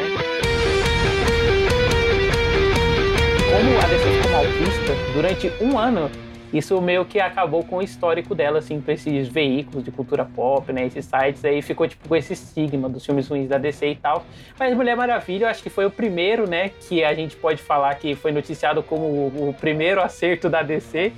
Como 3.50 3.78
a 3.78 3.88
DC 3.88 4.10
ficou 4.12 4.32
malvista 4.32 4.94
durante 5.14 5.52
um 5.64 5.78
ano, 5.78 6.10
isso 6.54 6.80
meio 6.82 7.06
que 7.06 7.20
acabou 7.20 7.64
com 7.64 7.78
o 7.78 7.82
histórico 7.82 8.36
dela, 8.36 8.60
assim, 8.60 8.82
pra 8.82 8.94
esses 8.94 9.28
veículos 9.30 9.86
de 9.86 9.92
cultura 9.92 10.26
pop, 10.26 10.72
né? 10.74 10.86
Esses 10.86 11.06
sites 11.06 11.46
aí 11.46 11.62
ficou, 11.62 11.88
tipo, 11.88 12.08
com 12.10 12.16
esse 12.16 12.34
estigma 12.34 12.90
dos 12.90 13.06
filmes 13.06 13.28
ruins 13.30 13.48
da 13.48 13.58
DC 13.58 13.88
e 13.88 13.96
tal. 13.96 14.26
Mas 14.60 14.76
Mulher 14.76 14.98
Maravilha, 14.98 15.46
eu 15.46 15.50
acho 15.50 15.64
que 15.64 15.70
foi 15.70 15.86
o 15.86 15.92
primeiro, 15.92 16.50
né? 16.50 16.70
Que 16.70 17.06
a 17.06 17.14
gente 17.14 17.38
pode 17.38 17.62
falar 17.62 17.96
que 17.96 18.16
foi 18.16 18.34
noticiado 18.34 18.84
como 18.84 19.06
o, 19.06 19.56
primeiro 19.60 20.02
acerto 20.02 20.50
da 20.50 20.62
DC. 20.62 21.14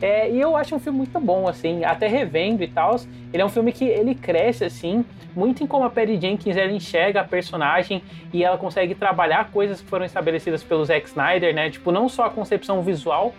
É, 0.00 0.30
e 0.30 0.40
eu 0.40 0.56
acho 0.56 0.74
um 0.74 0.78
filme 0.78 0.98
muito 0.98 1.20
bom, 1.20 1.46
assim, 1.46 1.84
até 1.84 2.06
revendo 2.06 2.62
e 2.62 2.68
tal. 2.68 2.98
Ele 3.32 3.42
é 3.42 3.44
um 3.44 3.50
filme 3.50 3.70
que 3.70 3.84
ele 3.84 4.14
cresce, 4.14 4.64
assim, 4.64 5.04
muito 5.36 5.62
em 5.62 5.66
como 5.66 5.84
a 5.84 5.90
Perry 5.90 6.18
Jenkins 6.18 6.56
ela 6.56 6.72
enxerga 6.72 7.20
a 7.20 7.24
personagem 7.24 8.02
e 8.32 8.42
ela 8.42 8.56
consegue 8.56 8.94
trabalhar 8.94 9.50
coisas 9.50 9.82
que 9.82 9.88
foram 9.88 10.06
estabelecidas 10.06 10.62
pelo 10.62 10.84
Zack 10.86 11.06
Snyder, 11.06 11.54
né? 11.54 11.68
Tipo, 11.68 11.92
não 11.92 12.08
só 12.08 12.24
a 12.24 12.30
concepção 12.30 12.82
visual, 12.82 13.34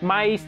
mas 0.00 0.46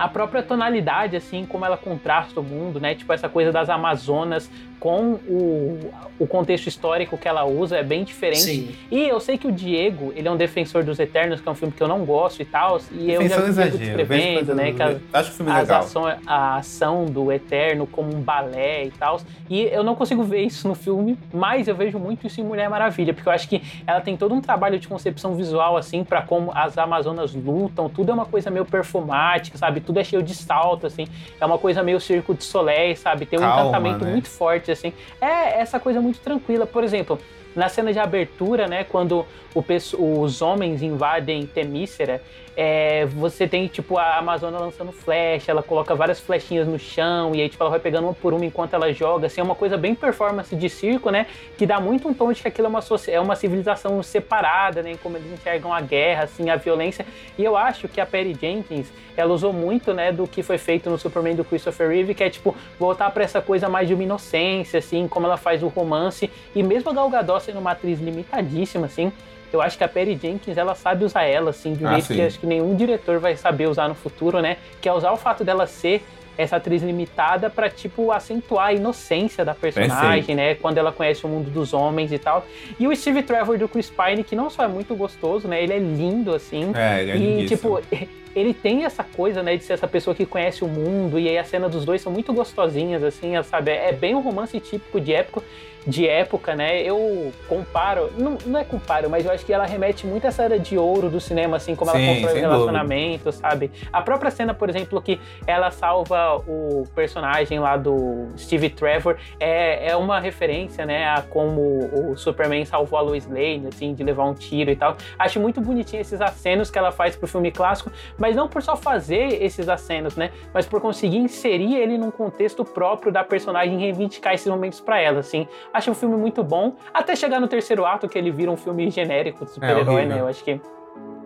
a 0.00 0.08
própria 0.08 0.42
tonalidade, 0.42 1.14
assim, 1.14 1.44
como 1.44 1.62
ela 1.66 1.76
contrasta 1.76 2.40
o 2.40 2.42
mundo, 2.42 2.80
né? 2.80 2.94
Tipo, 2.94 3.12
essa 3.12 3.28
coisa 3.28 3.52
das 3.52 3.68
Amazonas 3.68 4.50
com 4.80 5.12
o, 5.28 5.78
o 6.18 6.26
contexto 6.26 6.66
histórico 6.66 7.18
que 7.18 7.28
ela 7.28 7.44
usa 7.44 7.76
é 7.76 7.82
bem 7.82 8.02
diferente. 8.02 8.40
Sim. 8.40 8.74
E 8.90 9.06
eu 9.06 9.20
sei 9.20 9.36
que 9.36 9.46
o 9.46 9.52
Diego, 9.52 10.12
ele 10.16 10.26
é 10.26 10.30
um 10.30 10.36
defensor 10.36 10.82
dos 10.82 10.98
Eternos, 10.98 11.40
que 11.40 11.48
é 11.48 11.52
um 11.52 11.54
filme 11.54 11.72
que 11.72 11.82
eu 11.82 11.86
não 11.86 12.04
gosto 12.04 12.40
e 12.40 12.44
tal, 12.44 12.80
e 12.90 13.12
eu 13.12 13.28
já 13.28 13.36
vi 13.36 13.48
exagero. 13.50 13.78
descrevendo, 13.78 14.54
né? 14.54 14.72
Que 14.72 14.82
a, 14.82 14.96
Acho 15.12 15.30
o 15.30 15.34
filme 15.34 15.52
as 15.52 15.58
legal. 15.60 15.80
ação, 15.80 16.06
a 16.26 16.56
ação 16.56 17.04
do 17.04 17.30
Eterno 17.30 17.86
como 17.86 18.14
um 18.14 18.20
balé 18.20 18.86
e 18.86 18.90
tal. 18.90 19.20
E 19.48 19.64
eu 19.64 19.82
não 19.82 19.94
consigo 19.94 20.22
ver 20.24 20.42
isso 20.42 20.66
no 20.66 20.74
filme, 20.74 21.18
mas 21.32 21.68
eu 21.68 21.74
vejo 21.74 21.98
muito 21.98 22.26
isso 22.26 22.40
em 22.40 22.44
Mulher 22.44 22.70
Maravilha, 22.70 23.12
porque 23.12 23.28
eu 23.28 23.32
acho 23.32 23.48
que 23.48 23.62
ela 23.86 24.00
tem 24.00 24.16
todo 24.16 24.34
um 24.34 24.40
trabalho 24.40 24.78
de 24.78 24.88
concepção 24.88 25.34
visual, 25.34 25.76
assim, 25.76 26.02
para 26.02 26.22
como 26.22 26.52
as 26.54 26.78
Amazonas 26.78 27.34
lutam. 27.34 27.88
Tudo 27.88 28.10
é 28.12 28.14
uma 28.14 28.26
coisa 28.26 28.50
meio 28.50 28.64
performática, 28.64 29.58
sabe? 29.58 29.80
Tudo 29.80 30.00
é 30.00 30.04
cheio 30.04 30.22
de 30.22 30.34
salto, 30.34 30.86
assim. 30.86 31.06
É 31.38 31.44
uma 31.44 31.58
coisa 31.58 31.82
meio 31.82 32.00
Circo 32.00 32.34
de 32.34 32.44
Soleil, 32.44 32.96
sabe? 32.96 33.26
Tem 33.26 33.38
um 33.38 33.42
Calma, 33.42 33.62
encantamento 33.62 34.04
né? 34.04 34.12
muito 34.12 34.28
forte, 34.28 34.69
assim. 34.72 34.92
É 35.20 35.60
essa 35.60 35.78
coisa 35.80 36.00
muito 36.00 36.20
tranquila. 36.20 36.66
Por 36.66 36.84
exemplo, 36.84 37.18
na 37.54 37.68
cena 37.68 37.92
de 37.92 37.98
abertura, 37.98 38.66
né, 38.66 38.84
quando 38.84 39.26
o 39.54 39.64
os 39.98 40.42
homens 40.42 40.82
invadem 40.82 41.46
Temícera, 41.46 42.22
é, 42.62 43.06
você 43.06 43.48
tem, 43.48 43.66
tipo, 43.68 43.96
a 43.96 44.18
Amazona 44.18 44.58
lançando 44.58 44.92
flecha, 44.92 45.50
ela 45.50 45.62
coloca 45.62 45.94
várias 45.94 46.20
flechinhas 46.20 46.68
no 46.68 46.78
chão, 46.78 47.34
e 47.34 47.40
aí, 47.40 47.48
tipo, 47.48 47.62
ela 47.62 47.70
vai 47.70 47.80
pegando 47.80 48.04
uma 48.04 48.12
por 48.12 48.34
uma 48.34 48.44
enquanto 48.44 48.74
ela 48.74 48.92
joga, 48.92 49.28
assim, 49.28 49.40
é 49.40 49.42
uma 49.42 49.54
coisa 49.54 49.78
bem 49.78 49.94
performance 49.94 50.54
de 50.54 50.68
circo, 50.68 51.08
né, 51.08 51.26
que 51.56 51.64
dá 51.64 51.80
muito 51.80 52.06
um 52.06 52.12
tom 52.12 52.30
de 52.30 52.42
que 52.42 52.48
aquilo 52.48 52.66
é 52.66 52.68
uma, 52.68 52.80
é 53.08 53.18
uma 53.18 53.34
civilização 53.34 54.02
separada, 54.02 54.82
né, 54.82 54.94
como 55.02 55.16
eles 55.16 55.32
enxergam 55.32 55.72
a 55.72 55.80
guerra, 55.80 56.24
assim, 56.24 56.50
a 56.50 56.56
violência, 56.56 57.06
e 57.38 57.42
eu 57.42 57.56
acho 57.56 57.88
que 57.88 57.98
a 57.98 58.04
Perry 58.04 58.36
Jenkins, 58.38 58.88
ela 59.16 59.32
usou 59.32 59.54
muito, 59.54 59.94
né, 59.94 60.12
do 60.12 60.26
que 60.26 60.42
foi 60.42 60.58
feito 60.58 60.90
no 60.90 60.98
Superman 60.98 61.36
do 61.36 61.44
Christopher 61.46 61.88
Reeve, 61.88 62.14
que 62.14 62.22
é, 62.22 62.28
tipo, 62.28 62.54
voltar 62.78 63.10
pra 63.10 63.24
essa 63.24 63.40
coisa 63.40 63.70
mais 63.70 63.88
de 63.88 63.94
uma 63.94 64.02
inocência, 64.02 64.80
assim, 64.80 65.08
como 65.08 65.24
ela 65.24 65.38
faz 65.38 65.62
o 65.62 65.68
romance, 65.68 66.30
e 66.54 66.62
mesmo 66.62 66.90
a 66.90 66.92
Gal 66.92 67.08
Gadot 67.08 67.42
sendo 67.42 67.58
uma 67.58 67.70
atriz 67.70 67.98
limitadíssima, 68.00 68.84
assim, 68.84 69.10
eu 69.56 69.62
acho 69.62 69.76
que 69.78 69.84
a 69.84 69.88
Perry 69.88 70.18
Jenkins, 70.20 70.56
ela 70.56 70.74
sabe 70.74 71.04
usar 71.04 71.24
ela, 71.24 71.50
assim, 71.50 71.72
de 71.74 71.84
um 71.84 71.88
Ah, 71.88 71.92
jeito 71.92 72.06
sim. 72.06 72.14
que 72.16 72.22
acho 72.22 72.38
que 72.40 72.46
nenhum 72.46 72.74
diretor 72.74 73.18
vai 73.18 73.36
saber 73.36 73.68
usar 73.68 73.88
no 73.88 73.94
futuro, 73.94 74.40
né? 74.40 74.56
Que 74.80 74.88
é 74.88 74.92
usar 74.92 75.12
o 75.12 75.16
fato 75.16 75.44
dela 75.44 75.66
ser 75.66 76.02
essa 76.38 76.56
atriz 76.56 76.82
limitada 76.82 77.50
pra, 77.50 77.68
tipo, 77.68 78.10
acentuar 78.12 78.68
a 78.68 78.72
inocência 78.72 79.44
da 79.44 79.54
personagem, 79.54 80.24
Perfeito. 80.24 80.36
né? 80.36 80.54
Quando 80.54 80.78
ela 80.78 80.90
conhece 80.90 81.26
o 81.26 81.28
mundo 81.28 81.50
dos 81.50 81.74
homens 81.74 82.12
e 82.12 82.18
tal. 82.18 82.46
E 82.78 82.86
o 82.88 82.96
Steve 82.96 83.22
Trevor 83.22 83.58
do 83.58 83.68
Chris 83.68 83.90
Pine, 83.90 84.24
que 84.24 84.34
não 84.34 84.48
só 84.48 84.64
é 84.64 84.68
muito 84.68 84.94
gostoso, 84.94 85.46
né? 85.46 85.62
Ele 85.62 85.72
é 85.74 85.78
lindo, 85.78 86.34
assim. 86.34 86.72
É, 86.74 87.02
ele 87.02 87.10
é 87.10 87.16
E, 87.42 87.46
tipo, 87.46 87.78
ele 88.34 88.54
tem 88.54 88.84
essa 88.84 89.04
coisa, 89.04 89.42
né, 89.42 89.56
de 89.56 89.64
ser 89.64 89.72
essa 89.74 89.88
pessoa 89.88 90.14
que 90.14 90.24
conhece 90.24 90.64
o 90.64 90.68
mundo, 90.68 91.18
e 91.18 91.28
aí 91.28 91.36
a 91.36 91.44
cena 91.44 91.68
dos 91.68 91.84
dois 91.84 92.00
são 92.00 92.12
muito 92.12 92.32
gostosinhas, 92.32 93.02
assim, 93.02 93.32
sabe? 93.42 93.72
É 93.72 93.92
bem 93.92 94.14
um 94.14 94.20
romance 94.20 94.58
típico 94.60 95.00
de 95.00 95.12
época, 95.12 95.42
de 95.86 96.06
época, 96.06 96.54
né? 96.54 96.82
Eu 96.82 97.32
comparo, 97.48 98.10
não, 98.16 98.36
não 98.44 98.58
é 98.58 98.64
comparo, 98.64 99.08
mas 99.08 99.24
eu 99.24 99.32
acho 99.32 99.44
que 99.44 99.52
ela 99.52 99.64
remete 99.64 100.06
muito 100.06 100.24
a 100.26 100.28
essa 100.28 100.44
era 100.44 100.58
de 100.58 100.78
ouro 100.78 101.10
do 101.10 101.20
cinema, 101.20 101.56
assim, 101.56 101.74
como 101.74 101.90
Sim, 101.90 101.98
ela 101.98 102.06
constrói 102.06 102.30
o 102.30 102.34
sem 102.34 102.40
relacionamento, 102.42 103.32
sabe? 103.32 103.70
A 103.92 104.00
própria 104.00 104.30
cena, 104.30 104.54
por 104.54 104.68
exemplo, 104.70 105.00
que 105.02 105.20
ela 105.46 105.70
salva 105.70 106.36
o 106.46 106.84
personagem 106.94 107.58
lá 107.58 107.76
do 107.76 108.28
Steve 108.38 108.70
Trevor, 108.70 109.16
é, 109.38 109.90
é 109.90 109.96
uma 109.96 110.20
referência, 110.20 110.86
né, 110.86 111.06
a 111.08 111.22
como 111.22 111.60
o 111.92 112.16
Superman 112.16 112.64
salvou 112.64 112.98
a 112.98 113.02
Lois 113.02 113.26
Lane, 113.26 113.68
assim, 113.72 113.92
de 113.92 114.02
levar 114.02 114.24
um 114.24 114.34
tiro 114.34 114.70
e 114.70 114.76
tal. 114.76 114.96
Acho 115.18 115.40
muito 115.40 115.60
bonitinho 115.60 116.00
esses 116.00 116.20
acenos 116.20 116.70
que 116.70 116.78
ela 116.78 116.92
faz 116.92 117.16
pro 117.16 117.26
filme 117.26 117.50
clássico, 117.50 117.90
mas 118.16 118.36
não 118.36 118.48
por 118.48 118.62
só 118.62 118.76
fazer 118.76 119.42
esses 119.42 119.68
acenos, 119.68 120.16
né? 120.16 120.30
Mas 120.54 120.66
por 120.66 120.80
conseguir 120.80 121.18
inserir 121.18 121.76
ele 121.76 121.98
num 121.98 122.10
contexto 122.10 122.64
próprio 122.64 123.12
da 123.12 123.24
personagem 123.24 123.76
e 123.76 123.80
reivindicar 123.80 124.34
esses 124.34 124.46
momentos 124.46 124.80
pra 124.80 125.00
ela, 125.00 125.20
assim. 125.20 125.48
Acho 125.72 125.90
um 125.90 125.94
filme 125.94 126.16
muito 126.16 126.42
bom, 126.42 126.74
até 126.92 127.14
chegar 127.14 127.40
no 127.40 127.46
terceiro 127.46 127.84
ato 127.84 128.08
que 128.08 128.18
ele 128.18 128.30
vira 128.30 128.50
um 128.50 128.56
filme 128.56 128.90
genérico 128.90 129.44
de 129.44 129.52
super-herói, 129.52 129.94
horrível. 129.94 130.14
né? 130.16 130.20
Eu 130.20 130.26
acho 130.26 130.42
que 130.42 130.60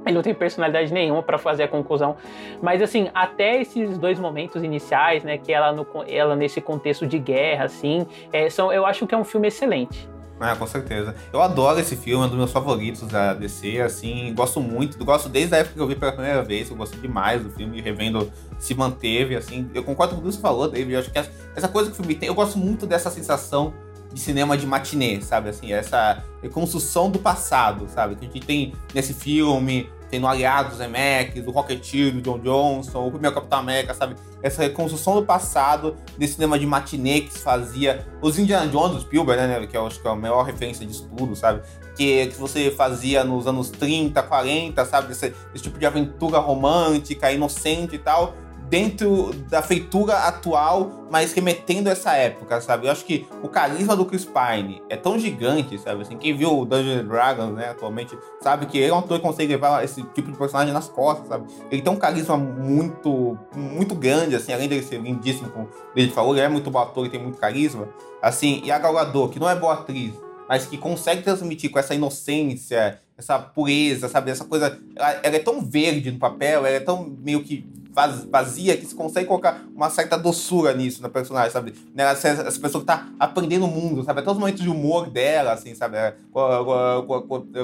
ele 0.06 0.14
não 0.14 0.22
tem 0.22 0.34
personalidade 0.34 0.92
nenhuma 0.92 1.22
pra 1.22 1.38
fazer 1.38 1.62
a 1.62 1.68
conclusão. 1.68 2.16
Mas 2.62 2.82
assim, 2.82 3.10
até 3.14 3.60
esses 3.60 3.96
dois 3.96 4.18
momentos 4.18 4.62
iniciais, 4.62 5.24
né, 5.24 5.38
que 5.38 5.52
ela, 5.52 5.72
no, 5.72 5.86
ela 6.06 6.36
nesse 6.36 6.60
contexto 6.60 7.06
de 7.06 7.18
guerra, 7.18 7.64
assim, 7.64 8.06
é, 8.32 8.50
são, 8.50 8.72
eu 8.72 8.84
acho 8.84 9.06
que 9.06 9.14
é 9.14 9.18
um 9.18 9.24
filme 9.24 9.48
excelente. 9.48 10.08
Ah, 10.38 10.56
com 10.56 10.66
certeza. 10.66 11.14
Eu 11.32 11.40
adoro 11.40 11.78
esse 11.78 11.96
filme, 11.96 12.22
é 12.22 12.26
um 12.26 12.28
dos 12.28 12.36
meus 12.36 12.52
favoritos 12.52 13.06
da 13.08 13.32
DC, 13.34 13.80
assim, 13.80 14.34
gosto 14.34 14.60
muito, 14.60 15.02
gosto 15.04 15.28
desde 15.28 15.54
a 15.54 15.58
época 15.58 15.74
que 15.74 15.80
eu 15.80 15.86
vi 15.86 15.94
pela 15.94 16.12
primeira 16.12 16.42
vez, 16.42 16.70
eu 16.70 16.76
gosto 16.76 16.98
demais 16.98 17.42
do 17.42 17.50
filme, 17.50 17.80
revendo, 17.80 18.30
se 18.58 18.74
manteve, 18.74 19.36
assim, 19.36 19.70
eu 19.72 19.84
concordo 19.84 20.16
com 20.16 20.20
tudo 20.20 20.30
que 20.30 20.36
você 20.36 20.42
falou, 20.42 20.68
David, 20.68 20.92
eu 20.92 21.00
acho 21.00 21.10
que 21.10 21.18
essa 21.18 21.68
coisa 21.68 21.88
que 21.88 21.94
o 21.94 21.96
filme 21.96 22.16
tem, 22.16 22.28
eu 22.28 22.34
gosto 22.34 22.58
muito 22.58 22.84
dessa 22.84 23.10
sensação 23.10 23.72
de 24.14 24.20
cinema 24.20 24.56
de 24.56 24.66
matinê, 24.66 25.20
sabe, 25.20 25.48
assim, 25.48 25.72
essa 25.72 26.22
reconstrução 26.40 27.10
do 27.10 27.18
passado, 27.18 27.88
sabe, 27.88 28.14
que 28.14 28.24
a 28.24 28.28
gente 28.28 28.46
tem 28.46 28.72
nesse 28.94 29.12
filme, 29.12 29.90
tem 30.08 30.20
no 30.20 30.28
Aliados, 30.28 30.78
Zemeckis, 30.78 31.42
do 31.42 31.50
Rocketeer, 31.50 32.14
do 32.14 32.22
John 32.22 32.38
Johnson, 32.38 33.08
o 33.08 33.10
primeiro 33.10 33.34
Capitão 33.34 33.58
América, 33.58 33.92
sabe, 33.92 34.14
essa 34.40 34.62
reconstrução 34.62 35.16
do 35.16 35.26
passado, 35.26 35.96
desse 36.16 36.34
cinema 36.34 36.56
de 36.56 36.64
matinê 36.64 37.22
que 37.22 37.32
se 37.32 37.40
fazia, 37.40 38.06
os 38.22 38.38
Indiana 38.38 38.68
Jones, 38.68 38.92
do 38.92 39.00
Spielberg, 39.00 39.42
né, 39.42 39.66
que 39.66 39.76
eu 39.76 39.84
acho 39.84 40.00
que 40.00 40.06
é 40.06 40.10
a 40.10 40.14
maior 40.14 40.44
referência 40.44 40.86
disso 40.86 41.10
tudo, 41.16 41.34
sabe, 41.34 41.62
que, 41.96 42.28
que 42.28 42.36
você 42.36 42.70
fazia 42.70 43.24
nos 43.24 43.48
anos 43.48 43.70
30, 43.70 44.22
40, 44.22 44.84
sabe, 44.84 45.08
desse, 45.08 45.34
esse 45.52 45.64
tipo 45.64 45.78
de 45.78 45.86
aventura 45.86 46.38
romântica, 46.38 47.32
inocente 47.32 47.96
e 47.96 47.98
tal, 47.98 48.34
dentro 48.68 49.32
da 49.48 49.62
feitura 49.62 50.14
atual, 50.14 51.06
mas 51.10 51.32
remetendo 51.32 51.88
a 51.88 51.92
essa 51.92 52.14
época, 52.14 52.60
sabe? 52.60 52.86
Eu 52.86 52.92
acho 52.92 53.04
que 53.04 53.26
o 53.42 53.48
carisma 53.48 53.94
do 53.94 54.04
Chris 54.04 54.24
Pine 54.24 54.82
é 54.88 54.96
tão 54.96 55.18
gigante, 55.18 55.78
sabe? 55.78 56.02
Assim, 56.02 56.16
quem 56.16 56.36
viu 56.36 56.58
o 56.58 56.64
Dungeons 56.64 57.06
Dragons, 57.06 57.54
né, 57.54 57.68
atualmente, 57.68 58.16
sabe 58.40 58.66
que 58.66 58.78
ele 58.78 58.90
é 58.90 58.94
um 58.94 58.98
ator 58.98 59.18
que 59.18 59.24
consegue 59.24 59.52
levar 59.52 59.84
esse 59.84 60.02
tipo 60.02 60.30
de 60.30 60.38
personagem 60.38 60.72
nas 60.72 60.88
costas, 60.88 61.28
sabe? 61.28 61.46
Ele 61.70 61.82
tem 61.82 61.92
um 61.92 61.96
carisma 61.96 62.36
muito, 62.36 63.38
muito 63.54 63.94
grande, 63.94 64.34
assim, 64.34 64.52
além 64.52 64.68
dele 64.68 64.82
ser 64.82 65.00
lindíssimo, 65.00 65.50
como 65.50 65.68
ele 65.94 66.10
falou, 66.10 66.34
ele 66.34 66.40
é 66.40 66.48
muito 66.48 66.70
bom 66.70 66.78
ator 66.78 67.06
e 67.06 67.10
tem 67.10 67.22
muito 67.22 67.38
carisma. 67.38 67.88
Assim, 68.20 68.62
e 68.64 68.70
a 68.70 68.78
Gal 68.78 68.94
Gadot, 68.94 69.32
que 69.32 69.38
não 69.38 69.48
é 69.48 69.54
boa 69.54 69.74
atriz, 69.74 70.14
mas 70.48 70.66
que 70.66 70.76
consegue 70.78 71.22
transmitir 71.22 71.70
com 71.70 71.78
essa 71.78 71.94
inocência, 71.94 73.00
essa 73.16 73.38
pureza, 73.38 74.08
sabe? 74.08 74.30
Essa 74.30 74.44
coisa. 74.44 74.78
Ela, 74.96 75.20
ela 75.22 75.36
é 75.36 75.38
tão 75.38 75.60
verde 75.60 76.10
no 76.10 76.18
papel, 76.18 76.66
ela 76.66 76.76
é 76.76 76.80
tão 76.80 77.16
meio 77.18 77.42
que 77.42 77.66
vazia 77.94 78.76
que 78.76 78.86
você 78.86 78.94
consegue 78.94 79.26
colocar 79.26 79.64
uma 79.74 79.88
certa 79.88 80.16
doçura 80.16 80.74
nisso 80.74 81.00
na 81.00 81.08
personagem, 81.08 81.50
sabe? 81.50 81.74
Né, 81.94 82.04
essa, 82.04 82.28
essa 82.28 82.60
pessoa 82.60 82.80
que 82.80 82.86
tá 82.86 83.08
aprendendo 83.18 83.64
o 83.64 83.68
mundo, 83.68 84.02
sabe? 84.02 84.20
Até 84.20 84.30
os 84.30 84.38
momentos 84.38 84.62
de 84.62 84.68
humor 84.68 85.08
dela, 85.08 85.52
assim, 85.52 85.74
sabe? 85.74 85.96
É, 85.96 86.14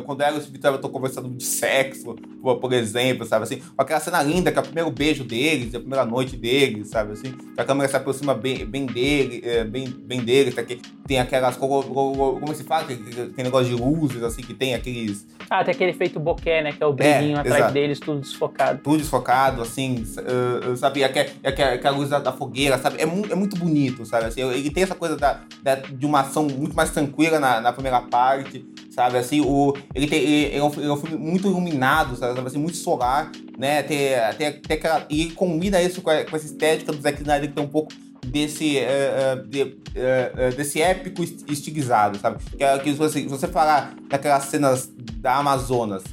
quando 0.06 0.20
ela 0.20 0.36
e 0.36 0.40
o 0.40 0.42
Vitória 0.42 0.76
estão 0.76 0.90
conversando 0.90 1.28
de 1.28 1.44
sexo, 1.44 2.14
por 2.14 2.72
exemplo, 2.72 3.26
sabe? 3.26 3.44
Assim, 3.44 3.62
aquela 3.76 4.00
cena 4.00 4.22
linda 4.22 4.52
que 4.52 4.58
é 4.58 4.60
o 4.60 4.64
primeiro 4.64 4.90
beijo 4.90 5.24
deles, 5.24 5.74
a 5.74 5.80
primeira 5.80 6.04
noite 6.04 6.36
deles, 6.36 6.88
sabe? 6.88 7.12
Assim, 7.12 7.32
que 7.32 7.60
a 7.60 7.64
câmera 7.64 7.88
se 7.88 7.96
aproxima 7.96 8.34
bem, 8.34 8.64
bem 8.64 8.86
dele, 8.86 9.42
é, 9.44 9.64
bem, 9.64 9.88
bem 9.88 10.20
deles, 10.20 10.54
tá? 10.54 10.62
que 10.62 10.80
tem 11.06 11.18
aquelas. 11.18 11.56
Como 11.56 12.54
se 12.54 12.62
fala? 12.62 12.86
Tem 12.86 13.44
negócio 13.44 13.74
de 13.74 13.82
luzes, 13.82 14.22
assim, 14.22 14.42
que 14.42 14.54
tem 14.54 14.74
aqueles. 14.74 15.26
Ah, 15.48 15.64
tem 15.64 15.74
aquele 15.74 15.90
efeito 15.90 16.20
bokeh, 16.20 16.62
né? 16.62 16.72
Que 16.72 16.82
é 16.82 16.86
o 16.86 16.92
brilhinho 16.92 17.36
é, 17.36 17.40
atrás 17.40 17.56
exato. 17.56 17.74
deles, 17.74 17.98
tudo 17.98 18.20
desfocado. 18.20 18.80
Tudo 18.82 18.98
desfocado, 18.98 19.62
assim, 19.62 20.04
uh, 20.20 20.76
sabe? 20.76 21.04
Aquela, 21.04 21.28
aquela 21.42 21.96
luz 21.96 22.08
da, 22.10 22.18
da, 22.18 22.32
fogueira, 22.32 22.78
sabe? 22.78 23.00
É, 23.00 23.06
mu 23.06 23.24
é 23.30 23.34
muito 23.34 23.56
bonito, 23.56 24.04
sabe? 24.04 24.26
Assim, 24.26 24.42
ele 24.42 24.70
tem 24.70 24.82
essa 24.82 24.94
coisa 24.94 25.16
da, 25.16 25.40
da, 25.62 25.74
de 25.76 26.06
uma 26.06 26.20
ação 26.20 26.44
muito 26.44 26.74
mais 26.74 26.90
tranquila 26.90 27.38
na, 27.38 27.60
na 27.60 27.72
primeira 27.72 28.00
parte, 28.00 28.64
sabe? 28.90 29.18
Assim, 29.18 29.40
o, 29.40 29.76
ele, 29.94 30.06
tem, 30.06 30.20
ele, 30.20 30.56
é 30.56 30.62
um, 30.62 30.72
ele 30.72 30.86
é 30.86 30.92
um 30.92 30.96
filme 30.96 31.16
muito 31.16 31.48
iluminado, 31.48 32.16
sabe? 32.16 32.38
Assim, 32.40 32.58
muito 32.58 32.76
solar, 32.76 33.30
né? 33.58 33.82
Tem, 33.82 34.10
tem, 34.36 34.52
tem 34.52 34.76
aquela, 34.76 35.06
e 35.08 35.22
ele 35.22 35.32
combina 35.32 35.80
isso 35.82 36.02
com, 36.02 36.10
a, 36.10 36.24
com 36.24 36.36
essa 36.36 36.46
estética 36.46 36.92
do 36.92 37.00
Zack 37.00 37.20
Snyder 37.20 37.48
que 37.48 37.54
tem 37.54 37.64
um 37.64 37.68
pouco 37.68 37.92
desse, 38.26 38.78
uh, 38.78 39.46
de, 39.46 39.62
uh, 39.62 40.56
desse 40.56 40.80
épico 40.80 41.22
estilizado, 41.22 42.18
sabe? 42.18 42.38
Que, 42.56 42.78
que 42.80 42.92
você, 42.92 43.26
você 43.26 43.48
falar 43.48 43.94
daquelas 44.08 44.44
cenas 44.44 44.90
da 44.96 45.36
Amazonas, 45.36 46.04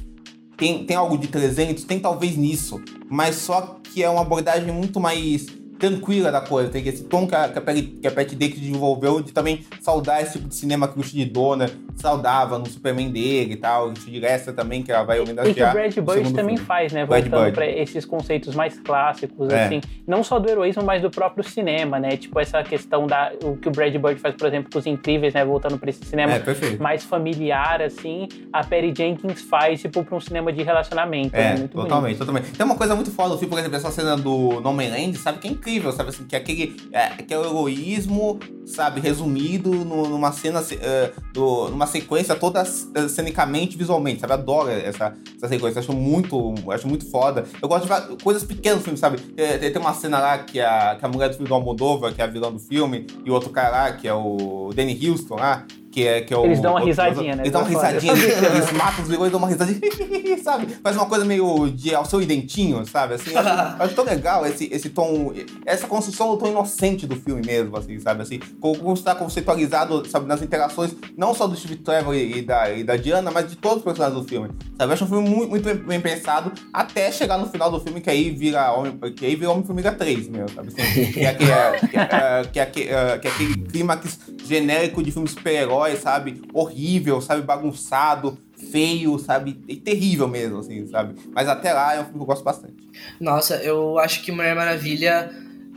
tem, 0.58 0.84
tem 0.84 0.96
algo 0.96 1.16
de 1.16 1.28
300? 1.28 1.84
Tem 1.84 2.00
talvez 2.00 2.36
nisso, 2.36 2.82
mas 3.08 3.36
só 3.36 3.78
que 3.84 4.02
é 4.02 4.10
uma 4.10 4.22
abordagem 4.22 4.72
muito 4.72 4.98
mais 4.98 5.46
tranquila 5.78 6.30
da 6.32 6.40
coisa. 6.40 6.70
Tem 6.70 6.86
esse 6.86 7.04
tom 7.04 7.26
que 7.26 7.34
a, 7.34 7.48
que 7.48 7.58
a, 7.58 7.62
que 7.62 8.06
a 8.06 8.10
Pat 8.10 8.28
Dick 8.34 8.58
desenvolveu 8.58 9.20
de 9.20 9.32
também 9.32 9.64
saudar 9.80 10.22
esse 10.22 10.34
tipo 10.34 10.48
de 10.48 10.54
cinema 10.54 10.88
que 10.88 10.98
o 10.98 11.02
Steve 11.02 11.24
Dona 11.26 11.70
saudava 11.96 12.58
no 12.58 12.66
Superman 12.66 13.10
dele 13.10 13.54
e 13.54 13.56
tal. 13.56 13.88
O 13.88 13.96
Steve 13.96 14.20
Lester 14.20 14.54
também, 14.54 14.82
que 14.82 14.92
ela 14.92 15.04
vai 15.04 15.20
homenagear. 15.20 15.76
E 15.76 15.92
que 15.92 16.00
o 16.00 16.02
Brad 16.02 16.16
Bird 16.16 16.34
também 16.34 16.56
filme. 16.56 16.66
faz, 16.66 16.92
né? 16.92 17.04
Brad 17.04 17.26
Voltando 17.26 17.52
para 17.52 17.66
esses 17.66 18.04
conceitos 18.04 18.54
mais 18.54 18.78
clássicos, 18.78 19.50
é. 19.50 19.64
assim. 19.64 19.80
Não 20.06 20.22
só 20.22 20.38
do 20.38 20.48
heroísmo, 20.48 20.82
mas 20.82 21.02
do 21.02 21.10
próprio 21.10 21.44
cinema, 21.44 21.98
né? 21.98 22.16
Tipo, 22.16 22.40
essa 22.40 22.62
questão 22.62 23.06
da... 23.06 23.32
O 23.42 23.56
que 23.56 23.68
o 23.68 23.70
Brad 23.70 23.94
Bird 23.94 24.20
faz, 24.20 24.34
por 24.34 24.46
exemplo, 24.46 24.70
com 24.72 24.78
Os 24.78 24.86
Incríveis, 24.86 25.34
né? 25.34 25.44
Voltando 25.44 25.78
para 25.78 25.90
esse 25.90 26.04
cinema 26.04 26.34
é, 26.34 26.76
mais 26.78 27.04
familiar, 27.04 27.82
assim. 27.82 28.28
A 28.52 28.64
Perry 28.64 28.92
Jenkins 28.96 29.42
faz, 29.42 29.80
tipo, 29.80 30.04
para 30.04 30.16
um 30.16 30.20
cinema 30.20 30.52
de 30.52 30.62
relacionamento. 30.62 31.34
É, 31.34 31.54
né? 31.54 31.68
totalmente, 31.68 32.02
bonito. 32.02 32.18
totalmente. 32.18 32.50
Tem 32.52 32.66
uma 32.66 32.76
coisa 32.76 32.94
muito 32.94 33.10
foda 33.10 33.30
do 33.30 33.38
filme, 33.38 33.50
por 33.50 33.58
exemplo, 33.58 33.76
essa 33.76 33.90
cena 33.90 34.16
do 34.16 34.60
No 34.60 34.72
Man 34.72 34.88
Land, 34.90 35.18
sabe? 35.18 35.38
Que 35.38 35.48
é 35.48 35.50
incrível, 35.50 35.67
sabe? 35.92 36.10
Assim, 36.10 36.24
que 36.24 36.34
é 36.34 36.38
aquele, 36.38 36.76
é, 36.92 37.08
que 37.22 37.32
é 37.32 37.36
heroísmo, 37.36 38.38
sabe? 38.66 39.00
Resumido 39.00 39.70
numa 39.70 40.32
cena, 40.32 40.60
uh, 40.60 41.32
do, 41.32 41.68
numa 41.68 41.86
sequência 41.86 42.34
toda 42.34 42.62
uh, 42.62 43.08
cenicamente, 43.08 43.76
visualmente, 43.76 44.20
sabe? 44.20 44.32
Adoro 44.32 44.70
essa, 44.70 45.14
essa 45.36 45.48
sequência, 45.48 45.80
acho 45.80 45.92
muito, 45.92 46.54
acho 46.70 46.88
muito 46.88 47.08
foda. 47.10 47.44
Eu 47.60 47.68
gosto 47.68 47.86
de 47.86 48.22
coisas 48.22 48.44
pequenas 48.44 48.82
filme, 48.82 48.98
sabe? 48.98 49.18
Tem, 49.18 49.72
tem 49.72 49.80
uma 49.80 49.94
cena 49.94 50.18
lá 50.18 50.38
que 50.38 50.60
a, 50.60 50.96
que 50.96 51.04
a 51.04 51.08
mulher 51.08 51.28
do 51.28 51.34
filme 51.34 51.48
do 51.48 51.54
Almodóvar, 51.54 52.14
que 52.14 52.20
é 52.20 52.24
a 52.24 52.28
vilã 52.28 52.50
do 52.50 52.58
filme, 52.58 53.06
e 53.24 53.30
o 53.30 53.34
outro 53.34 53.50
cara 53.50 53.70
lá, 53.70 53.92
que 53.92 54.08
é 54.08 54.14
o 54.14 54.70
Danny 54.74 54.98
Houston 55.08 55.36
lá, 55.36 55.66
que 55.98 56.06
é, 56.06 56.20
que 56.20 56.32
é 56.32 56.36
o, 56.36 56.44
Eles 56.44 56.60
dão 56.60 56.72
uma 56.74 56.80
risadinha, 56.80 57.34
né? 57.34 57.42
Eles 57.42 57.52
dão 57.52 57.62
uma 57.62 57.68
risadinha, 57.68 58.12
eles 58.12 58.72
matam 58.72 59.02
os 59.02 59.10
vilões 59.10 59.28
e 59.28 59.30
dão 59.32 59.38
uma 59.38 59.48
risadinha, 59.48 59.80
sabe? 60.42 60.66
Faz 60.80 60.94
uma 60.94 61.06
coisa 61.06 61.24
meio 61.24 61.68
de 61.70 61.92
ao 61.92 62.04
seu 62.04 62.22
identinho, 62.22 62.86
sabe? 62.86 63.14
Assim, 63.14 63.32
eu 63.32 63.40
acho, 63.40 63.82
acho 63.82 63.94
tão 63.94 64.04
legal 64.04 64.46
esse, 64.46 64.68
esse 64.72 64.90
tom, 64.90 65.32
essa 65.66 65.88
construção 65.88 66.30
do 66.30 66.36
tom 66.36 66.48
inocente 66.48 67.04
do 67.04 67.16
filme 67.16 67.42
mesmo, 67.44 67.76
assim, 67.76 67.98
sabe? 67.98 68.22
Assim, 68.22 68.38
como 68.60 68.92
está 68.94 69.12
conceitualizado, 69.14 70.08
sabe, 70.08 70.26
nas 70.26 70.40
interações, 70.40 70.94
não 71.16 71.34
só 71.34 71.48
do 71.48 71.56
Steve 71.56 71.76
Trevor 71.76 72.14
e, 72.14 72.42
da, 72.42 72.70
e 72.70 72.84
da 72.84 72.96
Diana, 72.96 73.32
mas 73.32 73.50
de 73.50 73.56
todos 73.56 73.78
os 73.78 73.84
personagens 73.84 74.20
do 74.20 74.28
filme, 74.28 74.50
sabe? 74.76 74.90
Eu 74.90 74.94
acho 74.94 75.04
um 75.04 75.08
filme 75.08 75.28
muito, 75.28 75.50
muito 75.50 75.84
bem, 75.84 76.00
pensado, 76.00 76.52
até 76.72 77.10
chegar 77.10 77.38
no 77.38 77.46
final 77.46 77.70
do 77.72 77.80
filme, 77.80 78.00
que 78.00 78.08
aí 78.08 78.30
vira 78.30 78.70
Homem, 78.70 78.96
que 79.16 79.26
aí 79.26 79.34
vira 79.34 79.50
Homem-Formiga 79.50 79.90
3, 79.90 80.28
mesmo, 80.28 80.48
sabe? 80.54 80.68
Assim, 80.68 81.12
que, 81.12 81.20
é, 81.24 81.34
que, 81.34 81.44
é, 81.44 81.72
que, 81.80 81.96
é, 81.96 82.44
que, 82.44 82.60
é, 82.60 82.66
que, 82.66 82.80
é, 82.82 83.18
que 83.18 83.26
é 83.26 83.30
aquele 83.30 83.54
clímax 83.62 84.20
genérico 84.44 85.02
de 85.02 85.10
filme 85.10 85.28
super-herói, 85.28 85.87
sabe? 85.96 86.42
Horrível, 86.52 87.20
sabe? 87.20 87.42
Bagunçado, 87.42 88.38
feio, 88.70 89.18
sabe? 89.18 89.60
E 89.68 89.76
terrível 89.76 90.28
mesmo, 90.28 90.58
assim, 90.58 90.86
sabe? 90.86 91.14
Mas 91.32 91.48
até 91.48 91.72
lá 91.72 91.94
é 91.94 92.00
um 92.00 92.04
filme 92.04 92.18
que 92.18 92.22
eu 92.22 92.26
gosto 92.26 92.44
bastante. 92.44 92.76
Nossa, 93.20 93.56
eu 93.56 93.98
acho 93.98 94.22
que 94.22 94.32
Mulher 94.32 94.54
Maravilha. 94.54 95.30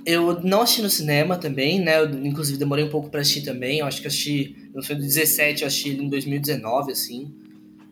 Eu 0.03 0.41
não 0.41 0.61
assisti 0.61 0.81
no 0.81 0.89
cinema 0.89 1.37
também, 1.37 1.79
né? 1.79 1.99
Eu, 1.99 2.09
inclusive, 2.25 2.57
demorei 2.57 2.83
um 2.83 2.89
pouco 2.89 3.09
para 3.09 3.21
assistir 3.21 3.43
também. 3.43 3.79
Eu 3.79 3.85
acho 3.85 4.01
que 4.01 4.07
assisti. 4.07 4.69
No 4.73 4.81
filme 4.81 5.01
17, 5.01 5.61
eu 5.61 5.67
assisti 5.67 5.89
ele 5.89 6.05
em 6.05 6.09
2019, 6.09 6.91
assim. 6.91 7.31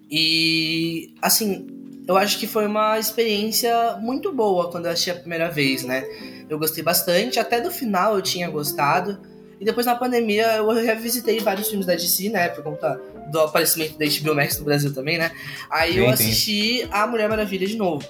E, 0.10 1.14
assim, 1.22 1.68
eu 2.08 2.18
acho 2.18 2.40
que 2.40 2.48
foi 2.48 2.66
uma 2.66 2.98
experiência 2.98 3.98
muito 4.02 4.32
boa 4.34 4.72
quando 4.72 4.88
eu 4.88 4.92
assisti 4.92 5.12
a 5.12 5.16
primeira 5.16 5.52
vez, 5.52 5.84
né? 5.84 6.04
Eu 6.50 6.58
gostei 6.58 6.84
bastante, 6.84 7.40
até 7.40 7.62
do 7.62 7.70
final 7.70 8.16
eu 8.16 8.22
tinha 8.24 8.50
gostado. 8.50 9.20
E 9.60 9.66
depois 9.66 9.86
na 9.86 9.96
pandemia 9.96 10.56
eu 10.58 10.70
revisitei 10.70 11.40
vários 11.40 11.68
filmes 11.68 11.86
da 11.86 11.94
DC, 11.94 12.30
né? 12.30 12.48
Por 12.50 12.64
conta 12.64 13.00
do 13.30 13.40
aparecimento 13.42 13.98
da 13.98 14.06
HBO 14.06 14.36
Max 14.36 14.58
no 14.58 14.66
Brasil 14.66 14.94
também, 14.94 15.18
né? 15.18 15.32
Aí 15.70 15.98
eu 15.98 16.10
assisti 16.10 16.88
A 16.92 17.06
Mulher 17.06 17.28
Maravilha 17.28 17.68
de 17.68 17.76
novo. 17.76 18.08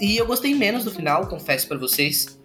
E 0.00 0.16
eu 0.16 0.26
gostei 0.26 0.54
menos 0.54 0.84
do 0.84 0.90
final, 0.90 1.26
confesso 1.26 1.68
para 1.68 1.76
vocês. 1.76 2.38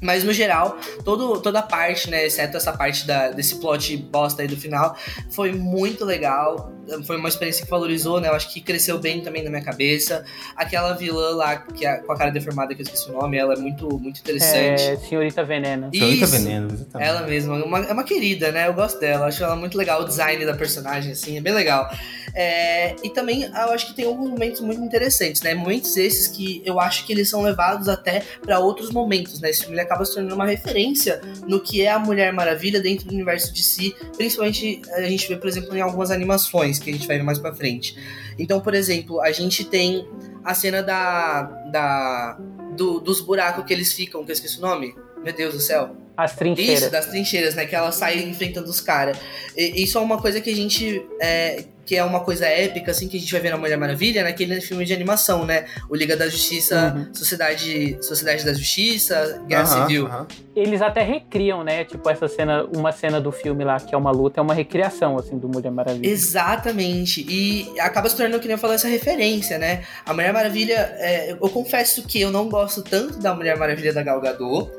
Mas 0.00 0.24
no 0.24 0.32
geral, 0.32 0.78
todo, 1.04 1.40
toda 1.40 1.58
a 1.58 1.62
parte, 1.62 2.08
né, 2.10 2.26
exceto 2.26 2.56
essa 2.56 2.72
parte 2.72 3.06
da, 3.06 3.30
desse 3.30 3.56
plot 3.56 3.96
bosta 3.98 4.42
aí 4.42 4.48
do 4.48 4.56
final, 4.56 4.96
foi 5.30 5.52
muito 5.52 6.04
legal. 6.04 6.72
Foi 7.06 7.16
uma 7.16 7.28
experiência 7.28 7.64
que 7.64 7.70
valorizou, 7.70 8.20
né? 8.20 8.28
Eu 8.28 8.34
acho 8.34 8.52
que 8.52 8.60
cresceu 8.60 8.98
bem 8.98 9.20
também 9.20 9.44
na 9.44 9.50
minha 9.50 9.62
cabeça. 9.62 10.24
Aquela 10.56 10.92
vilã 10.94 11.36
lá, 11.36 11.56
que 11.56 11.86
é, 11.86 11.98
com 11.98 12.12
a 12.12 12.16
cara 12.16 12.30
deformada, 12.30 12.74
que 12.74 12.80
eu 12.80 12.84
esqueci 12.84 13.08
o 13.10 13.12
nome, 13.12 13.36
ela 13.36 13.54
é 13.54 13.56
muito, 13.56 13.86
muito 13.98 14.18
interessante. 14.18 14.82
É, 14.82 14.96
Senhorita 14.96 15.44
Veneno. 15.44 15.90
Isso, 15.92 16.02
Senhorita 16.04 16.26
Veneno, 16.26 16.72
exatamente. 16.72 17.08
Ela 17.08 17.22
mesma. 17.22 17.58
É 17.58 17.62
uma, 17.62 17.78
é 17.78 17.92
uma 17.92 18.02
querida, 18.02 18.50
né? 18.50 18.66
Eu 18.66 18.74
gosto 18.74 18.98
dela. 18.98 19.26
Acho 19.26 19.44
ela 19.44 19.54
muito 19.54 19.78
legal. 19.78 20.02
O 20.02 20.04
design 20.04 20.44
da 20.44 20.54
personagem, 20.54 21.12
assim, 21.12 21.38
é 21.38 21.40
bem 21.40 21.52
legal. 21.52 21.88
É, 22.34 22.96
e 23.02 23.10
também 23.10 23.42
eu 23.42 23.72
acho 23.72 23.88
que 23.88 23.94
tem 23.94 24.04
alguns 24.04 24.30
momentos 24.30 24.60
muito 24.60 24.80
interessantes, 24.80 25.42
né? 25.42 25.54
Momentos 25.54 25.96
esses 25.96 26.28
que 26.28 26.62
eu 26.64 26.80
acho 26.80 27.06
que 27.06 27.12
eles 27.12 27.28
são 27.28 27.42
levados 27.42 27.88
até 27.88 28.22
para 28.40 28.58
outros 28.58 28.90
momentos, 28.90 29.40
né? 29.40 29.50
Esse 29.50 29.60
filme 29.60 29.76
acaba 29.90 30.04
se 30.04 30.14
tornando 30.14 30.36
uma 30.36 30.46
referência 30.46 31.20
no 31.48 31.60
que 31.60 31.82
é 31.82 31.90
a 31.90 31.98
Mulher 31.98 32.32
Maravilha 32.32 32.80
dentro 32.80 33.08
do 33.08 33.12
universo 33.12 33.52
de 33.52 33.64
si, 33.64 33.94
principalmente 34.16 34.80
a 34.92 35.02
gente 35.02 35.26
vê, 35.26 35.36
por 35.36 35.48
exemplo, 35.48 35.76
em 35.76 35.80
algumas 35.80 36.12
animações 36.12 36.78
que 36.78 36.90
a 36.90 36.92
gente 36.92 37.08
vai 37.08 37.16
ver 37.16 37.24
mais 37.24 37.40
para 37.40 37.52
frente. 37.52 37.96
Então, 38.38 38.60
por 38.60 38.72
exemplo, 38.72 39.20
a 39.20 39.32
gente 39.32 39.64
tem 39.64 40.06
a 40.44 40.54
cena 40.54 40.80
da, 40.80 41.42
da 41.72 42.38
do, 42.76 43.00
dos 43.00 43.20
buracos 43.20 43.64
que 43.64 43.72
eles 43.72 43.92
ficam, 43.92 44.24
que 44.24 44.30
eu 44.30 44.34
esqueci 44.34 44.58
o 44.58 44.60
nome. 44.60 44.94
Meu 45.24 45.34
Deus 45.34 45.54
do 45.54 45.60
céu. 45.60 45.96
As 46.16 46.36
trincheiras. 46.36 46.82
Isso, 46.82 46.90
das 46.90 47.06
trincheiras, 47.06 47.54
né? 47.54 47.66
Que 47.66 47.74
ela 47.74 47.92
sai 47.92 48.22
enfrentando 48.22 48.70
os 48.70 48.80
caras. 48.80 49.18
Isso 49.56 49.98
é 49.98 50.00
uma 50.00 50.18
coisa 50.18 50.40
que 50.40 50.50
a 50.50 50.54
gente. 50.54 51.04
É, 51.20 51.64
que 51.90 51.96
é 51.96 52.04
uma 52.04 52.20
coisa 52.20 52.46
épica, 52.46 52.92
assim, 52.92 53.08
que 53.08 53.16
a 53.16 53.20
gente 53.20 53.32
vai 53.32 53.40
ver 53.40 53.50
na 53.50 53.56
Mulher 53.56 53.76
Maravilha, 53.76 54.22
naquele 54.22 54.60
filme 54.60 54.84
de 54.84 54.94
animação, 54.94 55.44
né? 55.44 55.64
O 55.88 55.96
Liga 55.96 56.16
da 56.16 56.28
Justiça, 56.28 56.94
uhum. 56.96 57.12
Sociedade, 57.12 57.98
Sociedade 58.00 58.44
da 58.44 58.54
Justiça, 58.54 59.42
Guerra 59.48 59.62
uhum, 59.62 59.82
Civil. 59.82 60.04
Uhum. 60.04 60.26
Eles 60.54 60.80
até 60.82 61.02
recriam, 61.02 61.64
né? 61.64 61.82
Tipo, 61.84 62.08
essa 62.08 62.28
cena, 62.28 62.62
uma 62.76 62.92
cena 62.92 63.20
do 63.20 63.32
filme 63.32 63.64
lá, 63.64 63.80
que 63.80 63.92
é 63.92 63.98
uma 63.98 64.12
luta, 64.12 64.38
é 64.38 64.40
uma 64.40 64.54
recriação, 64.54 65.18
assim, 65.18 65.36
do 65.36 65.48
Mulher 65.48 65.72
Maravilha. 65.72 66.08
Exatamente. 66.08 67.26
E 67.28 67.68
acaba 67.80 68.08
se 68.08 68.16
tornando, 68.16 68.38
que 68.38 68.46
nem 68.46 68.54
eu 68.54 68.58
falei, 68.58 68.76
essa 68.76 68.86
referência, 68.86 69.58
né? 69.58 69.82
A 70.06 70.14
Mulher 70.14 70.32
Maravilha, 70.32 70.94
é, 70.96 71.32
eu 71.32 71.48
confesso 71.48 72.04
que 72.06 72.20
eu 72.20 72.30
não 72.30 72.48
gosto 72.48 72.84
tanto 72.84 73.18
da 73.18 73.34
Mulher 73.34 73.56
Maravilha 73.56 73.92
da 73.92 74.04
Gal 74.04 74.20
Gadot, 74.20 74.70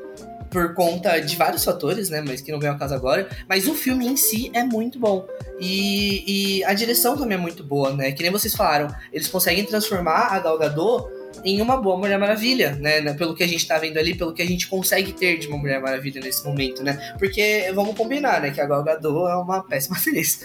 por 0.52 0.74
conta 0.74 1.18
de 1.18 1.34
vários 1.34 1.64
fatores, 1.64 2.10
né? 2.10 2.22
Mas 2.24 2.42
que 2.42 2.52
não 2.52 2.60
vem 2.60 2.68
ao 2.68 2.78
caso 2.78 2.94
agora. 2.94 3.28
Mas 3.48 3.66
o 3.66 3.74
filme 3.74 4.06
em 4.06 4.16
si 4.16 4.50
é 4.54 4.62
muito 4.62 4.98
bom. 4.98 5.26
E, 5.58 6.58
e, 6.58 6.64
a 6.64 6.74
direção 6.74 7.16
também 7.16 7.38
é 7.38 7.40
muito 7.40 7.64
boa, 7.64 7.92
né? 7.92 8.12
Que 8.12 8.22
nem 8.22 8.30
vocês 8.30 8.54
falaram, 8.54 8.94
eles 9.12 9.28
conseguem 9.28 9.64
transformar 9.64 10.28
a 10.32 10.38
Gal 10.38 10.58
Gadot 10.58 11.08
em 11.44 11.60
uma 11.62 11.76
boa 11.78 11.96
Mulher 11.96 12.18
Maravilha, 12.18 12.76
né? 12.76 13.14
Pelo 13.14 13.34
que 13.34 13.42
a 13.42 13.48
gente 13.48 13.66
tá 13.66 13.78
vendo 13.78 13.96
ali, 13.96 14.14
pelo 14.14 14.34
que 14.34 14.42
a 14.42 14.46
gente 14.46 14.68
consegue 14.68 15.12
ter 15.12 15.38
de 15.38 15.48
uma 15.48 15.56
Mulher 15.56 15.80
Maravilha 15.80 16.20
nesse 16.20 16.44
momento, 16.44 16.82
né? 16.82 17.14
Porque 17.18 17.70
vamos 17.74 17.96
combinar, 17.96 18.40
né? 18.40 18.50
Que 18.50 18.60
a 18.60 18.66
Gal 18.66 18.84
Gadot 18.84 19.30
é 19.30 19.36
uma 19.36 19.62
péssima 19.62 19.96
atriz. 19.98 20.44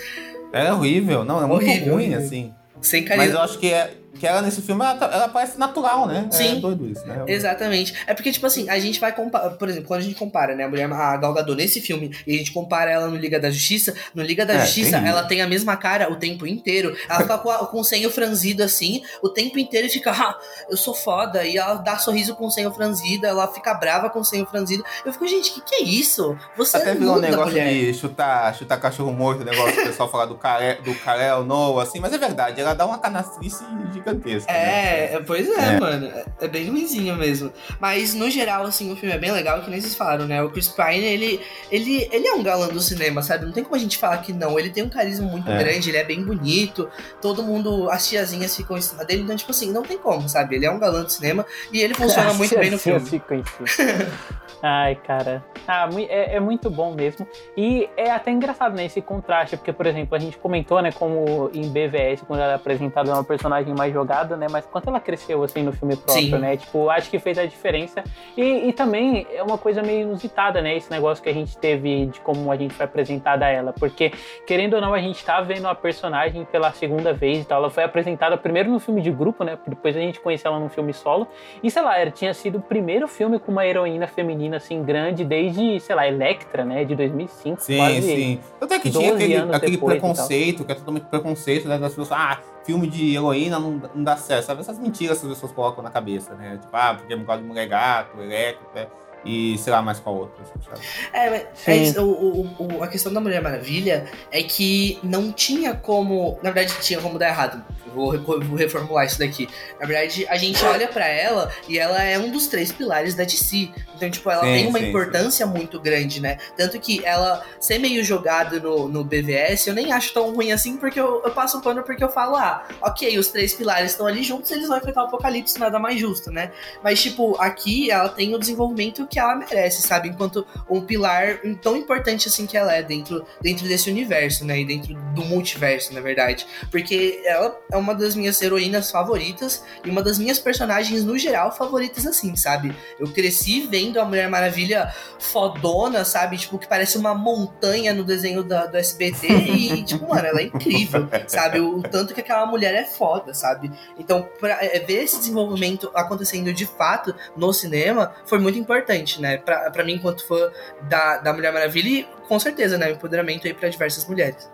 É 0.54 0.72
horrível, 0.72 1.26
não, 1.26 1.44
é 1.44 1.46
muito 1.46 1.64
horrível, 1.64 1.94
ruim, 1.94 2.06
horrível. 2.06 2.26
assim. 2.26 2.54
Sem 2.82 3.04
carisma. 3.04 3.26
Mas 3.26 3.34
eu 3.34 3.42
acho 3.42 3.60
que 3.60 3.74
é 3.74 3.92
que 4.16 4.26
ela 4.26 4.42
nesse 4.42 4.64
filme, 4.64 4.84
ela, 4.84 4.96
tá- 4.96 5.10
ela 5.14 5.28
parece 5.30 5.60
natural, 5.60 6.08
né? 6.08 6.28
Sim. 6.32 6.58
É 6.58 6.60
doido 6.60 6.88
isso, 6.88 7.06
né? 7.06 7.24
Exatamente. 7.28 7.94
É 8.08 8.14
porque, 8.16 8.32
tipo 8.32 8.48
assim, 8.48 8.68
a 8.68 8.80
gente 8.80 9.00
vai 9.00 9.12
comparar. 9.14 9.52
Por 9.52 9.70
exemplo, 9.70 9.88
quando 9.88 10.00
a 10.00 10.04
gente 10.04 10.16
compara, 10.16 10.56
né, 10.56 10.64
a 10.64 10.68
mulher, 10.68 10.92
a 10.92 11.18
Gal 11.18 11.34
Gadot 11.36 11.56
nesse 11.56 11.80
filme, 11.82 12.12
e 12.26 12.34
a 12.34 12.38
gente 12.40 12.52
compara 12.52 12.90
ela 12.90 13.08
no 13.08 13.16
Liga 13.16 13.40
da 13.40 13.52
Justiça, 13.52 13.94
no 14.16 14.24
Liga 14.24 14.44
da 14.44 14.56
É, 14.56 14.60
Justiça, 14.62 14.98
tem 15.00 15.08
ela 15.08 15.24
tem 15.24 15.42
a 15.42 15.48
mesma 15.48 15.78
cara 15.78 16.12
o 16.12 16.16
tempo 16.16 16.48
inteiro. 16.48 16.96
Ela 17.08 17.20
fica 17.22 17.38
com, 17.38 17.50
a- 17.52 17.68
com 17.68 17.80
o 17.80 17.84
senho 17.84 18.10
franzido 18.10 18.64
assim, 18.64 19.04
o 19.22 19.30
tempo 19.30 19.60
inteiro 19.60 19.86
e 19.86 19.90
fica, 19.90 20.12
ah, 20.12 20.36
eu 20.70 20.78
sou 20.78 20.96
foda. 20.96 21.44
E 21.46 21.56
ela 21.58 21.76
dá 21.76 22.00
sorriso 22.00 22.34
com 22.36 22.48
o 22.48 22.52
senho 22.52 22.72
franzido, 22.74 23.28
ela 23.28 23.48
fica 23.54 23.72
brava 23.76 24.10
com 24.10 24.20
o 24.22 24.26
senho 24.26 24.48
franzido. 24.48 24.84
Eu 25.06 25.14
fico, 25.14 25.28
gente, 25.28 25.52
que 25.54 25.62
que 25.62 25.76
é 25.76 25.84
isso? 25.84 26.36
Você 26.56 26.78
Até 26.78 26.94
não 26.94 27.00
virou 27.02 27.18
um 27.18 27.20
negócio 27.20 27.54
de 27.54 27.94
chutar, 27.94 28.56
chutar 28.56 28.78
cachorro 28.80 29.12
morto, 29.14 29.44
negócio 29.44 29.74
que 29.76 29.82
o 29.82 29.86
pessoal 29.86 30.10
fala 30.10 30.26
do 30.26 30.36
Karel, 30.36 30.82
do 30.82 30.96
Karel 30.96 31.44
Noah, 31.44 31.84
assim, 31.84 32.00
mas 32.00 32.12
é 32.14 32.18
verdade, 32.18 32.60
ela 32.60 32.74
dá 32.74 32.84
uma 32.86 32.98
canastrice 32.98 33.64
gigantesca. 34.12 34.52
né? 34.52 34.58
É, 34.60 35.14
é, 35.16 35.20
pois 35.26 35.50
é, 35.50 35.76
É. 35.76 35.80
mano. 35.80 36.08
É, 36.08 36.26
é 36.42 36.48
bem 36.48 36.70
ruimzinho 36.70 37.16
mesmo. 37.16 37.52
Mas, 37.80 38.14
no 38.14 38.30
geral, 38.30 38.64
assim, 38.64 38.92
o 38.92 38.96
filme 38.96 39.14
é 39.14 39.18
bem 39.18 39.32
legal, 39.32 39.62
que 39.62 39.70
nem 39.70 39.80
vocês 39.82 39.96
falaram, 39.96 40.26
né? 40.26 40.42
O 40.44 40.50
Chris 40.50 40.68
Pine, 40.68 41.04
ele, 41.06 41.42
ele, 41.72 42.08
ele 42.12 42.28
é 42.28 42.34
um 42.34 42.44
galã 42.44 42.68
do 42.68 42.80
cinema, 42.80 43.22
sabe? 43.22 43.46
Não 43.46 43.52
tem 43.52 43.64
como 43.64 43.76
a 43.76 43.80
gente 43.80 43.98
falar 43.98 44.18
que 44.18 44.34
não. 44.34 44.58
Ele 44.60 44.70
tem 44.70 44.84
um 44.84 44.90
carisma 44.90 45.28
muito 45.28 45.50
É. 45.50 45.58
grande, 45.58 45.90
ele 45.90 45.98
é 45.98 46.04
bem 46.04 46.24
bonito. 46.24 46.90
Todo 47.22 47.44
mundo, 47.44 47.90
as 47.90 48.08
tiazinhas 48.08 48.56
ficam 48.56 48.78
em 48.78 48.82
cima 48.82 49.04
dele. 49.06 49.24
Então, 49.24 49.36
tipo 49.36 49.52
assim, 49.52 49.72
não 49.72 49.84
tem 49.84 49.98
como, 49.98 50.28
sabe? 50.30 50.56
Ele 50.56 50.66
é 50.66 50.72
um 50.72 50.80
galã 50.80 51.04
do 51.04 51.10
cinema 51.12 51.46
e 51.72 51.82
ele 51.82 51.94
funciona 51.94 52.34
muito 52.36 52.58
bem 52.58 52.72
no 52.72 52.78
filme. 52.78 53.00
Ficam 53.06 53.38
em 53.38 53.44
cima. 53.68 53.88
Ai, 54.64 54.96
cara. 54.96 55.46
Ah, 55.68 55.88
é, 56.10 56.38
é 56.38 56.40
muito 56.40 56.68
bom 56.70 56.92
mesmo. 56.96 57.28
E 57.56 57.88
é 57.96 58.10
até 58.10 58.32
engraçado, 58.32 58.76
né, 58.76 58.86
esse 58.86 59.00
contraste, 59.02 59.56
porque, 59.56 59.72
por 59.72 59.86
exemplo, 59.86 60.16
a 60.16 60.20
gente 60.20 60.36
comentou, 60.38 60.82
né, 60.82 60.92
como 60.92 61.52
em 61.54 61.70
BVS, 61.70 62.22
quando 62.26 62.40
ela 62.40 62.54
é 62.54 62.56
apresentada, 62.56 63.12
é 63.12 63.14
uma 63.14 63.24
personagem 63.24 63.76
mais 63.76 63.87
jogada, 63.92 64.36
né, 64.36 64.48
mas 64.50 64.66
quanto 64.66 64.90
ela 64.90 65.00
cresceu, 65.00 65.44
assim, 65.44 65.64
no 65.64 65.72
filme 65.72 65.96
próprio, 65.96 66.26
Sim. 66.26 66.38
né, 66.38 66.58
tipo, 66.58 66.90
acho 66.90 67.10
que 67.10 67.20
fez 67.20 67.38
a 67.38 67.46
diferença. 67.46 68.04
E, 68.36 68.70
e 68.70 68.74
também 68.74 69.28
é 69.34 69.42
uma 69.44 69.58
coisa 69.58 69.82
meio 69.82 70.02
inusitada, 70.02 70.62
né, 70.62 70.76
esse 70.76 70.90
negócio 70.92 71.24
que 71.24 71.30
a 71.30 71.34
gente 71.34 71.58
teve 71.58 72.08
de 72.08 72.20
como 72.22 72.52
a 72.52 72.56
gente 72.56 72.74
foi 72.74 72.86
apresentada 72.86 73.46
a 73.46 73.50
ela, 73.50 73.74
porque, 73.74 74.12
querendo 74.46 74.76
ou 74.76 74.82
não, 74.82 74.94
a 74.94 75.00
gente 75.00 75.24
tá 75.24 75.42
vendo 75.42 75.68
a 75.68 75.76
personagem 75.76 76.46
pela 76.46 76.72
segunda 76.72 77.14
vez 77.14 77.42
e 77.42 77.46
tal, 77.46 77.60
ela 77.60 77.70
foi 77.70 77.84
apresentada 77.84 78.38
primeiro 78.38 78.72
no 78.72 78.80
filme 78.80 79.02
de 79.02 79.12
grupo, 79.12 79.44
né, 79.44 79.58
depois 79.68 79.96
a 79.96 80.00
gente 80.00 80.20
conheceu 80.20 80.52
ela 80.52 80.60
no 80.60 80.70
filme 80.70 80.94
solo, 80.94 81.28
e 81.62 81.70
sei 81.70 81.82
lá, 81.82 81.98
era, 81.98 82.12
tinha 82.12 82.34
sido 82.34 82.60
o 82.60 82.62
primeiro 82.62 83.08
filme 83.08 83.40
com 83.40 83.52
uma 83.52 83.66
heroína 83.66 84.08
feminina 84.08 84.58
assim 84.58 84.84
grande 84.84 85.24
desde, 85.24 85.80
sei 85.80 85.96
lá, 85.96 86.08
Electra, 86.08 86.64
né, 86.64 86.84
de 86.84 86.96
2005, 86.96 87.62
Sim, 87.62 87.78
quase. 87.78 88.02
sim. 88.02 88.40
Tanto 88.60 88.74
é 88.74 88.80
que 88.80 88.92
tinha 88.92 89.12
12 89.12 89.24
aquele, 89.24 89.56
aquele 89.56 89.76
e 89.76 89.78
preconceito, 89.78 90.66
que 90.66 90.72
é 90.72 90.76
totalmente 90.76 91.06
preconceito, 91.06 91.68
né? 91.68 91.78
Das 91.78 91.90
pessoas, 91.90 92.12
ah, 92.12 92.40
filme 92.68 92.86
de 92.86 93.16
heroína 93.16 93.58
não, 93.58 93.82
não 93.96 94.04
dá 94.04 94.18
certo. 94.18 94.46
Sabe? 94.46 94.60
Essas 94.60 94.78
mentiras 94.78 95.20
que 95.20 95.26
as 95.26 95.34
pessoas 95.34 95.54
colocam 95.54 95.82
na 95.82 95.90
cabeça, 95.90 96.36
né? 96.36 96.58
Tipo, 96.58 96.76
ah, 96.76 96.94
porque 96.94 97.14
é 97.14 97.18
por 97.18 97.26
causa 97.26 97.42
de 97.42 97.48
mulher 97.48 97.66
gato, 97.66 98.22
elétrica, 98.22 98.92
e 99.28 99.58
sei 99.58 99.72
lá 99.74 99.82
mais 99.82 100.00
qual 100.00 100.16
outra, 100.16 100.42
assim, 100.44 100.54
sabe? 100.70 100.82
É, 101.14 101.30
mas 101.30 101.42
Sim. 101.56 101.72
é 101.72 101.78
isso, 101.78 102.02
o, 102.02 102.42
o- 102.60 102.78
o- 102.78 102.84
a 102.84 102.88
questão 102.88 103.12
da 103.14 103.20
Mulher 103.20 103.42
Maravilha 103.42 104.06
é 104.32 104.42
que 104.44 105.00
não 105.04 105.32
tinha 105.32 105.74
como. 105.76 106.38
Na 106.42 106.52
verdade, 106.52 106.80
tinha 106.82 107.00
como 107.02 107.18
dar 107.20 107.30
errado. 107.30 107.64
Vou, 107.94 108.16
vou 108.22 108.56
reformular 108.56 109.06
isso 109.06 109.18
daqui. 109.18 109.50
Na 109.80 109.88
verdade, 109.88 110.28
a 110.30 110.38
gente 110.38 110.64
olha 110.64 110.88
pra 110.88 111.08
ela 111.08 111.52
e 111.68 111.80
ela 111.80 112.04
é 112.04 112.20
um 112.20 112.30
dos 112.32 112.46
três 112.48 112.72
pilares 112.72 113.16
da 113.16 113.24
DC. 113.24 113.70
Então, 113.96 114.10
tipo, 114.12 114.30
ela 114.30 114.44
Sim, 114.44 114.54
tem 114.54 114.68
uma 114.68 114.78
sim, 114.80 114.90
importância 114.90 115.48
muito 115.48 115.80
grande, 115.80 116.22
né? 116.22 116.38
Tanto 116.56 116.80
que 116.80 117.04
ela 117.04 117.44
ser 117.60 117.80
meio 117.80 118.04
jogada 118.04 118.60
no, 118.60 118.88
no 118.88 119.04
BVS, 119.04 119.66
eu 119.68 119.74
nem 119.74 119.92
acho 119.92 120.14
tão 120.14 120.32
ruim 120.36 120.52
assim, 120.52 120.78
porque 120.78 121.00
eu, 121.00 121.24
eu 121.24 121.32
passo 121.32 121.58
um 121.58 121.62
pano 121.62 121.82
porque 121.82 122.04
eu 122.04 122.10
falo, 122.10 122.36
ah, 122.36 122.68
ok, 122.82 123.18
os 123.18 123.30
três 123.30 123.54
pilares 123.56 123.92
estão 123.92 124.06
ali 124.06 124.22
juntos, 124.24 124.52
eles 124.52 124.68
vão 124.68 124.78
enfrentar 124.78 125.04
o 125.04 125.08
apocalipse, 125.08 125.58
nada 125.60 125.80
mais 125.80 126.00
justo, 126.00 126.30
né? 126.30 126.52
Mas, 126.84 127.02
tipo, 127.02 127.36
aqui 127.42 127.90
ela 127.90 128.10
tem 128.10 128.36
o 128.36 128.38
desenvolvimento 128.38 129.08
que 129.08 129.17
ela 129.20 129.36
merece, 129.36 129.82
sabe? 129.82 130.10
Enquanto 130.10 130.46
um 130.70 130.82
pilar 130.82 131.40
tão 131.62 131.76
importante 131.76 132.28
assim 132.28 132.46
que 132.46 132.56
ela 132.58 132.74
é 132.74 132.82
dentro, 132.84 133.26
dentro 133.42 133.68
desse 133.68 133.90
universo, 133.90 134.46
né? 134.46 134.60
E 134.60 134.66
dentro 134.66 134.94
do 135.14 135.24
multiverso, 135.26 135.94
na 135.94 136.02
verdade. 136.02 136.46
Porque 136.72 137.22
ela 137.26 137.58
é 137.72 137.78
uma 137.78 137.94
das 137.96 138.16
minhas 138.16 138.42
heroínas 138.42 138.92
favoritas 138.92 139.64
e 139.84 139.90
uma 139.90 140.02
das 140.02 140.18
minhas 140.20 140.40
personagens, 140.40 141.04
no 141.04 141.18
geral, 141.18 141.52
favoritas, 141.56 142.06
assim, 142.06 142.36
sabe? 142.36 142.76
Eu 143.00 143.08
cresci 143.08 143.68
vendo 143.68 144.00
a 144.00 144.06
Mulher 144.06 144.30
Maravilha 144.30 144.94
fodona, 145.20 146.04
sabe? 146.06 146.38
Tipo, 146.38 146.58
que 146.58 146.68
parece 146.68 146.98
uma 146.98 147.14
montanha 147.14 147.94
no 147.94 148.04
desenho 148.04 148.44
da- 148.44 148.66
do 148.66 148.78
SBT 148.78 149.28
e, 149.28 149.84
tipo, 149.86 150.08
mano, 150.08 150.26
ela 150.26 150.40
é 150.40 150.44
incrível, 150.44 151.08
sabe? 151.28 151.60
O, 151.60 151.78
o 151.78 151.84
tanto 151.84 152.14
que 152.14 152.22
aquela 152.22 152.46
mulher 152.46 152.74
é 152.74 152.86
foda, 152.86 153.34
sabe? 153.34 153.72
Então, 154.00 154.28
pra, 154.40 154.58
é, 154.64 154.80
ver 154.80 155.04
esse 155.04 155.18
desenvolvimento 155.20 155.92
acontecendo 155.94 156.54
de 156.54 156.66
fato 156.66 157.14
no 157.36 157.52
cinema 157.54 158.14
foi 158.26 158.40
muito 158.40 158.58
importante, 158.58 158.97
né? 159.22 159.38
Pra, 159.38 159.70
pra 159.72 159.84
mim, 159.84 159.94
enquanto 159.94 160.26
fã 160.28 160.50
da, 160.90 161.18
da 161.18 161.34
Mulher 161.34 161.52
Maravilha, 161.54 161.88
e 161.90 162.04
com 162.28 162.40
certeza, 162.40 162.78
né? 162.78 162.92
Empoderamento 162.92 163.46
aí 163.48 163.54
pra 163.54 163.70
diversas 163.70 164.08
mulheres. 164.08 164.50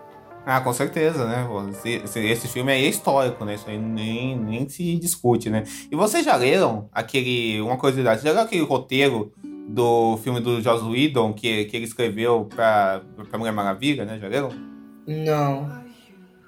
Ah, 0.46 0.60
com 0.60 0.72
certeza, 0.74 1.24
né? 1.26 1.46
esse- 2.04 2.18
esse 2.18 2.48
filme 2.48 2.70
aí 2.70 2.84
é 2.84 2.88
histórico, 2.88 3.44
né? 3.46 3.54
Isso 3.54 3.64
aí 3.68 3.78
nem, 3.78 4.36
nem 4.38 4.68
se 4.68 4.96
discute, 4.96 5.48
né? 5.48 5.64
E 5.90 5.96
vocês 5.96 6.22
já 6.24 6.36
leram 6.36 6.86
aquele. 6.92 7.60
Uma 7.62 7.78
curiosidade, 7.78 8.22
já 8.22 8.28
leram 8.30 8.42
aquele 8.44 8.62
roteiro 8.62 9.32
do 9.66 10.18
filme 10.18 10.40
do 10.40 10.60
Joss 10.60 10.84
Whedon 10.84 11.32
que, 11.32 11.64
que 11.64 11.74
ele 11.76 11.86
escreveu 11.86 12.44
pra, 12.54 13.00
pra 13.30 13.38
Mulher 13.38 13.52
Maravilha, 13.52 14.04
né? 14.04 14.18
Já 14.20 14.28
leram? 14.28 14.50
Não. 15.06 15.83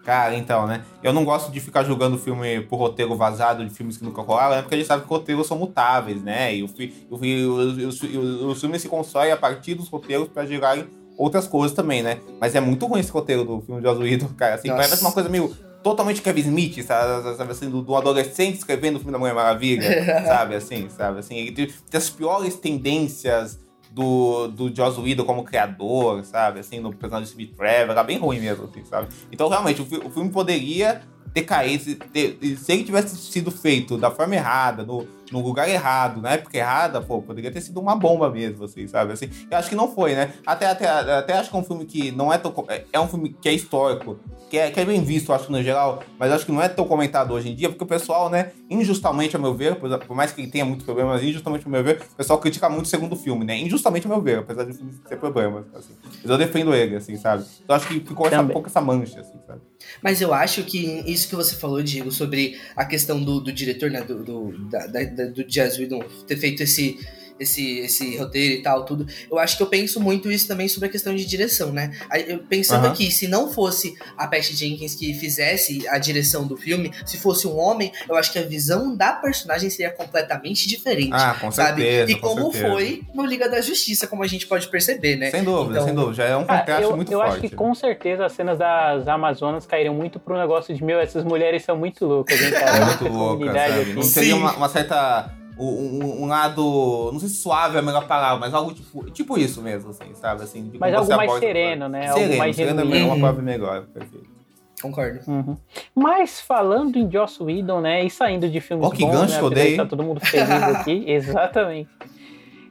Cara, 0.07 0.37
então, 0.37 0.69
né? 0.69 0.85
Eu 1.03 1.13
não 1.13 1.25
gosto 1.25 1.51
de 1.51 1.59
ficar 1.59 1.83
julgando 1.83 2.17
filme 2.17 2.61
por 2.61 2.77
roteiro 2.77 3.17
vazado 3.17 3.65
de 3.67 3.75
filmes 3.75 3.99
que 3.99 4.05
nunca 4.05 4.23
rolaram, 4.23 4.55
né? 4.55 4.63
Porque 4.63 4.77
a 4.77 4.79
gente 4.79 4.87
sabe 4.87 5.03
que 5.03 5.09
roteiros 5.09 5.49
são 5.49 5.59
mutáveis, 5.59 6.23
né? 6.23 6.55
E 6.55 6.63
o, 6.63 6.69
fi- 6.69 6.95
o, 7.11 7.19
fi- 7.19 7.45
os, 7.45 7.77
os, 7.77 8.03
os- 8.03 8.43
os 8.43 8.61
filmes 8.61 8.81
se 8.81 8.89
constroem 8.89 9.33
a 9.33 9.37
partir 9.37 9.75
dos 9.75 9.89
roteiros 9.89 10.29
pra 10.29 10.47
gerarem 10.47 10.87
outras 11.19 11.49
coisas 11.49 11.77
também, 11.77 12.05
né? 12.05 12.21
Mas 12.41 12.55
é 12.55 12.61
muito 12.61 12.87
ruim 12.87 13.01
esse 13.01 13.11
roteiro 13.11 13.45
do 13.45 13.61
filme 13.63 13.81
de 13.83 13.89
Whedon, 13.89 14.29
cara. 14.37 14.55
Assim, 14.55 14.69
Nossa. 14.69 14.83
parece 14.83 15.03
uma 15.03 15.11
coisa 15.11 15.29
meio 15.29 15.53
totalmente 15.83 16.23
Kevin 16.23 16.41
Smith, 16.43 16.83
sabe? 16.85 17.37
sabe 17.37 17.51
assim, 17.51 17.69
do, 17.69 17.83
do 17.83 17.97
adolescente 17.97 18.59
escrevendo 18.59 18.97
o 18.97 18.99
filme 18.99 19.13
da 19.13 19.19
Mulher 19.19 19.35
Maravilha, 19.35 19.83
sabe? 20.25 20.55
Assim, 20.55 20.89
sabe? 20.89 21.19
Assim, 21.19 21.35
ele 21.37 21.51
tem, 21.51 21.67
tem 21.67 21.99
as 21.99 22.09
piores 22.11 22.55
tendências 22.55 23.59
do, 23.97 24.49
do 24.49 24.77
Joss 24.77 25.01
Whedon 25.01 25.25
como 25.25 25.43
criador, 25.43 26.23
sabe? 26.23 26.61
Assim, 26.61 26.81
no 26.81 26.95
personagem 26.95 27.25
de 27.25 27.31
Steve 27.33 27.57
Trevor, 27.57 27.93
era 27.93 28.05
bem 28.05 28.19
ruim 28.19 28.39
mesmo, 28.39 28.65
assim, 28.65 28.85
sabe? 28.85 29.09
Então, 29.33 29.49
realmente, 29.49 29.81
o, 29.81 29.85
o 30.07 30.11
filme 30.11 30.29
poderia 30.31 31.01
ter 31.33 31.43
caído, 31.45 31.95
ter- 32.13 32.39
se 32.59 32.73
ele 32.73 32.85
tivesse 32.85 33.17
sido 33.17 33.51
feito 33.51 33.97
da 33.97 34.11
forma 34.11 34.35
errada, 34.35 34.83
no, 34.85 35.09
no 35.33 35.41
lugar 35.41 35.69
errado, 35.69 36.21
na 36.21 36.31
época 36.33 36.57
errada, 36.57 37.01
pô, 37.01 37.21
poderia 37.23 37.51
ter 37.51 37.61
sido 37.61 37.81
uma 37.81 37.97
bomba 37.97 38.31
mesmo, 38.31 38.65
assim, 38.65 38.87
sabe? 38.87 39.13
Assim, 39.13 39.29
eu 39.51 39.59
acho 39.59 39.69
que 39.69 39.75
não 39.75 39.93
foi, 39.93 40.15
né? 40.15 40.33
Até, 40.47 40.67
até, 40.67 40.89
até 40.89 41.33
acho 41.35 41.51
que 41.51 41.57
é 41.57 41.59
um 41.59 41.65
filme 41.65 41.85
que 41.85 42.11
não 42.13 42.33
é 42.33 42.39
tão. 42.39 42.53
é- 42.69 42.85
É 42.93 43.01
um 43.01 43.09
filme 43.09 43.31
que 43.41 43.49
é 43.49 43.53
histórico, 43.53 44.19
que 44.49 44.57
é, 44.57 44.71
que 44.71 44.79
é 44.79 44.85
bem 44.85 45.03
visto, 45.03 45.33
acho, 45.33 45.51
no 45.51 45.61
geral, 45.63 46.03
mas 46.19 46.31
acho 46.33 46.47
que 46.47 46.53
não 46.53 46.63
é 46.63 46.69
tão 46.69 46.87
comentado 46.87 47.33
hoje 47.35 47.51
em 47.51 47.55
dia, 47.55 47.69
porque 47.69 47.83
o 47.83 47.87
pessoal, 47.87 48.31
né, 48.31 48.53
injustamente, 48.71 49.35
a 49.35 49.39
meu 49.39 49.53
ver, 49.55 49.75
por, 49.77 49.99
por 49.99 50.17
mais 50.17 50.31
que 50.33 50.41
ele 50.41 50.51
tenha 50.51 50.65
muitos 50.65 50.85
problemas, 50.85 51.23
injustamente, 51.23 51.67
a 51.67 51.69
meu 51.71 51.83
ver, 51.83 52.01
o 52.13 52.17
pessoal 52.17 52.39
critica 52.39 52.69
muito 52.69 52.87
o 52.87 52.89
segundo 52.89 53.17
filme, 53.17 53.45
né? 53.45 53.59
Injustamente, 53.59 54.07
a 54.07 54.11
meu 54.11 54.21
ver, 54.21 54.39
apesar 54.39 54.65
de 54.65 54.75
ter 55.09 55.17
problemas, 55.19 55.65
assim. 55.75 55.95
Mas 56.23 56.31
eu 56.31 56.39
defendo 56.39 56.73
ele, 56.75 56.97
assim, 56.97 57.17
sabe? 57.17 57.45
Então 57.65 57.75
acho 57.75 57.89
que 57.89 58.01
ficou 58.01 58.27
essa, 58.27 58.37
um 58.41 58.49
pouco 58.53 58.69
essa 58.69 58.81
mancha, 58.81 59.21
assim, 59.21 59.39
sabe? 59.47 59.61
Mas 60.03 60.21
eu 60.21 60.33
acho 60.35 60.63
que 60.65 61.03
isso 61.07 61.29
que 61.29 61.35
você 61.37 61.55
falou, 61.57 61.83
Diego, 61.83 62.11
sobre 62.13 62.59
a 62.75 62.85
questão 62.85 63.23
do, 63.23 63.41
do 63.41 63.53
diretor, 63.53 63.91
né, 63.91 64.01
do, 64.03 64.23
do, 64.23 64.69
da, 64.69 64.87
da- 64.87 65.25
do 65.27 65.45
Jazz 65.45 65.79
Whedon 65.79 66.03
ter 66.27 66.37
feito 66.37 66.63
esse, 66.63 66.99
esse, 67.39 67.81
esse 67.81 68.17
roteiro 68.17 68.55
e 68.55 68.63
tal, 68.63 68.85
tudo. 68.85 69.07
Eu 69.31 69.39
acho 69.39 69.57
que 69.57 69.63
eu 69.63 69.67
penso 69.67 70.01
muito 70.01 70.31
isso 70.31 70.47
também 70.49 70.69
sobre 70.69 70.89
a 70.89 70.93
questão 70.93 71.15
de 71.15 71.25
direção, 71.25 71.73
né? 71.73 71.93
Eu- 72.27 72.39
Pensando 72.47 72.87
aqui, 72.87 73.11
se 73.11 73.27
não 73.29 73.53
fosse 73.53 73.95
a 74.17 74.27
Patty 74.27 74.55
Jenkins 74.55 74.95
que 74.95 75.13
fizesse 75.15 75.87
a 75.89 75.99
direção 75.99 76.47
do 76.47 76.57
filme, 76.57 76.91
se 77.05 77.19
fosse 77.19 77.47
um 77.47 77.57
homem, 77.59 77.93
eu 78.09 78.15
acho 78.17 78.33
que 78.33 78.39
a 78.39 78.43
visão 78.43 78.97
da 78.97 79.13
personagem 79.13 79.69
seria 79.69 79.91
completamente 79.93 80.69
diferente. 80.69 81.11
Ah, 81.13 81.37
com 81.41 81.51
sabe? 81.51 81.83
certeza. 81.83 82.13
e 82.13 82.15
com 82.15 82.29
como 82.29 82.53
certeza. 82.53 82.73
foi 82.75 83.03
no 83.15 83.25
Liga 83.27 83.49
da 83.49 83.61
Justiça, 83.61 84.07
como 84.07 84.23
a 84.23 84.27
gente 84.27 84.47
pode 84.47 84.69
perceber, 84.69 85.17
né? 85.17 85.31
Sem 85.31 85.43
dúvida, 85.45 85.75
Então- 85.77 85.85
sem 85.87 85.95
dúvida. 85.95 86.15
Já 86.15 86.25
é 86.25 86.37
um 86.37 86.43
Ah, 86.49 86.59
contraste 86.59 86.83
eu 86.83 86.97
muito 86.97 87.13
eu 87.13 87.19
forte. 87.19 87.31
acho 87.33 87.41
que 87.43 87.51
né? 87.51 87.57
com 87.57 87.75
certeza 87.75 88.27
as 88.27 88.33
cenas 88.33 88.59
das 88.59 89.07
Amazonas 89.09 89.67
caíram 89.67 89.95
muito 89.95 90.19
pro 90.19 90.37
negócio 90.39 90.75
de, 90.75 90.83
meu, 90.85 90.99
essas 91.01 91.25
mulheres 91.25 91.63
são 91.65 91.77
muito 91.77 92.05
loucas, 92.07 92.41
hein, 92.41 92.51
cara? 92.53 92.77
É 92.77 92.85
muito 92.85 93.05
louca, 93.09 93.37
comunidade 93.39 93.69
sabe? 93.73 93.83
aqui. 93.83 93.95
Não 93.95 94.13
teria 94.13 94.37
uma, 94.37 94.53
uma 94.57 94.69
certa. 94.69 95.35
Um, 95.59 96.23
um- 96.25 96.27
lado. 96.27 97.11
Não 97.13 97.19
sei 97.19 97.29
se 97.29 97.37
suave 97.37 97.77
é 97.77 97.79
a 97.79 97.83
melhor 97.83 98.07
palavra, 98.07 98.39
mas 98.39 98.53
algo 98.53 98.75
tipo, 98.75 99.11
tipo 99.11 99.39
isso 99.39 99.63
mesmo, 99.63 99.91
assim, 99.91 100.15
sabe? 100.15 100.43
Assim, 100.43 100.69
de 100.69 100.79
Mas 100.79 100.95
algo 100.95 101.17
mais 101.17 101.33
sereno, 101.35 101.89
né? 101.89 102.09
Algo 102.09 102.21
Sereno, 102.21 102.39
mais 102.39 102.57
sereno 102.57 102.95
é 102.95 103.05
uma 103.05 103.17
palavra 103.17 103.43
melhor, 103.43 103.87
perfeito. 103.87 104.37
Concordo. 104.81 105.21
Uhum. 105.27 105.57
Mas 105.95 106.41
falando 106.41 106.99
em 106.99 107.11
Joss 107.11 107.43
Whedon, 107.43 107.81
né, 107.81 108.05
e 108.05 108.11
saindo 108.11 108.49
de 108.49 108.61
filmes 108.61 108.87
Ó, 108.87 108.91
que 108.91 109.05
bons, 109.05 109.13
gancho, 109.13 109.27
né, 109.33 109.37
apesar 109.39 109.47
odeio, 109.47 109.71
de 109.71 109.77
tá 109.77 109.87
todo 109.87 110.03
mundo 110.03 110.21
feliz 110.21 110.51
aqui, 110.51 111.05
exatamente. 111.11 111.91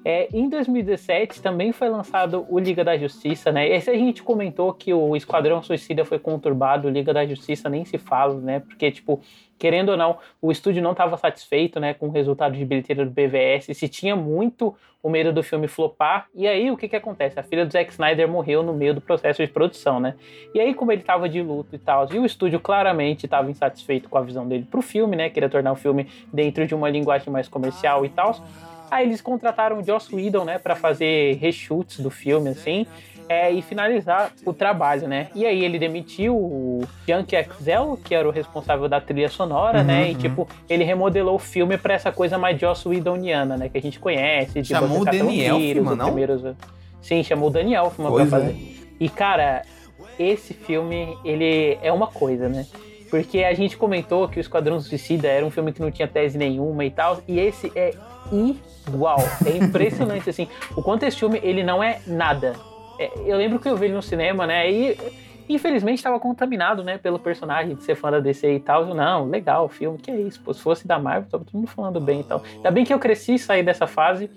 É, 0.07 0.27
em 0.31 0.47
2017 0.47 1.41
também 1.41 1.71
foi 1.71 1.89
lançado 1.89 2.45
o 2.47 2.59
Liga 2.59 2.83
da 2.83 2.95
Justiça, 2.95 3.51
né? 3.51 3.67
Esse 3.67 3.89
a 3.89 3.95
gente 3.95 4.21
comentou 4.21 4.71
que 4.71 4.93
o 4.93 5.15
Esquadrão 5.15 5.63
Suicida 5.63 6.05
foi 6.05 6.19
conturbado, 6.19 6.87
o 6.87 6.91
Liga 6.91 7.11
da 7.11 7.25
Justiça 7.25 7.67
nem 7.69 7.83
se 7.85 7.97
fala, 7.97 8.39
né? 8.39 8.59
Porque, 8.59 8.91
tipo, 8.91 9.19
querendo 9.57 9.89
ou 9.89 9.97
não, 9.97 10.19
o 10.39 10.51
estúdio 10.51 10.83
não 10.83 10.91
estava 10.91 11.17
satisfeito 11.17 11.79
né, 11.79 11.95
com 11.95 12.07
o 12.07 12.11
resultado 12.11 12.55
de 12.55 12.63
bilheteria 12.63 13.03
do 13.03 13.09
BVS, 13.09 13.75
se 13.75 13.89
tinha 13.89 14.15
muito 14.15 14.75
o 15.01 15.09
medo 15.09 15.33
do 15.33 15.41
filme 15.41 15.67
flopar, 15.67 16.27
e 16.35 16.47
aí 16.47 16.69
o 16.69 16.77
que 16.77 16.87
que 16.87 16.95
acontece? 16.95 17.39
A 17.39 17.43
filha 17.43 17.65
do 17.65 17.71
Zack 17.71 17.91
Snyder 17.91 18.27
morreu 18.27 18.61
no 18.61 18.73
meio 18.73 18.93
do 18.93 19.01
processo 19.01 19.43
de 19.43 19.51
produção, 19.51 19.99
né? 19.99 20.13
E 20.53 20.59
aí, 20.59 20.75
como 20.75 20.91
ele 20.91 21.01
estava 21.01 21.27
de 21.27 21.41
luto 21.41 21.75
e 21.75 21.79
tal, 21.79 22.07
e 22.13 22.19
o 22.19 22.25
estúdio 22.25 22.59
claramente 22.59 23.25
estava 23.25 23.49
insatisfeito 23.49 24.07
com 24.07 24.19
a 24.19 24.21
visão 24.21 24.47
dele 24.47 24.67
pro 24.69 24.83
filme, 24.83 25.15
né? 25.15 25.31
Queria 25.31 25.49
tornar 25.49 25.71
o 25.71 25.75
filme 25.75 26.07
dentro 26.31 26.67
de 26.67 26.75
uma 26.75 26.89
linguagem 26.89 27.33
mais 27.33 27.47
comercial 27.47 28.05
e 28.05 28.09
tal. 28.09 28.35
Aí 28.89 29.05
eles 29.05 29.21
contrataram 29.21 29.79
o 29.79 29.83
Joss 29.83 30.13
Whedon, 30.13 30.45
né, 30.45 30.59
para 30.59 30.75
fazer 30.75 31.37
reshoots 31.37 31.99
do 31.99 32.09
filme, 32.09 32.49
assim 32.49 32.85
é, 33.27 33.51
e 33.51 33.61
finalizar 33.61 34.31
o 34.45 34.53
trabalho, 34.53 35.07
né? 35.07 35.29
E 35.33 35.45
aí 35.45 35.63
ele 35.63 35.79
demitiu 35.79 36.35
o 36.35 36.83
Yankee 37.07 37.35
Excel, 37.35 37.99
que 38.03 38.13
era 38.13 38.27
o 38.27 38.31
responsável 38.31 38.87
da 38.87 39.01
trilha 39.01 39.29
sonora, 39.29 39.79
uhum, 39.79 39.85
né? 39.85 40.11
E 40.11 40.13
uhum. 40.13 40.19
tipo, 40.19 40.47
ele 40.69 40.83
remodelou 40.83 41.35
o 41.35 41.39
filme 41.39 41.77
para 41.77 41.93
essa 41.93 42.11
coisa 42.11 42.37
mais 42.37 42.59
Joss 42.59 42.87
Whedoniana, 42.87 43.57
né? 43.57 43.69
Que 43.69 43.77
a 43.77 43.81
gente 43.81 43.99
conhece. 43.99 44.61
De 44.61 44.67
chamou 44.67 45.01
o 45.01 45.05
Daniel 45.05 45.59
Elfman, 45.59 45.95
não? 45.95 46.05
Primeiros... 46.07 46.55
Sim, 47.01 47.23
chamou 47.23 47.49
o 47.49 47.51
Daniel 47.51 47.85
Elfman 47.85 48.11
pra 48.11 48.25
fazer. 48.25 48.51
É. 48.51 48.55
E 48.99 49.09
cara, 49.09 49.63
esse 50.19 50.53
filme, 50.53 51.17
ele 51.25 51.77
é 51.81 51.91
uma 51.91 52.07
coisa, 52.07 52.47
né? 52.47 52.65
Porque 53.09 53.43
a 53.43 53.53
gente 53.53 53.77
comentou 53.77 54.27
que 54.27 54.39
o 54.39 54.41
Esquadrão 54.41 54.79
Suicida 54.79 55.27
era 55.27 55.45
um 55.45 55.51
filme 55.51 55.71
que 55.71 55.81
não 55.81 55.91
tinha 55.91 56.07
tese 56.07 56.37
nenhuma 56.37 56.83
e 56.83 56.91
tal, 56.91 57.21
e 57.27 57.39
esse 57.39 57.71
é 57.75 57.93
igual. 58.31 59.19
É 59.45 59.57
impressionante, 59.57 60.29
assim. 60.29 60.47
O 60.75 60.81
quanto 60.81 61.03
esse 61.03 61.17
filme, 61.17 61.39
ele 61.43 61.63
não 61.63 61.83
é 61.83 61.99
nada. 62.05 62.55
É, 62.99 63.11
eu 63.25 63.37
lembro 63.37 63.59
que 63.59 63.67
eu 63.67 63.75
vi 63.75 63.85
ele 63.85 63.93
no 63.93 64.01
cinema, 64.01 64.47
né? 64.47 64.69
E 64.71 64.97
infelizmente 65.47 65.97
estava 65.97 66.19
contaminado, 66.19 66.83
né, 66.83 66.97
pelo 66.97 67.19
personagem 67.19 67.75
de 67.75 67.83
ser 67.83 67.95
fã 67.95 68.09
da 68.09 68.19
DC 68.19 68.55
e 68.55 68.59
tal. 68.59 68.93
Não, 68.93 69.27
legal 69.27 69.69
filme, 69.69 69.97
que 69.97 70.09
é 70.09 70.19
isso? 70.19 70.41
Pô, 70.41 70.53
se 70.53 70.61
fosse 70.61 70.87
da 70.87 70.97
Marvel, 70.97 71.29
tava 71.29 71.43
todo 71.43 71.53
mundo 71.53 71.67
falando 71.67 71.99
bem 71.99 72.21
e 72.21 72.23
tal. 72.23 72.43
Ainda 72.55 72.71
bem 72.71 72.83
que 72.83 72.93
eu 72.93 72.99
cresci 72.99 73.35
e 73.35 73.39
saí 73.39 73.61
dessa 73.61 73.85
fase 73.85 74.29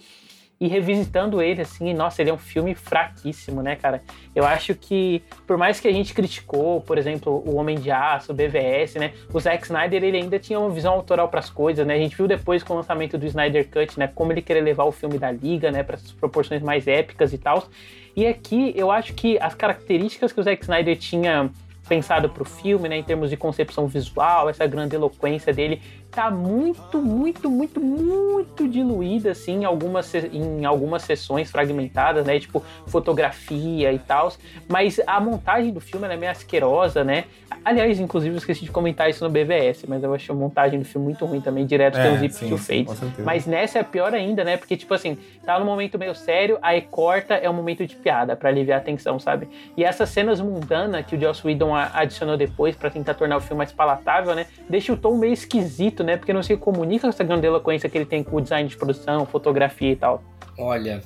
e 0.60 0.66
revisitando 0.66 1.40
ele, 1.40 1.62
assim, 1.62 1.94
nossa, 1.94 2.20
ele 2.20 2.30
é 2.30 2.34
um 2.34 2.38
filme 2.38 2.74
fraquíssimo, 2.74 3.62
né, 3.62 3.76
cara? 3.76 4.02
Eu 4.34 4.44
acho 4.44 4.74
que, 4.74 5.22
por 5.46 5.56
mais 5.56 5.78
que 5.78 5.86
a 5.86 5.92
gente 5.92 6.12
criticou, 6.12 6.80
por 6.80 6.98
exemplo, 6.98 7.44
o 7.46 7.54
Homem 7.56 7.78
de 7.78 7.90
Aço, 7.92 8.32
o 8.32 8.34
BVS, 8.34 8.96
né, 8.96 9.12
o 9.32 9.38
Zack 9.38 9.64
Snyder, 9.64 10.02
ele 10.02 10.16
ainda 10.16 10.38
tinha 10.38 10.58
uma 10.58 10.70
visão 10.70 10.94
autoral 10.94 11.28
para 11.28 11.38
as 11.38 11.48
coisas, 11.48 11.86
né? 11.86 11.94
A 11.94 11.98
gente 11.98 12.16
viu 12.16 12.26
depois 12.26 12.64
com 12.64 12.72
o 12.72 12.76
lançamento 12.76 13.16
do 13.16 13.24
Snyder 13.26 13.68
Cut, 13.68 13.98
né, 13.98 14.08
como 14.12 14.32
ele 14.32 14.42
queria 14.42 14.62
levar 14.62 14.84
o 14.84 14.92
filme 14.92 15.16
da 15.16 15.30
Liga, 15.30 15.70
né, 15.70 15.84
para 15.84 15.94
essas 15.94 16.10
proporções 16.10 16.60
mais 16.60 16.88
épicas 16.88 17.32
e 17.32 17.38
tal. 17.38 17.68
E 18.16 18.26
aqui 18.26 18.72
eu 18.74 18.90
acho 18.90 19.14
que 19.14 19.38
as 19.40 19.54
características 19.54 20.32
que 20.32 20.40
o 20.40 20.42
Zack 20.42 20.62
Snyder 20.62 20.96
tinha 20.96 21.50
pensado 21.88 22.28
para 22.28 22.42
o 22.42 22.46
filme, 22.46 22.88
né, 22.88 22.98
em 22.98 23.02
termos 23.02 23.30
de 23.30 23.36
concepção 23.36 23.86
visual, 23.86 24.50
essa 24.50 24.66
grande 24.66 24.94
eloquência 24.94 25.52
dele, 25.52 25.80
tá 26.10 26.30
muito, 26.30 27.00
muito, 27.02 27.50
muito, 27.50 27.80
muito 27.80 28.68
diluída, 28.68 29.30
assim, 29.30 29.60
em 29.60 29.64
algumas, 29.64 30.12
em 30.14 30.64
algumas 30.64 31.02
sessões 31.02 31.50
fragmentadas, 31.50 32.26
né? 32.26 32.38
Tipo, 32.40 32.64
fotografia 32.86 33.92
e 33.92 33.98
tal. 33.98 34.32
Mas 34.68 35.00
a 35.06 35.20
montagem 35.20 35.72
do 35.72 35.80
filme 35.80 36.06
é 36.08 36.16
meio 36.16 36.32
asquerosa, 36.32 37.04
né? 37.04 37.24
Aliás, 37.64 38.00
inclusive, 38.00 38.34
eu 38.34 38.38
esqueci 38.38 38.64
de 38.64 38.70
comentar 38.70 39.08
isso 39.08 39.24
no 39.24 39.30
BVS, 39.30 39.84
mas 39.86 40.02
eu 40.02 40.12
achei 40.14 40.34
a 40.34 40.38
montagem 40.38 40.78
do 40.78 40.84
filme 40.84 41.06
muito 41.06 41.24
ruim 41.24 41.40
também, 41.40 41.66
direto 41.66 41.98
é, 41.98 42.02
tem 42.02 42.12
os 42.12 42.20
Zip 42.20 42.48
to 42.48 42.58
Fate. 42.58 42.86
Mas 43.22 43.46
nessa 43.46 43.78
é 43.78 43.82
pior 43.82 44.14
ainda, 44.14 44.44
né? 44.44 44.56
Porque, 44.56 44.76
tipo 44.76 44.92
assim, 44.94 45.16
tá 45.44 45.58
num 45.58 45.66
momento 45.66 45.98
meio 45.98 46.14
sério, 46.14 46.58
aí 46.62 46.82
corta, 46.82 47.34
é 47.34 47.48
um 47.48 47.54
momento 47.54 47.86
de 47.86 47.96
piada, 47.96 48.36
para 48.36 48.48
aliviar 48.48 48.80
a 48.80 48.82
tensão, 48.82 49.18
sabe? 49.18 49.48
E 49.76 49.84
essas 49.84 50.08
cenas 50.08 50.40
mundanas 50.40 51.04
que 51.06 51.16
o 51.16 51.20
Joss 51.20 51.46
Whedon 51.46 51.74
adicionou 51.74 52.36
depois 52.36 52.76
para 52.76 52.90
tentar 52.90 53.14
tornar 53.14 53.36
o 53.36 53.40
filme 53.40 53.58
mais 53.58 53.72
palatável, 53.72 54.34
né? 54.34 54.46
Deixa 54.68 54.92
o 54.92 54.96
tom 54.96 55.16
meio 55.16 55.32
esquisito, 55.32 55.97
né? 56.02 56.16
Porque 56.16 56.32
não 56.32 56.42
se 56.42 56.56
comunica 56.56 57.02
com 57.02 57.08
essa 57.08 57.24
grande 57.24 57.46
eloquência 57.46 57.88
que 57.88 57.96
ele 57.98 58.06
tem 58.06 58.22
com 58.22 58.36
o 58.36 58.40
design 58.40 58.68
de 58.68 58.76
produção, 58.76 59.26
fotografia 59.26 59.92
e 59.92 59.96
tal. 59.96 60.22
Olha, 60.58 61.02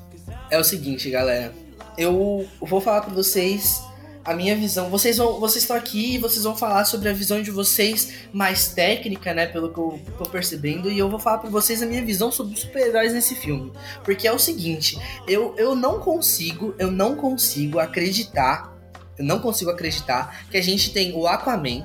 é 0.51 0.59
o 0.59 0.65
seguinte, 0.65 1.11
galera. 1.11 1.53
Eu 1.97 2.47
vou 2.61 2.81
falar 2.81 3.03
para 3.03 3.15
vocês 3.15 3.83
a 4.25 4.35
minha 4.35 4.55
visão. 4.57 4.89
Vocês 4.89 5.17
vão, 5.17 5.39
vocês 5.41 5.65
estão 5.65 5.77
aqui 5.77 6.15
e 6.15 6.19
vocês 6.19 6.45
vão 6.45 6.57
falar 6.57 6.85
sobre 6.85 7.09
a 7.09 7.13
visão 7.13 7.43
de 7.43 7.51
vocês 7.51 8.13
mais 8.33 8.69
técnica, 8.69 9.35
né, 9.35 9.47
pelo 9.47 9.73
que 9.73 9.79
eu 9.79 10.01
tô 10.19 10.25
percebendo, 10.25 10.91
e 10.91 10.99
eu 10.99 11.09
vou 11.09 11.19
falar 11.19 11.39
para 11.39 11.51
vocês 11.51 11.83
a 11.83 11.87
minha 11.87 12.05
visão 12.05 12.31
sobre 12.31 12.55
os 12.55 12.61
super-heróis 12.61 13.13
nesse 13.13 13.35
filme. 13.35 13.73
Porque 14.05 14.27
é 14.27 14.33
o 14.33 14.39
seguinte, 14.39 14.99
eu, 15.27 15.55
eu 15.57 15.75
não 15.75 15.99
consigo, 15.99 16.75
eu 16.79 16.91
não 16.91 17.17
consigo 17.17 17.79
acreditar, 17.79 18.73
eu 19.19 19.25
não 19.25 19.41
consigo 19.41 19.71
acreditar 19.71 20.47
que 20.51 20.57
a 20.57 20.63
gente 20.63 20.93
tem 20.93 21.13
o 21.15 21.27
Aquaman, 21.27 21.85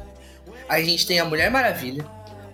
a 0.69 0.81
gente 0.81 1.07
tem 1.07 1.19
a 1.19 1.25
Mulher 1.25 1.49
Maravilha, 1.49 2.05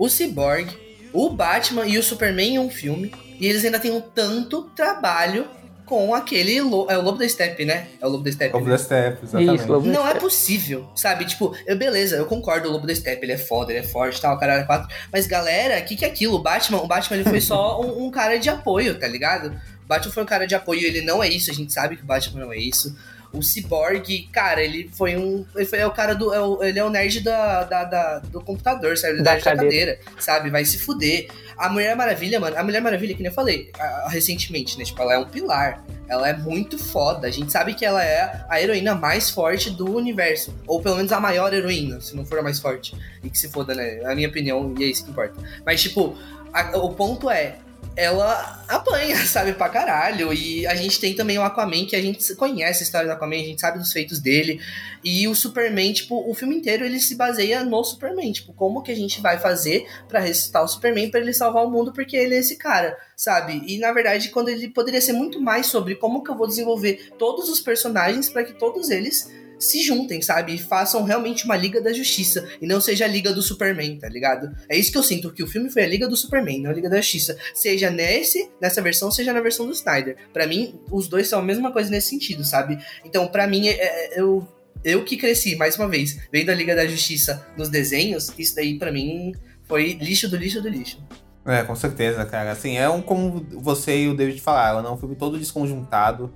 o 0.04 0.10
Cyborg, 0.10 0.68
o 1.14 1.30
Batman 1.30 1.86
e 1.86 1.98
o 1.98 2.04
Superman 2.04 2.56
em 2.56 2.60
um 2.60 2.70
filme. 2.70 3.14
E 3.40 3.48
eles 3.48 3.64
ainda 3.64 3.80
têm 3.80 3.92
um 3.92 4.02
tanto 4.02 4.64
trabalho 4.76 5.48
com 5.86 6.14
aquele. 6.14 6.60
Lo... 6.60 6.88
É 6.90 6.98
o 6.98 7.02
Lobo 7.02 7.18
da 7.18 7.28
Steppe, 7.28 7.64
né? 7.64 7.88
É 8.02 8.06
o 8.06 8.10
Lobo 8.10 8.24
da 8.24 8.32
Steppe. 8.32 8.54
Lobo 8.54 8.66
né? 8.66 8.72
da 8.72 8.78
Steppe, 8.78 9.20
exatamente. 9.24 9.62
Isso, 9.62 9.72
Lobo 9.72 9.88
não 9.88 10.06
é 10.06 10.16
possível, 10.16 10.90
sabe? 10.94 11.24
Tipo, 11.24 11.56
eu, 11.66 11.78
beleza, 11.78 12.18
eu 12.18 12.26
concordo, 12.26 12.68
o 12.68 12.72
Lobo 12.74 12.86
da 12.86 12.94
Steppe, 12.94 13.26
ele 13.26 13.32
é 13.32 13.38
foda, 13.38 13.72
ele 13.72 13.80
é 13.80 13.84
forte 13.84 14.20
tal, 14.20 14.36
o 14.36 14.40
cara 14.40 14.56
é 14.56 14.64
quatro. 14.64 14.94
Mas 15.12 15.26
galera, 15.26 15.80
o 15.80 15.86
que, 15.86 15.96
que 15.96 16.04
é 16.04 16.08
aquilo? 16.10 16.36
O 16.36 16.40
Batman, 16.40 16.82
o 16.82 16.88
Batman 16.88 17.18
ele 17.18 17.30
foi 17.30 17.40
só 17.40 17.80
um, 17.82 18.06
um, 18.06 18.12
cara 18.12 18.38
de 18.38 18.50
apoio, 18.50 19.00
tá 19.00 19.08
ligado? 19.08 19.56
O 19.86 19.88
Batman 19.88 20.12
foi 20.12 20.24
um 20.24 20.26
cara 20.26 20.46
de 20.46 20.54
apoio, 20.54 20.86
ele 20.86 21.02
não 21.02 21.24
é 21.24 21.30
isso, 21.30 21.50
a 21.50 21.54
gente 21.54 21.72
sabe 21.72 21.96
que 21.96 22.04
o 22.04 22.06
Batman 22.06 22.42
não 22.42 22.52
é 22.52 22.58
isso. 22.58 22.94
O 23.34 23.42
Cyborg, 23.42 24.30
cara, 24.32 24.62
ele 24.62 24.90
foi 24.94 25.18
um. 25.18 25.44
Ele 25.56 25.66
foi 25.66 25.80
é 25.80 25.88
o 25.88 25.92
cara 25.92 26.14
do. 26.14 26.32
É 26.34 26.40
o, 26.40 26.64
ele 26.64 26.78
é 26.78 26.84
o 26.84 26.90
nerd 26.90 27.22
da, 27.22 27.64
da, 27.64 27.84
da, 27.84 28.20
do 28.20 28.40
computador, 28.42 28.96
sabe? 28.96 29.24
Da, 29.24 29.32
nerd 29.32 29.44
cadeira. 29.44 29.56
da 29.56 29.64
cadeira, 29.64 30.00
sabe? 30.20 30.50
Vai 30.52 30.64
se 30.64 30.78
fuder. 30.78 31.28
A 31.58 31.68
Mulher 31.68 31.96
Maravilha, 31.96 32.40
mano, 32.40 32.58
a 32.58 32.64
Mulher 32.64 32.82
Maravilha, 32.82 33.16
que 33.16 33.24
nem 33.24 33.30
eu 33.30 33.36
falei 33.36 33.72
a, 33.78 34.08
recentemente, 34.10 34.78
né? 34.78 34.86
Tipo, 34.86 35.02
ela 35.02 35.16
é 35.16 35.18
um 35.18 35.26
pilar. 35.26 35.84
Ela 36.08 36.30
é 36.30 36.38
muito 36.38 36.78
foda. 36.78 37.28
A 37.28 37.32
gente 37.32 37.52
sabe 37.52 37.74
que 37.74 37.84
ela 37.84 38.04
é 38.04 38.46
a 38.48 38.62
heroína 38.62 38.94
mais 38.94 39.32
forte 39.32 39.72
do 39.72 39.96
universo. 39.96 40.54
Ou 40.68 40.80
pelo 40.80 40.98
menos 40.98 41.12
a 41.12 41.20
maior 41.20 41.52
heroína, 41.54 42.00
se 42.02 42.16
não 42.16 42.26
for 42.26 42.38
a 42.38 42.44
mais 42.44 42.60
forte. 42.60 42.96
E 43.24 43.30
que 43.30 43.38
se 43.38 43.50
foda, 43.50 43.74
né? 43.74 44.00
É 44.00 44.12
a 44.12 44.16
minha 44.16 44.28
opinião, 44.28 44.74
e 44.78 44.84
é 44.84 44.88
isso 44.88 45.06
que 45.06 45.12
importa. 45.12 45.34
Mas, 45.66 45.82
tipo, 45.82 46.16
a, 46.54 46.78
o 46.78 46.94
ponto 46.94 47.30
é, 47.32 47.56
ela 47.96 48.64
apanha, 48.68 49.16
sabe, 49.26 49.54
pra 49.54 49.70
caralho. 49.70 50.34
E 50.34 50.66
a 50.68 50.76
gente 50.76 51.00
tem 51.00 51.16
também 51.16 51.38
o 51.38 51.44
Aquaman, 51.44 51.86
que 51.86 51.96
a 51.96 52.02
gente 52.02 52.36
conhece 52.36 52.84
a 52.84 52.86
história 52.86 53.08
do 53.08 53.14
Aquaman, 53.14 53.36
a 53.36 53.46
gente 53.46 53.62
sabe 53.62 53.80
dos 53.80 53.92
feitos 53.92 54.20
dele. 54.20 54.60
E 55.04 55.28
o 55.28 55.36
Superman, 55.36 55.94
tipo, 55.94 56.30
o 56.30 56.34
filme 56.34 56.56
inteiro 56.56 56.86
ele 56.86 57.00
se 57.00 57.16
baseia 57.16 57.64
no 57.64 57.84
Superman. 57.84 58.32
Tipo, 58.32 58.54
como 58.54 58.82
que 58.82 58.92
a 58.92 58.96
gente 58.96 59.22
vai 59.22 59.38
fazer 59.40 59.86
para 60.08 60.20
ressuscitar 60.20 60.64
o 60.64 60.68
Superman 60.68 61.12
para 61.12 61.20
ele 61.20 61.34
salvar 61.34 61.66
o 61.66 61.70
mundo, 61.70 61.94
porque 61.94 62.16
ele 62.16 62.36
é 62.36 62.40
esse 62.40 62.58
cara, 62.58 62.98
sabe? 63.16 63.62
E 63.68 63.78
na 63.80 63.92
verdade, 63.92 64.30
quando 64.30 64.50
ele 64.50 64.70
poderia 64.70 65.02
ser 65.02 65.14
muito 65.14 65.42
mais 65.42 65.68
sobre 65.68 65.96
como 65.96 66.24
que 66.24 66.32
eu 66.32 66.38
vou 66.38 66.48
desenvolver 66.48 67.14
todos 67.18 67.50
os 67.50 67.60
personagens 67.60 68.30
para 68.30 68.44
que 68.44 68.54
todos 68.54 68.90
eles 68.90 69.30
se 69.64 69.82
juntem, 69.82 70.22
sabe? 70.22 70.56
E 70.56 70.58
façam 70.58 71.04
realmente 71.04 71.46
uma 71.46 71.56
Liga 71.56 71.82
da 71.82 71.94
Justiça 71.94 72.48
e 72.62 72.68
não 72.68 72.82
seja 72.82 73.06
a 73.06 73.08
Liga 73.08 73.34
do 73.34 73.42
Superman, 73.42 73.98
tá 73.98 74.10
ligado? 74.10 74.56
É 74.70 74.78
isso 74.78 74.92
que 74.92 74.98
eu 74.98 75.04
sinto, 75.04 75.32
que 75.32 75.44
o 75.44 75.48
filme 75.48 75.70
foi 75.70 75.84
a 75.84 75.88
Liga 75.88 76.08
do 76.08 76.16
Superman, 76.16 76.62
não 76.62 76.72
a 76.72 76.74
Liga 76.74 76.90
da 76.90 76.98
Justiça. 76.98 77.38
Seja 77.54 77.90
nesse, 77.90 78.50
nessa 78.62 78.82
versão, 78.82 79.12
seja 79.12 79.34
na 79.34 79.42
versão 79.42 79.66
do 79.66 79.72
Snyder. 79.72 80.18
Para 80.32 80.46
mim, 80.46 80.80
os 80.92 81.08
dois 81.08 81.28
são 81.28 81.40
a 81.40 81.44
mesma 81.44 81.72
coisa 81.72 81.90
nesse 81.90 82.10
sentido, 82.10 82.44
sabe? 82.44 82.78
Então, 83.06 83.28
para 83.28 83.48
mim, 83.48 83.68
é, 83.68 83.74
é, 83.74 84.20
eu 84.20 84.48
eu 84.84 85.06
que 85.06 85.16
cresci, 85.16 85.56
mais 85.56 85.78
uma 85.78 85.88
vez, 85.88 86.20
vendo 86.30 86.50
a 86.50 86.54
Liga 86.54 86.76
da 86.76 86.86
Justiça 86.86 87.48
nos 87.58 87.70
desenhos, 87.70 88.34
isso 88.38 88.54
daí 88.56 88.78
para 88.78 88.92
mim 88.92 89.34
foi 89.64 89.94
lixo 89.94 90.30
do 90.30 90.36
lixo 90.36 90.62
do 90.62 90.68
lixo. 90.68 91.02
É, 91.46 91.64
com 91.64 91.76
certeza, 91.76 92.26
cara. 92.26 92.52
Assim, 92.52 92.78
é 92.78 92.90
um 92.90 93.02
como 93.02 93.46
você 93.52 94.04
e 94.04 94.08
o 94.08 94.16
David 94.16 94.40
falaram, 94.42 94.82
né? 94.82 94.90
Um 94.90 94.98
filme 94.98 95.16
todo 95.16 95.38
desconjuntado. 95.38 96.34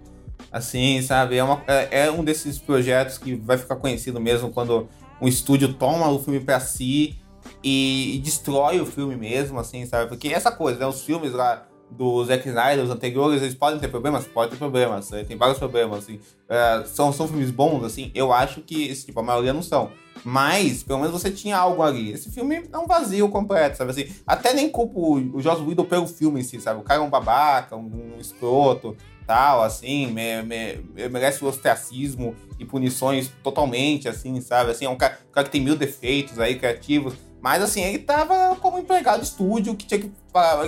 Assim, 0.57 1.01
sabe? 1.01 1.37
É, 1.37 1.43
uma, 1.43 1.61
é, 1.67 2.05
é, 2.05 2.11
um 2.11 2.23
desses 2.23 2.57
projetos 2.57 3.17
que 3.17 3.35
vai 3.35 3.57
ficar 3.57 3.75
conhecido 3.75 4.19
mesmo 4.19 4.51
quando 4.51 4.87
um 5.21 5.27
estúdio 5.27 5.73
toma 5.73 6.09
o 6.09 6.19
filme 6.19 6.39
para 6.39 6.59
si 6.59 7.19
e, 7.63 8.15
e, 8.15 8.19
destrói 8.19 8.79
o 8.79 8.85
filme 8.85 9.15
mesmo, 9.15 9.59
assim, 9.59 9.85
sabe? 9.85 10.07
Porque 10.09 10.29
essa 10.29 10.51
coisa, 10.51 10.79
né? 10.79 10.85
Os 10.85 11.01
filmes 11.01 11.31
lá 11.31 11.65
do 11.89 12.23
Zack 12.25 12.47
Snyder, 12.47 12.83
os 12.83 12.89
anteriores, 12.89 13.41
eles 13.41 13.55
podem 13.55 13.79
ter 13.79 13.87
problemas? 13.87 14.25
Podem 14.25 14.51
ter 14.51 14.57
problemas, 14.57 15.09
né? 15.09 15.23
tem 15.23 15.37
vários 15.37 15.57
problemas, 15.57 15.99
assim. 15.99 16.19
É, 16.49 16.83
são, 16.85 17.13
são 17.13 17.27
filmes 17.27 17.49
bons, 17.49 17.83
assim? 17.83 18.11
Eu 18.13 18.33
acho 18.33 18.61
que, 18.61 18.93
tipo, 18.95 19.19
a 19.19 19.23
maioria 19.23 19.53
não 19.53 19.63
são. 19.63 19.91
Mas, 20.23 20.83
pelo 20.83 20.99
menos 20.99 21.13
você 21.13 21.31
tinha 21.31 21.57
algo 21.57 21.81
ali. 21.81 22.11
Esse 22.11 22.29
filme 22.31 22.63
é 22.71 22.77
um 22.77 22.85
vazio 22.85 23.29
completo, 23.29 23.77
sabe? 23.77 23.91
Assim, 23.91 24.07
até 24.25 24.53
nem 24.53 24.69
culpo 24.69 25.15
o 25.15 25.41
Joss 25.41 25.61
Whedon 25.61 25.85
pelo 25.85 26.07
filme 26.07 26.41
em 26.41 26.43
si, 26.43 26.59
sabe? 26.59 26.81
O 26.81 26.83
cara 26.83 26.99
é 26.99 27.03
um 27.03 27.09
babaca, 27.09 27.75
um, 27.75 28.15
um 28.15 28.19
escroto, 28.19 28.95
tal, 29.27 29.61
assim, 29.61 30.07
me, 30.07 30.41
me, 30.41 31.09
merece 31.09 31.43
o 31.43 31.47
ostracismo 31.47 32.33
e 32.57 32.65
punições 32.65 33.29
totalmente, 33.43 34.07
assim, 34.07 34.39
sabe? 34.39 34.71
Assim, 34.71 34.85
é 34.85 34.89
um 34.89 34.95
cara, 34.95 35.19
um 35.29 35.31
cara, 35.31 35.45
que 35.45 35.51
tem 35.51 35.61
mil 35.61 35.75
defeitos 35.75 36.39
aí, 36.39 36.55
criativos, 36.55 37.13
Mas 37.41 37.61
assim, 37.61 37.83
ele 37.83 37.99
tava 37.99 38.55
como 38.55 38.79
empregado 38.79 39.19
de 39.19 39.27
estúdio, 39.27 39.75
que 39.75 39.85
tinha 39.85 39.99
que. 39.99 40.11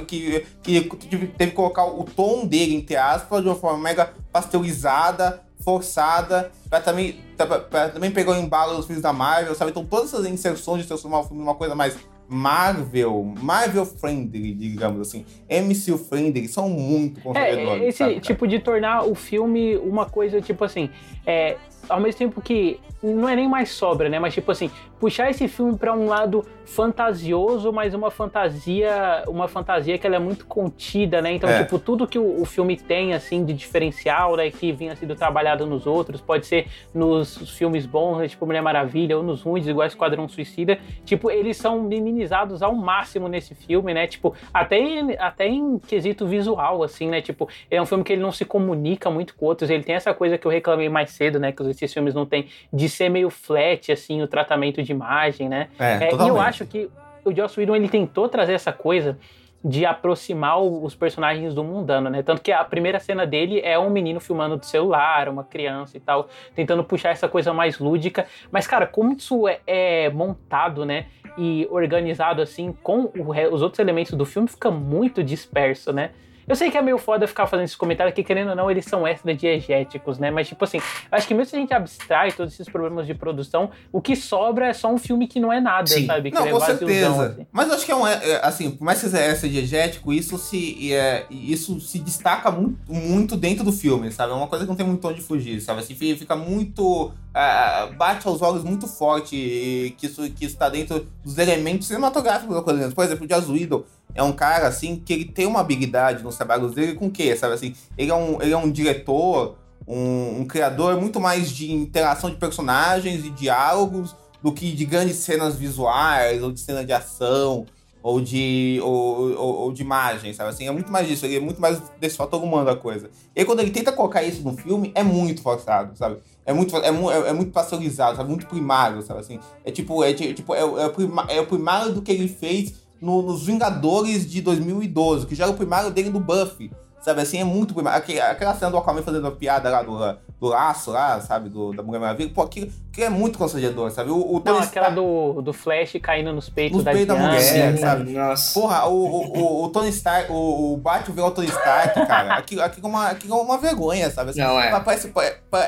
que, 0.06 0.46
que, 0.62 0.82
teve 1.28 1.52
que 1.52 1.52
colocar 1.52 1.86
o 1.86 2.04
tom 2.04 2.46
dele, 2.46 2.76
entre 2.76 2.98
aspas, 2.98 3.42
de 3.42 3.48
uma 3.48 3.56
forma 3.56 3.80
mega 3.80 4.14
pasteurizada, 4.32 5.42
forçada, 5.64 6.52
pra 6.70 6.80
também, 6.80 7.24
pra, 7.36 7.60
pra 7.60 7.90
também 7.90 8.12
pegar 8.12 8.34
o 8.34 8.36
embalo 8.36 8.76
dos 8.76 8.86
filmes 8.86 9.02
da 9.02 9.14
Marvel, 9.14 9.56
sabe? 9.56 9.72
Então 9.72 9.86
todas 9.86 10.14
essas 10.14 10.26
inserções 10.26 10.82
de 10.82 10.88
transformar 10.88 11.20
o 11.20 11.24
filme 11.24 11.42
numa 11.42 11.56
coisa 11.56 11.74
mais 11.76 11.98
Marvel, 12.30 13.34
Marvel 13.42 13.86
friendly, 13.86 14.54
digamos 14.54 15.02
assim, 15.02 15.26
MCU 15.50 15.98
friendly, 15.98 16.48
são 16.48 16.70
muito 16.70 17.22
conservadores. 17.22 17.82
É, 17.82 17.88
esse 17.88 17.98
sabe, 17.98 18.20
tipo 18.20 18.48
de 18.48 18.60
tornar 18.60 19.04
o 19.04 19.16
filme 19.16 19.76
uma 19.78 20.06
coisa 20.06 20.40
tipo 20.40 20.64
assim, 20.64 20.90
é, 21.26 21.58
ao 21.90 22.00
mesmo 22.00 22.20
tempo 22.20 22.40
que 22.42 22.80
não 23.02 23.28
é 23.28 23.36
nem 23.36 23.48
mais 23.48 23.70
sobra, 23.70 24.10
né? 24.10 24.20
Mas 24.20 24.34
tipo 24.34 24.52
assim, 24.52 24.70
puxar 25.00 25.30
esse 25.30 25.48
filme 25.48 25.78
para 25.78 25.94
um 25.94 26.08
lado 26.08 26.46
fantasioso, 26.70 27.74
mas 27.74 27.96
uma 27.96 28.12
fantasia, 28.12 29.24
uma 29.28 29.48
fantasia 29.48 29.98
que 29.98 30.06
ela 30.06 30.18
é 30.18 30.20
muito 30.20 30.46
contida, 30.46 31.20
né? 31.20 31.34
Então, 31.34 31.50
é. 31.50 31.64
tipo, 31.64 31.80
tudo 31.80 32.08
que 32.08 32.20
o, 32.20 32.42
o, 32.42 32.46
filme 32.46 32.78
tem 32.78 33.14
assim 33.14 33.44
de 33.44 33.54
diferencial, 33.54 34.36
né, 34.36 34.52
que 34.52 34.72
vinha 34.72 34.96
sido 34.96 35.16
trabalhado 35.16 35.66
nos 35.66 35.88
outros, 35.88 36.22
pode 36.22 36.46
ser 36.46 36.68
nos 36.94 37.58
filmes 37.58 37.88
bons, 37.88 38.20
né, 38.20 38.28
tipo 38.28 38.46
Mulher 38.46 38.62
Maravilha, 38.62 39.18
ou 39.18 39.24
nos 39.24 39.42
ruins, 39.42 39.68
igual 39.68 39.88
Esquadrão 39.88 40.28
Suicida, 40.30 40.78
tipo, 41.04 41.32
eles 41.32 41.58
são 41.58 41.82
minimizados 41.82 42.62
ao 42.62 42.76
máximo 42.76 43.28
nesse 43.28 43.56
filme, 43.56 43.94
né? 43.94 44.06
Tipo, 44.06 44.36
até 44.54 44.78
em, 44.78 45.16
até 45.18 45.48
em 45.48 45.80
quesito 45.80 46.28
visual 46.28 46.84
assim, 46.84 47.10
né? 47.10 47.20
Tipo, 47.20 47.50
é 47.72 47.82
um 47.82 47.86
filme 47.86 48.04
que 48.04 48.14
ele 48.14 48.22
não 48.22 48.32
se 48.32 48.46
comunica 48.46 49.10
muito 49.10 49.36
com 49.36 49.48
outros, 49.48 49.72
ele 49.72 49.84
tem 49.84 49.96
essa 49.96 50.14
coisa 50.14 50.38
que 50.38 50.46
eu 50.46 50.52
reclamei 50.52 50.88
mais 50.88 51.12
cedo, 51.12 51.40
né, 51.40 51.52
que 51.52 51.64
esses 51.64 51.92
filmes 51.92 52.14
não 52.14 52.28
têm 52.28 52.48
de 52.72 52.88
ser 52.88 53.10
meio 53.10 53.32
flat, 53.32 53.92
assim, 53.92 54.22
o 54.22 54.28
tratamento 54.28 54.84
de 54.90 54.94
imagem, 54.94 55.48
né? 55.48 55.70
É, 55.80 56.10
é, 56.10 56.10
e 56.14 56.28
eu 56.28 56.40
acho 56.40 56.66
que 56.66 56.90
o 57.24 57.34
Joss 57.34 57.60
Whedon, 57.60 57.76
ele 57.76 57.90
tentou 57.90 58.28
trazer 58.28 58.54
essa 58.54 58.74
coisa 58.74 59.18
de 59.64 59.86
aproximar 59.86 60.62
os 60.62 60.96
personagens 60.96 61.54
do 61.54 61.64
mundano, 61.64 62.10
né? 62.10 62.24
Tanto 62.24 62.42
que 62.42 62.52
a 62.52 62.64
primeira 62.64 62.98
cena 63.00 63.26
dele 63.28 63.60
é 63.60 63.78
um 63.78 63.90
menino 63.90 64.20
filmando 64.20 64.56
do 64.56 64.66
celular, 64.66 65.28
uma 65.28 65.44
criança 65.44 65.98
e 65.98 66.00
tal, 66.00 66.30
tentando 66.56 66.84
puxar 66.84 67.10
essa 67.10 67.28
coisa 67.28 67.54
mais 67.54 67.78
lúdica. 67.78 68.26
Mas, 68.50 68.66
cara, 68.66 68.88
como 68.88 69.14
isso 69.14 69.48
é, 69.48 69.60
é 69.68 70.10
montado, 70.10 70.86
né? 70.86 71.08
E 71.38 71.68
organizado 71.70 72.42
assim, 72.42 72.72
com 72.82 73.12
o, 73.16 73.54
os 73.54 73.62
outros 73.62 73.80
elementos 73.80 74.14
do 74.14 74.26
filme, 74.26 74.48
fica 74.48 74.72
muito 74.72 75.22
disperso, 75.22 75.92
né? 75.92 76.12
Eu 76.50 76.56
sei 76.56 76.72
que 76.72 76.78
é 76.78 76.82
meio 76.82 76.98
foda 76.98 77.28
ficar 77.28 77.46
fazendo 77.46 77.66
esses 77.66 77.76
comentários 77.76 78.16
que, 78.16 78.24
querendo 78.24 78.50
ou 78.50 78.56
não, 78.56 78.72
eles 78.72 78.84
são 78.84 79.08
extra 79.08 79.36
diegéticos, 79.36 80.18
né? 80.18 80.32
Mas, 80.32 80.48
tipo 80.48 80.64
assim, 80.64 80.82
acho 81.12 81.28
que 81.28 81.34
mesmo 81.36 81.52
se 81.52 81.56
a 81.56 81.60
gente 81.60 81.74
abstrai 81.76 82.32
todos 82.32 82.56
esses 82.56 82.68
problemas 82.68 83.06
de 83.06 83.14
produção, 83.14 83.70
o 83.92 84.02
que 84.02 84.16
sobra 84.16 84.66
é 84.66 84.74
só 84.74 84.92
um 84.92 84.98
filme 84.98 85.28
que 85.28 85.40
não 85.40 85.54
é 85.54 85.62
nada, 85.62 85.86
Sim. 85.86 86.08
sabe? 86.08 86.32
Que 86.32 86.40
não, 86.40 86.48
é 86.48 86.52
com 86.52 86.60
certeza. 86.60 87.26
Assim. 87.28 87.48
Mas 87.52 87.72
acho 87.72 87.86
que 87.86 87.92
é 87.92 87.96
um. 87.96 88.08
É, 88.08 88.40
assim, 88.44 88.72
por 88.72 88.84
mais 88.84 89.00
que 89.00 89.08
seja 89.08 89.24
extra 89.24 89.48
diegético, 89.48 90.12
isso 90.12 90.40
se, 90.40 90.92
é, 90.92 91.28
isso 91.30 91.80
se 91.80 92.00
destaca 92.00 92.50
muito, 92.50 92.80
muito 92.92 93.38
dentro 93.38 93.64
do 93.64 93.72
filme, 93.72 94.12
sabe? 94.12 94.34
É 94.34 94.36
uma 94.36 94.48
coisa 94.48 94.66
que 94.66 94.70
não 94.70 94.76
tem 94.76 94.88
muito 94.88 95.08
onde 95.08 95.22
fugir, 95.22 95.62
sabe? 95.62 95.82
Assim, 95.82 95.94
fica 95.94 96.36
muito. 96.36 97.12
Uh, 97.30 97.94
bate 97.96 98.28
aos 98.28 98.42
olhos 98.42 98.64
muito 98.64 98.88
forte 98.88 99.96
que 100.00 100.08
isso, 100.08 100.28
que 100.32 100.46
isso 100.46 100.58
tá 100.58 100.68
dentro 100.68 101.08
dos 101.24 101.38
elementos 101.38 101.88
cinematográficos 101.88 102.56
da 102.56 102.64
coisa. 102.64 102.92
Por 102.92 103.04
exemplo, 103.04 103.26
o 103.26 103.28
Jazz 103.28 103.48
Widow 103.48 103.86
é 104.14 104.24
um 104.24 104.32
cara, 104.32 104.68
assim, 104.68 104.96
que 104.98 105.14
ele 105.14 105.26
tem 105.26 105.46
uma 105.46 105.60
habilidade 105.60 106.24
nos 106.24 106.36
trabalhos 106.36 106.74
dele 106.74 106.94
com 106.96 107.08
o 107.08 107.12
quê? 107.12 107.36
Sabe 107.36 107.54
assim? 107.54 107.76
Ele 107.98 108.12
é 108.12 108.16
um, 108.16 108.42
ele 108.42 108.52
é 108.52 108.58
um 108.58 108.70
diretor, 108.70 109.58
um, 109.88 110.42
um 110.42 110.46
criador 110.46 111.00
muito 111.00 111.20
mais 111.20 111.52
de 111.52 111.72
interação 111.72 112.30
de 112.30 112.36
personagens 112.36 113.26
e 113.26 113.30
diálogos 113.30 114.16
do 114.42 114.52
que 114.52 114.72
de 114.72 114.86
grandes 114.86 115.18
cenas 115.18 115.56
visuais 115.56 116.42
ou 116.42 116.52
de 116.52 116.60
cena 116.60 116.84
de 116.84 116.94
ação 116.94 117.66
ou 118.02 118.22
de, 118.22 118.80
ou, 118.82 119.32
ou, 119.34 119.56
ou, 119.62 119.74
de 119.74 119.82
imagem, 119.82 120.34
sabe 120.34 120.50
assim? 120.52 120.68
É 120.68 120.72
muito 120.72 120.90
mais 120.92 121.08
disso, 121.08 121.26
ele 121.26 121.36
é 121.36 121.40
muito 121.40 121.60
mais 121.60 121.82
desse 122.00 122.16
fator 122.16 122.42
humano 122.42 122.66
da 122.66 122.76
coisa. 122.76 123.10
E 123.36 123.44
quando 123.44 123.60
ele 123.60 123.72
tenta 123.72 123.92
colocar 123.92 124.24
isso 124.24 124.42
no 124.42 124.56
filme, 124.56 124.92
é 124.96 125.04
muito 125.04 125.42
forçado, 125.42 125.98
sabe? 125.98 126.18
É 126.46 126.54
muito, 126.54 126.76
é, 126.78 126.88
é, 126.88 127.30
é 127.30 127.34
muito 127.34 127.52
pasteurizado, 127.52 128.16
sabe? 128.16 128.30
Muito 128.30 128.48
primário, 128.48 129.02
sabe 129.02 129.20
assim? 129.20 129.40
É 129.66 129.72
tipo, 129.72 130.02
é, 130.02 130.14
tipo, 130.14 130.56
é, 130.56 130.60
é, 130.60 131.36
é 131.38 131.42
o 131.42 131.46
primário 131.46 131.94
do 131.94 132.02
que 132.02 132.12
ele 132.12 132.30
fez 132.30 132.74
no, 133.02 133.22
nos 133.22 133.46
Vingadores 133.46 134.30
de 134.30 134.42
2012, 134.42 135.26
que 135.26 135.36
já 135.36 135.46
era 135.46 135.54
o 135.54 135.58
primário 135.58 135.92
dele 135.92 136.10
do 136.10 136.20
Buffy. 136.20 136.72
Sabe 137.02 137.22
assim, 137.22 137.40
é 137.40 137.44
muito 137.44 137.74
primário. 137.74 138.04
Aquela 138.24 138.54
cena 138.54 138.72
do 138.72 138.78
Aquaman 138.78 139.02
fazendo 139.02 139.26
a 139.28 139.32
piada 139.32 139.70
lá 139.70 139.82
do, 139.82 139.98
do 140.40 140.48
laço 140.48 140.92
lá, 140.92 141.20
sabe? 141.22 141.50
Do, 141.50 141.74
da 141.74 141.82
Mulher 141.82 142.00
Maravilha. 142.00 142.32
Pô, 142.34 142.42
aquilo, 142.42 142.72
aquilo 142.92 143.08
é 143.08 143.10
muito 143.10 143.38
constrangedor, 143.38 143.90
sabe? 143.92 144.12
O, 144.12 144.18
o 144.18 144.42
Não, 144.44 144.60
aquela 144.60 144.90
do, 144.90 145.42
do 145.42 145.54
Flash 145.54 145.94
caindo 146.02 146.34
nos 146.34 146.50
peitos 146.50 146.78
nos 146.78 146.86
da, 146.86 146.92
peitos 146.92 147.08
da 147.08 147.16
mulher, 147.16 147.78
sabe? 147.78 148.12
Nossa. 148.12 148.60
Porra, 148.60 148.86
o, 148.88 149.06
o, 149.06 149.64
o, 149.64 149.70
Tony 149.70 149.90
Stark, 149.90 150.32
o, 150.32 150.74
o 150.74 150.78
Batman 150.78 151.16
vê 151.16 151.22
o 151.22 151.32
Tony 151.32 151.48
Stark, 151.48 152.06
cara. 152.06 152.36
Aquilo, 152.36 152.62
aquilo, 152.62 152.88
é 152.88 152.90
uma, 152.90 153.08
aquilo 153.08 153.38
é 153.38 153.42
uma 153.42 153.58
vergonha, 153.58 154.10
sabe? 154.12 154.32
Assim, 154.32 154.42
Não, 154.42 154.60
é. 154.60 154.78
Parece, 154.80 155.14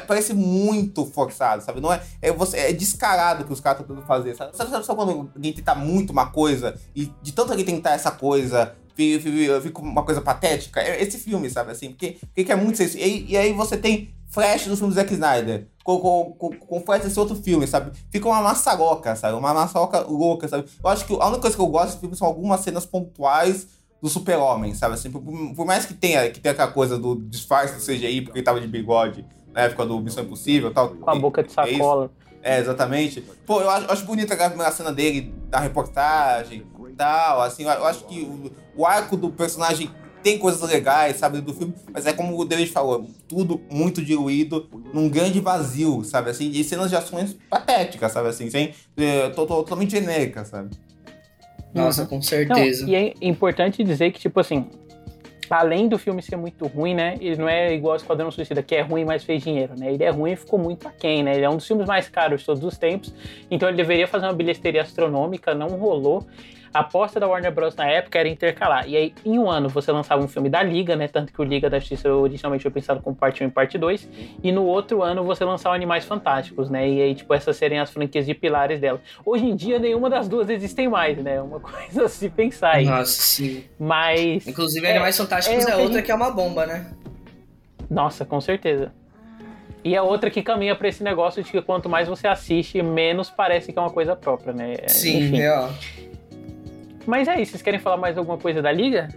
parece 0.08 0.34
muito 0.34 1.06
forçado, 1.06 1.64
sabe? 1.64 1.80
Não 1.80 1.94
é, 1.94 2.02
é, 2.22 2.32
você, 2.32 2.58
é 2.58 2.74
descarado 2.74 3.46
que 3.46 3.54
os 3.54 3.60
caras 3.60 3.82
estão 3.82 3.96
tentando 3.96 4.08
fazer, 4.08 4.36
sabe? 4.36 4.56
Sabe, 4.56 4.70
sabe? 4.70 4.86
Sabe 4.86 4.98
quando 4.98 5.32
alguém 5.34 5.54
tenta 5.54 5.76
muito 5.76 6.12
uma 6.12 6.28
coisa 6.28 6.76
e 6.96 7.12
de 7.22 7.32
tanto 7.32 7.52
alguém 7.52 7.66
tentar 7.66 7.92
essa 7.92 8.12
coisa 8.12 8.74
fica 9.62 9.82
uma 9.82 10.04
coisa 10.04 10.22
patética. 10.22 10.82
É 10.82 11.02
esse 11.02 11.18
filme, 11.18 11.50
sabe 11.50 11.72
assim? 11.72 11.90
Porque, 11.90 12.18
porque 12.36 12.52
é 12.52 12.56
muito 12.56 12.82
isso. 12.82 12.98
E, 12.98 13.32
e 13.32 13.38
aí 13.38 13.54
você 13.54 13.78
tem 13.78 14.14
Flash 14.28 14.66
dos 14.66 14.80
filmes 14.80 14.96
do 14.96 15.02
Zack 15.02 15.14
Snyder. 15.14 15.68
Com, 15.84 16.00
com, 16.00 16.34
com, 16.38 16.50
com 16.58 16.82
Flash 16.82 17.04
desse 17.04 17.20
outro 17.20 17.36
filme, 17.36 17.68
sabe? 17.68 17.92
Fica 18.10 18.28
uma 18.28 18.42
maçaroca, 18.42 19.16
sabe? 19.16 19.38
Uma 19.38 19.54
maçaroca 19.54 20.02
louca, 20.02 20.48
sabe? 20.48 20.66
Eu 20.84 20.90
acho 20.90 21.06
que 21.06 21.14
a 21.14 21.26
única 21.26 21.42
coisa 21.42 21.56
que 21.56 21.62
eu 21.62 21.68
gosto 21.68 21.88
desse 21.88 22.00
filme 22.00 22.16
são 22.16 22.28
algumas 22.28 22.62
cenas 22.62 22.86
pontuais 22.86 23.68
do 24.02 24.10
super-homem, 24.10 24.74
sabe? 24.74 24.94
Assim, 24.96 25.12
por, 25.12 25.22
por, 25.22 25.66
mais 25.66 25.86
que 25.86 25.94
tenha, 25.94 26.30
que 26.30 26.40
tenha 26.40 26.54
aquela 26.54 26.72
coisa 26.72 26.98
do 26.98 27.16
disfarce 27.16 27.76
do 27.76 27.82
CGI, 27.82 28.22
porque 28.22 28.40
ele 28.40 28.46
tava 28.46 28.62
de 28.62 28.68
bigode 28.68 29.26
na 29.54 29.62
época 29.62 29.86
do 29.86 30.00
Missão 30.00 30.24
Impossível 30.24 30.74
tal. 30.74 30.90
Com 30.90 31.10
a 31.10 31.16
boca 31.16 31.44
de 31.44 31.52
sacola. 31.52 32.10
É, 32.42 32.56
é 32.56 32.60
exatamente. 32.60 33.22
Pô, 33.46 33.60
eu 33.60 33.70
acho, 33.70 33.86
eu 33.86 33.92
acho 33.92 34.06
bonita 34.06 34.34
a 34.34 34.72
cena 34.72 34.92
dele, 34.92 35.34
da 35.50 35.60
reportagem 35.60 36.66
tal, 37.02 37.42
assim, 37.42 37.64
eu 37.64 37.86
acho 37.86 38.06
que 38.06 38.22
o, 38.22 38.52
o 38.76 38.86
arco 38.86 39.16
do 39.18 39.30
personagem 39.30 39.90
tem 40.24 40.38
coisas 40.38 40.62
legais, 40.70 41.18
sabe, 41.18 41.42
do 41.42 41.54
filme, 41.54 41.74
mas 41.92 42.06
é 42.06 42.14
como 42.14 42.40
o 42.40 42.46
David 42.46 42.72
falou, 42.72 43.08
tudo 43.28 43.60
muito 43.70 44.04
diluído 44.04 44.70
num 44.94 45.10
grande 45.10 45.40
vazio, 45.40 46.04
sabe, 46.04 46.30
assim, 46.30 46.50
de 46.50 46.64
cenas 46.64 46.90
de 46.90 46.96
ações 46.96 47.36
patéticas, 47.50 48.12
sabe, 48.12 48.30
assim, 48.30 48.50
sem, 48.50 48.74
é, 48.98 49.30
totalmente 49.30 49.92
genéricas, 49.92 50.50
sabe. 50.50 50.70
Nossa, 51.74 52.06
com 52.06 52.22
certeza. 52.22 52.84
Não, 52.84 52.90
e 52.90 52.96
é 52.96 53.14
importante 53.22 53.84
dizer 53.84 54.12
que, 54.12 54.20
tipo 54.20 54.40
assim, 54.40 54.68
além 55.50 55.88
do 55.88 55.98
filme 55.98 56.22
ser 56.22 56.36
muito 56.36 56.66
ruim, 56.68 56.94
né? 56.94 57.16
Ele 57.20 57.36
não 57.38 57.48
é 57.48 57.74
igual 57.74 57.96
Esquadrão 57.96 58.32
Suicida, 58.32 58.62
que 58.62 58.76
é 58.76 58.82
ruim, 58.82 59.06
mas 59.06 59.24
fez 59.24 59.44
dinheiro, 59.44 59.74
né? 59.78 59.94
Ele 59.94 60.04
é 60.04 60.10
ruim 60.10 60.32
e 60.32 60.36
ficou 60.36 60.60
muito 60.60 60.88
aquém, 60.88 61.24
né? 61.24 61.36
Ele 61.36 61.46
é 61.46 61.50
um 61.50 61.58
dos 61.58 61.68
filmes 61.68 61.88
mais 61.88 62.08
caros 62.10 62.42
de 62.42 62.46
todos 62.46 62.64
os 62.64 62.78
tempos, 62.78 63.14
então 63.50 63.68
ele 63.68 63.78
deveria 63.78 64.08
fazer 64.08 64.26
uma 64.26 64.34
bilheteria 64.34 64.82
astronômica, 64.82 65.54
não 65.54 65.68
rolou. 65.70 66.28
A 66.74 66.80
aposta 66.80 67.20
da 67.20 67.28
Warner 67.28 67.52
Bros. 67.52 67.76
na 67.76 67.86
época 67.86 68.18
era 68.18 68.30
intercalar. 68.30 68.88
E 68.88 68.96
aí, 68.96 69.14
em 69.26 69.38
um 69.38 69.50
ano, 69.50 69.68
você 69.68 69.92
lançava 69.92 70.24
um 70.24 70.28
filme 70.28 70.50
da 70.50 70.64
Liga, 70.64 70.96
né? 70.96 71.08
Tanto 71.08 71.34
que 71.34 71.42
o 71.42 71.44
Liga 71.44 71.70
da 71.70 71.80
Justiça 71.80 72.10
originalmente 72.10 72.62
foi 72.62 72.72
pensado 72.72 73.02
como 73.02 73.14
parte 73.16 73.44
1 73.44 73.48
e 73.48 73.52
parte 73.52 73.78
2. 73.78 74.10
E 74.42 74.52
no 74.52 74.64
outro 74.64 75.04
ano, 75.04 75.24
você 75.24 75.44
lançava 75.44 75.76
Animais 75.76 76.06
Fantásticos, 76.06 76.70
né? 76.70 76.90
E 76.90 77.02
aí, 77.02 77.16
tipo, 77.16 77.34
essas 77.34 77.58
seriam 77.58 77.84
as 77.84 77.92
franquias 77.92 78.26
de 78.26 78.34
pilares 78.34 78.80
dela. 78.80 79.02
Hoje 79.26 79.46
em 79.46 79.56
dia, 79.56 79.80
nenhuma 79.80 80.10
das 80.10 80.30
duas 80.30 80.50
existem 80.50 80.88
mais, 80.88 81.18
né? 81.18 81.42
Uma 81.42 81.60
coisa 81.62 82.06
a 82.06 82.10
se 82.10 82.30
pensar 82.30 82.76
aí. 82.76 82.86
Nossa, 82.86 83.22
sim. 83.22 83.66
Mas. 83.78 84.48
Inclusive, 84.48 84.86
é, 84.86 84.92
Animais 84.92 85.18
Fantásticos 85.18 85.66
é, 85.66 85.72
é 85.72 85.76
outra 85.76 85.94
gente... 85.96 86.06
que 86.06 86.12
é 86.12 86.16
uma 86.16 86.32
bomba, 86.32 86.66
né? 86.66 86.90
Nossa, 87.90 88.24
com 88.24 88.40
certeza. 88.40 88.94
E 89.84 89.98
a 89.98 90.04
outra 90.04 90.30
que 90.30 90.42
caminha 90.44 90.76
para 90.76 90.88
esse 90.88 91.04
negócio 91.04 91.44
de 91.44 91.52
que 91.52 91.62
quanto 91.62 91.90
mais 91.90 92.08
você 92.08 92.28
assiste, 92.28 92.82
menos 92.82 93.30
parece 93.30 93.74
que 93.74 93.80
é 93.80 93.82
uma 93.82 93.90
coisa 93.90 94.16
própria, 94.16 94.54
né? 94.54 94.76
Sim, 94.88 95.26
Enfim. 95.26 95.42
é, 95.42 95.52
ó. 95.52 95.70
Mas 97.06 97.28
é 97.28 97.42
isso, 97.42 97.52
vocês 97.52 97.62
querem 97.62 97.80
falar 97.80 97.98
mais 97.98 98.18
alguma 98.18 98.38
coisa 98.38 98.62
da 98.62 98.72
Liga? 98.72 99.10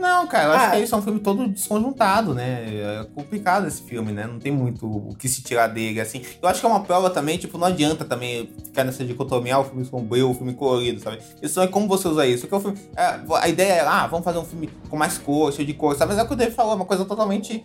Não, 0.00 0.26
cara, 0.26 0.44
eu 0.44 0.52
ah, 0.52 0.56
acho 0.56 0.70
que 0.70 0.78
isso 0.78 0.94
é 0.94 0.98
um 0.98 1.02
filme 1.02 1.20
todo 1.20 1.46
desconjuntado, 1.46 2.32
né? 2.34 2.64
É 3.02 3.06
complicado 3.14 3.66
esse 3.66 3.82
filme, 3.82 4.10
né? 4.12 4.26
Não 4.26 4.38
tem 4.38 4.50
muito 4.50 4.86
o 4.86 5.14
que 5.14 5.28
se 5.28 5.42
tirar 5.42 5.66
dele, 5.66 6.00
assim. 6.00 6.22
Eu 6.40 6.48
acho 6.48 6.58
que 6.58 6.64
é 6.64 6.68
uma 6.70 6.82
prova 6.82 7.10
também, 7.10 7.36
tipo, 7.36 7.58
não 7.58 7.66
adianta 7.66 8.02
também 8.02 8.50
ficar 8.64 8.82
nessa 8.82 9.04
dicotomia, 9.04 9.56
ah, 9.56 9.58
o 9.60 9.64
filme 9.64 9.84
sombrio, 9.84 10.30
o 10.30 10.34
filme 10.34 10.54
colorido, 10.54 11.00
sabe? 11.00 11.18
Isso 11.42 11.60
é 11.60 11.66
como 11.66 11.86
você 11.86 12.08
usa 12.08 12.26
isso. 12.26 12.46
Porque 12.46 12.56
o 12.56 12.60
filme, 12.60 12.78
é, 12.96 13.20
a 13.34 13.48
ideia 13.48 13.72
é, 13.74 13.80
ah, 13.80 14.06
vamos 14.06 14.24
fazer 14.24 14.38
um 14.38 14.44
filme 14.44 14.70
com 14.88 14.96
mais 14.96 15.18
cor, 15.18 15.52
cheio 15.52 15.66
de 15.66 15.74
cor, 15.74 15.94
sabe? 15.94 16.12
Mas 16.12 16.18
é 16.18 16.24
o 16.24 16.26
que 16.26 16.32
o 16.32 16.36
David 16.36 16.56
falou, 16.56 16.72
é 16.72 16.76
uma 16.76 16.86
coisa 16.86 17.04
totalmente 17.04 17.62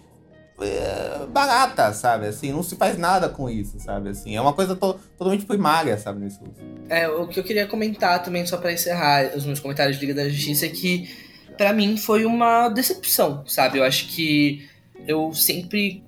é, 0.61 1.25
barata, 1.27 1.91
sabe? 1.93 2.27
Assim, 2.27 2.51
não 2.51 2.63
se 2.63 2.75
faz 2.75 2.97
nada 2.97 3.27
com 3.27 3.49
isso, 3.49 3.79
sabe? 3.79 4.09
Assim, 4.09 4.35
é 4.35 4.41
uma 4.41 4.53
coisa 4.53 4.75
to 4.75 4.99
totalmente 5.17 5.45
primária, 5.45 5.97
sabe? 5.97 6.21
Nesse 6.21 6.39
uso. 6.41 6.55
É, 6.89 7.07
o 7.09 7.27
que 7.27 7.39
eu 7.39 7.43
queria 7.43 7.67
comentar 7.67 8.21
também, 8.23 8.45
só 8.45 8.57
para 8.57 8.71
encerrar 8.71 9.35
os 9.35 9.45
meus 9.45 9.59
comentários 9.59 9.97
de 9.97 10.05
Liga 10.05 10.23
da 10.23 10.29
Justiça, 10.29 10.65
é 10.65 10.69
que 10.69 11.09
para 11.57 11.73
mim 11.73 11.97
foi 11.97 12.25
uma 12.25 12.69
decepção, 12.69 13.43
sabe? 13.47 13.79
Eu 13.79 13.83
acho 13.83 14.07
que 14.07 14.67
eu 15.07 15.33
sempre 15.33 16.03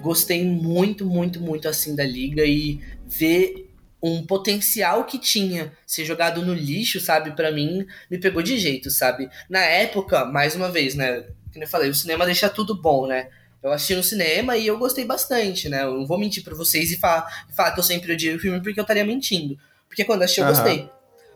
gostei 0.00 0.44
muito, 0.44 1.06
muito, 1.06 1.40
muito 1.40 1.68
assim 1.68 1.94
da 1.94 2.04
Liga 2.04 2.44
e 2.44 2.80
ver 3.06 3.70
um 4.02 4.26
potencial 4.26 5.04
que 5.04 5.18
tinha 5.18 5.72
ser 5.86 6.04
jogado 6.04 6.42
no 6.42 6.52
lixo, 6.52 7.00
sabe, 7.00 7.30
para 7.30 7.50
mim, 7.50 7.86
me 8.10 8.18
pegou 8.18 8.42
de 8.42 8.58
jeito, 8.58 8.90
sabe? 8.90 9.30
Na 9.48 9.60
época, 9.60 10.26
mais 10.26 10.54
uma 10.54 10.70
vez, 10.70 10.94
né, 10.94 11.24
como 11.50 11.64
eu 11.64 11.68
falei, 11.68 11.88
o 11.88 11.94
cinema 11.94 12.26
deixa 12.26 12.50
tudo 12.50 12.74
bom, 12.74 13.06
né? 13.06 13.28
Eu 13.64 13.72
assisti 13.72 13.94
no 13.94 14.02
cinema 14.02 14.58
e 14.58 14.66
eu 14.66 14.76
gostei 14.76 15.06
bastante, 15.06 15.70
né? 15.70 15.84
Eu 15.84 15.94
não 15.94 16.06
vou 16.06 16.18
mentir 16.18 16.44
para 16.44 16.54
vocês 16.54 16.92
e 16.92 16.98
falar, 16.98 17.46
falar 17.56 17.72
que 17.72 17.80
eu 17.80 17.84
sempre 17.84 18.12
odiei 18.12 18.36
o 18.36 18.38
filme 18.38 18.60
porque 18.62 18.78
eu 18.78 18.82
estaria 18.82 19.06
mentindo. 19.06 19.56
Porque 19.88 20.04
quando 20.04 20.22
assisti 20.22 20.42
eu 20.42 20.46
gostei. 20.46 20.90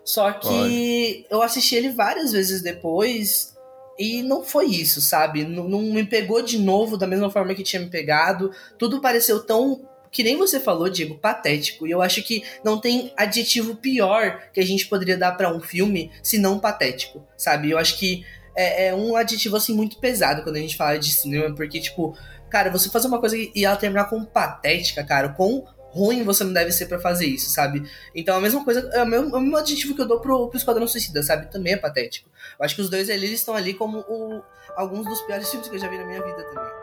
Só 0.04 0.32
que 0.32 0.46
Pode. 0.46 1.26
eu 1.30 1.42
assisti 1.42 1.74
ele 1.76 1.88
várias 1.88 2.32
vezes 2.32 2.60
depois 2.60 3.56
e 3.98 4.22
não 4.22 4.44
foi 4.44 4.66
isso, 4.66 5.00
sabe? 5.00 5.42
Não, 5.42 5.66
não, 5.68 5.80
me 5.80 6.04
pegou 6.04 6.42
de 6.42 6.58
novo 6.58 6.98
da 6.98 7.06
mesma 7.06 7.30
forma 7.30 7.54
que 7.54 7.62
tinha 7.62 7.80
me 7.80 7.88
pegado. 7.88 8.52
Tudo 8.78 9.00
pareceu 9.00 9.42
tão. 9.42 9.88
Que 10.10 10.22
nem 10.22 10.36
você 10.36 10.60
falou, 10.60 10.88
Diego, 10.88 11.18
patético. 11.18 11.86
E 11.86 11.90
eu 11.90 12.02
acho 12.02 12.22
que 12.22 12.42
não 12.62 12.78
tem 12.78 13.12
adjetivo 13.16 13.74
pior 13.76 14.50
que 14.52 14.60
a 14.60 14.64
gente 14.64 14.86
poderia 14.86 15.16
dar 15.16 15.32
para 15.32 15.54
um 15.54 15.60
filme 15.60 16.10
se 16.22 16.38
não 16.38 16.58
patético, 16.58 17.26
sabe? 17.36 17.70
Eu 17.70 17.78
acho 17.78 17.98
que 17.98 18.24
é, 18.58 18.88
é, 18.88 18.94
um 18.94 19.14
adjetivo 19.14 19.56
assim 19.56 19.72
muito 19.72 19.98
pesado 19.98 20.42
quando 20.42 20.56
a 20.56 20.60
gente 20.60 20.76
fala 20.76 20.98
de 20.98 21.12
cinema, 21.12 21.54
porque, 21.54 21.80
tipo, 21.80 22.18
cara, 22.50 22.70
você 22.70 22.90
fazer 22.90 23.06
uma 23.06 23.20
coisa 23.20 23.36
e 23.36 23.64
ela 23.64 23.76
terminar 23.76 24.06
com 24.06 24.24
patética, 24.24 25.04
cara, 25.04 25.28
com 25.28 25.64
ruim 25.90 26.24
você 26.24 26.42
não 26.42 26.52
deve 26.52 26.72
ser 26.72 26.86
para 26.86 26.98
fazer 26.98 27.26
isso, 27.26 27.50
sabe? 27.50 27.88
Então 28.14 28.36
a 28.36 28.40
mesma 28.40 28.64
coisa, 28.64 28.80
é 28.92 29.02
o 29.02 29.06
mesmo, 29.06 29.34
é 29.34 29.38
o 29.38 29.40
mesmo 29.40 29.56
adjetivo 29.56 29.94
que 29.94 30.02
eu 30.02 30.08
dou 30.08 30.20
pro, 30.20 30.48
pro 30.48 30.58
Esquadrão 30.58 30.88
Suicida, 30.88 31.22
sabe? 31.22 31.50
Também 31.50 31.74
é 31.74 31.76
patético. 31.76 32.28
Eu 32.58 32.64
acho 32.64 32.74
que 32.74 32.82
os 32.82 32.90
dois 32.90 33.08
eles 33.08 33.30
estão 33.30 33.54
ali 33.54 33.74
como 33.74 34.00
o, 34.00 34.42
alguns 34.76 35.06
dos 35.06 35.20
piores 35.22 35.48
filmes 35.48 35.68
que 35.68 35.76
eu 35.76 35.80
já 35.80 35.88
vi 35.88 35.96
na 35.96 36.04
minha 36.04 36.22
vida 36.22 36.42
também. 36.42 36.77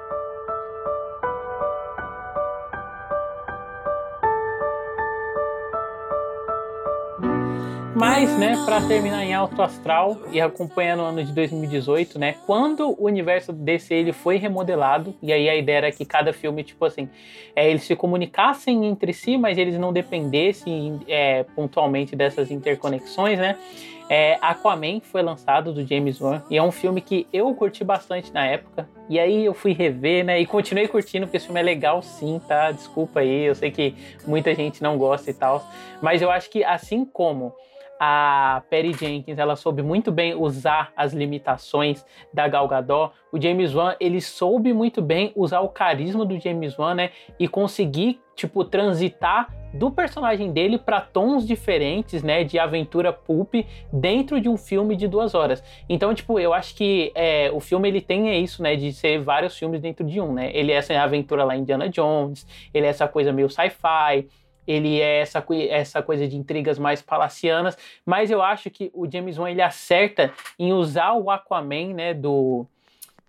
Mas, 7.96 8.38
né, 8.38 8.62
para 8.66 8.82
terminar 8.82 9.24
em 9.24 9.34
alto 9.34 9.62
astral 9.62 10.18
e 10.30 10.42
acompanhando 10.42 11.00
o 11.00 11.06
ano 11.06 11.24
de 11.24 11.32
2018, 11.32 12.20
né, 12.20 12.36
quando 12.46 12.90
o 12.90 13.06
universo 13.06 13.54
DC 13.54 13.94
ele 13.94 14.12
foi 14.12 14.36
remodelado, 14.36 15.16
e 15.24 15.32
aí 15.32 15.48
a 15.48 15.56
ideia 15.56 15.78
era 15.78 15.92
que 15.94 16.04
cada 16.04 16.34
filme, 16.34 16.62
tipo 16.62 16.84
assim, 16.84 17.08
é, 17.56 17.70
eles 17.70 17.84
se 17.84 17.96
comunicassem 17.96 18.86
entre 18.86 19.14
si, 19.14 19.38
mas 19.38 19.58
eles 19.58 19.80
não 19.80 19.94
dependessem 19.94 21.00
é, 21.08 21.44
pontualmente 21.56 22.18
dessas 22.18 22.52
interconexões, 22.52 23.40
né? 23.40 23.58
É, 24.10 24.38
Aquaman 24.42 25.00
foi 25.00 25.24
lançado 25.24 25.74
do 25.74 25.84
James 25.84 26.20
Wan 26.22 26.44
e 26.50 26.58
é 26.58 26.62
um 26.62 26.72
filme 26.72 27.02
que 27.02 27.26
eu 27.34 27.52
curti 27.56 27.84
bastante 27.84 28.32
na 28.32 28.46
época. 28.46 28.88
E 29.10 29.18
aí 29.18 29.46
eu 29.46 29.54
fui 29.54 29.72
rever, 29.72 30.24
né? 30.24 30.40
E 30.40 30.46
continuei 30.46 30.88
curtindo, 30.88 31.26
porque 31.26 31.38
esse 31.38 31.46
filme 31.46 31.62
é 31.62 31.64
legal 31.64 32.02
sim, 32.04 32.40
tá? 32.46 32.72
Desculpa 32.72 33.22
aí, 33.22 33.46
eu 33.46 33.56
sei 33.56 33.72
que 33.72 33.96
muita 34.28 34.54
gente 34.54 34.84
não 34.84 34.98
gosta 34.98 35.32
e 35.32 35.34
tal. 35.34 35.66
Mas 36.02 36.22
eu 36.22 36.30
acho 36.30 36.52
que 36.52 36.64
assim 36.64 37.04
como 37.04 37.56
a 38.00 38.64
Perry 38.70 38.94
Jenkins 38.94 39.38
ela 39.38 39.56
soube 39.56 39.82
muito 39.82 40.12
bem 40.12 40.36
usar 40.36 40.92
as 40.96 41.14
limitações 41.14 42.06
da 42.34 42.48
Gal 42.48 42.68
Gadot. 42.68 43.14
O 43.32 43.42
James 43.42 43.74
Wan 43.74 43.96
ele 44.00 44.22
soube 44.22 44.74
muito 44.74 45.02
bem 45.02 45.32
usar 45.36 45.62
o 45.62 45.70
carisma 45.70 46.26
do 46.26 46.40
James 46.40 46.78
Wan, 46.78 46.96
né, 46.96 47.12
e 47.40 47.48
conseguir 47.48 48.20
tipo 48.36 48.66
transitar 48.66 49.54
do 49.74 49.92
personagem 49.92 50.52
dele 50.52 50.78
para 50.78 51.02
tons 51.02 51.46
diferentes, 51.46 52.24
né, 52.24 52.44
de 52.44 52.58
aventura 52.58 53.12
pulp 53.12 53.56
dentro 53.92 54.40
de 54.40 54.48
um 54.48 54.58
filme 54.58 54.96
de 54.96 55.08
duas 55.08 55.34
horas. 55.36 55.64
Então, 55.90 56.14
tipo, 56.14 56.40
eu 56.40 56.54
acho 56.54 56.76
que 56.76 57.12
é, 57.14 57.52
o 57.52 57.60
filme 57.60 57.90
ele 57.90 58.02
tem 58.02 58.42
isso, 58.42 58.64
né, 58.64 58.76
de 58.76 58.94
ser 58.94 59.20
vários 59.20 59.58
filmes 59.58 59.82
dentro 59.82 60.06
de 60.06 60.22
um, 60.22 60.34
né. 60.34 60.50
Ele 60.54 60.72
é 60.72 60.76
essa 60.76 60.94
aventura 61.02 61.44
lá 61.44 61.56
Indiana 61.56 61.90
Jones, 61.90 62.48
ele 62.74 62.86
é 62.86 62.90
essa 62.90 63.08
coisa 63.08 63.34
meio 63.34 63.50
sci-fi 63.50 64.28
ele 64.68 65.00
é 65.00 65.20
essa, 65.22 65.46
essa 65.70 66.02
coisa 66.02 66.28
de 66.28 66.36
intrigas 66.36 66.80
mais 66.80 67.02
palacianas, 67.02 67.78
mas 68.06 68.32
eu 68.32 68.42
acho 68.42 68.70
que 68.70 68.92
o 68.94 69.10
James 69.10 69.38
Wan 69.38 69.52
ele 69.52 69.62
acerta 69.62 70.32
em 70.58 70.74
usar 70.74 71.14
o 71.14 71.30
Aquaman, 71.30 71.94
né, 71.94 72.14
do 72.14 72.66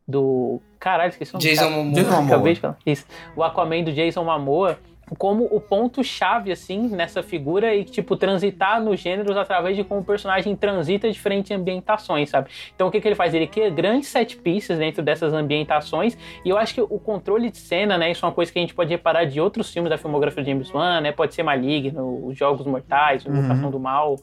do 0.08 0.60
caralho, 0.78 1.10
esqueci 1.10 1.32
o 1.32 1.34
nome. 1.34 1.44
Jason 1.44 1.68
Momoa. 1.68 2.26
Acabei 2.26 2.54
de 2.54 2.60
falar. 2.60 2.78
Isso. 2.86 3.04
O 3.34 3.42
Aquaman 3.42 3.82
do 3.82 3.92
Jason 3.92 4.22
Momoa 4.22 4.78
como 5.18 5.44
o 5.44 5.60
ponto 5.60 6.02
chave 6.02 6.50
assim 6.50 6.88
nessa 6.88 7.22
figura 7.22 7.74
e 7.74 7.84
tipo 7.84 8.16
transitar 8.16 8.82
nos 8.82 9.00
gêneros 9.00 9.36
através 9.36 9.76
de 9.76 9.84
como 9.84 10.00
o 10.00 10.04
personagem 10.04 10.56
transita 10.56 11.10
diferentes 11.10 11.50
ambientações, 11.50 12.30
sabe? 12.30 12.50
Então 12.74 12.88
o 12.88 12.90
que, 12.90 13.00
que 13.00 13.06
ele 13.06 13.14
faz? 13.14 13.32
Ele 13.32 13.46
cria 13.46 13.70
grandes 13.70 14.08
set 14.08 14.36
pieces 14.36 14.78
dentro 14.78 15.02
dessas 15.02 15.32
ambientações 15.32 16.18
e 16.44 16.48
eu 16.48 16.58
acho 16.58 16.74
que 16.74 16.80
o 16.80 16.98
controle 16.98 17.50
de 17.50 17.58
cena, 17.58 17.96
né, 17.96 18.10
isso 18.10 18.24
é 18.24 18.28
uma 18.28 18.34
coisa 18.34 18.52
que 18.52 18.58
a 18.58 18.62
gente 18.62 18.74
pode 18.74 18.90
reparar 18.90 19.24
de 19.24 19.40
outros 19.40 19.72
filmes 19.72 19.90
da 19.90 19.98
filmografia 19.98 20.42
de 20.42 20.50
James 20.50 20.72
Wan, 20.72 21.00
né? 21.00 21.12
Pode 21.12 21.34
ser 21.34 21.42
Maligno, 21.42 22.26
Os 22.26 22.36
Jogos 22.36 22.66
Mortais, 22.66 23.24
Invocação 23.24 23.66
uhum. 23.66 23.70
do 23.70 23.78
Mal, 23.78 24.16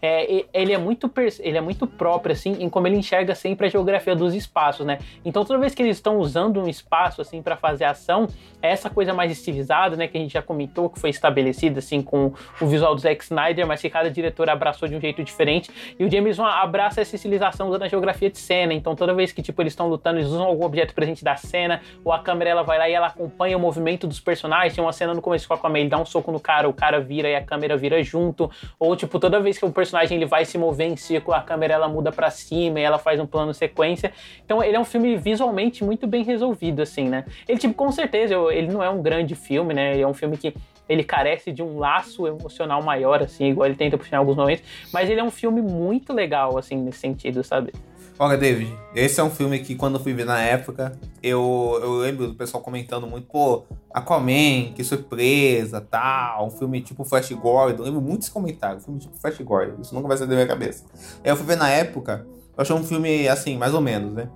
é, 0.00 0.44
ele, 0.52 0.72
é 0.72 0.78
muito 0.78 1.10
ele 1.40 1.58
é 1.58 1.60
muito 1.60 1.86
próprio, 1.86 2.32
assim, 2.32 2.56
em 2.60 2.68
como 2.68 2.86
ele 2.86 2.96
enxerga 2.96 3.34
sempre 3.34 3.66
a 3.66 3.70
geografia 3.70 4.14
dos 4.14 4.34
espaços, 4.34 4.86
né? 4.86 4.98
Então, 5.24 5.44
toda 5.44 5.58
vez 5.58 5.74
que 5.74 5.82
eles 5.82 5.96
estão 5.96 6.18
usando 6.18 6.60
um 6.60 6.68
espaço, 6.68 7.20
assim, 7.20 7.42
para 7.42 7.56
fazer 7.56 7.84
ação, 7.84 8.28
é 8.62 8.70
essa 8.70 8.88
coisa 8.88 9.12
mais 9.12 9.32
estilizada, 9.32 9.96
né, 9.96 10.06
que 10.06 10.16
a 10.16 10.20
gente 10.20 10.32
já 10.32 10.42
comentou, 10.42 10.88
que 10.88 10.98
foi 10.98 11.10
estabelecida, 11.10 11.78
assim, 11.78 12.02
com 12.02 12.32
o 12.60 12.66
visual 12.66 12.94
do 12.94 13.00
Zack 13.00 13.24
Snyder, 13.24 13.66
mas 13.66 13.80
que 13.80 13.90
cada 13.90 14.10
diretor 14.10 14.48
abraçou 14.48 14.88
de 14.88 14.94
um 14.94 15.00
jeito 15.00 15.22
diferente. 15.22 15.70
E 15.98 16.04
o 16.04 16.10
James 16.10 16.38
Wan 16.38 16.48
abraça 16.48 17.00
essa 17.00 17.16
estilização 17.16 17.68
usando 17.68 17.82
a 17.82 17.88
geografia 17.88 18.30
de 18.30 18.38
cena. 18.38 18.72
Então, 18.74 18.94
toda 18.94 19.14
vez 19.14 19.32
que, 19.32 19.42
tipo, 19.42 19.60
eles 19.62 19.72
estão 19.72 19.88
lutando, 19.88 20.18
eles 20.18 20.28
usam 20.28 20.46
algum 20.46 20.64
objeto 20.64 20.94
presente 20.94 21.24
da 21.24 21.36
cena, 21.36 21.80
ou 22.04 22.12
a 22.12 22.18
câmera, 22.18 22.50
ela 22.50 22.62
vai 22.62 22.78
lá 22.78 22.88
e 22.88 22.92
ela 22.92 23.08
acompanha 23.08 23.56
o 23.56 23.60
movimento 23.60 24.06
dos 24.06 24.20
personagens. 24.20 24.74
Tem 24.74 24.82
uma 24.82 24.92
cena 24.92 25.14
no 25.14 25.22
começo 25.22 25.46
com 25.46 25.54
a 25.54 25.56
Aquaman, 25.56 25.80
ele 25.80 25.88
dá 25.88 25.98
um 25.98 26.06
soco 26.06 26.30
no 26.30 26.40
cara, 26.40 26.68
o 26.68 26.72
cara 26.72 27.00
vira 27.00 27.28
e 27.28 27.34
a 27.34 27.42
câmera 27.42 27.76
vira 27.76 28.02
junto. 28.02 28.50
Ou, 28.78 28.94
tipo, 28.96 29.18
toda 29.18 29.40
vez 29.40 29.58
que 29.58 29.64
o 29.64 29.72
personagem 29.72 29.87
ele 30.10 30.26
vai 30.26 30.44
se 30.44 30.56
mover 30.58 30.88
em 30.88 30.96
círculo, 30.96 31.36
a 31.36 31.40
câmera 31.40 31.74
ela 31.74 31.88
muda 31.88 32.10
para 32.10 32.30
cima 32.30 32.80
e 32.80 32.82
ela 32.82 32.98
faz 32.98 33.20
um 33.20 33.26
plano 33.26 33.52
sequência. 33.52 34.12
Então 34.44 34.62
ele 34.62 34.76
é 34.76 34.80
um 34.80 34.84
filme 34.84 35.16
visualmente 35.16 35.84
muito 35.84 36.06
bem 36.06 36.22
resolvido, 36.22 36.82
assim, 36.82 37.08
né? 37.08 37.24
Ele, 37.48 37.58
tipo, 37.58 37.74
com 37.74 37.90
certeza, 37.92 38.34
ele 38.50 38.72
não 38.72 38.82
é 38.82 38.90
um 38.90 39.02
grande 39.02 39.34
filme, 39.34 39.74
né? 39.74 39.94
Ele 39.94 40.02
é 40.02 40.06
um 40.06 40.14
filme 40.14 40.36
que 40.36 40.54
ele 40.88 41.04
carece 41.04 41.52
de 41.52 41.62
um 41.62 41.78
laço 41.78 42.26
emocional 42.26 42.82
maior, 42.82 43.22
assim, 43.22 43.50
igual 43.50 43.66
ele 43.66 43.76
tenta 43.76 43.98
puxar 43.98 44.16
em 44.16 44.20
alguns 44.20 44.36
momentos, 44.36 44.64
mas 44.92 45.10
ele 45.10 45.20
é 45.20 45.24
um 45.24 45.30
filme 45.30 45.60
muito 45.60 46.12
legal, 46.12 46.56
assim, 46.56 46.76
nesse 46.76 46.98
sentido, 46.98 47.44
sabe? 47.44 47.72
Olha, 48.20 48.36
David, 48.36 48.76
esse 48.96 49.20
é 49.20 49.22
um 49.22 49.30
filme 49.30 49.60
que 49.60 49.76
quando 49.76 49.94
eu 49.94 50.02
fui 50.02 50.12
ver 50.12 50.24
na 50.24 50.42
época, 50.42 50.98
eu, 51.22 51.78
eu 51.80 51.98
lembro 51.98 52.26
do 52.26 52.34
pessoal 52.34 52.60
comentando 52.60 53.06
muito, 53.06 53.28
pô, 53.28 53.62
Aquaman, 53.94 54.72
que 54.74 54.82
surpresa, 54.82 55.80
tal, 55.80 56.48
um 56.48 56.50
filme 56.50 56.80
tipo 56.80 57.04
Flash 57.04 57.30
Gordon, 57.30 57.82
eu 57.82 57.84
lembro 57.84 58.00
muitos 58.00 58.28
comentários, 58.28 58.82
um 58.82 58.86
filme 58.86 59.00
tipo 59.00 59.16
Flash 59.16 59.38
Gordon, 59.38 59.80
isso 59.80 59.94
nunca 59.94 60.08
vai 60.08 60.16
sair 60.16 60.26
da 60.26 60.34
minha 60.34 60.48
cabeça. 60.48 60.84
Aí 61.22 61.30
eu 61.30 61.36
fui 61.36 61.46
ver 61.46 61.56
na 61.56 61.70
época, 61.70 62.26
eu 62.56 62.62
achei 62.62 62.74
um 62.74 62.82
filme, 62.82 63.28
assim, 63.28 63.56
mais 63.56 63.72
ou 63.72 63.80
menos, 63.80 64.12
né? 64.12 64.28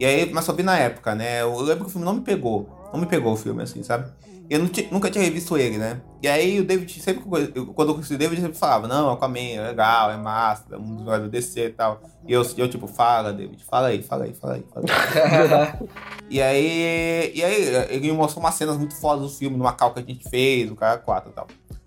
E 0.00 0.04
aí, 0.04 0.28
mas 0.32 0.44
só 0.44 0.52
vi 0.52 0.64
na 0.64 0.76
época, 0.76 1.14
né? 1.14 1.42
Eu 1.42 1.56
lembro 1.60 1.84
que 1.84 1.90
o 1.90 1.92
filme 1.92 2.04
não 2.04 2.14
me 2.14 2.22
pegou, 2.22 2.68
não 2.92 2.98
me 2.98 3.06
pegou 3.06 3.32
o 3.32 3.36
filme, 3.36 3.62
assim, 3.62 3.84
sabe? 3.84 4.10
Eu 4.50 4.58
nunca 4.90 5.08
tinha 5.08 5.22
revisto 5.22 5.56
ele, 5.56 5.78
né? 5.78 6.00
E 6.20 6.26
aí 6.26 6.58
o 6.58 6.64
David, 6.64 7.00
sempre 7.00 7.22
quando 7.22 7.90
eu 7.90 7.94
conheci 7.94 8.14
o 8.14 8.18
David, 8.18 8.34
ele 8.34 8.46
sempre 8.48 8.58
falava, 8.58 8.88
não, 8.88 9.12
Aquaman 9.12 9.38
é 9.38 9.68
legal, 9.68 10.10
é 10.10 10.16
massa, 10.16 10.64
é 10.72 10.76
um 10.76 10.96
dos 10.96 11.20
do 11.20 11.28
DC 11.28 11.66
e 11.66 11.70
tal. 11.70 12.02
E 12.26 12.32
eu, 12.32 12.42
eu, 12.56 12.68
tipo, 12.68 12.88
fala, 12.88 13.32
David, 13.32 13.64
fala 13.64 13.86
aí, 13.86 14.02
fala 14.02 14.24
aí, 14.24 14.34
fala 14.34 14.54
aí, 14.54 14.64
fala 14.74 14.86
aí. 14.86 15.88
e 16.28 16.42
aí, 16.42 17.32
e 17.32 17.44
aí 17.44 17.64
ele 17.90 18.10
me 18.10 18.12
mostrou 18.12 18.42
umas 18.42 18.56
cenas 18.56 18.76
muito 18.76 18.96
fodas 18.96 19.22
do 19.22 19.28
filme, 19.30 19.56
numa 19.56 19.72
cal 19.72 19.94
que 19.94 20.00
a 20.00 20.02
gente 20.02 20.28
fez, 20.28 20.68
o 20.68 20.74
cara 20.74 20.98
4 20.98 21.30
e 21.30 21.32
tal. 21.32 21.46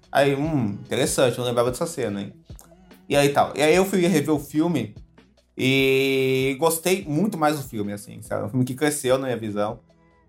Aí, 0.09 0.33
hum, 0.33 0.77
interessante, 0.85 1.37
não 1.37 1.45
lembrava 1.45 1.69
dessa 1.69 1.85
cena, 1.85 2.21
hein? 2.21 2.33
E 3.09 3.15
aí 3.17 3.27
tal. 3.27 3.51
E 3.55 3.61
aí 3.61 3.75
eu 3.75 3.83
fui 3.83 3.99
rever 4.07 4.33
o 4.33 4.39
filme 4.39 4.95
e 5.57 6.55
gostei 6.57 7.03
muito 7.05 7.37
mais 7.37 7.57
do 7.57 7.63
filme, 7.67 7.91
assim, 7.91 8.21
sabe? 8.21 8.43
É 8.43 8.45
um 8.45 8.49
filme 8.49 8.63
que 8.63 8.73
cresceu 8.73 9.17
na 9.17 9.25
minha 9.25 9.37
visão. 9.37 9.81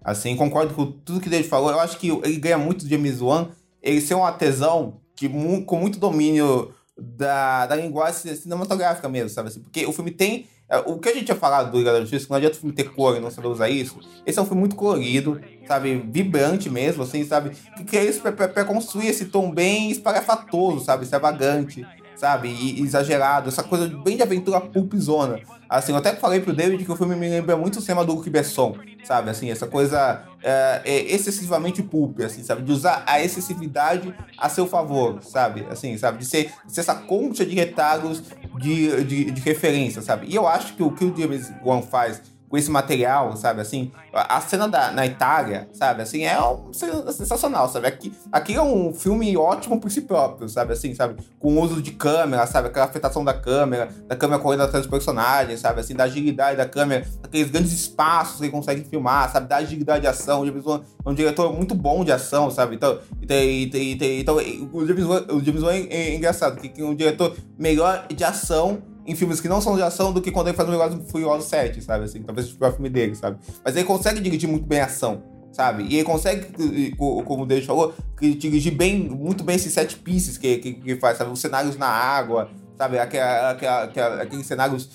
Assim, 0.04 0.36
concordo 0.36 0.74
com 0.74 0.84
tudo 0.84 1.20
que 1.20 1.28
ele 1.28 1.42
falou. 1.42 1.70
Eu 1.70 1.80
acho 1.80 1.96
que 1.96 2.10
ele 2.10 2.36
ganha 2.36 2.58
muito 2.58 2.84
do 2.84 2.90
James 2.90 3.22
Wan. 3.22 3.48
Ele 3.82 4.02
ser 4.02 4.14
um 4.14 4.24
artesão 4.24 5.00
que, 5.16 5.28
com 5.64 5.78
muito 5.78 5.98
domínio 5.98 6.74
da, 6.96 7.66
da 7.66 7.76
linguagem 7.76 8.36
cinematográfica 8.36 9.08
mesmo, 9.08 9.30
sabe? 9.30 9.48
Assim, 9.48 9.60
porque 9.60 9.86
o 9.86 9.92
filme 9.92 10.10
tem. 10.10 10.46
É, 10.68 10.78
o 10.78 10.98
que 10.98 11.08
a 11.08 11.12
gente 11.12 11.24
tinha 11.24 11.36
falado 11.36 11.70
do 11.70 11.78
Liga 11.78 11.92
da 11.92 12.00
Justiça, 12.00 12.26
não 12.28 12.36
adianta 12.36 12.56
o 12.56 12.60
filme 12.60 12.74
ter 12.74 12.84
cor 12.84 13.16
e 13.16 13.20
não 13.20 13.30
saber 13.30 13.48
usar 13.48 13.68
isso. 13.68 13.98
Esse 14.26 14.38
é 14.38 14.42
um 14.42 14.46
filme 14.46 14.60
muito 14.60 14.76
colorido, 14.76 15.40
sabe? 15.66 15.96
Vibrante 16.10 16.68
mesmo, 16.68 17.02
assim, 17.02 17.24
sabe? 17.24 17.50
Que 17.76 17.84
quer 17.84 18.04
isso 18.04 18.20
pra, 18.20 18.64
construir 18.64 19.08
esse 19.08 19.26
tom 19.26 19.50
bem 19.50 19.90
espalhafatoso, 19.90 20.84
sabe? 20.84 21.04
Extravagante 21.04 21.86
sabe? 22.24 22.48
E, 22.48 22.80
exagerado, 22.80 23.50
essa 23.50 23.62
coisa 23.62 23.86
bem 23.86 24.16
de 24.16 24.22
aventura 24.22 24.58
pulpzona. 24.58 25.40
Assim, 25.68 25.92
eu 25.92 25.98
até 25.98 26.14
falei 26.16 26.40
pro 26.40 26.54
David 26.54 26.82
que 26.82 26.90
o 26.90 26.96
filme 26.96 27.14
me 27.14 27.28
lembra 27.28 27.54
muito 27.54 27.78
o 27.78 27.82
cinema 27.82 28.02
do 28.02 28.14
Luc 28.14 28.30
Besson, 28.30 28.78
sabe? 29.04 29.28
Assim, 29.28 29.50
essa 29.50 29.66
coisa 29.66 30.22
é, 30.42 30.80
é 30.86 31.14
excessivamente 31.14 31.82
pulp, 31.82 32.20
assim, 32.20 32.42
sabe? 32.42 32.62
De 32.62 32.72
usar 32.72 33.02
a 33.06 33.22
excessividade 33.22 34.14
a 34.38 34.48
seu 34.48 34.66
favor, 34.66 35.22
sabe? 35.22 35.66
Assim, 35.70 35.98
sabe? 35.98 36.16
De 36.16 36.24
ser, 36.24 36.50
de 36.64 36.72
ser 36.72 36.80
essa 36.80 36.94
concha 36.94 37.44
de 37.44 37.54
retalhos 37.54 38.22
de, 38.58 39.04
de, 39.04 39.30
de 39.30 39.40
referência, 39.42 40.00
sabe? 40.00 40.26
E 40.26 40.34
eu 40.34 40.48
acho 40.48 40.72
que 40.74 40.82
o 40.82 40.92
que 40.92 41.04
o 41.04 41.14
James 41.14 41.52
Wan 41.62 41.82
faz 41.82 42.22
com 42.48 42.56
esse 42.56 42.70
material, 42.70 43.36
sabe? 43.36 43.60
Assim, 43.60 43.90
a 44.12 44.40
cena 44.40 44.68
da, 44.68 44.92
na 44.92 45.04
Itália, 45.04 45.68
sabe? 45.72 46.02
Assim, 46.02 46.24
é 46.24 46.40
um, 46.40 46.72
sensacional, 46.72 47.68
sabe? 47.68 47.86
Aqui, 47.86 48.12
aqui 48.30 48.54
é 48.54 48.62
um 48.62 48.92
filme 48.92 49.36
ótimo 49.36 49.80
por 49.80 49.90
si 49.90 50.02
próprio, 50.02 50.48
sabe? 50.48 50.72
Assim, 50.72 50.94
sabe? 50.94 51.22
Com 51.38 51.56
o 51.56 51.60
uso 51.60 51.82
de 51.82 51.92
câmera, 51.92 52.46
sabe? 52.46 52.68
Aquela 52.68 52.86
afetação 52.86 53.24
da 53.24 53.34
câmera, 53.34 53.88
da 54.06 54.14
câmera 54.14 54.40
correndo 54.40 54.62
atrás 54.62 54.84
dos 54.86 54.90
personagens, 54.90 55.60
sabe? 55.60 55.80
Assim, 55.80 55.94
da 55.94 56.04
agilidade 56.04 56.56
da 56.56 56.68
câmera, 56.68 57.06
aqueles 57.22 57.50
grandes 57.50 57.72
espaços 57.72 58.36
que 58.36 58.44
ele 58.44 58.52
consegue 58.52 58.84
filmar, 58.84 59.32
sabe? 59.32 59.48
Da 59.48 59.56
agilidade 59.56 60.02
de 60.02 60.06
ação. 60.06 60.42
O 60.42 60.46
James 60.46 60.64
Wan 60.64 60.82
é 61.04 61.08
um 61.08 61.14
diretor 61.14 61.52
muito 61.52 61.74
bom 61.74 62.04
de 62.04 62.12
ação, 62.12 62.50
sabe? 62.50 62.76
Então, 62.76 62.98
então, 63.20 64.36
o 64.72 64.86
James 64.86 65.04
Wan, 65.04 65.24
o 65.30 65.44
James 65.44 65.62
Wan 65.62 65.72
é, 65.72 65.86
é 65.90 66.14
engraçado, 66.14 66.60
que 66.60 66.80
é 66.80 66.84
um 66.84 66.94
diretor 66.94 67.36
melhor 67.58 68.06
de 68.14 68.22
ação 68.22 68.93
em 69.06 69.14
filmes 69.14 69.40
que 69.40 69.48
não 69.48 69.60
são 69.60 69.76
de 69.76 69.82
ação 69.82 70.12
do 70.12 70.20
que 70.20 70.30
quando 70.30 70.48
ele 70.48 70.56
faz 70.56 70.68
um 70.68 70.72
negócio 70.72 71.02
Furioso 71.10 71.46
7, 71.48 71.82
sabe? 71.82 72.04
Assim, 72.04 72.22
talvez 72.22 72.50
o 72.50 72.72
filme 72.72 72.88
dele, 72.88 73.14
sabe? 73.14 73.38
Mas 73.64 73.76
ele 73.76 73.84
consegue 73.84 74.20
dirigir 74.20 74.48
muito 74.48 74.66
bem 74.66 74.80
a 74.80 74.86
ação, 74.86 75.22
sabe? 75.52 75.84
E 75.84 75.96
ele 75.96 76.04
consegue, 76.04 76.94
como 76.96 77.42
o 77.42 77.46
David 77.46 77.66
falou, 77.66 77.94
dirigir 78.20 78.74
bem, 78.74 79.08
muito 79.08 79.44
bem 79.44 79.56
esses 79.56 79.72
sete 79.72 79.96
pieces 79.96 80.38
que, 80.38 80.58
que, 80.58 80.74
que 80.74 80.96
faz, 80.96 81.18
sabe? 81.18 81.30
Os 81.30 81.40
cenários 81.40 81.76
na 81.76 81.86
água, 81.86 82.48
sabe? 82.78 82.98
Aquela, 82.98 83.50
aquela, 83.50 83.82
aquela, 83.84 84.22
aqueles 84.22 84.46
cenários 84.46 84.90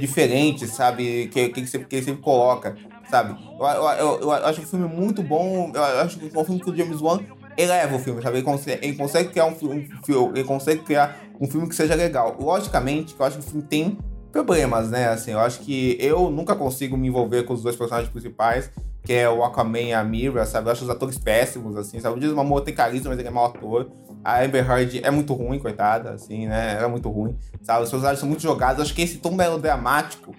diferentes, 0.00 0.70
sabe? 0.70 1.28
Que, 1.28 1.48
que, 1.48 1.60
ele 1.60 1.66
sempre, 1.66 1.88
que 1.88 1.96
ele 1.96 2.04
sempre 2.04 2.22
coloca, 2.22 2.76
sabe? 3.08 3.36
Eu, 3.58 3.66
eu, 3.66 3.88
eu, 3.98 4.20
eu 4.22 4.32
acho 4.32 4.60
o 4.62 4.66
filme 4.66 4.88
muito 4.88 5.22
bom, 5.22 5.70
eu 5.74 5.82
acho 6.00 6.18
que 6.18 6.36
é 6.36 6.38
um 6.38 6.44
filme 6.44 6.60
que 6.60 6.70
o 6.70 6.76
James 6.76 7.00
Wan 7.00 7.20
eleva 7.56 7.96
o 7.96 7.98
filme, 7.98 8.22
sabe? 8.22 8.38
Ele 8.38 8.44
consegue, 8.44 8.86
ele 8.86 8.96
consegue 8.96 9.28
criar 9.30 9.46
um 9.46 9.54
filme, 9.54 9.90
ele 10.34 10.44
consegue 10.44 10.82
criar 10.82 11.16
um 11.40 11.46
filme 11.46 11.68
que 11.68 11.74
seja 11.74 11.94
legal. 11.94 12.36
Logicamente, 12.38 13.14
eu 13.18 13.26
acho 13.26 13.38
que 13.38 13.44
o 13.44 13.46
filme 13.46 13.62
tem 13.62 13.98
problemas, 14.32 14.90
né? 14.90 15.08
Assim, 15.08 15.32
eu 15.32 15.38
acho 15.38 15.60
que 15.60 15.96
eu 16.00 16.30
nunca 16.30 16.54
consigo 16.54 16.96
me 16.96 17.08
envolver 17.08 17.44
com 17.44 17.54
os 17.54 17.62
dois 17.62 17.76
personagens 17.76 18.10
principais, 18.10 18.70
que 19.02 19.12
é 19.12 19.28
o 19.28 19.44
Aquaman 19.44 19.80
e 19.80 19.92
a 19.92 20.02
Mira, 20.02 20.44
sabe? 20.44 20.68
Eu 20.68 20.72
acho 20.72 20.84
os 20.84 20.90
atores 20.90 21.18
péssimos, 21.18 21.76
assim, 21.76 22.00
sabe? 22.00 22.16
O 22.16 22.20
Jason 22.20 22.34
Momoa 22.34 22.62
tem 22.62 22.74
carisma, 22.74 23.10
mas 23.10 23.18
ele 23.18 23.28
é 23.28 23.30
mau 23.30 23.46
ator. 23.46 23.90
A 24.24 24.42
Amber 24.42 24.68
Heard 24.68 25.00
é 25.04 25.10
muito 25.10 25.34
ruim, 25.34 25.58
coitada, 25.58 26.12
assim, 26.12 26.46
né? 26.46 26.76
Ela 26.76 26.86
é 26.86 26.88
muito 26.88 27.10
ruim, 27.10 27.36
sabe? 27.62 27.84
Os 27.84 27.90
personagens 27.90 28.18
são 28.18 28.28
muito 28.28 28.42
jogados. 28.42 28.78
Eu 28.78 28.84
acho 28.84 28.94
que 28.94 29.02
esse 29.02 29.18
tom 29.18 29.32
melodramático 29.32 30.34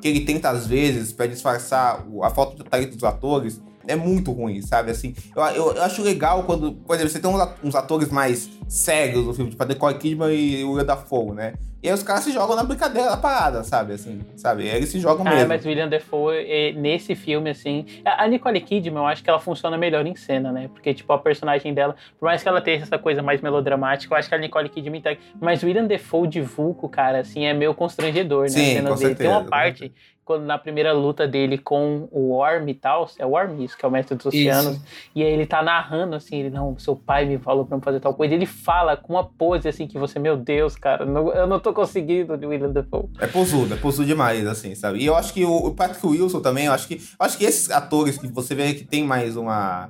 que 0.00 0.08
ele 0.08 0.20
tenta, 0.20 0.50
às 0.50 0.66
vezes, 0.66 1.12
para 1.12 1.26
disfarçar 1.26 2.04
a 2.22 2.30
falta 2.30 2.56
de 2.56 2.68
talento 2.68 2.94
dos 2.94 3.04
atores, 3.04 3.60
é 3.88 3.96
muito 3.96 4.30
ruim, 4.30 4.62
sabe? 4.62 4.90
Assim, 4.90 5.14
eu, 5.34 5.42
eu, 5.42 5.72
eu, 5.72 5.82
acho 5.82 6.02
legal 6.02 6.44
quando, 6.44 6.72
por 6.72 6.94
exemplo, 6.94 7.10
você 7.10 7.18
tem 7.18 7.30
uns 7.62 7.74
atores 7.74 8.10
mais 8.10 8.48
sérios 8.68 9.26
no 9.26 9.34
filme, 9.34 9.50
tipo 9.50 9.62
a 9.62 9.66
Nicole 9.66 9.94
Kidman 9.96 10.32
e 10.32 10.62
o 10.62 10.72
William 10.72 10.84
Dafoe, 10.84 11.32
né? 11.32 11.54
E 11.80 11.88
aí 11.88 11.94
os 11.94 12.02
caras 12.02 12.24
se 12.24 12.32
jogam 12.32 12.56
na 12.56 12.64
brincadeira 12.64 13.08
da 13.08 13.16
parada, 13.16 13.62
sabe? 13.62 13.92
Assim, 13.92 14.20
sabe? 14.36 14.66
Eles 14.66 14.88
se 14.88 14.98
jogam 14.98 15.24
ah, 15.24 15.30
mesmo. 15.30 15.48
mas 15.48 15.64
o 15.64 15.68
William 15.68 15.88
Dafoe, 15.88 16.72
nesse 16.76 17.14
filme, 17.14 17.50
assim... 17.50 17.86
A 18.04 18.26
Nicole 18.26 18.60
Kidman, 18.60 19.02
eu 19.02 19.06
acho 19.06 19.22
que 19.22 19.30
ela 19.30 19.38
funciona 19.38 19.78
melhor 19.78 20.04
em 20.04 20.16
cena, 20.16 20.50
né? 20.50 20.68
Porque, 20.72 20.92
tipo, 20.92 21.12
a 21.12 21.18
personagem 21.18 21.72
dela, 21.72 21.94
por 22.18 22.26
mais 22.26 22.42
que 22.42 22.48
ela 22.48 22.60
tenha 22.60 22.82
essa 22.82 22.98
coisa 22.98 23.22
mais 23.22 23.40
melodramática, 23.40 24.12
eu 24.12 24.18
acho 24.18 24.28
que 24.28 24.34
a 24.34 24.38
Nicole 24.38 24.68
Kidman 24.68 25.00
tá... 25.00 25.16
Mas 25.40 25.62
o 25.62 25.66
William 25.66 25.84
Defoe 25.84 26.26
de 26.26 26.40
Vulco, 26.40 26.88
cara, 26.88 27.20
assim, 27.20 27.44
é 27.44 27.54
meio 27.54 27.72
constrangedor, 27.72 28.42
né? 28.42 28.48
Sim, 28.48 28.74
dele. 28.82 28.96
Certeza, 28.96 29.14
tem 29.14 29.28
uma 29.28 29.44
parte 29.44 29.92
quando 30.28 30.44
na 30.44 30.58
primeira 30.58 30.92
luta 30.92 31.26
dele 31.26 31.56
com 31.56 32.06
o 32.12 32.34
Worm 32.34 32.68
e 32.68 32.74
tal, 32.74 33.10
é 33.18 33.24
o 33.24 33.30
Worm 33.30 33.64
isso, 33.64 33.78
que 33.78 33.82
é 33.82 33.88
o 33.88 33.90
mestre 33.90 34.14
dos 34.14 34.26
oceanos, 34.26 34.74
isso. 34.74 34.84
e 35.14 35.22
aí 35.22 35.32
ele 35.32 35.46
tá 35.46 35.62
narrando 35.62 36.14
assim, 36.14 36.36
ele, 36.36 36.50
não, 36.50 36.78
seu 36.78 36.94
pai 36.94 37.24
me 37.24 37.38
falou 37.38 37.64
pra 37.64 37.78
não 37.78 37.82
fazer 37.82 37.98
tal 37.98 38.12
coisa, 38.12 38.34
ele 38.34 38.44
fala 38.44 38.94
com 38.94 39.14
uma 39.14 39.24
pose 39.24 39.66
assim 39.66 39.86
que 39.86 39.96
você, 39.96 40.18
meu 40.18 40.36
Deus, 40.36 40.76
cara, 40.76 41.06
não, 41.06 41.32
eu 41.32 41.46
não 41.46 41.58
tô 41.58 41.72
conseguindo 41.72 42.36
de 42.36 42.44
William 42.44 42.70
Dafoe. 42.70 43.08
É 43.18 43.26
posudo, 43.26 43.72
é 43.72 43.78
posudo 43.78 44.06
demais, 44.06 44.46
assim, 44.46 44.74
sabe? 44.74 44.98
E 44.98 45.06
eu 45.06 45.16
acho 45.16 45.32
que 45.32 45.46
o, 45.46 45.56
o 45.56 45.74
Patrick 45.74 46.06
Wilson 46.06 46.40
também, 46.40 46.66
eu 46.66 46.72
acho 46.72 46.86
que, 46.86 46.96
eu 46.96 47.24
acho 47.24 47.38
que 47.38 47.46
esses 47.46 47.70
atores 47.70 48.18
que 48.18 48.28
você 48.28 48.54
vê 48.54 48.74
que 48.74 48.84
tem 48.84 49.04
mais 49.04 49.34
uma 49.34 49.88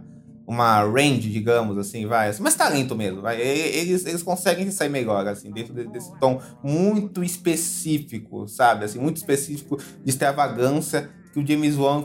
uma 0.48 0.80
range, 0.80 1.28
digamos 1.28 1.76
assim, 1.76 2.06
vai, 2.06 2.30
assim, 2.30 2.42
mais 2.42 2.54
talento 2.54 2.96
mesmo, 2.96 3.20
vai. 3.20 3.38
Eles, 3.38 4.06
eles 4.06 4.22
conseguem 4.22 4.70
sair 4.70 4.88
melhor, 4.88 5.28
assim, 5.28 5.50
dentro 5.52 5.74
desse 5.74 6.10
tom 6.18 6.40
muito 6.64 7.22
específico, 7.22 8.48
sabe? 8.48 8.86
Assim, 8.86 8.98
muito 8.98 9.18
específico 9.18 9.76
de 9.76 10.08
extravagância 10.08 11.10
que 11.34 11.38
o 11.38 11.46
James 11.46 11.76
Wan 11.76 12.04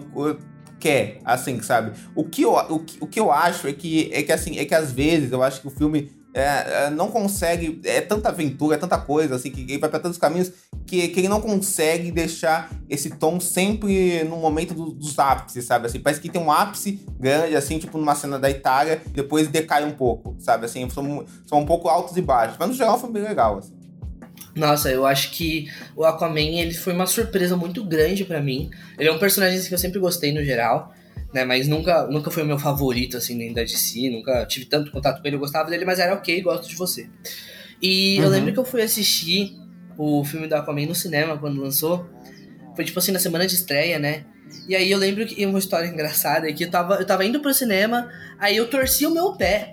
quer, 0.78 1.22
assim, 1.24 1.62
sabe? 1.62 1.98
O 2.14 2.26
que 2.26 2.42
eu, 2.42 2.52
o 2.52 2.80
que, 2.80 2.98
o 3.00 3.08
que 3.08 3.18
eu 3.18 3.32
acho 3.32 3.66
é 3.66 3.72
que, 3.72 4.10
é 4.12 4.22
que, 4.22 4.34
assim, 4.34 4.58
é 4.58 4.66
que 4.66 4.76
às 4.76 4.92
vezes 4.92 5.32
eu 5.32 5.42
acho 5.42 5.62
que 5.62 5.68
o 5.68 5.72
filme 5.72 6.12
é, 6.34 6.86
é, 6.86 6.90
não 6.90 7.10
consegue. 7.10 7.80
É 7.84 8.02
tanta 8.02 8.30
aventura, 8.30 8.76
é 8.76 8.80
tanta 8.80 8.98
coisa, 8.98 9.36
assim, 9.36 9.52
que 9.52 9.62
ele 9.62 9.78
vai 9.78 9.90
para 9.90 10.00
tantos 10.00 10.18
caminhos 10.18 10.52
que, 10.86 11.08
que 11.10 11.20
ele 11.20 11.28
não 11.28 11.40
consegue 11.40 12.12
deixar 12.12 12.72
esse 12.90 13.12
tom 13.12 13.40
sempre 13.40 14.24
no 14.24 14.38
momento 14.38 14.74
do, 14.74 14.92
dos 14.92 15.18
ápices, 15.20 15.66
sabe? 15.66 15.86
Assim, 15.86 16.00
parece 16.00 16.20
que 16.20 16.30
tem 16.30 16.42
um 16.42 16.52
ápice 16.52 17.06
grande, 17.20 17.56
assim, 17.56 17.78
tipo 17.78 17.98
numa 17.98 18.16
cena 18.16 18.40
da 18.40 18.50
Itália, 18.50 19.02
depois 19.12 19.48
decai 19.48 19.86
um 19.86 19.92
pouco, 19.92 20.36
sabe? 20.40 20.66
Assim, 20.66 20.90
são, 20.90 21.26
são 21.46 21.60
um 21.60 21.66
pouco 21.66 21.88
altos 21.88 22.18
e 22.18 22.22
baixos. 22.22 22.58
Mas 22.60 22.70
no 22.70 22.74
geral 22.74 23.00
foi 23.00 23.12
bem 23.12 23.22
legal, 23.24 23.60
assim. 23.60 23.74
Nossa, 24.56 24.92
eu 24.92 25.06
acho 25.06 25.32
que 25.32 25.68
o 25.96 26.04
Aquaman 26.04 26.40
ele 26.40 26.74
foi 26.74 26.94
uma 26.94 27.08
surpresa 27.08 27.56
muito 27.56 27.84
grande 27.84 28.24
para 28.24 28.42
mim. 28.42 28.70
Ele 28.98 29.10
é 29.10 29.12
um 29.12 29.18
personagem 29.18 29.60
que 29.62 29.74
eu 29.74 29.78
sempre 29.78 30.00
gostei 30.00 30.32
no 30.32 30.44
geral 30.44 30.94
né? 31.34 31.44
Mas 31.44 31.68
nunca, 31.68 32.06
nunca 32.08 32.30
foi 32.30 32.44
o 32.44 32.46
meu 32.46 32.60
favorito, 32.60 33.18
assim, 33.18 33.36
nem 33.36 33.54
da 33.54 33.64
DC, 33.64 34.10
nunca 34.10 34.46
tive 34.46 34.66
tanto 34.66 34.92
contato 34.92 35.22
com 35.22 35.28
ele, 35.28 35.36
eu 35.36 35.40
gostava 35.40 35.70
dele, 35.70 35.86
mas 35.86 36.00
era 36.00 36.14
ok, 36.14 36.42
gosto 36.42 36.70
de 36.70 36.76
você. 36.76 37.10
E 37.82 38.18
uhum. 38.18 38.24
eu 38.24 38.30
lembro 38.30 38.54
que 38.54 38.60
eu 38.60 38.66
fui 38.66 38.82
assistir 38.82 39.58
o 39.98 40.24
filme 40.24 40.48
do 40.48 40.54
Aquaman 40.56 40.86
no 40.86 40.96
cinema 40.96 41.38
quando 41.38 41.62
lançou. 41.62 42.08
Foi 42.76 42.86
tipo 42.86 43.00
assim, 43.00 43.12
na 43.12 43.20
semana 43.20 43.46
de 43.46 43.56
estreia, 43.56 44.00
né? 44.00 44.26
E 44.68 44.76
aí 44.76 44.90
eu 44.90 44.98
lembro 44.98 45.26
que 45.26 45.46
uma 45.46 45.60
história 45.60 45.88
engraçada 45.90 46.50
é 46.50 46.54
que 46.54 46.64
eu 46.64 46.70
tava, 46.70 46.96
eu 46.96 47.06
tava 47.06 47.26
indo 47.26 47.40
pro 47.40 47.54
cinema, 47.54 48.10
aí 48.40 48.56
eu 48.56 48.70
torci 48.70 49.06
o 49.06 49.12
meu 49.12 49.34
pé 49.34 49.73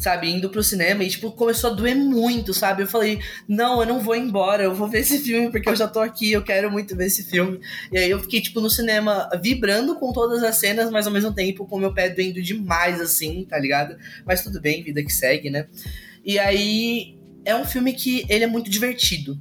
sabe, 0.00 0.30
indo 0.30 0.48
pro 0.48 0.62
cinema 0.62 1.04
e, 1.04 1.10
tipo, 1.10 1.30
começou 1.30 1.70
a 1.70 1.74
doer 1.74 1.94
muito, 1.94 2.54
sabe? 2.54 2.82
Eu 2.82 2.86
falei, 2.86 3.20
não, 3.46 3.80
eu 3.80 3.86
não 3.86 4.00
vou 4.00 4.16
embora, 4.16 4.62
eu 4.64 4.74
vou 4.74 4.88
ver 4.88 5.00
esse 5.00 5.18
filme 5.18 5.50
porque 5.50 5.68
eu 5.68 5.76
já 5.76 5.86
tô 5.86 6.00
aqui, 6.00 6.32
eu 6.32 6.42
quero 6.42 6.70
muito 6.70 6.96
ver 6.96 7.06
esse 7.06 7.24
filme. 7.24 7.60
E 7.92 7.98
aí 7.98 8.10
eu 8.10 8.18
fiquei, 8.18 8.40
tipo, 8.40 8.60
no 8.60 8.70
cinema 8.70 9.28
vibrando 9.42 9.94
com 9.96 10.12
todas 10.12 10.42
as 10.42 10.56
cenas, 10.56 10.90
mas 10.90 11.06
ao 11.06 11.12
mesmo 11.12 11.32
tempo 11.34 11.66
com 11.66 11.78
meu 11.78 11.92
pé 11.92 12.08
doendo 12.08 12.40
demais, 12.42 13.00
assim, 13.00 13.44
tá 13.48 13.58
ligado? 13.58 13.94
Mas 14.24 14.42
tudo 14.42 14.58
bem, 14.58 14.82
vida 14.82 15.02
que 15.02 15.12
segue, 15.12 15.50
né? 15.50 15.66
E 16.24 16.38
aí 16.38 17.18
é 17.44 17.54
um 17.54 17.64
filme 17.64 17.92
que 17.92 18.24
ele 18.28 18.44
é 18.44 18.46
muito 18.46 18.70
divertido. 18.70 19.38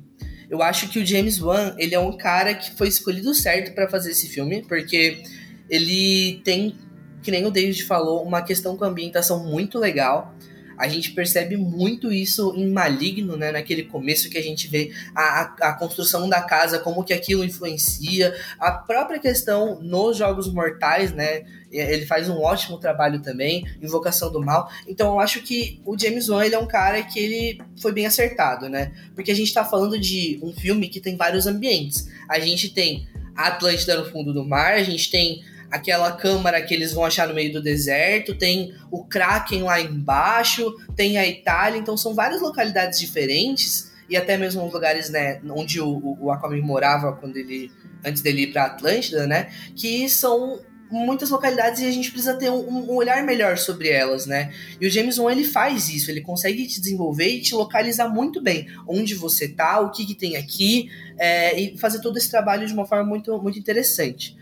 Eu 0.50 0.62
acho 0.62 0.90
que 0.90 1.00
o 1.00 1.06
James 1.06 1.40
Wan, 1.40 1.74
ele 1.78 1.96
é 1.96 2.00
um 2.00 2.18
cara 2.18 2.54
que 2.54 2.72
foi 2.72 2.90
escolhido 2.90 3.34
certo 3.34 3.74
para 3.74 3.88
fazer 3.88 4.12
esse 4.12 4.28
filme, 4.28 4.66
porque 4.68 5.24
ele 5.70 6.42
tem, 6.44 6.76
que 7.22 7.32
nem 7.32 7.46
o 7.46 7.52
David 7.52 7.84
falou, 7.84 8.24
uma 8.24 8.42
questão 8.42 8.76
com 8.76 8.84
a 8.84 8.88
ambientação 8.88 9.46
muito 9.46 9.78
legal 9.78 10.36
a 10.80 10.88
gente 10.88 11.12
percebe 11.12 11.58
muito 11.58 12.10
isso 12.10 12.54
em 12.56 12.72
Maligno, 12.72 13.36
né? 13.36 13.52
Naquele 13.52 13.84
começo 13.84 14.30
que 14.30 14.38
a 14.38 14.42
gente 14.42 14.66
vê 14.70 14.94
a, 15.14 15.22
a, 15.22 15.70
a 15.70 15.74
construção 15.74 16.30
da 16.30 16.42
casa, 16.42 16.80
como 16.80 17.04
que 17.04 17.12
aquilo 17.12 17.44
influencia, 17.44 18.34
a 18.58 18.72
própria 18.72 19.20
questão 19.20 19.82
nos 19.82 20.16
Jogos 20.16 20.52
Mortais, 20.52 21.12
né? 21.12 21.44
Ele 21.70 22.06
faz 22.06 22.30
um 22.30 22.40
ótimo 22.40 22.78
trabalho 22.78 23.22
também, 23.22 23.68
Invocação 23.82 24.32
do 24.32 24.40
Mal. 24.40 24.72
Então 24.88 25.12
eu 25.12 25.20
acho 25.20 25.42
que 25.42 25.82
o 25.86 26.00
James 26.00 26.30
Wan 26.30 26.46
ele 26.46 26.56
é 26.56 26.60
um 26.60 26.66
cara 26.66 27.04
que 27.04 27.20
ele 27.20 27.62
foi 27.82 27.92
bem 27.92 28.06
acertado, 28.06 28.70
né? 28.70 28.94
Porque 29.14 29.32
a 29.32 29.36
gente 29.36 29.54
tá 29.54 29.66
falando 29.66 30.00
de 30.00 30.40
um 30.42 30.54
filme 30.54 30.88
que 30.88 31.02
tem 31.02 31.18
vários 31.18 31.46
ambientes. 31.46 32.08
A 32.30 32.40
gente 32.40 32.70
tem 32.70 33.06
Atlântida 33.36 33.98
no 33.98 34.10
fundo 34.10 34.34
do 34.34 34.46
mar, 34.46 34.76
a 34.76 34.84
gente 34.84 35.12
tem 35.12 35.44
aquela 35.72 36.12
câmara 36.12 36.62
que 36.62 36.74
eles 36.74 36.94
vão 36.94 37.06
achar 37.06 37.28
no 37.28 37.34
meio 37.34 37.54
do 37.54 37.62
deserto, 37.62 38.36
tem 38.36 38.74
o 38.92 39.04
Kraken 39.04 39.64
lá 39.64 39.80
embaixo, 39.80 40.76
tem 40.96 41.18
a 41.18 41.28
Itália, 41.28 41.80
então 41.80 41.96
são 41.96 42.14
várias 42.14 42.42
localidades 42.42 43.00
diferentes 43.00 43.92
e 44.10 44.18
até 44.18 44.38
mesmo 44.38 44.66
lugares, 44.66 45.10
né, 45.10 45.40
onde 45.50 45.80
o, 45.80 46.18
o 46.20 46.32
Aquaman 46.32 46.62
morava 46.62 47.14
quando 47.14 47.38
ele 47.38 47.72
antes 48.04 48.22
dele 48.22 48.44
ir 48.44 48.54
para 48.54 48.66
Atlântida, 48.66 49.28
né, 49.28 49.50
que 49.76 50.10
são 50.10 50.60
muitas 50.90 51.30
localidades 51.30 51.82
e 51.82 51.86
a 51.86 51.92
gente 51.92 52.12
precisa 52.12 52.34
ter 52.34 52.50
um, 52.50 52.68
um, 52.68 52.96
olhar 52.96 53.24
melhor 53.24 53.58
sobre 53.58 53.90
elas, 53.90 54.26
né? 54.26 54.52
E 54.82 54.88
o 54.88 54.90
James 54.90 55.20
Wan 55.20 55.32
ele 55.32 55.44
faz 55.44 55.88
isso, 55.90 56.10
ele 56.10 56.22
consegue 56.22 56.66
te 56.66 56.82
desenvolver 56.82 57.28
e 57.28 57.42
te 57.42 57.54
localizar 57.54 58.10
muito 58.10 58.42
bem 58.42 58.68
onde 58.88 59.14
você 59.14 59.48
tá, 59.48 59.80
o 59.80 59.92
que, 59.92 60.06
que 60.06 60.16
tem 60.16 60.36
aqui, 60.36 60.90
é, 61.18 61.60
e 61.60 61.78
fazer 61.78 62.02
todo 62.02 62.18
esse 62.18 62.30
trabalho 62.32 62.66
de 62.66 62.74
uma 62.74 62.86
forma 62.86 63.06
muito, 63.06 63.40
muito 63.42 63.60
interessante. 63.60 64.36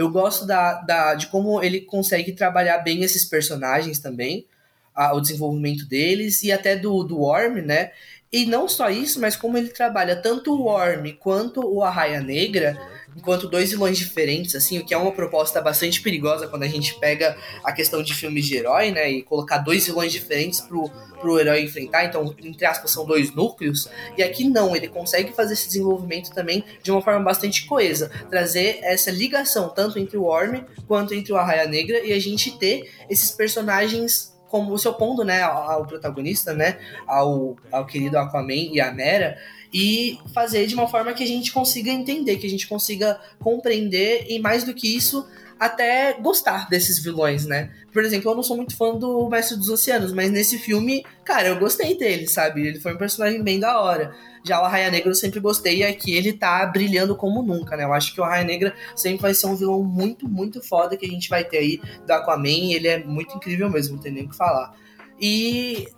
Eu 0.00 0.08
gosto 0.10 0.46
da, 0.46 0.80
da, 0.80 1.14
de 1.14 1.26
como 1.26 1.62
ele 1.62 1.82
consegue 1.82 2.32
trabalhar 2.32 2.78
bem 2.78 3.02
esses 3.02 3.22
personagens 3.22 3.98
também, 3.98 4.46
a, 4.94 5.14
o 5.14 5.20
desenvolvimento 5.20 5.86
deles 5.86 6.42
e 6.42 6.50
até 6.50 6.74
do, 6.74 7.04
do 7.04 7.18
Worm, 7.18 7.60
né? 7.60 7.92
E 8.32 8.46
não 8.46 8.66
só 8.66 8.88
isso, 8.88 9.20
mas 9.20 9.36
como 9.36 9.58
ele 9.58 9.68
trabalha 9.68 10.16
tanto 10.16 10.54
o 10.54 10.62
Worm 10.62 11.12
quanto 11.18 11.60
o 11.60 11.84
Arraia 11.84 12.22
Negra, 12.22 12.80
enquanto 13.16 13.48
dois 13.48 13.70
vilões 13.70 13.98
diferentes, 13.98 14.54
assim, 14.54 14.78
o 14.78 14.84
que 14.84 14.94
é 14.94 14.96
uma 14.96 15.12
proposta 15.12 15.60
bastante 15.60 16.00
perigosa 16.00 16.46
quando 16.48 16.62
a 16.62 16.68
gente 16.68 16.98
pega 16.98 17.36
a 17.64 17.72
questão 17.72 18.02
de 18.02 18.14
filmes 18.14 18.46
de 18.46 18.56
herói, 18.56 18.90
né, 18.90 19.10
e 19.10 19.22
colocar 19.22 19.58
dois 19.58 19.86
vilões 19.86 20.12
diferentes 20.12 20.60
pro, 20.60 20.88
pro 21.20 21.38
herói 21.38 21.62
enfrentar, 21.62 22.04
então, 22.04 22.34
entre 22.42 22.64
aspas, 22.64 22.90
são 22.90 23.04
dois 23.04 23.34
núcleos, 23.34 23.88
e 24.16 24.22
aqui 24.22 24.48
não, 24.48 24.74
ele 24.74 24.88
consegue 24.88 25.32
fazer 25.32 25.54
esse 25.54 25.66
desenvolvimento 25.66 26.30
também 26.30 26.64
de 26.82 26.90
uma 26.90 27.02
forma 27.02 27.20
bastante 27.20 27.66
coesa, 27.66 28.10
trazer 28.30 28.78
essa 28.82 29.10
ligação 29.10 29.68
tanto 29.68 29.98
entre 29.98 30.16
o 30.16 30.22
Worm 30.22 30.64
quanto 30.86 31.14
entre 31.14 31.32
o 31.32 31.36
Arraia 31.36 31.66
Negra, 31.66 32.00
e 32.04 32.12
a 32.12 32.18
gente 32.18 32.56
ter 32.58 32.90
esses 33.08 33.30
personagens 33.30 34.30
como 34.50 34.76
se 34.76 34.88
opondo, 34.88 35.24
né, 35.24 35.42
ao, 35.42 35.70
ao 35.70 35.86
protagonista, 35.86 36.52
né, 36.52 36.78
ao, 37.06 37.56
ao 37.70 37.86
querido 37.86 38.18
Aquaman 38.18 38.52
e 38.52 38.80
a 38.80 38.92
Mera, 38.92 39.38
e 39.72 40.18
fazer 40.34 40.66
de 40.66 40.74
uma 40.74 40.88
forma 40.88 41.12
que 41.12 41.22
a 41.22 41.26
gente 41.26 41.52
consiga 41.52 41.90
entender, 41.90 42.36
que 42.36 42.46
a 42.46 42.50
gente 42.50 42.66
consiga 42.66 43.20
compreender 43.38 44.26
e 44.28 44.38
mais 44.38 44.64
do 44.64 44.74
que 44.74 44.96
isso, 44.96 45.26
até 45.60 46.14
gostar 46.14 46.68
desses 46.70 46.98
vilões, 46.98 47.44
né? 47.44 47.70
Por 47.92 48.02
exemplo, 48.02 48.30
eu 48.30 48.34
não 48.34 48.42
sou 48.42 48.56
muito 48.56 48.74
fã 48.74 48.94
do 48.94 49.28
Mestre 49.28 49.58
dos 49.58 49.68
Oceanos, 49.68 50.10
mas 50.10 50.30
nesse 50.30 50.58
filme, 50.58 51.04
cara, 51.22 51.48
eu 51.48 51.58
gostei 51.58 51.98
dele, 51.98 52.26
sabe? 52.26 52.66
Ele 52.66 52.80
foi 52.80 52.94
um 52.94 52.98
personagem 52.98 53.42
bem 53.42 53.60
da 53.60 53.78
hora. 53.78 54.14
Já 54.42 54.62
o 54.62 54.64
Arraia 54.64 54.90
Negra 54.90 55.10
eu 55.10 55.14
sempre 55.14 55.38
gostei 55.38 55.78
e 55.78 55.84
aqui 55.84 56.14
ele 56.14 56.32
tá 56.32 56.64
brilhando 56.64 57.14
como 57.14 57.42
nunca, 57.42 57.76
né? 57.76 57.84
Eu 57.84 57.92
acho 57.92 58.14
que 58.14 58.20
o 58.20 58.24
Arraia 58.24 58.42
Negra 58.42 58.74
sempre 58.96 59.20
vai 59.20 59.34
ser 59.34 59.48
um 59.48 59.54
vilão 59.54 59.84
muito, 59.84 60.26
muito 60.26 60.62
foda 60.62 60.96
que 60.96 61.04
a 61.04 61.08
gente 61.08 61.28
vai 61.28 61.44
ter 61.44 61.58
aí 61.58 61.80
do 62.06 62.10
Aquaman. 62.10 62.72
Ele 62.72 62.88
é 62.88 63.04
muito 63.04 63.36
incrível 63.36 63.68
mesmo, 63.68 63.96
não 63.96 64.02
tem 64.02 64.12
nem 64.12 64.24
o 64.24 64.30
que 64.30 64.36
falar. 64.36 64.74
E 65.20 65.88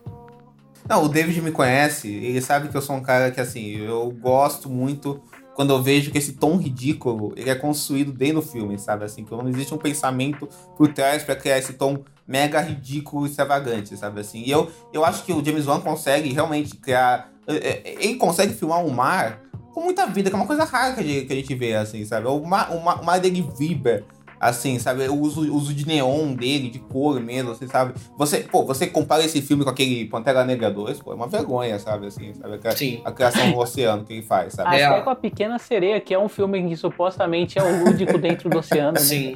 não, 0.88 1.04
o 1.04 1.08
David 1.08 1.40
me 1.40 1.52
conhece, 1.52 2.08
ele 2.08 2.40
sabe 2.40 2.68
que 2.68 2.76
eu 2.76 2.82
sou 2.82 2.96
um 2.96 3.02
cara 3.02 3.30
que, 3.30 3.40
assim, 3.40 3.76
eu 3.76 4.10
gosto 4.10 4.68
muito 4.68 5.22
quando 5.54 5.70
eu 5.70 5.82
vejo 5.82 6.10
que 6.10 6.18
esse 6.18 6.32
tom 6.32 6.56
ridículo, 6.56 7.32
ele 7.36 7.50
é 7.50 7.54
construído 7.54 8.12
dentro 8.12 8.36
do 8.36 8.42
filme, 8.42 8.78
sabe? 8.78 9.04
Assim, 9.04 9.24
que 9.24 9.30
não 9.32 9.48
existe 9.48 9.74
um 9.74 9.78
pensamento 9.78 10.48
por 10.76 10.92
trás 10.92 11.22
para 11.22 11.36
criar 11.36 11.58
esse 11.58 11.74
tom 11.74 12.02
mega 12.26 12.60
ridículo 12.60 13.26
e 13.26 13.30
extravagante, 13.30 13.96
sabe? 13.96 14.20
Assim, 14.20 14.42
e 14.44 14.50
eu, 14.50 14.70
eu 14.92 15.04
acho 15.04 15.24
que 15.24 15.32
o 15.32 15.44
James 15.44 15.66
Wan 15.66 15.80
consegue 15.80 16.32
realmente 16.32 16.76
criar... 16.76 17.30
É, 17.46 17.54
é, 17.54 17.94
ele 18.00 18.14
consegue 18.14 18.54
filmar 18.54 18.84
um 18.84 18.90
mar 18.90 19.40
com 19.72 19.82
muita 19.82 20.06
vida, 20.06 20.30
que 20.30 20.36
é 20.36 20.38
uma 20.38 20.46
coisa 20.46 20.64
rara 20.64 20.94
que 20.94 21.00
a 21.00 21.02
gente, 21.02 21.26
que 21.26 21.32
a 21.32 21.36
gente 21.36 21.54
vê, 21.54 21.74
assim, 21.74 22.04
sabe? 22.04 22.26
O 22.26 22.44
mar, 22.44 22.70
o 22.72 22.82
mar, 22.82 23.00
o 23.00 23.04
mar 23.04 23.20
dele 23.20 23.46
vibra, 23.58 24.04
assim, 24.42 24.76
sabe? 24.80 25.06
O 25.08 25.14
uso, 25.14 25.40
uso 25.54 25.72
de 25.72 25.86
neon 25.86 26.34
dele, 26.34 26.68
de 26.68 26.80
cor 26.80 27.20
mesmo, 27.20 27.52
assim, 27.52 27.68
sabe? 27.68 27.94
Você, 28.18 28.38
pô, 28.38 28.64
você 28.64 28.88
compara 28.88 29.24
esse 29.24 29.40
filme 29.40 29.62
com 29.62 29.70
aquele 29.70 30.04
Pantera 30.06 30.44
Negra 30.44 30.68
2, 30.68 31.00
pô, 31.00 31.12
é 31.12 31.14
uma 31.14 31.28
vergonha, 31.28 31.78
sabe? 31.78 32.08
Assim, 32.08 32.34
sabe? 32.34 32.58
A, 32.66 32.72
Sim. 32.76 33.00
a 33.04 33.12
criação 33.12 33.52
do 33.52 33.58
oceano 33.58 34.04
que 34.04 34.12
ele 34.14 34.22
faz, 34.22 34.54
sabe? 34.54 34.68
Até 34.70 34.82
É. 34.82 35.00
com 35.00 35.10
a 35.10 35.14
Pequena 35.14 35.60
Sereia, 35.60 36.00
que 36.00 36.12
é 36.12 36.18
um 36.18 36.28
filme 36.28 36.68
que 36.68 36.76
supostamente 36.76 37.56
é 37.56 37.62
o 37.62 37.84
lúdico 37.84 38.18
dentro 38.18 38.50
do 38.50 38.58
oceano, 38.58 38.92
né? 38.94 38.98
Sim. 39.00 39.34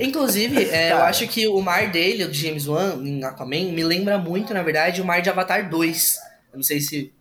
Inclusive, 0.00 0.64
é, 0.70 0.92
eu 0.92 0.98
acho 1.04 1.26
que 1.28 1.46
o 1.46 1.60
mar 1.60 1.90
dele, 1.90 2.24
o 2.24 2.30
de 2.30 2.38
James 2.46 2.66
Wan, 2.66 2.96
em 3.04 3.22
Aquaman, 3.24 3.72
me 3.72 3.84
lembra 3.84 4.18
muito, 4.18 4.52
na 4.52 4.62
verdade, 4.62 5.00
o 5.00 5.04
mar 5.04 5.22
de 5.22 5.30
Avatar 5.30 5.70
2. 5.70 6.16
Eu 6.52 6.56
não 6.56 6.62
sei 6.64 6.80
se 6.80 7.12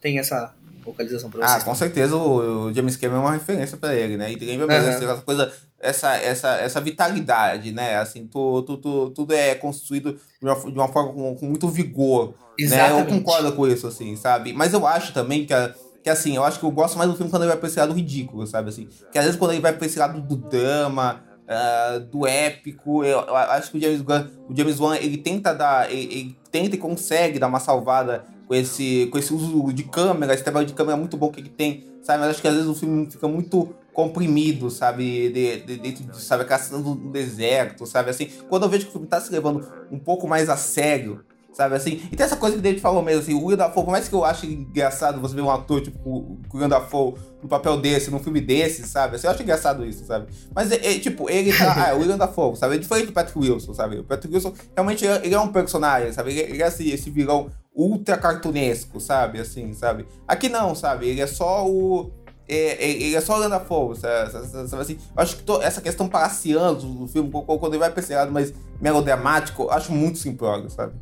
tem 0.00 0.18
essa 0.18 0.54
localização 0.86 1.28
pra 1.30 1.44
Ah, 1.44 1.48
vocês. 1.50 1.64
com 1.64 1.74
certeza 1.74 2.16
o, 2.16 2.66
o 2.68 2.74
James 2.74 2.96
Cameron 2.96 3.18
é 3.18 3.24
uma 3.26 3.32
referência 3.32 3.76
pra 3.76 3.94
ele, 3.94 4.16
né? 4.16 4.32
E 4.32 4.36
lembra 4.36 4.66
mesmo 4.66 4.88
assim, 4.88 5.04
essa 5.04 5.20
coisa, 5.22 5.52
essa, 5.80 6.16
essa, 6.16 6.48
essa 6.56 6.80
vitalidade, 6.80 7.72
né? 7.72 7.96
Assim, 7.96 8.26
tu, 8.26 8.62
tu, 8.62 8.76
tu- 8.78 9.10
tudo 9.10 9.32
é 9.34 9.54
construído 9.54 10.12
de 10.40 10.46
uma, 10.48 10.54
de 10.54 10.78
uma 10.78 10.88
forma 10.88 11.12
com, 11.12 11.34
com 11.36 11.46
muito 11.46 11.68
vigor, 11.68 12.28
né? 12.28 12.34
Eu 12.58 12.64
Exatamente. 12.64 13.10
concordo 13.10 13.52
com 13.52 13.66
isso, 13.66 13.86
assim, 13.86 14.16
sabe? 14.16 14.52
Mas 14.52 14.72
eu 14.72 14.86
acho 14.86 15.12
também 15.12 15.44
que, 15.46 15.54
a- 15.54 15.72
que 16.02 16.10
assim, 16.10 16.36
eu 16.36 16.44
acho 16.44 16.58
que 16.58 16.64
eu 16.64 16.70
gosto 16.70 16.96
mais 16.98 17.10
do 17.10 17.16
filme 17.16 17.30
quando 17.30 17.42
ele 17.42 17.50
vai 17.50 17.58
pra 17.58 17.68
esse 17.68 17.78
lado 17.78 17.92
ridículo, 17.92 18.46
sabe? 18.46 18.68
Assim, 18.70 18.88
que 19.10 19.18
às 19.18 19.24
vezes 19.24 19.38
quando 19.38 19.52
ele 19.52 19.60
vai 19.60 19.72
pra 19.72 19.86
esse 19.86 19.98
lado 19.98 20.20
do 20.20 20.36
drama, 20.36 21.22
ah, 21.46 21.98
do 22.10 22.26
épico, 22.26 23.04
eu, 23.04 23.20
eu 23.20 23.36
acho 23.36 23.70
que 23.70 23.78
o 23.78 23.80
James, 23.80 24.02
Wan, 24.06 24.28
o 24.48 24.56
James 24.56 24.78
Wan, 24.80 24.96
ele 24.96 25.16
tenta 25.18 25.54
dar, 25.54 25.90
ele, 25.90 26.12
ele 26.14 26.36
tenta 26.50 26.74
e 26.76 26.78
consegue 26.78 27.38
dar 27.38 27.46
uma 27.46 27.60
salvada 27.60 28.24
com 28.46 28.54
esse, 28.54 29.06
com 29.12 29.18
esse 29.18 29.32
uso 29.32 29.72
de 29.72 29.84
câmera, 29.84 30.34
esse 30.34 30.42
trabalho 30.42 30.66
de 30.66 30.72
câmera 30.74 30.96
muito 30.96 31.16
bom 31.16 31.30
que 31.30 31.40
ele 31.40 31.50
tem, 31.50 31.84
sabe? 32.02 32.20
Mas 32.20 32.30
acho 32.30 32.42
que 32.42 32.48
às 32.48 32.54
vezes 32.54 32.68
o 32.68 32.74
filme 32.74 33.10
fica 33.10 33.28
muito 33.28 33.74
comprimido, 33.98 34.70
sabe? 34.70 35.28
De, 35.28 35.56
de, 35.62 35.76
dentro 35.76 36.04
de, 36.04 36.22
sabe, 36.22 36.44
aquela 36.44 36.60
cena 36.60 36.80
do 36.80 36.94
do 36.94 37.10
deserto, 37.10 37.84
sabe? 37.84 38.10
Assim, 38.10 38.30
quando 38.48 38.62
eu 38.62 38.68
vejo 38.68 38.84
que 38.84 38.90
o 38.90 38.92
filme 38.92 39.08
tá 39.08 39.20
se 39.20 39.32
levando 39.32 39.66
um 39.90 39.98
pouco 39.98 40.28
mais 40.28 40.48
a 40.48 40.56
sério, 40.56 41.24
sabe? 41.52 41.74
Assim, 41.74 42.00
e 42.12 42.14
tem 42.14 42.24
essa 42.24 42.36
coisa 42.36 42.54
que 42.54 42.60
o 42.60 42.62
David 42.62 42.80
falou 42.80 43.02
mesmo, 43.02 43.22
assim, 43.22 43.34
o 43.34 43.42
William 43.42 43.56
Dafoe, 43.56 43.84
por 43.84 43.90
mais 43.90 44.08
que 44.08 44.14
eu 44.14 44.24
ache 44.24 44.46
engraçado 44.46 45.20
você 45.20 45.34
ver 45.34 45.40
um 45.40 45.50
ator 45.50 45.80
tipo 45.80 45.98
o 46.08 46.38
William 46.54 46.68
Dafoe 46.68 47.14
no 47.42 47.48
papel 47.48 47.76
desse, 47.80 48.08
num 48.08 48.20
filme 48.20 48.40
desse, 48.40 48.86
sabe? 48.86 49.16
Assim, 49.16 49.26
eu 49.26 49.32
acho 49.32 49.42
engraçado 49.42 49.84
isso, 49.84 50.04
sabe? 50.04 50.28
Mas, 50.54 50.70
é, 50.70 50.76
é, 50.76 50.98
tipo, 51.00 51.28
ele 51.28 51.52
tá. 51.52 51.86
Ah, 51.86 51.88
é 51.90 51.94
o 51.94 51.98
William 51.98 52.18
Dafoe, 52.18 52.54
sabe? 52.54 52.76
É 52.76 52.78
diferente 52.78 53.06
do 53.06 53.12
Patrick 53.12 53.36
Wilson, 53.36 53.74
sabe? 53.74 53.98
O 53.98 54.04
Patrick 54.04 54.32
Wilson 54.32 54.52
realmente 54.76 55.04
ele 55.04 55.34
é- 55.34 55.36
é 55.36 55.40
um 55.40 55.50
personagem, 55.50 56.12
sabe? 56.12 56.30
Ele, 56.30 56.40
ele 56.52 56.62
é 56.62 56.68
esse, 56.68 56.88
esse 56.88 57.10
vilão 57.10 57.50
ultra 57.74 58.16
cartunesco, 58.16 59.00
sabe? 59.00 59.40
Assim, 59.40 59.72
sabe? 59.72 60.06
Aqui 60.28 60.48
não, 60.48 60.72
sabe? 60.76 61.08
Ele 61.08 61.20
é 61.20 61.26
só 61.26 61.66
o. 61.68 62.12
É, 62.48 63.10
é- 63.10 63.12
é 63.12 63.20
só 63.20 63.32
o 63.32 63.36
William 63.36 63.50
Dafoe, 63.50 63.94
sabe? 63.96 64.30
sabe, 64.32 64.68
sabe 64.68 64.82
assim? 64.82 64.98
Eu 65.16 65.22
acho 65.22 65.36
que 65.36 65.42
to- 65.42 65.60
essa 65.62 65.80
questão 65.80 66.08
palaciana 66.08 66.74
do 66.74 67.06
filme, 67.06 67.30
quando 67.30 67.68
ele 67.68 67.78
vai 67.78 67.90
pra 67.90 68.00
esse 68.00 68.14
lado 68.14 68.32
mais 68.32 68.52
melodramático, 68.80 69.68
acho 69.70 69.92
muito 69.92 70.18
simplório, 70.18 70.70
sabe? 70.70 70.94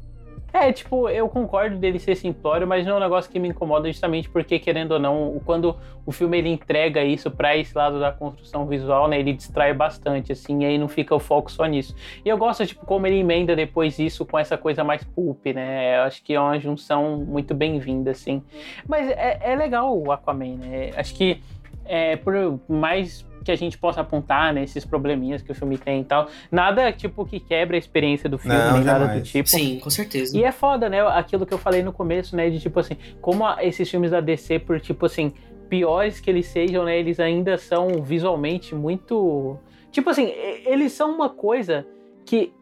É, 0.59 0.73
tipo, 0.73 1.07
eu 1.11 1.29
concordo 1.29 1.77
dele 1.77 1.99
ser 1.99 2.15
simplório, 2.15 2.67
mas 2.67 2.87
não 2.87 2.95
é 2.95 2.97
um 2.97 3.01
negócio 3.01 3.31
que 3.31 3.39
me 3.39 3.49
incomoda 3.49 3.93
justamente 3.93 4.31
porque, 4.31 4.59
querendo 4.59 4.93
ou 4.93 4.99
não, 4.99 5.39
quando 5.45 5.77
o 6.07 6.11
filme 6.11 6.39
ele 6.39 6.49
entrega 6.49 7.05
isso 7.05 7.31
pra 7.31 7.55
esse 7.55 7.77
lado 7.77 8.01
da 8.01 8.11
construção 8.11 8.65
visual, 8.65 9.07
né, 9.07 9.21
ele 9.21 9.35
distrai 9.35 9.75
bastante, 9.75 10.33
assim, 10.33 10.63
e 10.63 10.65
aí 10.65 10.79
não 10.79 10.89
fica 10.89 11.15
o 11.15 11.19
foco 11.19 11.53
só 11.53 11.67
nisso. 11.67 11.95
E 12.25 12.29
eu 12.31 12.39
gosto, 12.39 12.67
tipo, 12.67 12.87
como 12.87 13.07
ele 13.07 13.19
emenda 13.19 13.55
depois 13.55 13.99
isso 13.99 14.25
com 14.25 14.39
essa 14.39 14.57
coisa 14.57 14.83
mais 14.83 15.05
pulp, 15.05 15.45
né, 15.45 15.99
eu 15.99 16.03
acho 16.05 16.25
que 16.25 16.33
é 16.33 16.41
uma 16.41 16.59
junção 16.59 17.19
muito 17.19 17.53
bem-vinda, 17.53 18.13
assim. 18.13 18.43
Mas 18.89 19.11
é, 19.11 19.39
é 19.43 19.55
legal 19.55 19.95
o 19.95 20.11
Aquaman, 20.11 20.57
né, 20.57 20.91
acho 20.97 21.15
que 21.15 21.39
é, 21.85 22.17
por 22.17 22.59
mais 22.67 23.27
que 23.47 23.53
a 23.53 23.57
gente 23.57 23.79
possa 23.79 24.01
apontar, 24.03 24.53
né, 24.53 24.63
esses 24.65 24.85
probleminhas 24.85 25.41
que 25.41 25.51
o 25.51 25.55
filme 25.55 25.79
tem 25.79 26.01
e 26.03 26.05
tal, 26.05 26.29
nada, 26.53 26.93
tipo, 26.93 27.25
que 27.25 27.41
quebra 27.41 27.77
a 27.77 27.79
experiência 27.79 28.29
do 28.29 28.37
filme, 28.37 28.57
Não, 28.59 28.73
nem 28.75 28.85
nada 28.85 29.07
do 29.07 29.23
tipo. 29.23 29.49
Sim, 29.49 29.79
com 29.79 29.89
certeza. 29.89 30.37
E 30.37 30.45
é 30.45 30.53
foda, 30.53 30.89
né? 30.89 31.01
Aquilo 31.01 31.47
que 31.47 31.55
eu 31.55 31.59
falei 31.59 31.83
no 31.83 31.93
começo, 31.93 32.37
né? 32.37 32.51
De 32.51 32.61
tipo 32.61 32.79
assim, 32.81 32.97
como 33.21 33.47
a- 33.47 33.65
esses 33.65 33.89
filmes 33.91 34.11
da 34.11 34.21
DC, 34.21 34.59
por 34.59 34.81
tipo 34.81 35.07
assim, 35.07 35.33
piores 35.69 36.21
que 36.21 36.29
eles 36.31 36.47
sejam, 36.47 36.85
né? 36.85 36.99
Eles 36.99 37.19
ainda 37.21 37.57
são 37.57 38.03
visualmente 38.03 38.75
muito. 38.75 39.57
Tipo 39.91 40.11
assim, 40.11 40.33
eles 40.65 40.93
são 40.93 41.15
uma 41.15 41.29
coisa 41.29 41.87
que. 42.25 42.53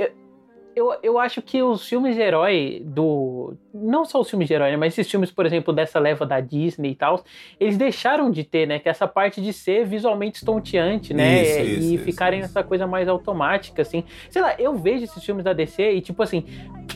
Eu- 0.74 0.94
Eu, 1.02 1.18
acho 1.18 1.40
que 1.42 1.62
os 1.62 1.86
filmes 1.88 2.14
de 2.14 2.20
herói 2.22 2.82
do. 2.84 3.54
Não 3.72 4.04
só 4.04 4.20
os 4.20 4.28
filmes 4.30 4.48
de 4.48 4.54
herói, 4.54 4.70
né? 4.70 4.76
Mas 4.76 4.92
esses 4.96 5.10
filmes, 5.10 5.30
por 5.30 5.44
exemplo, 5.46 5.72
dessa 5.72 5.98
leva 5.98 6.24
da 6.26 6.40
Disney 6.40 6.90
e 6.90 6.94
tal, 6.94 7.22
eles 7.58 7.76
deixaram 7.76 8.30
de 8.30 8.44
ter, 8.44 8.66
né? 8.66 8.78
Que 8.78 8.88
essa 8.88 9.06
parte 9.06 9.40
de 9.40 9.52
ser 9.52 9.84
visualmente 9.84 10.38
estonteante, 10.38 11.12
né? 11.14 11.42
Isso, 11.42 11.58
e 11.58 11.62
isso, 11.78 11.94
isso, 11.94 12.04
ficarem 12.04 12.40
nessa 12.40 12.62
coisa 12.62 12.86
mais 12.86 13.08
automática, 13.08 13.82
assim. 13.82 14.04
Sei 14.30 14.40
lá, 14.42 14.54
eu 14.58 14.74
vejo 14.76 15.04
esses 15.04 15.22
filmes 15.24 15.44
da 15.44 15.52
DC 15.52 15.92
e, 15.94 16.00
tipo 16.00 16.22
assim, 16.22 16.44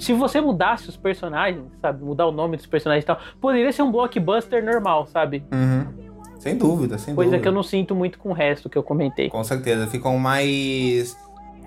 se 0.00 0.12
você 0.12 0.40
mudasse 0.40 0.88
os 0.88 0.96
personagens, 0.96 1.64
sabe? 1.80 2.04
Mudar 2.04 2.26
o 2.26 2.32
nome 2.32 2.56
dos 2.56 2.66
personagens 2.66 3.04
e 3.04 3.06
tal, 3.06 3.18
poderia 3.40 3.72
ser 3.72 3.82
um 3.82 3.90
blockbuster 3.92 4.64
normal, 4.64 5.06
sabe? 5.06 5.44
Uhum. 5.52 6.08
Sem 6.38 6.56
dúvida, 6.56 6.96
sem 6.98 7.14
Coisa 7.16 7.30
dúvida. 7.32 7.42
que 7.42 7.48
eu 7.48 7.52
não 7.52 7.64
sinto 7.64 7.94
muito 7.96 8.16
com 8.18 8.28
o 8.30 8.32
resto 8.32 8.68
que 8.70 8.78
eu 8.78 8.82
comentei. 8.82 9.28
Com 9.28 9.42
certeza, 9.42 9.88
ficam 9.88 10.16
mais. 10.18 11.16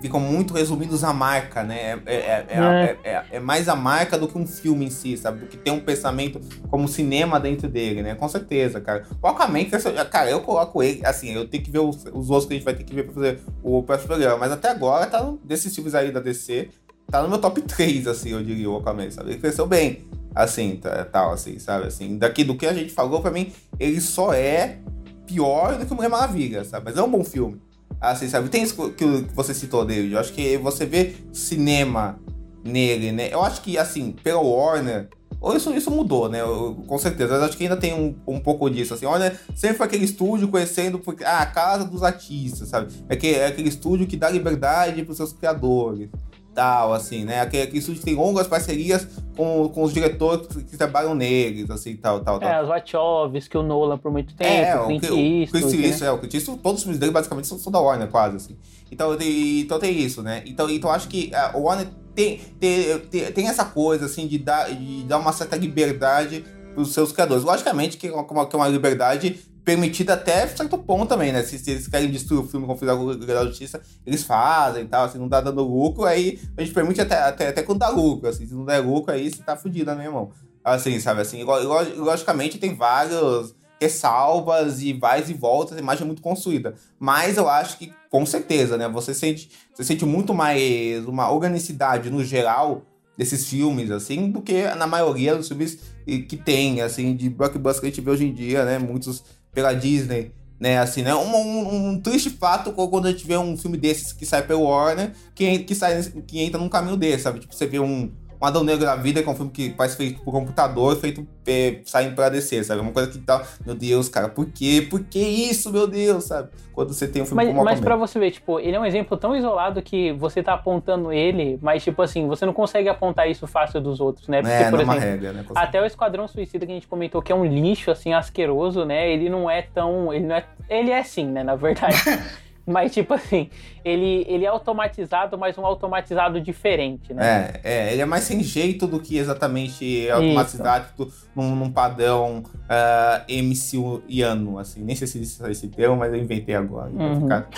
Ficam 0.02 0.18
muito 0.20 0.52
resumidos 0.52 1.04
à 1.04 1.12
marca, 1.12 1.62
né? 1.62 2.00
É, 2.04 2.14
é, 2.14 2.46
é, 2.48 2.58
É. 2.58 2.98
é- 3.04 3.08
é- 3.10 3.24
é 3.36 3.40
mais 3.40 3.68
a 3.68 3.76
marca 3.76 4.18
do 4.18 4.26
que 4.28 4.36
um 4.36 4.46
filme 4.46 4.84
em 4.86 4.90
si, 4.90 5.16
sabe? 5.16 5.38
Do 5.40 5.46
que 5.46 5.56
tem 5.56 5.72
um 5.72 5.78
pensamento 5.80 6.40
como 6.68 6.86
cinema 6.88 7.38
dentro 7.38 7.68
dele, 7.68 8.02
né? 8.02 8.14
Com 8.16 8.28
certeza, 8.28 8.80
cara. 8.80 9.04
O 9.22 9.26
Aquaman, 9.28 9.64
cara, 10.10 10.28
eu 10.28 10.40
coloco 10.40 10.82
ele, 10.82 11.00
assim, 11.06 11.30
eu 11.32 11.46
tenho 11.48 11.62
que 11.62 11.70
ver 11.70 11.78
os, 11.78 12.04
os 12.12 12.28
outros 12.30 12.46
que 12.46 12.52
a 12.54 12.56
gente 12.56 12.64
vai 12.64 12.74
ter 12.74 12.82
que 12.84 12.94
ver 12.94 13.04
pra 13.04 13.14
fazer 13.14 13.38
o 13.62 13.82
próximo 13.82 14.08
programa, 14.08 14.36
mas 14.38 14.50
até 14.52 14.68
agora, 14.70 15.06
tá 15.06 15.22
no- 15.22 15.38
desses 15.44 15.72
filmes 15.74 15.94
aí 15.94 16.10
da 16.10 16.18
DC, 16.20 16.68
tá 17.08 17.22
no 17.22 17.28
meu 17.28 17.38
top 17.38 17.62
3, 17.62 18.06
assim, 18.08 18.30
eu 18.30 18.42
diria, 18.42 18.68
o 18.68 18.76
Aquaman, 18.78 19.08
sabe? 19.10 19.30
Ele 19.30 19.38
cresceu 19.38 19.66
bem, 19.66 20.04
assim, 20.34 20.76
tá- 20.82 21.04
tal, 21.04 21.32
assim, 21.32 21.60
sabe? 21.60 21.86
Assim, 21.86 22.18
daqui 22.18 22.42
do 22.42 22.56
que 22.56 22.66
a 22.66 22.72
gente 22.74 22.92
falou, 22.92 23.20
pra 23.20 23.30
mim, 23.30 23.52
ele 23.78 24.00
só 24.00 24.32
é 24.34 24.78
pior 25.26 25.78
do 25.78 25.86
que 25.86 25.92
o 25.92 25.94
Mulher 25.96 26.08
Maravilha, 26.08 26.64
sabe? 26.64 26.86
Mas 26.86 26.96
é 26.96 27.02
um 27.02 27.08
bom 27.10 27.22
filme. 27.22 27.60
Assim, 28.02 28.28
sabe? 28.28 28.48
Tem 28.48 28.64
isso 28.64 28.90
que 28.90 29.04
você 29.32 29.54
citou 29.54 29.84
dele. 29.84 30.12
Eu 30.12 30.18
acho 30.18 30.32
que 30.32 30.56
você 30.58 30.84
vê 30.84 31.14
cinema 31.32 32.18
nele, 32.64 33.12
né? 33.12 33.32
Eu 33.32 33.40
acho 33.42 33.62
que, 33.62 33.78
assim, 33.78 34.10
pela 34.24 34.40
Warner. 34.40 35.08
Ou 35.40 35.56
isso, 35.56 35.72
isso 35.72 35.90
mudou, 35.90 36.28
né? 36.28 36.40
Eu- 36.40 36.82
com 36.86 36.98
certeza. 36.98 37.34
Mas 37.34 37.42
acho 37.44 37.56
que 37.56 37.62
ainda 37.62 37.76
tem 37.76 37.94
um, 37.94 38.14
um 38.26 38.40
pouco 38.40 38.68
disso. 38.68 38.94
Assim, 38.94 39.06
olha, 39.06 39.38
sempre 39.54 39.76
foi 39.76 39.86
aquele 39.86 40.04
estúdio 40.04 40.48
conhecendo 40.48 40.98
porque, 40.98 41.24
ah, 41.24 41.40
a 41.42 41.46
casa 41.46 41.84
dos 41.84 42.02
artistas, 42.02 42.68
sabe? 42.68 42.92
É, 43.08 43.14
que, 43.14 43.28
é 43.28 43.46
aquele 43.46 43.68
estúdio 43.68 44.06
que 44.06 44.16
dá 44.16 44.28
liberdade 44.28 45.04
pros 45.04 45.16
seus 45.16 45.32
criadores. 45.32 46.08
Tal, 46.54 46.92
assim, 46.92 47.24
né? 47.24 47.40
Aquele, 47.40 47.62
aquele 47.64 47.78
estúdio 47.78 48.02
tem 48.02 48.14
longas 48.14 48.46
parcerias 48.46 49.06
com, 49.36 49.68
com 49.68 49.82
os 49.82 49.92
diretores 49.92 50.46
que 50.48 50.76
trabalham 50.76 51.14
neles, 51.14 51.70
assim, 51.70 51.96
tal, 51.96 52.20
tal, 52.20 52.38
tal. 52.38 52.48
É, 52.48 52.62
os 52.62 52.68
Wachowski, 52.68 53.56
o 53.56 53.62
Nolan 53.62 53.98
por 53.98 54.12
muito 54.12 54.34
tempo, 54.34 54.50
É, 54.50 54.78
o 54.78 54.86
Clint 54.86 55.02
Eastwood, 55.04 55.50
Chris 55.50 55.64
né? 55.64 55.86
Eastwood, 55.86 56.04
é, 56.04 56.10
o 56.12 56.18
Clint 56.18 56.34
Eastwood, 56.34 56.62
todos 56.62 56.78
os 56.78 56.84
filmes 56.84 57.00
dele 57.00 57.12
basicamente 57.12 57.48
são, 57.48 57.58
são 57.58 57.72
da 57.72 57.80
Warner, 57.80 58.08
quase, 58.08 58.36
assim. 58.36 58.56
Então, 58.90 59.16
tem, 59.16 59.60
então 59.60 59.78
tem 59.78 59.98
isso, 59.98 60.22
né? 60.22 60.42
Então, 60.46 60.68
então 60.68 60.90
acho 60.90 61.08
que 61.08 61.34
a 61.34 61.56
Warner 61.56 61.88
tem, 62.14 62.38
tem, 62.60 62.98
tem, 63.10 63.32
tem 63.32 63.48
essa 63.48 63.64
coisa, 63.64 64.04
assim, 64.04 64.26
de 64.26 64.38
dar, 64.38 64.70
de 64.70 65.04
dar 65.04 65.18
uma 65.18 65.32
certa 65.32 65.56
liberdade 65.56 66.44
pros 66.74 66.92
seus 66.92 67.12
criadores. 67.12 67.44
Logicamente 67.44 67.96
que 67.96 68.08
é 68.08 68.12
uma, 68.12 68.46
que 68.46 68.54
é 68.54 68.58
uma 68.58 68.68
liberdade 68.68 69.40
permitida 69.64 70.14
até 70.14 70.46
certo 70.48 70.76
ponto 70.78 71.08
também, 71.08 71.32
né? 71.32 71.42
Se, 71.42 71.58
se 71.58 71.70
eles 71.70 71.86
querem 71.86 72.10
destruir 72.10 72.40
o 72.40 72.46
filme 72.48 72.66
com 72.66 72.72
o 72.74 73.14
da 73.16 73.44
Justiça, 73.44 73.80
eles 74.04 74.22
fazem 74.24 74.84
e 74.84 74.88
tal, 74.88 75.08
se 75.08 75.18
não 75.18 75.28
tá 75.28 75.40
dando 75.40 75.62
lucro, 75.62 76.04
aí 76.04 76.40
a 76.56 76.62
gente 76.62 76.74
permite 76.74 77.00
até, 77.00 77.16
até, 77.22 77.48
até 77.48 77.62
quando 77.62 77.78
dá 77.78 77.88
lucro, 77.88 78.28
assim, 78.28 78.46
se 78.46 78.54
não 78.54 78.64
der 78.64 78.78
lucro, 78.78 79.12
aí 79.12 79.30
você 79.30 79.42
tá 79.42 79.56
fudido, 79.56 79.94
né, 79.94 80.04
irmão? 80.04 80.30
Assim, 80.64 80.98
sabe, 81.00 81.20
assim, 81.20 81.42
lo- 81.44 81.58
lo- 81.62 82.04
logicamente 82.04 82.58
tem 82.58 82.74
vários 82.74 83.54
ressalvas 83.80 84.80
e 84.82 84.92
vais 84.92 85.28
e 85.28 85.34
voltas, 85.34 85.76
a 85.76 85.80
imagem 85.80 86.04
é 86.04 86.06
muito 86.06 86.22
construída, 86.22 86.74
mas 86.98 87.36
eu 87.36 87.48
acho 87.48 87.78
que, 87.78 87.92
com 88.10 88.24
certeza, 88.24 88.76
né, 88.76 88.88
você 88.88 89.12
sente, 89.12 89.50
você 89.74 89.84
sente 89.84 90.04
muito 90.04 90.32
mais 90.34 91.04
uma 91.06 91.30
organicidade 91.30 92.10
no 92.10 92.24
geral 92.24 92.82
desses 93.18 93.46
filmes, 93.46 93.90
assim, 93.90 94.30
do 94.30 94.40
que 94.40 94.62
na 94.74 94.86
maioria 94.86 95.36
dos 95.36 95.48
filmes 95.48 95.78
que 96.06 96.36
tem, 96.36 96.80
assim, 96.80 97.14
de 97.14 97.28
blockbuster 97.28 97.80
que 97.82 97.86
a 97.86 97.90
gente 97.90 98.00
vê 98.00 98.10
hoje 98.10 98.24
em 98.26 98.32
dia, 98.32 98.64
né, 98.64 98.78
muitos 98.78 99.22
pela 99.52 99.72
Disney, 99.74 100.32
né, 100.58 100.78
assim, 100.78 101.02
né, 101.02 101.14
um, 101.14 101.34
um- 101.36 101.88
um 101.90 102.00
triste 102.00 102.30
fato 102.30 102.72
quando 102.72 103.06
a 103.06 103.10
gente 103.10 103.26
vê 103.26 103.36
um 103.36 103.56
filme 103.56 103.76
desses 103.76 104.12
que 104.12 104.24
sai 104.24 104.46
pelo 104.46 104.62
Warner, 104.62 105.12
que, 105.34 105.58
que, 105.60 105.74
sai, 105.74 106.02
que 106.26 106.40
entra 106.40 106.58
num 106.60 106.68
caminho 106.68 106.96
desse, 106.96 107.24
sabe, 107.24 107.40
tipo, 107.40 107.54
você 107.54 107.66
vê 107.66 107.78
um, 107.80 108.10
um 108.42 108.46
Adão 108.46 108.64
Negro 108.64 108.84
da 108.84 108.96
Vida, 108.96 109.22
que 109.22 109.28
é 109.28 109.32
um 109.32 109.36
filme 109.36 109.52
que 109.52 109.70
parece 109.70 109.96
feito 109.96 110.20
por 110.22 110.32
computador, 110.32 110.96
feito 110.96 111.24
é, 111.46 111.80
saindo 111.84 112.16
pra 112.16 112.28
descer, 112.28 112.64
sabe, 112.64 112.80
uma 112.80 112.90
coisa 112.90 113.08
que 113.08 113.18
tá, 113.18 113.40
meu 113.64 113.74
Deus, 113.74 114.08
cara, 114.08 114.28
por 114.28 114.46
quê? 114.46 114.84
Por 114.90 115.04
que 115.04 115.20
isso, 115.20 115.70
meu 115.70 115.86
Deus, 115.86 116.24
sabe, 116.24 116.48
quando 116.72 116.92
você 116.92 117.06
tem 117.06 117.22
um 117.22 117.24
filme 117.24 117.44
Mas, 117.44 117.54
como 117.54 117.64
mas 117.64 117.80
pra 117.80 117.94
você 117.94 118.18
ver, 118.18 118.32
tipo, 118.32 118.58
ele 118.58 118.74
é 118.74 118.80
um 118.80 118.84
exemplo 118.84 119.16
tão 119.16 119.36
isolado 119.36 119.80
que 119.80 120.12
você 120.14 120.42
tá 120.42 120.54
apontando 120.54 121.12
ele, 121.12 121.56
mas, 121.62 121.84
tipo 121.84 122.02
assim, 122.02 122.26
você 122.26 122.44
não 122.44 122.52
consegue 122.52 122.88
apontar 122.88 123.30
isso 123.30 123.46
fácil 123.46 123.80
dos 123.80 124.00
outros, 124.00 124.26
né? 124.26 124.40
Porque, 124.42 124.52
é, 124.52 124.70
por 124.70 124.80
é 124.80 124.82
exemplo, 124.82 125.00
regra, 125.00 125.32
né, 125.32 125.44
até 125.54 125.80
o 125.80 125.86
Esquadrão 125.86 126.26
Suicida 126.26 126.66
que 126.66 126.72
a 126.72 126.74
gente 126.74 126.88
comentou 126.88 127.22
que 127.22 127.30
é 127.30 127.34
um 127.34 127.44
lixo, 127.44 127.92
assim, 127.92 128.12
asqueroso, 128.12 128.84
né? 128.84 129.08
Ele 129.08 129.28
não 129.28 129.48
é 129.48 129.62
tão. 129.62 130.12
Ele 130.12 130.26
não 130.26 130.34
é. 130.34 130.44
Ele 130.68 130.90
é 130.90 131.02
sim, 131.04 131.26
né, 131.26 131.44
na 131.44 131.54
verdade. 131.54 131.96
mas, 132.66 132.92
tipo 132.92 133.12
assim, 133.14 133.50
ele, 133.84 134.24
ele 134.28 134.44
é 134.44 134.48
automatizado, 134.48 135.36
mas 135.36 135.58
um 135.58 135.66
automatizado 135.66 136.40
diferente, 136.40 137.12
né? 137.12 137.52
É, 137.64 137.88
é, 137.88 137.92
ele 137.92 138.02
é 138.02 138.04
mais 138.04 138.24
sem 138.24 138.42
jeito 138.42 138.86
do 138.86 139.00
que 139.00 139.16
exatamente 139.18 140.08
automatizado 140.10 141.12
num, 141.34 141.56
num 141.56 141.72
padrão 141.72 142.42
uh, 142.44 143.24
MCU-iano, 143.28 144.58
assim. 144.58 144.82
Nem 144.82 144.94
sei 144.96 145.06
se 145.06 145.18
existe 145.18 145.42
esse 145.50 145.68
termo, 145.68 145.96
mas 145.96 146.12
eu 146.12 146.18
inventei 146.18 146.54
agora. 146.54 146.90
Uhum. 146.90 147.22
ficar- 147.22 147.48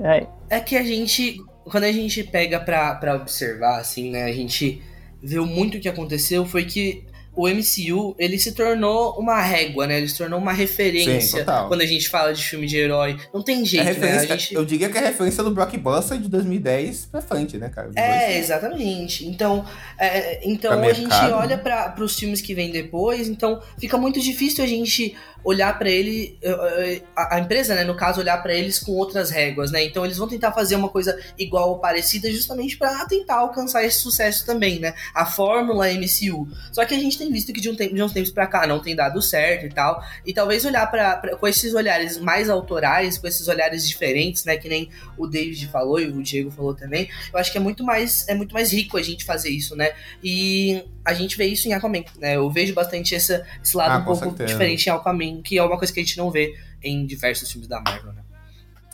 É. 0.00 0.26
É 0.50 0.60
que 0.60 0.76
a 0.76 0.82
gente, 0.82 1.36
quando 1.64 1.84
a 1.84 1.92
gente 1.92 2.22
pega 2.24 2.60
pra, 2.60 2.94
pra 2.96 3.14
observar, 3.16 3.80
assim, 3.80 4.10
né, 4.10 4.24
a 4.24 4.32
gente 4.32 4.82
vê 5.22 5.38
o 5.38 5.46
muito 5.46 5.78
que 5.80 5.88
aconteceu 5.88 6.44
foi 6.44 6.64
que 6.64 7.04
o 7.34 7.48
MCU, 7.48 8.14
ele 8.18 8.38
se 8.38 8.52
tornou 8.52 9.18
uma 9.18 9.40
régua, 9.40 9.86
né? 9.86 9.96
Ele 9.98 10.08
se 10.08 10.18
tornou 10.18 10.38
uma 10.38 10.52
Sim, 10.52 10.58
referência 10.58 11.40
total. 11.40 11.68
quando 11.68 11.80
a 11.80 11.86
gente 11.86 12.08
fala 12.08 12.32
de 12.34 12.44
filme 12.44 12.66
de 12.66 12.76
herói. 12.76 13.18
Não 13.32 13.42
tem 13.42 13.62
É 13.62 13.64
jeito, 13.64 13.84
né? 13.84 13.90
A 13.90 13.94
referência, 13.94 14.38
gente... 14.38 14.54
Eu 14.54 14.64
diria 14.64 14.88
que 14.90 14.98
é 14.98 15.00
referência 15.00 15.42
do 15.42 15.50
blockbuster 15.50 16.18
de 16.18 16.28
2010 16.28 17.06
pra 17.06 17.22
frente, 17.22 17.56
né, 17.56 17.70
cara? 17.70 17.90
É, 17.96 18.38
exatamente. 18.38 19.26
Então, 19.26 19.64
é, 19.98 20.46
então 20.46 20.78
Pra 20.78 20.90
a 20.90 20.92
gente 20.92 21.08
mercado, 21.08 21.34
olha 21.34 21.56
né? 21.56 21.62
para 21.62 22.04
os 22.04 22.18
filmes 22.18 22.40
que 22.42 22.54
vêm 22.54 22.70
depois, 22.70 23.28
então 23.28 23.62
fica 23.78 23.96
muito 23.96 24.20
difícil 24.20 24.62
a 24.62 24.66
gente 24.66 25.16
olhar 25.44 25.76
pra 25.76 25.90
ele, 25.90 26.38
eh, 26.40 26.50
eh, 26.50 27.02
a, 27.16 27.36
a 27.36 27.40
empresa, 27.40 27.74
né, 27.74 27.82
no 27.82 27.96
caso, 27.96 28.20
olhar 28.20 28.40
pra 28.42 28.54
eles 28.54 28.78
com 28.78 28.92
outras 28.92 29.30
réguas, 29.30 29.72
né? 29.72 29.82
Então 29.84 30.04
eles 30.04 30.16
vão 30.16 30.28
tentar 30.28 30.52
fazer 30.52 30.76
uma 30.76 30.88
coisa 30.88 31.18
igual 31.36 31.70
ou 31.70 31.78
parecida 31.78 32.30
justamente 32.30 32.76
pra 32.76 33.04
tentar 33.06 33.36
alcançar 33.38 33.82
esse 33.84 33.98
sucesso 33.98 34.46
também, 34.46 34.78
né? 34.78 34.94
A 35.12 35.26
fórmula 35.26 35.88
MCU. 35.88 36.46
Só 36.70 36.84
que 36.84 36.94
a 36.94 36.98
gente 36.98 37.18
tem 37.22 37.32
visto 37.32 37.52
que 37.52 37.60
de, 37.60 37.70
um 37.70 37.74
tempo, 37.76 37.94
de 37.94 38.02
uns 38.02 38.12
tempos 38.12 38.30
pra 38.30 38.46
cá 38.46 38.66
não 38.66 38.80
tem 38.80 38.94
dado 38.96 39.20
certo 39.22 39.66
e 39.66 39.68
tal. 39.68 40.02
E 40.26 40.32
talvez 40.32 40.64
olhar 40.64 40.90
pra- 40.90 41.36
com 41.36 41.46
esses 41.46 41.72
olhares 41.74 42.18
mais 42.18 42.50
autorais, 42.50 43.16
com 43.18 43.26
esses 43.26 43.46
olhares 43.48 43.86
diferentes, 43.88 44.44
né? 44.44 44.56
Que 44.56 44.68
nem 44.68 44.88
o 45.16 45.26
David 45.26 45.68
falou 45.68 46.00
e 46.00 46.06
o 46.06 46.22
Diego 46.22 46.50
falou 46.50 46.74
também. 46.74 47.08
Eu 47.32 47.38
acho 47.38 47.50
que 47.52 47.58
é 47.58 47.60
muito 47.60 47.84
mais, 47.84 48.26
é 48.28 48.34
muito 48.34 48.52
mais 48.52 48.72
rico 48.72 48.96
a 48.96 49.02
gente 49.02 49.24
fazer 49.24 49.50
isso, 49.50 49.76
né? 49.76 49.92
E 50.22 50.82
a 51.04 51.14
gente 51.14 51.36
vê 51.36 51.46
isso 51.46 51.68
em 51.68 51.72
Aquaman, 51.72 52.04
né? 52.18 52.36
Eu 52.36 52.50
vejo 52.50 52.74
bastante 52.74 53.14
essa, 53.14 53.46
esse 53.62 53.76
lado 53.76 53.92
Ah, 53.92 53.98
um 53.98 54.04
pouco 54.04 54.24
certeza. 54.24 54.46
diferente 54.52 54.86
em 54.86 54.90
Aquaman, 54.90 55.42
que 55.42 55.58
é 55.58 55.62
uma 55.62 55.78
coisa 55.78 55.92
que 55.92 56.00
a 56.00 56.02
gente 56.02 56.16
não 56.18 56.30
vê 56.30 56.54
em 56.82 57.06
diversos 57.06 57.50
filmes 57.50 57.68
da 57.68 57.80
Marvel, 57.80 58.12
né? 58.12 58.22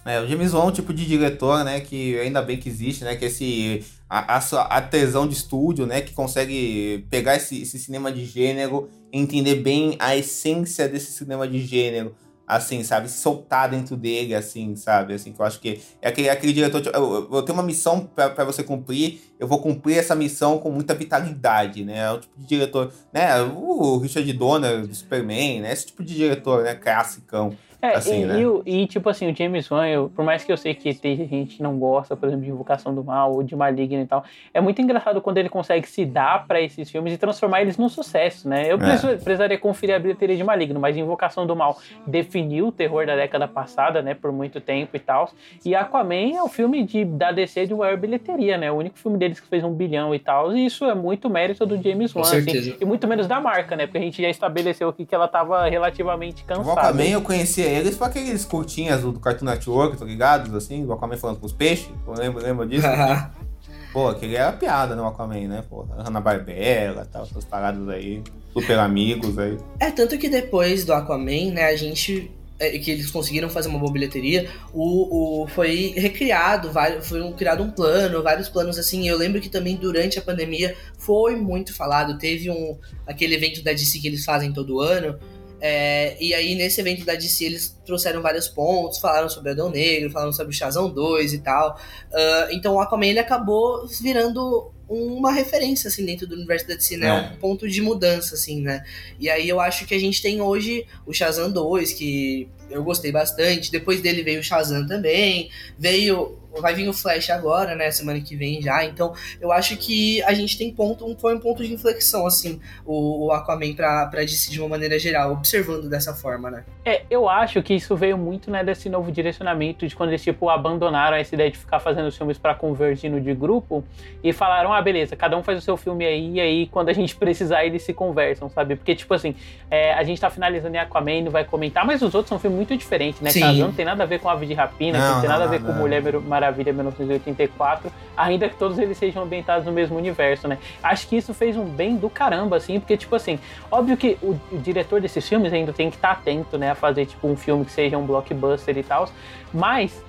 É, 0.04 0.20
o 0.20 0.26
James 0.26 0.54
Wan 0.54 0.62
é 0.62 0.66
um 0.68 0.72
tipo 0.72 0.94
de 0.94 1.04
diretor, 1.04 1.62
né, 1.64 1.80
que 1.80 2.18
ainda 2.18 2.40
bem 2.40 2.56
que 2.56 2.68
existe, 2.68 3.04
né, 3.04 3.14
que 3.16 3.26
esse 3.26 3.84
a, 4.08 4.36
a 4.36 4.40
sua 4.40 4.62
artesão 4.62 5.26
de 5.26 5.34
estúdio, 5.34 5.86
né, 5.86 6.00
que 6.00 6.12
consegue 6.14 7.06
pegar 7.10 7.36
esse, 7.36 7.60
esse 7.62 7.78
cinema 7.78 8.10
de 8.10 8.24
gênero, 8.24 8.88
entender 9.12 9.56
bem 9.56 9.96
a 9.98 10.16
essência 10.16 10.88
desse 10.88 11.12
cinema 11.12 11.46
de 11.46 11.60
gênero, 11.60 12.14
assim, 12.46 12.82
sabe, 12.82 13.10
soltar 13.10 13.68
dentro 13.68 13.94
dele, 13.94 14.34
assim, 14.34 14.74
sabe, 14.74 15.12
assim, 15.12 15.32
que 15.32 15.40
eu 15.40 15.44
acho 15.44 15.60
que 15.60 15.80
é 16.00 16.08
aquele, 16.08 16.30
aquele 16.30 16.52
diretor, 16.54 16.80
tipo, 16.80 16.96
eu, 16.96 17.28
eu- 17.30 17.42
tenho 17.42 17.58
uma 17.58 17.62
missão 17.62 18.08
pra 18.14 18.44
você 18.44 18.62
cumprir, 18.62 19.20
eu 19.38 19.46
vou 19.46 19.60
cumprir 19.60 19.98
essa 19.98 20.14
missão 20.14 20.58
com 20.58 20.70
muita 20.70 20.94
vitalidade, 20.94 21.84
né, 21.84 21.98
é 21.98 22.10
o 22.10 22.18
tipo 22.20 22.40
de 22.40 22.46
diretor, 22.46 22.90
né, 23.12 23.42
o 23.42 23.98
Richard 23.98 24.32
Donner 24.32 24.86
do 24.86 24.94
Superman, 24.94 25.60
né, 25.60 25.72
esse 25.72 25.86
tipo 25.86 26.02
de 26.02 26.14
diretor, 26.14 26.64
né, 26.64 26.74
classicão. 26.74 27.54
É, 27.80 27.94
Assim, 27.94 28.22
e, 28.22 28.26
né? 28.26 28.40
e 28.40 28.46
o- 28.46 28.62
e, 28.66 28.86
tipo 28.88 29.08
assim, 29.08 29.30
o 29.30 29.36
James 29.36 29.70
Wan, 29.70 29.86
eu- 29.86 30.10
por 30.14 30.24
mais 30.24 30.42
que 30.42 30.50
eu 30.50 30.56
sei 30.56 30.74
que 30.74 30.92
tem 30.94 31.16
gente 31.16 31.56
que 31.58 31.62
não 31.62 31.78
gosta, 31.78 32.16
por 32.16 32.26
exemplo, 32.26 32.44
de 32.44 32.50
Invocação 32.50 32.92
do 32.92 33.04
Mal 33.04 33.32
ou 33.32 33.42
de 33.44 33.54
Maligno 33.54 34.02
e 34.02 34.06
tal, 34.06 34.24
é 34.52 34.60
muito 34.60 34.82
engraçado 34.82 35.20
quando 35.20 35.38
ele 35.38 35.48
consegue 35.48 35.88
se 35.88 36.04
dar 36.04 36.44
pra 36.48 36.60
esses 36.60 36.90
filmes 36.90 37.12
e 37.14 37.16
transformar 37.16 37.60
eles 37.62 37.78
num 37.78 37.88
sucesso, 37.88 38.48
né? 38.48 38.64
Eu 38.68 38.74
É. 38.76 38.78
preciso- 38.78 39.08
precisaria 39.24 39.56
conferir 39.58 39.94
a 39.94 39.98
bilheteria 40.00 40.36
de 40.36 40.42
Maligno, 40.42 40.80
mas 40.80 40.96
Invocação 40.96 41.46
do 41.46 41.54
Mal 41.54 41.78
definiu 42.04 42.66
o 42.68 42.72
terror 42.72 43.06
da 43.06 43.14
década 43.14 43.46
passada, 43.46 44.02
né, 44.02 44.12
por 44.12 44.32
muito 44.32 44.60
tempo 44.60 44.96
e 44.96 44.98
tal. 44.98 45.30
E 45.64 45.72
Aquaman 45.74 46.36
é 46.36 46.42
o 46.42 46.48
filme 46.48 46.82
de, 46.82 47.04
da 47.04 47.30
DC 47.30 47.64
de 47.66 47.74
maior 47.74 47.96
bilheteria, 47.96 48.58
né? 48.58 48.72
O 48.72 48.74
único 48.74 48.98
filme 48.98 49.16
deles 49.18 49.38
que 49.38 49.46
fez 49.46 49.62
um 49.62 49.72
bilhão 49.72 50.12
e 50.14 50.18
tal, 50.18 50.52
e 50.56 50.66
isso 50.66 50.84
é 50.84 50.94
muito 50.96 51.30
mérito 51.30 51.64
do 51.64 51.80
James 51.80 52.12
Wan, 52.14 52.22
assim, 52.22 52.76
e 52.80 52.84
muito 52.84 53.06
menos 53.06 53.28
da 53.28 53.40
marca, 53.40 53.76
né? 53.76 53.86
Porque 53.86 53.98
a 53.98 54.00
gente 54.00 54.20
já 54.20 54.28
estabeleceu 54.28 54.88
aqui 54.88 55.06
que 55.06 55.14
ela 55.14 55.28
tava 55.28 55.68
relativamente 55.68 56.42
O 56.42 56.46
cansada. 56.46 56.80
Aquaman 56.80 57.04
eu 57.04 57.22
conhecia 57.22 57.67
eles 57.68 57.96
por 57.96 58.06
aqueles 58.06 58.44
curtinhas 58.44 59.02
do, 59.02 59.12
do 59.12 59.20
Cartoon 59.20 59.44
Network, 59.44 59.96
tá 59.96 60.04
ligado? 60.04 60.56
Assim, 60.56 60.84
do 60.84 60.92
Aquaman 60.92 61.16
falando 61.16 61.40
com 61.40 61.46
os 61.46 61.52
peixes. 61.52 61.88
Eu 62.06 62.14
lembro, 62.14 62.42
lembro 62.42 62.66
disso. 62.66 62.86
Pô, 63.92 64.08
aquele 64.08 64.36
era 64.36 64.52
piada, 64.52 64.94
né? 64.94 65.02
O 65.02 65.06
Aquaman, 65.06 65.48
né? 65.48 65.64
Pô, 65.68 65.82
Hanna 65.82 66.20
Barbera 66.20 67.06
tal, 67.06 67.22
essas 67.24 67.44
paradas 67.44 67.88
aí. 67.88 68.22
Super 68.52 68.78
amigos 68.78 69.38
aí. 69.38 69.56
É, 69.80 69.90
tanto 69.90 70.18
que 70.18 70.28
depois 70.28 70.84
do 70.84 70.92
Aquaman, 70.92 71.52
né, 71.52 71.64
a 71.64 71.76
gente. 71.76 72.30
é, 72.58 72.78
que 72.78 72.90
eles 72.90 73.10
conseguiram 73.10 73.48
fazer 73.48 73.68
uma 73.68 73.78
boa 73.78 73.92
bilheteria, 73.92 74.50
o, 74.74 75.42
o, 75.42 75.46
foi 75.46 75.94
recriado, 75.96 76.70
vários, 76.70 77.08
foi 77.08 77.22
um, 77.22 77.32
criado 77.32 77.62
um 77.62 77.70
plano, 77.70 78.22
vários 78.22 78.48
planos 78.48 78.78
assim. 78.78 79.08
Eu 79.08 79.16
lembro 79.16 79.40
que 79.40 79.48
também 79.48 79.76
durante 79.76 80.18
a 80.18 80.22
pandemia 80.22 80.76
foi 80.98 81.36
muito 81.36 81.74
falado. 81.74 82.18
Teve 82.18 82.50
um 82.50 82.76
aquele 83.06 83.34
evento 83.34 83.62
da 83.62 83.72
DC 83.72 84.00
que 84.00 84.06
eles 84.06 84.24
fazem 84.24 84.52
todo 84.52 84.80
ano. 84.80 85.18
É, 85.60 86.16
e 86.20 86.32
aí, 86.34 86.54
nesse 86.54 86.80
evento 86.80 87.04
da 87.04 87.14
DC, 87.14 87.44
eles 87.44 87.78
trouxeram 87.84 88.22
vários 88.22 88.48
pontos, 88.48 88.98
falaram 88.98 89.28
sobre 89.28 89.50
Adão 89.50 89.70
Negro, 89.70 90.10
falaram 90.10 90.32
sobre 90.32 90.54
o 90.54 90.56
Shazam 90.56 90.88
2 90.90 91.32
e 91.32 91.38
tal. 91.38 91.78
Ah, 92.12 92.48
então 92.50 92.74
o 92.74 92.80
Aquaman 92.80 93.06
ele 93.06 93.18
acabou 93.18 93.86
virando 94.00 94.72
uma 94.88 95.30
referência 95.32 95.88
assim 95.88 96.04
dentro 96.04 96.26
do 96.26 96.34
universo 96.34 96.66
da 96.66 96.74
DC, 96.74 96.96
né? 96.96 97.08
É. 97.08 97.34
Um 97.34 97.38
ponto 97.38 97.68
de 97.68 97.82
mudança 97.82 98.34
assim, 98.34 98.62
né? 98.62 98.82
E 99.18 99.28
aí 99.28 99.48
eu 99.48 99.60
acho 99.60 99.86
que 99.86 99.94
a 99.94 99.98
gente 99.98 100.22
tem 100.22 100.40
hoje 100.40 100.86
o 101.06 101.12
Shazam 101.12 101.50
2, 101.50 101.92
que 101.92 102.48
eu 102.70 102.82
gostei 102.82 103.12
bastante. 103.12 103.70
Depois 103.70 104.00
dele 104.00 104.22
veio 104.22 104.40
o 104.40 104.42
Shazam 104.42 104.86
também. 104.86 105.50
Veio. 105.78 106.38
Vai 106.60 106.74
vir 106.74 106.88
o 106.88 106.92
Flash 106.92 107.30
agora, 107.30 107.74
né? 107.74 107.90
Semana 107.90 108.20
que 108.20 108.36
vem 108.36 108.60
já. 108.60 108.84
Então, 108.84 109.12
eu 109.40 109.52
acho 109.52 109.76
que 109.76 110.22
a 110.22 110.32
gente 110.32 110.58
tem 110.58 110.72
ponto. 110.72 111.06
Um, 111.06 111.16
foi 111.16 111.34
um 111.34 111.40
ponto 111.40 111.62
de 111.62 111.72
inflexão, 111.72 112.26
assim, 112.26 112.60
o, 112.84 113.26
o 113.26 113.32
Aquaman 113.32 113.74
pra, 113.74 114.06
pra 114.06 114.20
DC 114.20 114.50
de 114.50 114.60
uma 114.60 114.68
maneira 114.68 114.98
geral, 114.98 115.32
observando 115.32 115.88
dessa 115.88 116.14
forma, 116.14 116.50
né? 116.50 116.64
É, 116.84 117.02
eu 117.10 117.28
acho 117.28 117.62
que 117.62 117.74
isso 117.74 117.94
veio 117.94 118.16
muito, 118.16 118.50
né, 118.50 118.64
desse 118.64 118.88
novo 118.88 119.12
direcionamento 119.12 119.86
de 119.86 119.94
quando 119.94 120.10
eles, 120.10 120.22
tipo, 120.22 120.48
abandonaram 120.48 121.16
essa 121.16 121.34
ideia 121.34 121.50
de 121.50 121.58
ficar 121.58 121.80
fazendo 121.80 122.06
os 122.06 122.16
filmes 122.16 122.38
pra 122.38 122.54
convergir 122.54 123.10
no 123.10 123.20
de 123.20 123.34
grupo 123.34 123.84
e 124.22 124.32
falaram, 124.32 124.72
ah, 124.72 124.80
beleza, 124.80 125.14
cada 125.16 125.36
um 125.36 125.42
faz 125.42 125.58
o 125.58 125.60
seu 125.60 125.76
filme 125.76 126.06
aí 126.06 126.34
e 126.34 126.40
aí 126.40 126.66
quando 126.66 126.88
a 126.88 126.92
gente 126.92 127.14
precisar 127.14 127.64
eles 127.64 127.82
se 127.82 127.92
conversam, 127.92 128.48
sabe? 128.48 128.76
Porque, 128.76 128.94
tipo 128.94 129.12
assim, 129.12 129.34
é, 129.70 129.92
a 129.94 130.02
gente 130.02 130.20
tá 130.20 130.30
finalizando 130.30 130.74
em 130.74 130.78
Aquaman, 130.78 131.22
não 131.22 131.30
vai 131.30 131.44
comentar, 131.44 131.84
mas 131.84 132.02
os 132.02 132.14
outros 132.14 132.28
são 132.28 132.38
filmes 132.38 132.56
muito 132.56 132.76
diferentes, 132.76 133.20
né? 133.20 133.30
Sim. 133.30 133.40
Shazam 133.40 133.68
não 133.68 133.72
tem 133.72 133.84
nada 133.84 134.02
a 134.02 134.06
ver 134.06 134.20
com 134.20 134.28
Ave 134.28 134.46
de 134.46 134.54
Rapina, 134.54 134.98
Não, 134.98 135.14
não 135.14 135.20
tem 135.20 135.28
não, 135.28 135.38
nada 135.38 135.44
a 135.44 135.48
ver 135.48 135.60
não, 135.60 135.66
com 135.66 135.72
não. 135.72 135.80
Mulher 135.80 136.02
Maravilha 136.38 136.72
1984, 136.72 137.90
ainda 138.16 138.48
que 138.48 138.54
todos 138.56 138.78
eles 138.78 138.96
sejam 138.96 139.24
ambientados 139.24 139.66
no 139.66 139.72
mesmo 139.72 139.96
universo, 139.96 140.46
né? 140.46 140.58
Acho 140.82 141.08
que 141.08 141.16
isso 141.16 141.34
fez 141.34 141.56
um 141.56 141.64
bem 141.64 141.96
do 141.96 142.08
caramba, 142.08 142.56
assim, 142.56 142.78
porque, 142.78 142.96
tipo 142.96 143.14
assim, 143.16 143.40
óbvio 143.70 143.96
que 143.96 144.16
o, 144.22 144.38
o 144.52 144.58
diretor 144.58 145.00
desses 145.00 145.28
filmes 145.28 145.52
ainda 145.52 145.72
tem 145.72 145.90
que 145.90 145.96
estar 145.96 146.14
tá 146.14 146.20
atento, 146.20 146.56
né, 146.56 146.70
a 146.70 146.74
fazer, 146.74 147.06
tipo, 147.06 147.26
um 147.26 147.36
filme 147.36 147.64
que 147.64 147.72
seja 147.72 147.98
um 147.98 148.06
blockbuster 148.06 148.78
e 148.78 148.82
tal, 148.84 149.08
mas 149.52 150.02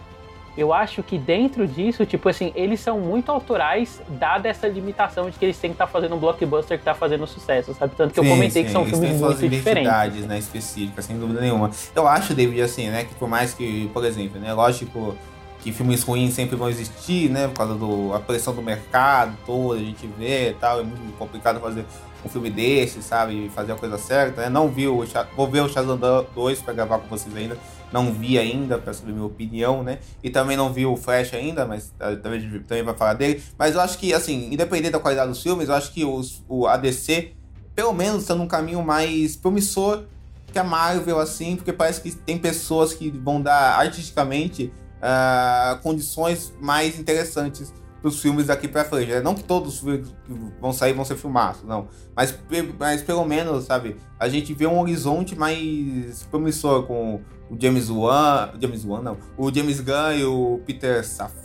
eu 0.57 0.73
acho 0.73 1.01
que 1.01 1.17
dentro 1.17 1.65
disso, 1.65 2.05
tipo 2.05 2.27
assim, 2.27 2.51
eles 2.53 2.79
são 2.79 2.99
muito 2.99 3.31
autorais, 3.31 4.01
dada 4.09 4.49
essa 4.49 4.67
limitação 4.67 5.29
de 5.29 5.39
que 5.39 5.45
eles 5.45 5.57
têm 5.57 5.69
que 5.69 5.75
estar 5.75 5.87
tá 5.87 5.91
fazendo 5.91 6.15
um 6.15 6.19
blockbuster 6.19 6.77
que 6.77 6.81
está 6.81 6.93
fazendo 6.93 7.25
sucesso, 7.25 7.73
sabe? 7.73 7.95
Tanto 7.95 8.13
que 8.13 8.19
sim, 8.19 8.27
eu 8.27 8.33
comentei 8.33 8.63
sim, 8.63 8.67
que 8.67 8.71
são 8.71 8.85
filmes 8.85 9.21
muito 9.21 9.47
diferentes. 9.47 10.25
né, 10.25 10.37
específicas, 10.37 11.05
sem 11.05 11.17
dúvida 11.17 11.39
nenhuma. 11.39 11.71
Eu 11.95 12.07
acho, 12.07 12.33
David, 12.33 12.61
assim, 12.61 12.89
né, 12.89 13.05
que 13.05 13.15
por 13.15 13.29
mais 13.29 13.53
que, 13.53 13.89
por 13.93 14.03
exemplo, 14.03 14.39
né, 14.39 14.53
lógico 14.53 15.15
que 15.61 15.71
filmes 15.71 16.03
ruins 16.03 16.33
sempre 16.33 16.55
vão 16.55 16.69
existir, 16.69 17.29
né, 17.29 17.47
por 17.47 17.55
causa 17.55 17.75
da 17.75 18.19
pressão 18.19 18.55
do 18.55 18.61
mercado 18.61 19.37
todo, 19.45 19.73
a 19.73 19.83
gente 19.83 20.07
vê 20.17 20.51
e 20.51 20.53
tal, 20.53 20.79
é 20.79 20.83
muito 20.83 21.17
complicado 21.17 21.59
fazer 21.59 21.85
um 22.23 22.29
filme 22.29 22.49
desse, 22.49 23.01
sabe? 23.01 23.49
Fazer 23.55 23.71
a 23.71 23.75
coisa 23.75 23.97
certa, 23.97 24.41
né? 24.41 24.49
Não 24.49 24.67
vi 24.67 24.87
o. 24.87 25.05
Vou 25.35 25.47
ver 25.47 25.61
o 25.61 25.69
Shazam 25.69 25.99
2 26.35 26.61
para 26.61 26.73
gravar 26.73 26.99
com 26.99 27.07
vocês 27.07 27.35
ainda. 27.35 27.57
Não 27.91 28.11
vi 28.11 28.37
ainda, 28.37 28.77
para 28.77 28.93
saber 28.93 29.13
minha 29.13 29.25
opinião, 29.25 29.81
né? 29.83 29.99
E 30.23 30.29
também 30.29 30.55
não 30.55 30.71
vi 30.71 30.85
o 30.85 30.95
Flash 30.95 31.33
ainda, 31.33 31.65
mas 31.65 31.93
ah, 31.99 32.15
também, 32.15 32.41
também 32.67 32.83
vai 32.83 32.93
falar 32.93 33.13
dele. 33.13 33.41
Mas 33.57 33.73
eu 33.73 33.81
acho 33.81 33.97
que, 33.97 34.13
assim, 34.13 34.53
independente 34.53 34.91
da 34.91 34.99
qualidade 34.99 35.29
dos 35.29 35.41
filmes, 35.41 35.69
eu 35.69 35.75
acho 35.75 35.91
que 35.91 36.05
os, 36.05 36.43
o 36.47 36.67
ADC, 36.67 37.33
pelo 37.73 37.93
menos, 37.93 38.23
está 38.23 38.35
num 38.35 38.47
caminho 38.47 38.83
mais 38.83 39.35
promissor 39.35 40.03
que 40.51 40.59
a 40.59 40.63
Marvel, 40.63 41.19
assim, 41.19 41.55
porque 41.55 41.71
parece 41.71 42.01
que 42.01 42.11
tem 42.11 42.37
pessoas 42.37 42.93
que 42.93 43.09
vão 43.09 43.41
dar 43.41 43.79
artisticamente 43.79 44.71
uh, 44.99 45.81
condições 45.81 46.53
mais 46.59 46.99
interessantes 46.99 47.73
dos 48.01 48.21
filmes 48.21 48.47
daqui 48.47 48.67
pra 48.67 48.85
frente. 48.85 49.11
Né? 49.11 49.21
Não 49.21 49.35
que 49.35 49.43
todos 49.43 49.75
os 49.75 49.79
filmes 49.79 50.07
que 50.25 50.33
vão 50.59 50.71
sair 50.71 50.93
vão 50.93 51.05
ser 51.05 51.15
filmados, 51.15 51.63
não. 51.63 51.87
Mas, 52.15 52.37
mas 52.77 53.01
pelo 53.01 53.25
menos, 53.25 53.65
sabe, 53.65 53.97
a 54.19 54.27
gente 54.29 54.53
vê 54.53 54.65
um 54.65 54.79
horizonte 54.79 55.35
mais 55.35 56.23
promissor 56.29 56.83
com 56.83 57.21
o 57.49 57.57
James 57.59 57.89
Wan. 57.89 58.51
James 58.59 58.85
Wan, 58.85 59.01
não. 59.01 59.17
O 59.37 59.53
James 59.53 59.81
Gunn 59.81 60.13
e 60.13 60.23
o 60.23 60.61
Peter 60.65 61.05
Safar. 61.05 61.39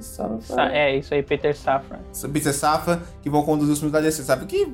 Safar. 0.00 0.70
É, 0.72 0.96
isso 0.96 1.12
aí, 1.14 1.22
Peter 1.22 1.56
Safran. 1.56 1.98
Peter 2.32 2.52
Safran, 2.52 3.00
que 3.22 3.30
vão 3.30 3.42
conduzir 3.42 3.72
os 3.72 3.78
filmes 3.78 3.92
da 3.92 4.00
DC, 4.00 4.22
sabe? 4.22 4.46
Que, 4.46 4.66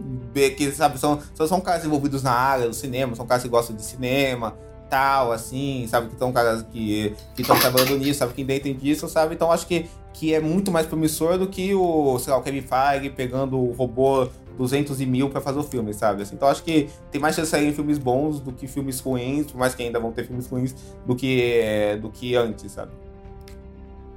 que 0.51 0.73
sabe, 0.73 0.99
são, 0.99 1.21
são, 1.35 1.47
são 1.47 1.61
caras 1.61 1.85
envolvidos 1.85 2.23
na 2.23 2.33
área 2.33 2.67
do 2.67 2.75
cinema, 2.75 3.15
são 3.15 3.27
caras 3.27 3.43
que 3.43 3.49
gostam 3.49 3.75
de 3.75 3.83
cinema, 3.83 4.57
tal, 4.91 5.31
assim, 5.31 5.87
sabe? 5.87 6.09
Que 6.09 6.15
estão 6.15 6.33
que 6.73 7.15
estão 7.39 7.59
trabalhando 7.59 7.97
nisso, 7.97 8.19
sabe? 8.19 8.35
Que 8.35 8.43
entendem 8.43 8.75
disso, 8.75 9.09
sabe? 9.09 9.35
Então 9.35 9.51
acho 9.51 9.67
que, 9.67 9.89
que 10.13 10.35
é 10.35 10.41
muito 10.41 10.71
mais 10.71 10.87
promissor 10.87 11.39
do 11.39 11.47
que 11.47 11.73
o, 11.75 12.19
sei 12.19 12.33
lá, 12.33 12.39
o 12.39 12.43
Kevin 12.43 12.63
Feige 12.63 13.09
pegando 13.11 13.57
o 13.57 13.73
robô 13.73 14.29
200 14.59 15.01
e 15.01 15.07
mil 15.07 15.31
para 15.31 15.41
fazer 15.41 15.59
o 15.59 15.63
filme, 15.63 15.95
sabe? 15.95 16.23
Assim, 16.23 16.35
então 16.35 16.49
acho 16.49 16.63
que 16.63 16.91
tem 17.11 17.21
mais 17.21 17.35
chance 17.35 17.47
de 17.47 17.51
saírem 17.51 17.73
filmes 17.73 17.97
bons 17.97 18.41
do 18.41 18.53
que 18.53 18.67
filmes 18.67 19.01
ruins, 19.01 19.51
por 19.51 19.57
mais 19.57 19.75
que 19.75 19.83
ainda 19.83 19.99
vão 19.99 20.13
ter 20.13 20.25
filmes 20.25 20.47
ruins 20.49 20.75
do 21.07 21.15
que, 21.15 21.99
do 22.03 22.11
que 22.11 22.35
antes, 22.35 22.73
sabe? 22.73 22.91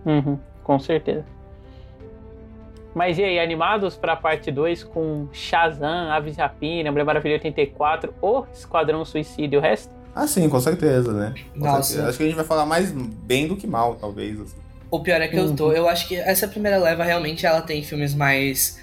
Uhum, 0.05 0.37
com 0.63 0.79
certeza. 0.79 1.25
Mas 2.93 3.17
e 3.17 3.23
aí, 3.23 3.39
animados 3.39 3.95
para 3.95 4.13
a 4.13 4.15
parte 4.15 4.51
2 4.51 4.83
com 4.83 5.27
Shazam, 5.31 6.11
Aves 6.11 6.37
Rapina, 6.37 6.91
Mulher 6.91 7.05
Maravilha 7.05 7.35
84, 7.35 8.13
ou 8.21 8.45
Esquadrão 8.53 9.03
Suicídio 9.03 9.57
e 9.57 9.59
o 9.59 9.61
resto? 9.61 10.02
Ah, 10.15 10.27
sim, 10.27 10.47
com 10.47 10.59
certeza, 10.59 11.11
né? 11.11 11.33
Com 11.53 11.59
Nossa. 11.59 11.83
Certeza. 11.83 12.09
Acho 12.09 12.17
que 12.17 12.23
a 12.23 12.27
gente 12.27 12.35
vai 12.35 12.45
falar 12.45 12.65
mais 12.65 12.91
bem 12.91 13.47
do 13.47 13.57
que 13.57 13.65
mal, 13.65 13.95
talvez. 13.95 14.39
Assim. 14.39 14.55
O 14.91 14.99
pior 14.99 15.19
é 15.21 15.27
que 15.27 15.35
uhum. 15.35 15.45
eu 15.45 15.55
tô. 15.55 15.71
Eu 15.71 15.89
acho 15.89 16.07
que 16.07 16.15
essa 16.15 16.47
primeira 16.47 16.77
leva 16.77 17.03
realmente 17.03 17.45
ela 17.45 17.61
tem 17.61 17.83
filmes 17.83 18.13
mais 18.13 18.79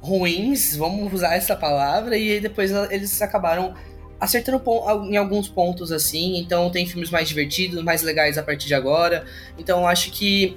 ruins, 0.00 0.76
vamos 0.76 1.12
usar 1.12 1.34
essa 1.34 1.56
palavra, 1.56 2.16
e 2.16 2.38
depois 2.40 2.70
eles 2.90 3.20
acabaram 3.22 3.74
acertando 4.20 4.62
em 5.08 5.16
alguns 5.16 5.48
pontos 5.48 5.90
assim. 5.90 6.38
Então 6.38 6.70
tem 6.70 6.86
filmes 6.86 7.10
mais 7.10 7.28
divertidos, 7.28 7.82
mais 7.82 8.02
legais 8.02 8.36
a 8.36 8.42
partir 8.42 8.66
de 8.66 8.74
agora. 8.74 9.24
Então 9.58 9.86
acho 9.86 10.10
que 10.10 10.56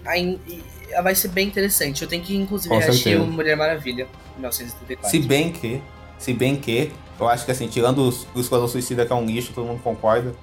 vai 1.01 1.15
ser 1.15 1.29
bem 1.29 1.47
interessante. 1.47 2.01
Eu 2.01 2.07
tenho 2.07 2.23
que 2.23 2.35
inclusive 2.35 2.75
assistir 2.75 3.17
o 3.19 3.25
Mulher 3.25 3.55
Maravilha 3.55 4.07
1974. 4.37 5.09
Se 5.09 5.25
bem 5.25 5.51
que, 5.51 5.81
se 6.17 6.33
bem 6.33 6.55
que 6.57 6.91
eu 7.19 7.27
acho 7.27 7.45
que 7.45 7.51
assim, 7.51 7.67
tirando 7.67 7.99
os, 7.99 8.25
o 8.33 8.39
Esquadrão 8.39 8.67
Suicida, 8.67 9.05
que 9.05 9.11
é 9.11 9.15
um 9.15 9.25
lixo, 9.25 9.51
todo 9.53 9.65
mundo 9.65 9.81
concorda. 9.81 10.33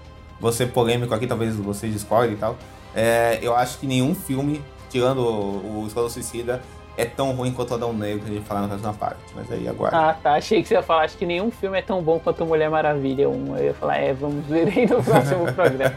Você 0.40 0.66
polêmico 0.66 1.14
aqui, 1.14 1.26
talvez 1.26 1.56
você 1.56 1.88
discorde 1.88 2.34
e 2.34 2.36
tal. 2.36 2.56
É, 2.94 3.38
eu 3.42 3.54
acho 3.54 3.78
que 3.78 3.86
nenhum 3.86 4.14
filme, 4.14 4.62
tirando 4.90 5.20
o, 5.20 5.82
o 5.82 5.86
Esquadrão 5.86 6.10
Suicida, 6.10 6.62
é 6.96 7.04
tão 7.04 7.32
ruim 7.32 7.52
quanto 7.52 7.72
o 7.72 7.74
Adão 7.74 7.92
Negro 7.92 8.24
que 8.24 8.30
a 8.30 8.34
gente 8.34 8.46
falar 8.46 8.62
na 8.62 8.68
próxima 8.68 8.94
parte. 8.94 9.20
Mas 9.34 9.50
aí 9.52 9.68
agora. 9.68 9.96
Ah, 9.96 10.14
tá. 10.14 10.34
Achei 10.34 10.62
que 10.62 10.68
você 10.68 10.74
ia 10.74 10.82
falar, 10.82 11.04
acho 11.04 11.16
que 11.16 11.26
nenhum 11.26 11.50
filme 11.50 11.78
é 11.78 11.82
tão 11.82 12.02
bom 12.02 12.18
quanto 12.18 12.44
Mulher 12.46 12.70
Maravilha 12.70 13.28
1. 13.28 13.56
Eu 13.58 13.64
ia 13.64 13.74
falar, 13.74 13.98
é, 13.98 14.12
vamos 14.12 14.44
ver 14.46 14.68
aí 14.68 14.86
no 14.86 15.02
próximo 15.02 15.50
programa. 15.52 15.94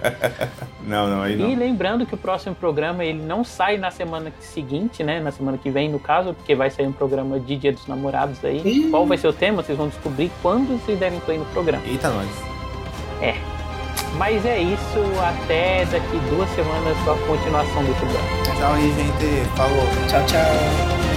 não, 0.84 1.08
não, 1.08 1.22
aí 1.22 1.36
não. 1.36 1.50
E 1.50 1.56
lembrando 1.56 2.06
que 2.06 2.14
o 2.14 2.18
próximo 2.18 2.54
programa 2.54 3.06
ele 3.06 3.22
não 3.22 3.44
sai 3.44 3.78
na 3.78 3.92
semana 3.92 4.32
seguinte, 4.40 5.04
né? 5.04 5.20
Na 5.20 5.32
semana 5.32 5.58
que 5.58 5.70
vem, 5.70 5.90
no 5.90 6.00
caso, 6.00 6.34
porque 6.34 6.54
vai 6.56 6.70
sair 6.70 6.88
um 6.88 6.94
programa 6.94 7.40
de 7.40 7.56
Dia 7.56 7.72
dos 7.72 7.88
Namorados 7.88 8.44
aí. 8.44 8.62
Ih. 8.66 8.90
Qual 8.90 9.06
vai 9.06 9.18
ser 9.18 9.28
o 9.28 9.34
tema? 9.34 9.64
Vocês 9.64 9.78
vão 9.78 9.88
descobrir 9.88 10.32
quando 10.42 10.80
vocês 10.80 11.00
devem 11.00 11.20
play 11.22 11.38
no 11.38 11.46
programa. 11.46 11.84
Eita, 11.86 12.10
nós. 12.10 12.28
É. 13.22 13.59
Mas 14.18 14.46
é 14.46 14.60
isso, 14.60 15.00
até 15.22 15.86
daqui 15.86 16.18
duas 16.30 16.50
semanas 16.52 16.98
com 17.06 17.12
a 17.12 17.18
continuação 17.28 17.84
do 17.84 17.94
programa. 17.96 18.28
Tchau 18.58 18.74
aí, 18.74 18.94
gente. 18.94 19.50
Falou. 19.56 19.88
Tchau, 20.08 20.26
tchau. 20.26 21.09